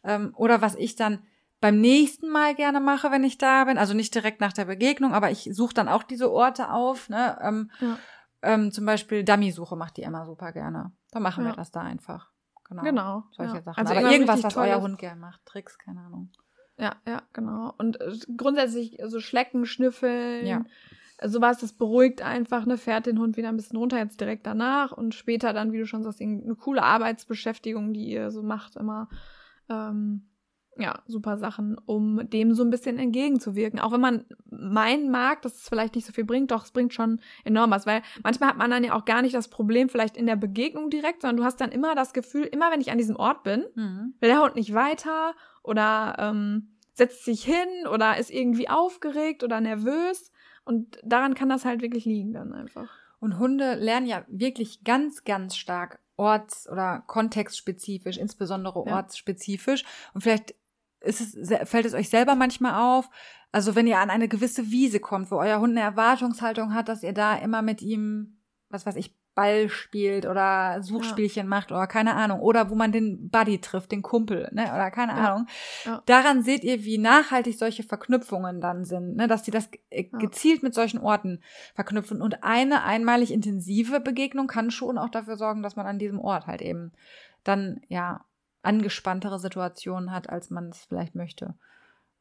Ähm, 0.06 0.32
oder 0.38 0.62
was 0.62 0.76
ich 0.76 0.96
dann 0.96 1.20
beim 1.60 1.82
nächsten 1.82 2.30
Mal 2.30 2.56
gerne 2.56 2.80
mache, 2.80 3.12
wenn 3.12 3.26
ich 3.26 3.38
da 3.38 3.66
bin, 3.66 3.78
also 3.78 3.94
nicht 3.94 4.16
direkt 4.16 4.40
nach 4.40 4.54
der 4.54 4.66
Begegnung, 4.66 5.14
aber 5.14 5.32
ich 5.32 5.50
suche 5.52 5.74
dann 5.74 5.90
auch 5.90 6.04
diese 6.04 6.32
Orte 6.32 6.72
auf, 6.72 7.10
ne? 7.10 7.38
Ähm, 7.42 7.72
Ja. 7.82 7.98
ähm, 8.42 8.72
zum 8.72 8.86
Beispiel 8.86 9.26
Dummy-Suche 9.26 9.76
macht 9.76 9.98
die 9.98 10.04
Emma 10.04 10.24
super 10.26 10.54
gerne. 10.54 10.94
Dann 11.12 11.24
machen 11.24 11.44
Ja. 11.44 11.50
wir 11.52 11.56
das 11.58 11.72
da 11.72 11.82
einfach. 11.82 12.32
Genau. 12.70 12.84
Genau. 12.84 13.24
Solche 13.32 13.56
ja. 13.56 13.62
Sachen. 13.62 13.80
Also 13.80 13.94
Aber 13.94 14.12
irgendwas, 14.12 14.44
was 14.44 14.58
euer 14.58 14.82
Hund 14.82 14.98
gern 14.98 15.20
macht. 15.20 15.46
Tricks, 15.46 15.78
keine 15.78 16.02
Ahnung. 16.02 16.30
Ja, 16.78 16.96
ja, 17.08 17.24
genau. 17.34 17.74
Und 17.78 18.00
äh, 18.02 18.14
grundsätzlich 18.36 18.98
so 19.06 19.20
Schlecken, 19.20 19.66
Schnüffeln, 19.66 20.46
Ja. 20.46 20.66
sowas, 21.24 21.60
das 21.60 21.74
beruhigt 21.74 22.22
einfach, 22.22 22.66
ne, 22.66 22.78
fährt 22.78 23.08
den 23.08 23.20
Hund 23.20 23.38
wieder 23.38 23.50
ein 23.50 23.56
bisschen 23.56 23.78
runter, 23.78 23.98
jetzt 23.98 24.22
direkt 24.22 24.46
danach 24.46 24.92
und 24.92 25.16
später 25.16 25.54
dann, 25.54 25.72
wie 25.72 25.80
du 25.80 25.88
schon 25.88 26.04
sagst, 26.04 26.22
eine 26.22 26.56
coole 26.56 26.84
Arbeitsbeschäftigung, 26.84 27.94
die 27.94 28.10
ihr 28.10 28.30
so 28.32 28.44
macht, 28.44 28.76
immer. 28.76 29.10
Ähm, 29.70 30.30
ja, 30.80 31.00
super 31.08 31.38
Sachen, 31.38 31.78
um 31.86 32.30
dem 32.30 32.54
so 32.54 32.64
ein 32.64 32.70
bisschen 32.70 32.98
entgegenzuwirken. 33.00 33.80
Auch 33.80 33.92
wenn 33.92 34.02
man 34.02 34.26
meinen 34.50 35.10
mag, 35.12 35.42
dass 35.42 35.56
es 35.56 35.70
vielleicht 35.70 35.96
nicht 35.96 36.06
so 36.06 36.14
viel 36.14 36.26
bringt, 36.26 36.52
doch 36.52 36.64
es 36.64 36.72
bringt 36.72 36.94
schon 36.94 37.20
enorm 37.44 37.72
was, 37.72 37.86
weil 37.86 38.02
manchmal 38.24 38.50
hat 38.50 38.58
man 38.58 38.72
dann 38.72 38.84
ja 38.84 38.94
auch 38.94 39.06
gar 39.06 39.22
nicht 39.22 39.36
das 39.36 39.48
Problem 39.48 39.90
vielleicht 39.90 40.18
in 40.18 40.26
der 40.26 40.36
Begegnung 40.36 40.90
direkt, 40.90 41.22
sondern 41.22 41.38
du 41.38 41.44
hast 41.44 41.60
dann 41.62 41.72
immer 41.72 41.96
das 41.96 42.14
Gefühl, 42.14 42.44
immer 42.44 42.72
wenn 42.72 42.82
ich 42.82 42.92
an 42.92 42.98
diesem 42.98 43.16
Ort 43.16 43.44
bin, 43.44 43.66
Mhm. 43.76 44.14
will 44.20 44.30
der 44.30 44.42
Hund 44.42 44.56
nicht 44.56 44.74
weiter 44.74 45.34
oder 45.64 46.16
ähm, 46.20 46.70
setzt 46.94 47.26
sich 47.26 47.44
hin 47.44 47.88
oder 47.94 48.18
ist 48.18 48.32
irgendwie 48.32 48.70
aufgeregt 48.70 49.44
oder 49.44 49.62
nervös. 49.62 50.32
Und 50.66 50.98
daran 51.04 51.34
kann 51.36 51.50
das 51.50 51.64
halt 51.66 51.82
wirklich 51.82 52.06
liegen 52.06 52.34
dann 52.34 52.54
einfach. 52.54 52.90
Und 53.20 53.40
Hunde 53.40 53.76
lernen 53.76 54.06
ja 54.08 54.24
wirklich 54.28 54.84
ganz, 54.84 55.24
ganz 55.24 55.56
stark 55.56 56.00
orts- 56.18 56.68
oder 56.70 57.04
kontextspezifisch, 57.08 58.18
insbesondere 58.18 58.80
ortsspezifisch. 58.86 59.84
Und 60.14 60.22
vielleicht 60.22 60.56
ist 61.08 61.22
es, 61.36 61.70
fällt 61.70 61.86
es 61.86 61.94
euch 61.94 62.10
selber 62.10 62.36
manchmal 62.36 62.76
auf, 62.76 63.10
also 63.52 63.76
wenn 63.76 63.88
ihr 63.88 64.00
an 64.00 64.10
eine 64.10 64.28
gewisse 64.28 64.70
Wiese 64.72 65.00
kommt, 65.00 65.32
wo 65.32 65.38
euer 65.38 65.60
Hund 65.60 65.72
eine 65.72 65.82
Erwartungshaltung 65.82 66.74
hat, 66.74 66.90
dass 66.90 67.04
ihr 67.04 67.14
da 67.14 67.36
immer 67.36 67.62
mit 67.62 67.82
ihm, 67.82 68.38
was 68.70 68.86
weiß 68.86 68.96
ich, 68.98 69.16
Ball 69.38 69.70
spielt 69.70 70.26
oder 70.26 70.82
Suchspielchen 70.82 71.48
macht 71.48 71.72
oder 71.72 71.86
keine 71.86 72.16
Ahnung. 72.16 72.40
Oder 72.40 72.72
wo 72.72 72.76
man 72.76 72.92
den 72.92 73.30
Buddy 73.30 73.62
trifft, 73.62 73.92
den 73.92 74.02
Kumpel, 74.02 74.50
ne? 74.52 74.64
Oder 74.64 74.90
keine 74.90 75.12
Ja. 75.12 75.18
Ahnung. 75.34 75.48
Ja. 75.86 76.02
Daran 76.08 76.42
seht 76.42 76.64
ihr, 76.64 76.84
wie 76.84 76.98
nachhaltig 76.98 77.56
solche 77.56 77.84
Verknüpfungen 77.84 78.62
dann 78.62 78.84
sind, 78.84 79.16
ne? 79.16 79.28
dass 79.28 79.44
die 79.44 79.52
das 79.52 79.70
äh, 79.92 80.10
Ja. 80.12 80.18
gezielt 80.18 80.64
mit 80.64 80.74
solchen 80.74 80.98
Orten 80.98 81.44
verknüpfen. 81.76 82.20
Und 82.20 82.44
eine 82.44 82.84
einmalig 82.84 83.32
intensive 83.32 84.00
Begegnung 84.00 84.48
kann 84.48 84.72
schon 84.72 84.98
auch 84.98 85.10
dafür 85.10 85.38
sorgen, 85.38 85.62
dass 85.62 85.76
man 85.76 85.86
an 85.86 86.00
diesem 86.00 86.20
Ort 86.20 86.48
halt 86.48 86.64
eben 86.64 86.92
dann 87.44 87.82
ja 87.90 88.26
angespanntere 88.68 89.40
Situationen 89.40 90.12
hat, 90.12 90.30
als 90.30 90.50
man 90.50 90.70
es 90.70 90.86
vielleicht 90.86 91.16
möchte. 91.16 91.56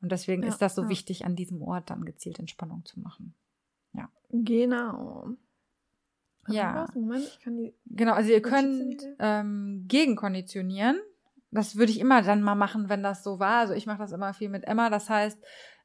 Und 0.01 0.13
deswegen 0.13 0.43
Ja, 0.43 0.49
ist 0.49 0.63
das 0.63 0.75
so 0.75 0.85
ja. 0.85 0.89
wichtig, 0.89 1.25
an 1.25 1.37
diesem 1.37 1.61
Ort 1.63 1.91
dann 1.91 2.05
gezielt 2.05 2.39
Entspannung 2.39 2.85
zu 2.85 3.01
machen. 3.01 3.35
Genau. 4.31 5.31
Ja. 6.49 6.87
Moment. 6.95 7.39
Genau, 7.87 8.13
also 8.13 8.31
ihr 8.31 8.43
könnt 8.43 9.03
ähm, 9.19 9.85
gegenkonditionieren. 9.89 11.01
Das 11.51 11.77
würde 11.77 11.93
ich 11.93 12.01
immer 12.01 12.23
dann 12.23 12.43
mal 12.43 12.55
machen, 12.55 12.89
wenn 12.89 13.03
das 13.03 13.25
so 13.25 13.39
war. 13.39 13.61
Also 13.61 13.75
ich 13.75 13.87
mache 13.87 13.99
das 13.99 14.13
immer 14.13 14.35
viel 14.35 14.49
mit 14.49 14.65
Emma. 14.65 14.91
Das 14.91 15.09
heißt, 15.09 15.39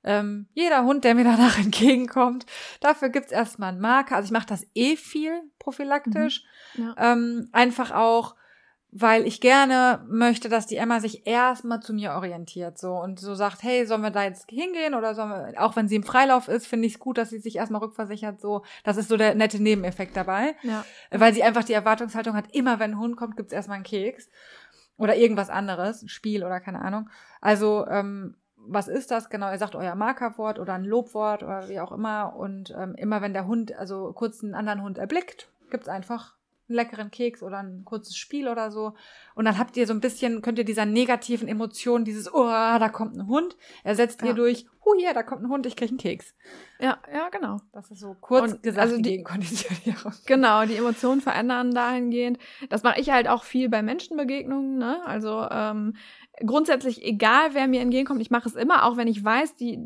ähm, 0.04 0.48
jeder 0.54 0.84
Hund, 0.84 1.04
der 1.04 1.16
mir 1.16 1.24
danach 1.36 1.58
entgegenkommt, 1.58 2.46
dafür 2.80 3.10
gibt's 3.10 3.32
erstmal 3.32 3.70
einen 3.70 3.82
Marker. 3.82 4.16
Also 4.16 4.28
ich 4.28 4.32
mache 4.32 4.48
das 4.48 4.66
eh 4.76 4.96
viel 4.96 5.42
prophylaktisch. 5.60 6.44
Ja. 6.76 6.96
Ähm, 6.98 7.50
einfach 7.52 7.92
auch, 7.92 8.36
weil 8.94 9.26
ich 9.26 9.40
gerne 9.40 10.04
möchte, 10.10 10.50
dass 10.50 10.68
die 10.68 10.76
Emma 10.76 11.00
sich 11.00 11.26
erstmal 11.26 11.80
zu 11.80 11.94
mir 11.94 12.12
orientiert 12.12 12.78
so 12.78 12.94
und 12.96 13.20
so 13.20 13.36
sagt, 13.36 13.64
hey, 13.64 13.86
sollen 13.86 14.02
wir 14.02 14.10
da 14.12 14.24
jetzt 14.24 14.50
hingehen 14.50 14.96
oder 14.96 15.16
sollen 15.16 15.30
wir, 15.30 15.54
auch 15.64 15.78
wenn 15.78 15.88
sie 15.88 15.96
im 15.96 16.04
Freilauf 16.04 16.50
ist, 16.50 16.68
finde 16.68 16.88
ich 16.88 16.94
es 16.96 17.00
gut, 17.00 17.18
dass 17.18 17.30
sie 17.30 17.40
sich 17.40 17.56
erstmal 17.56 17.82
rückversichert. 17.82 18.42
So, 18.42 18.64
das 18.84 18.98
ist 18.98 19.08
so 19.08 19.16
der 19.16 19.34
nette 19.36 19.62
Nebeneffekt 19.64 20.18
dabei 20.18 20.56
Ja. 20.62 20.84
weil 21.10 21.34
sie 21.34 21.44
einfach 21.44 21.64
die 21.64 21.74
Erwartungshaltung 21.74 22.36
hat, 22.36 22.54
immer 22.54 22.80
wenn 22.80 22.92
ein 22.92 23.00
Hund 23.00 23.16
kommt, 23.16 23.38
gibt's 23.38 23.54
erstmal 23.54 23.76
einen 23.76 23.86
Keks 23.86 24.30
oder 24.98 25.16
irgendwas 25.16 25.50
anderes, 25.50 26.02
ein 26.02 26.10
Spiel 26.10 26.44
oder 26.44 26.60
keine 26.60 26.82
Ahnung. 26.82 27.10
Also, 27.40 27.88
ähm, 27.88 28.36
was 28.64 28.88
ist 28.88 29.10
das 29.10 29.30
genau? 29.32 29.50
Ihr 29.52 29.58
sagt 29.58 29.74
euer 29.76 29.96
Markerwort 29.96 30.60
oder 30.60 30.74
ein 30.74 30.84
Lobwort 30.84 31.42
oder 31.42 31.68
wie 31.68 31.80
auch 31.80 31.92
immer. 31.92 32.36
Und 32.36 32.72
ähm, 32.78 32.94
immer 32.96 33.20
wenn 33.22 33.34
der 33.34 33.48
Hund, 33.48 33.74
also 33.76 34.12
kurz 34.14 34.44
einen 34.44 34.54
anderen 34.54 34.84
Hund 34.84 35.00
erblickt, 35.00 35.50
gibt's 35.72 35.88
einfach 35.88 36.36
einen 36.72 36.76
leckeren 36.76 37.12
Keks 37.12 37.44
oder 37.44 37.60
ein 37.60 37.84
kurzes 37.86 38.16
Spiel 38.18 38.48
oder 38.48 38.72
so. 38.72 38.94
Und 39.36 39.46
dann 39.46 39.58
habt 39.58 39.78
ihr 39.78 39.88
so 39.88 39.94
ein 39.94 40.02
bisschen, 40.02 40.42
könnt 40.42 40.58
ihr 40.58 40.66
dieser 40.66 40.86
negativen 40.86 41.48
Emotion, 41.48 42.04
dieses, 42.06 42.34
oh, 42.34 42.44
da 42.46 42.90
kommt 42.90 43.16
ein 43.16 43.28
Hund, 43.28 43.56
ersetzt 43.84 44.22
ihr 44.24 44.30
Ja. 44.30 44.34
durch, 44.34 44.66
hu, 44.84 44.94
hier, 44.98 45.14
da 45.14 45.24
kommt 45.24 45.44
ein 45.44 45.50
Hund, 45.50 45.66
ich 45.66 45.76
krieg 45.76 45.90
einen 45.90 45.98
Keks. 45.98 46.34
Ja, 46.80 46.98
ja, 47.14 47.30
genau. 47.30 47.58
Das 47.72 47.92
ist 47.92 48.00
so 48.00 48.16
kurz 48.20 48.54
Und 48.54 48.64
gesagt 48.64 48.82
also 48.82 48.96
die 48.98 49.04
die- 49.04 49.10
Gegenkonditionierung. 49.12 50.14
Genau, 50.26 50.66
die 50.66 50.76
Emotionen 50.76 51.22
verändern 51.22 51.72
dahingehend. 51.74 52.40
Das 52.70 52.84
mache 52.84 53.00
ich 53.00 53.10
halt 53.12 53.28
auch 53.28 53.44
viel 53.44 53.70
bei 53.70 53.82
Menschenbegegnungen. 53.84 54.78
Ne? 54.78 55.00
Also 55.06 55.48
ähm, 55.52 55.96
grundsätzlich 56.46 57.04
egal, 57.06 57.54
wer 57.54 57.68
mir 57.68 57.82
entgegenkommt, 57.82 58.22
ich 58.22 58.32
mache 58.32 58.48
es 58.50 58.56
immer, 58.56 58.86
auch 58.86 58.98
wenn 58.98 59.08
ich 59.08 59.24
weiß, 59.24 59.56
die 59.58 59.80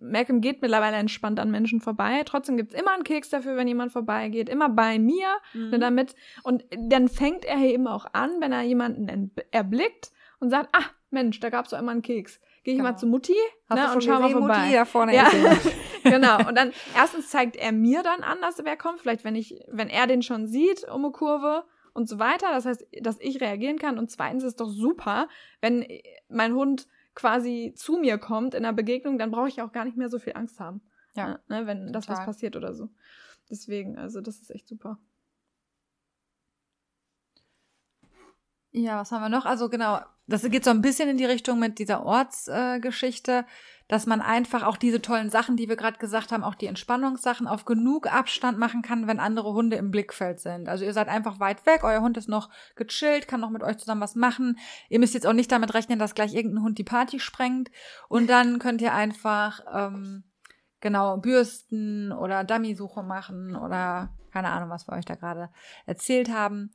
Malcolm 0.00 0.40
geht 0.40 0.62
mittlerweile 0.62 0.96
entspannt 0.96 1.40
an 1.40 1.50
Menschen 1.50 1.80
vorbei. 1.80 2.22
Trotzdem 2.24 2.56
gibt's 2.56 2.74
immer 2.74 2.92
einen 2.92 3.02
Keks 3.04 3.30
dafür, 3.30 3.56
wenn 3.56 3.66
jemand 3.68 3.92
vorbeigeht. 3.92 4.48
Immer 4.48 4.68
bei 4.68 4.98
mir, 4.98 5.26
Mhm. 5.54 5.70
ne, 5.70 5.78
damit. 5.78 6.14
Und 6.42 6.64
dann 6.78 7.08
fängt 7.08 7.44
er 7.44 7.56
hier 7.56 7.70
eben 7.70 7.86
auch 7.88 8.06
an, 8.12 8.32
wenn 8.40 8.52
er 8.52 8.62
jemanden 8.62 9.32
erblickt 9.50 10.10
und 10.38 10.50
sagt, 10.50 10.68
ah, 10.72 10.84
Mensch, 11.10 11.40
da 11.40 11.50
gab's 11.50 11.70
doch 11.70 11.78
immer 11.78 11.92
einen 11.92 12.02
Keks. 12.02 12.40
Gehe 12.62 12.74
ich 12.74 12.78
Genau. 12.78 12.90
mal 12.90 12.96
zu 12.96 13.06
Mutti 13.06 13.34
ne, 13.70 13.92
und 13.94 14.02
schau 14.04 14.20
mal 14.20 14.30
vorbei. 14.30 14.58
Mutti, 14.58 14.72
da 14.74 14.84
vorne 14.84 15.14
Ja, 15.14 15.28
genau. 16.02 16.46
Und 16.48 16.56
dann 16.56 16.72
erstens 16.96 17.30
zeigt 17.30 17.56
er 17.56 17.72
mir 17.72 18.02
dann 18.02 18.22
an, 18.22 18.38
dass 18.42 18.62
wer 18.64 18.76
kommt. 18.76 19.00
Vielleicht, 19.00 19.24
wenn 19.24 19.34
ich, 19.36 19.60
wenn 19.68 19.88
er 19.88 20.06
den 20.06 20.22
schon 20.22 20.46
sieht, 20.46 20.84
um 20.88 21.04
eine 21.04 21.12
Kurve 21.12 21.64
und 21.96 22.08
so 22.08 22.18
weiter. 22.18 22.48
Das 22.52 22.66
heißt, 22.66 22.86
dass 23.00 23.18
ich 23.20 23.40
reagieren 23.40 23.78
kann. 23.78 23.98
Und 23.98 24.10
zweitens 24.10 24.44
ist 24.44 24.60
doch 24.60 24.68
super, 24.68 25.28
wenn 25.62 25.86
mein 26.28 26.54
Hund 26.54 26.86
quasi 27.14 27.72
zu 27.74 27.96
mir 27.96 28.18
kommt 28.18 28.54
in 28.54 28.64
einer 28.64 28.74
Begegnung, 28.74 29.18
dann 29.18 29.30
brauche 29.30 29.48
ich 29.48 29.62
auch 29.62 29.72
gar 29.72 29.86
nicht 29.86 29.96
mehr 29.96 30.10
so 30.10 30.18
viel 30.18 30.34
Angst 30.34 30.60
haben. 30.60 30.82
Ja, 31.14 31.40
ne, 31.48 31.66
wenn 31.66 31.92
das 31.92 32.08
was 32.08 32.18
total. 32.18 32.26
passiert 32.26 32.56
oder 32.56 32.74
so. 32.74 32.90
Deswegen, 33.48 33.96
also 33.96 34.20
das 34.20 34.36
ist 34.40 34.50
echt 34.50 34.68
super. 34.68 34.98
Ja, 38.78 38.98
was 38.98 39.10
haben 39.10 39.22
wir 39.22 39.30
noch? 39.30 39.46
Also 39.46 39.70
genau, 39.70 40.00
das 40.26 40.42
geht 40.42 40.62
so 40.62 40.70
ein 40.70 40.82
bisschen 40.82 41.08
in 41.08 41.16
die 41.16 41.24
Richtung 41.24 41.58
mit 41.58 41.78
dieser 41.78 42.04
Ortsgeschichte, 42.04 43.32
äh, 43.32 43.44
dass 43.88 44.04
man 44.04 44.20
einfach 44.20 44.64
auch 44.64 44.76
diese 44.76 45.00
tollen 45.00 45.30
Sachen, 45.30 45.56
die 45.56 45.70
wir 45.70 45.76
gerade 45.76 45.96
gesagt 45.96 46.30
haben, 46.30 46.44
auch 46.44 46.54
die 46.54 46.66
Entspannungssachen 46.66 47.46
auf 47.46 47.64
genug 47.64 48.06
Abstand 48.12 48.58
machen 48.58 48.82
kann, 48.82 49.06
wenn 49.06 49.18
andere 49.18 49.54
Hunde 49.54 49.78
im 49.78 49.90
Blickfeld 49.90 50.40
sind. 50.40 50.68
Also 50.68 50.84
ihr 50.84 50.92
seid 50.92 51.08
einfach 51.08 51.40
weit 51.40 51.64
weg, 51.64 51.84
euer 51.84 52.02
Hund 52.02 52.18
ist 52.18 52.28
noch 52.28 52.50
gechillt, 52.74 53.28
kann 53.28 53.40
noch 53.40 53.48
mit 53.48 53.62
euch 53.62 53.78
zusammen 53.78 54.02
was 54.02 54.14
machen. 54.14 54.58
Ihr 54.90 54.98
müsst 54.98 55.14
jetzt 55.14 55.26
auch 55.26 55.32
nicht 55.32 55.50
damit 55.50 55.72
rechnen, 55.72 55.98
dass 55.98 56.14
gleich 56.14 56.34
irgendein 56.34 56.62
Hund 56.62 56.76
die 56.76 56.84
Party 56.84 57.18
sprengt. 57.18 57.70
Und 58.10 58.28
dann 58.28 58.58
könnt 58.58 58.82
ihr 58.82 58.92
einfach 58.92 59.60
ähm, 59.72 60.24
genau 60.80 61.16
bürsten 61.16 62.12
oder 62.12 62.44
Dummy-Suche 62.44 63.02
machen 63.02 63.56
oder 63.56 64.10
keine 64.34 64.50
Ahnung, 64.50 64.68
was 64.68 64.86
wir 64.86 64.92
euch 64.92 65.06
da 65.06 65.14
gerade 65.14 65.48
erzählt 65.86 66.30
haben 66.30 66.72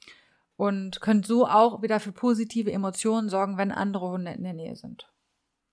und 0.62 1.02
könnt 1.02 1.26
so 1.26 1.48
auch 1.48 1.82
wieder 1.82 2.00
für 2.00 2.12
positive 2.12 2.72
Emotionen 2.72 3.30
sorgen, 3.30 3.58
wenn 3.58 3.72
andere 3.72 4.10
Hunde 4.12 4.32
in 4.34 4.44
der 4.44 4.54
Nähe 4.54 4.76
sind. 4.76 5.12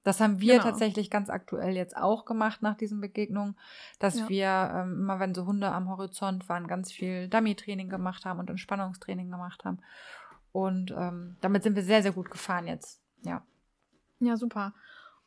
Das 0.02 0.18
haben 0.18 0.40
wir 0.40 0.54
Genau. 0.54 0.64
tatsächlich 0.64 1.10
ganz 1.10 1.28
aktuell 1.28 1.76
jetzt 1.76 1.94
auch 1.94 2.24
gemacht 2.24 2.62
nach 2.62 2.74
diesen 2.74 2.98
Begegnungen, 2.98 3.58
dass 3.98 4.18
Ja. 4.20 4.28
wir 4.30 4.72
ähm, 4.74 4.92
immer, 5.02 5.20
wenn 5.20 5.34
so 5.34 5.44
Hunde 5.44 5.70
am 5.72 5.90
Horizont 5.90 6.48
waren, 6.48 6.66
ganz 6.68 6.90
viel 6.90 7.28
Dummy-Training 7.28 7.90
gemacht 7.90 8.24
haben 8.24 8.38
und 8.40 8.48
Entspannungstraining 8.48 9.30
gemacht 9.30 9.62
haben. 9.66 9.80
Und 10.52 10.90
ähm, 10.92 11.36
damit 11.42 11.64
sind 11.64 11.76
wir 11.76 11.82
sehr, 11.82 12.02
sehr 12.02 12.12
gut 12.12 12.30
gefahren 12.30 12.66
jetzt. 12.66 13.02
Ja. 13.26 13.42
Ja, 14.20 14.38
super. 14.38 14.72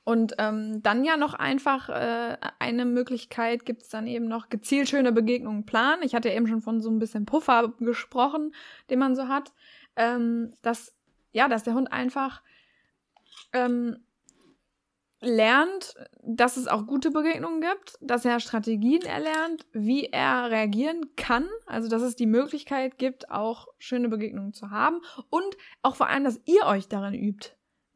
Und 0.03 0.33
ähm, 0.39 0.81
dann 0.81 1.03
ja 1.03 1.15
noch 1.15 1.35
einfach 1.35 1.89
äh, 1.89 2.37
eine 2.57 2.85
Möglichkeit 2.85 3.65
gibt's 3.65 3.89
dann 3.89 4.07
eben 4.07 4.27
noch 4.27 4.49
gezielt 4.49 4.89
schöne 4.89 5.11
Begegnungen 5.11 5.65
planen. 5.65 6.01
Ich 6.03 6.15
hatte 6.15 6.29
ja 6.29 6.35
eben 6.35 6.47
schon 6.47 6.61
von 6.61 6.81
so 6.81 6.89
ein 6.89 6.97
bisschen 6.97 7.25
Puffer 7.25 7.73
gesprochen, 7.79 8.53
den 8.89 8.99
man 8.99 9.15
so 9.15 9.27
hat. 9.27 9.53
Ähm, 9.95 10.53
dass, 10.63 10.95
ja, 11.33 11.47
dass 11.47 11.63
der 11.63 11.75
Hund 11.75 11.91
einfach 11.91 12.41
ähm, 13.53 13.97
lernt, 15.21 15.93
dass 16.23 16.57
es 16.57 16.67
auch 16.67 16.87
gute 16.87 17.11
Begegnungen 17.11 17.61
gibt, 17.61 17.97
dass 18.01 18.25
er 18.25 18.39
Strategien 18.39 19.03
erlernt, 19.03 19.65
wie 19.71 20.05
er 20.05 20.49
reagieren 20.49 21.15
kann, 21.15 21.47
also 21.67 21.87
dass 21.89 22.01
es 22.01 22.15
die 22.15 22.25
Möglichkeit 22.25 22.97
gibt, 22.97 23.29
auch 23.29 23.67
schöne 23.77 24.09
Begegnungen 24.09 24.53
zu 24.53 24.71
haben 24.71 25.01
und 25.29 25.57
auch 25.83 25.95
vor 25.95 26.07
allem, 26.07 26.23
dass 26.23 26.41
ihr 26.45 26.65
euch 26.65 26.87
darin 26.87 27.13
übt. 27.13 27.51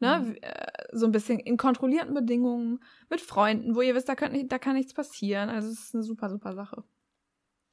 Ne? 0.05 0.19
Mhm. 0.19 0.35
Äh, 0.41 0.97
So 0.97 1.05
ein 1.05 1.11
bisschen 1.11 1.39
in 1.39 1.57
kontrollierten 1.57 2.13
Bedingungen, 2.13 2.79
mit 3.09 3.21
Freunden, 3.21 3.75
wo 3.75 3.81
ihr 3.81 3.95
wisst, 3.95 4.07
da, 4.09 4.15
könnt 4.15 4.33
nicht, 4.33 4.51
da 4.51 4.59
kann 4.59 4.75
nichts 4.75 4.93
passieren. 4.93 5.49
Also 5.49 5.69
es 5.69 5.79
ist 5.85 5.95
eine 5.95 6.03
super, 6.03 6.29
super 6.29 6.53
Sache. 6.53 6.83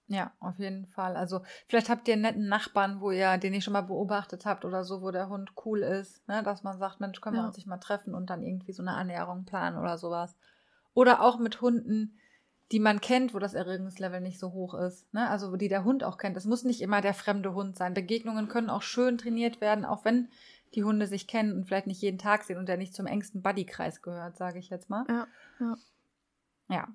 Ja, 0.09 0.33
auf 0.41 0.59
jeden 0.59 0.87
Fall. 0.87 1.17
Also 1.17 1.43
vielleicht 1.69 1.89
habt 1.89 2.07
ihr 2.09 2.15
einen 2.15 2.23
netten 2.23 2.49
Nachbarn, 2.49 3.01
wo 3.01 3.11
ihr, 3.13 3.39
den 3.39 3.55
ihr 3.55 3.63
schon 3.63 3.73
mal 3.73 3.83
beobachtet 3.83 4.45
habt 4.45 4.65
oder 4.65 4.85
so, 4.85 5.01
wo 5.01 5.11
der 5.11 5.29
Hund 5.29 5.53
cool 5.65 5.81
ist, 5.83 6.27
ne? 6.29 6.43
dass 6.43 6.63
man 6.63 6.79
sagt, 6.79 7.01
Mensch, 7.01 7.21
können 7.21 7.37
wir 7.37 7.43
Ja. 7.43 7.47
uns 7.47 7.57
nicht 7.57 7.69
mal 7.69 7.79
treffen 7.79 8.15
und 8.15 8.29
dann 8.29 8.43
irgendwie 8.43 8.73
so 8.73 8.83
eine 8.83 8.95
Annäherung 8.95 9.45
planen 9.45 9.79
oder 9.79 9.97
sowas. 9.97 10.37
Oder 10.93 11.23
auch 11.23 11.39
mit 11.39 11.61
Hunden, 11.63 12.19
die 12.73 12.81
man 12.81 13.01
kennt, 13.01 13.33
wo 13.33 13.39
das 13.39 13.55
Erregungslevel 13.55 14.21
nicht 14.21 14.39
so 14.39 14.53
hoch 14.53 14.75
ist. 14.75 15.13
Ne? 15.15 15.29
Also 15.31 15.57
die 15.57 15.69
der 15.69 15.85
Hund 15.85 16.05
auch 16.05 16.19
kennt. 16.19 16.37
Es 16.37 16.45
muss 16.47 16.65
nicht 16.65 16.83
immer 16.83 17.01
der 17.01 17.15
fremde 17.15 17.55
Hund 17.55 17.77
sein. 17.77 17.95
Begegnungen 17.95 18.49
können 18.49 18.71
auch 18.71 18.83
schön 18.83 19.17
trainiert 19.19 19.61
werden, 19.61 19.85
auch 19.85 20.05
wenn 20.05 20.29
die 20.75 20.85
Hunde 20.85 21.07
sich 21.07 21.27
kennen 21.27 21.53
und 21.57 21.65
vielleicht 21.67 21.87
nicht 21.87 22.01
jeden 22.03 22.19
Tag 22.19 22.45
sehen 22.45 22.59
und 22.59 22.69
der 22.69 22.77
nicht 22.77 22.95
zum 22.95 23.07
engsten 23.07 23.43
Buddykreis 23.43 24.03
gehört, 24.03 24.37
sage 24.37 24.59
ich 24.59 24.71
jetzt 24.71 24.89
mal. 24.91 25.05
Ja, 25.09 25.27
ja. 25.61 25.75
Ja, 26.69 26.89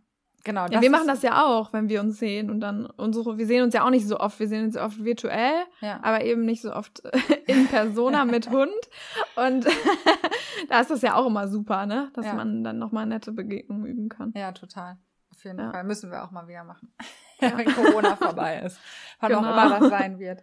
genau. 0.44 0.66
Ja, 0.68 0.82
wir 0.82 0.90
machen 0.90 1.08
das 1.08 1.22
ja 1.22 1.46
auch, 1.46 1.74
wenn 1.74 1.88
wir 1.90 2.00
uns 2.02 2.18
sehen 2.18 2.50
und 2.50 2.60
dann 2.62 2.86
unsere, 2.88 3.38
wir 3.38 3.46
sehen 3.46 3.64
uns 3.64 3.74
ja 3.76 3.86
auch 3.86 3.90
nicht 3.92 4.08
so 4.08 4.20
oft, 4.20 4.40
wir 4.40 4.48
sehen 4.48 4.66
uns 4.66 4.76
oft 4.78 5.04
virtuell, 5.04 5.54
Ja. 5.82 6.00
aber 6.02 6.24
eben 6.24 6.46
nicht 6.46 6.62
so 6.62 6.74
oft 6.74 7.04
in 7.48 7.68
Persona 7.68 8.26
mit 8.26 8.50
Hund. 8.50 8.72
Und 9.36 9.66
da 10.70 10.80
ist 10.80 10.90
das 10.90 11.02
ja 11.02 11.16
auch 11.16 11.28
immer 11.28 11.48
super, 11.48 11.86
ne? 11.86 12.10
Dass 12.16 12.26
Ja. 12.26 12.34
man 12.34 12.64
dann 12.64 12.80
nochmal 12.80 13.06
nette 13.06 13.32
Begegnungen 13.32 13.86
üben 13.86 14.10
kann. 14.10 14.34
Ja, 14.36 14.52
total. 14.52 14.98
Auf 15.32 15.44
jeden. 15.44 15.60
Fall. 15.60 15.84
Müssen 15.84 16.10
wir 16.10 16.24
auch 16.24 16.32
mal 16.32 16.48
wieder 16.48 16.64
machen. 16.64 16.92
Wenn 17.40 17.66
Corona 17.76 18.16
vorbei 18.16 18.62
ist. 18.66 18.80
Wann 19.20 19.36
auch 19.36 19.42
Genau. 19.42 19.52
immer 19.54 19.80
das 19.80 19.90
sein 19.90 20.18
wird. 20.18 20.42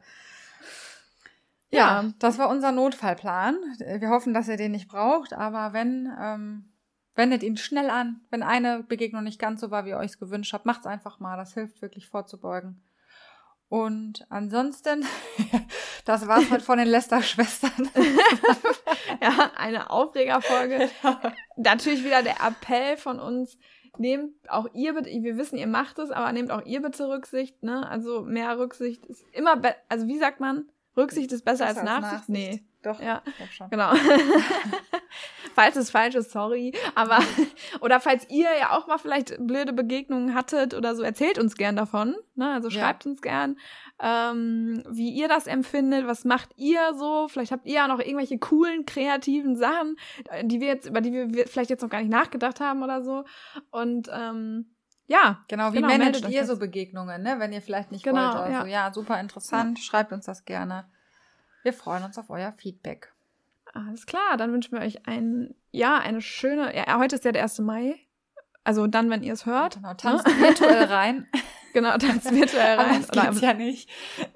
Ja, 1.75 2.03
Ja. 2.03 2.13
das 2.19 2.39
war 2.39 2.49
unser 2.49 2.73
Notfallplan. 2.73 3.57
Wir 3.79 4.09
hoffen, 4.11 4.35
dass 4.35 4.49
ihr 4.49 4.57
den 4.57 4.73
nicht 4.73 4.89
braucht, 4.89 5.33
aber 5.33 5.73
wenn, 5.73 6.13
ähm, 6.21 6.73
wendet 7.15 7.43
ihn 7.43 7.57
schnell 7.57 7.91
an. 7.91 8.21
Wenn 8.31 8.43
eine 8.43 8.83
Begegnung 8.83 9.23
nicht 9.25 9.39
ganz 9.39 9.61
so 9.61 9.71
war, 9.71 9.85
wie 9.85 9.91
ihr 9.91 9.99
euch 9.99 10.13
es 10.13 10.19
gewünscht 10.19 10.53
habt, 10.53 10.67
macht's 10.67 10.87
einfach 10.87 11.21
mal. 11.21 11.37
Das 11.37 11.55
hilft 11.55 11.81
wirklich 11.83 12.09
vorzubeugen. 12.09 12.83
Und 13.69 14.27
ansonsten, 14.29 15.05
das 16.05 16.29
war's 16.29 16.51
heute 16.51 16.65
von 16.65 16.79
den 16.79 16.89
Lester-Schwestern. 16.89 17.89
Ja, 19.21 19.53
eine 19.57 19.91
Aufregerfolge. 19.91 20.91
Natürlich 21.57 22.05
wieder 22.05 22.23
der 22.23 22.37
Appell 22.45 22.97
von 22.97 23.21
uns. 23.21 23.57
Nehmt 23.97 24.35
auch 24.51 24.67
ihr 24.75 24.93
bitte, 24.95 25.09
wir 25.09 25.37
wissen, 25.39 25.57
ihr 25.57 25.67
macht 25.69 25.99
es, 25.99 26.11
aber 26.11 26.31
nehmt 26.33 26.51
auch 26.51 26.65
ihr 26.67 26.83
bitte 26.83 27.09
Rücksicht, 27.09 27.63
ne? 27.63 27.89
Also 27.89 28.23
mehr 28.23 28.59
Rücksicht 28.59 29.07
ist 29.07 29.23
immer 29.33 29.57
besser, 29.57 29.77
also 29.89 30.07
wie 30.09 30.19
sagt 30.19 30.41
man? 30.41 30.69
Rücksicht 30.97 31.33
ist 31.33 31.45
besser, 31.45 31.67
als, 31.67 31.83
Nachsicht? 31.83 32.29
Nee. 32.29 32.65
Doch, 32.83 33.01
Ja. 33.01 33.23
schon. 33.51 33.71
Genau. 33.71 33.93
falls 35.55 35.77
es 35.77 35.91
falsch 35.91 36.15
ist, 36.15 36.31
sorry. 36.33 36.73
Aber, 36.95 37.19
oder 37.81 38.01
falls 38.01 38.29
ihr 38.29 38.49
ja 38.59 38.77
auch 38.77 38.87
mal 38.87 38.99
vielleicht 38.99 39.35
blöde 39.47 39.73
Begegnungen 39.73 40.35
hattet 40.35 40.75
oder 40.75 40.95
so, 40.95 41.03
erzählt 41.03 41.39
uns 41.39 41.57
gern 41.57 41.77
davon. 41.77 42.15
Ne? 42.35 42.51
Also 42.53 42.69
Ja. 42.69 42.81
schreibt 42.81 43.07
uns 43.07 43.23
gern, 43.23 43.57
ähm, 44.01 44.83
wie 44.91 45.11
ihr 45.11 45.29
das 45.29 45.47
empfindet. 45.47 46.07
Was 46.07 46.25
macht 46.25 46.51
ihr 46.57 46.93
so? 46.95 47.29
Vielleicht 47.29 47.53
habt 47.53 47.67
ihr 47.67 47.75
ja 47.75 47.89
noch 47.89 48.01
irgendwelche 48.01 48.39
coolen, 48.39 48.85
kreativen 48.85 49.57
Sachen, 49.57 49.97
die 50.43 50.61
wir 50.61 50.69
jetzt, 50.69 50.87
über 50.87 51.01
die 51.01 51.13
wir 51.13 51.47
vielleicht 51.47 51.71
jetzt 51.71 51.83
noch 51.83 51.91
gar 51.91 52.01
nicht 52.01 52.11
nachgedacht 52.11 52.61
haben 52.61 52.83
oder 52.83 53.03
so. 53.03 53.25
Und, 53.71 54.11
ähm, 54.13 54.74
ja. 55.07 55.45
Genau, 55.49 55.73
wie 55.73 55.77
Genau, 55.77 55.89
managt 55.89 56.29
ihr 56.29 56.41
das. 56.41 56.49
so 56.49 56.59
Begegnungen, 56.59 57.23
ne? 57.23 57.37
wenn 57.39 57.53
ihr 57.53 57.63
vielleicht 57.63 57.93
nicht 57.93 58.05
Genau, 58.05 58.35
wollt? 58.35 58.55
Also, 58.55 58.67
ja. 58.67 58.93
super 58.93 59.21
interessant. 59.21 59.79
Schreibt 59.79 60.13
uns 60.13 60.27
das 60.27 60.45
gerne. 60.45 60.87
Wir 61.63 61.73
freuen 61.73 62.05
uns 62.05 62.19
auf 62.19 62.31
euer 62.31 62.53
Feedback. 62.53 63.13
Alles 63.73 64.07
klar, 64.07 64.37
dann 64.37 64.53
wünschen 64.53 64.73
wir 64.79 64.85
euch 64.85 65.07
ein, 65.09 65.55
ja, 65.73 65.99
eine 65.99 66.21
schöne, 66.21 66.77
ja, 66.77 66.99
heute 66.99 67.17
ist 67.17 67.25
ja 67.25 67.33
der 67.33 67.43
1. 67.43 67.59
Mai. 67.61 67.97
Also 68.63 68.87
dann, 68.87 69.11
wenn 69.11 69.23
ihr 69.23 69.33
es 69.33 69.47
hört. 69.47 69.75
Genau, 69.77 69.95
tanzt 69.95 70.27
virtuell 70.27 70.85
rein. 70.91 71.27
Genau, 71.73 71.99
tanzt 71.99 72.31
virtuell 72.33 72.79
Aber 72.79 72.89
rein. 72.91 73.05
das 73.07 73.11
geht's 73.11 73.41
ja 73.41 73.53
nicht. 73.53 73.91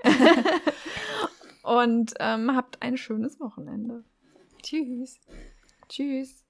Und 1.62 2.14
ähm, 2.18 2.54
habt 2.56 2.82
ein 2.82 2.96
schönes 2.96 3.38
Wochenende. 3.40 4.04
Tschüss. 4.62 5.20
Tschüss. 5.88 6.44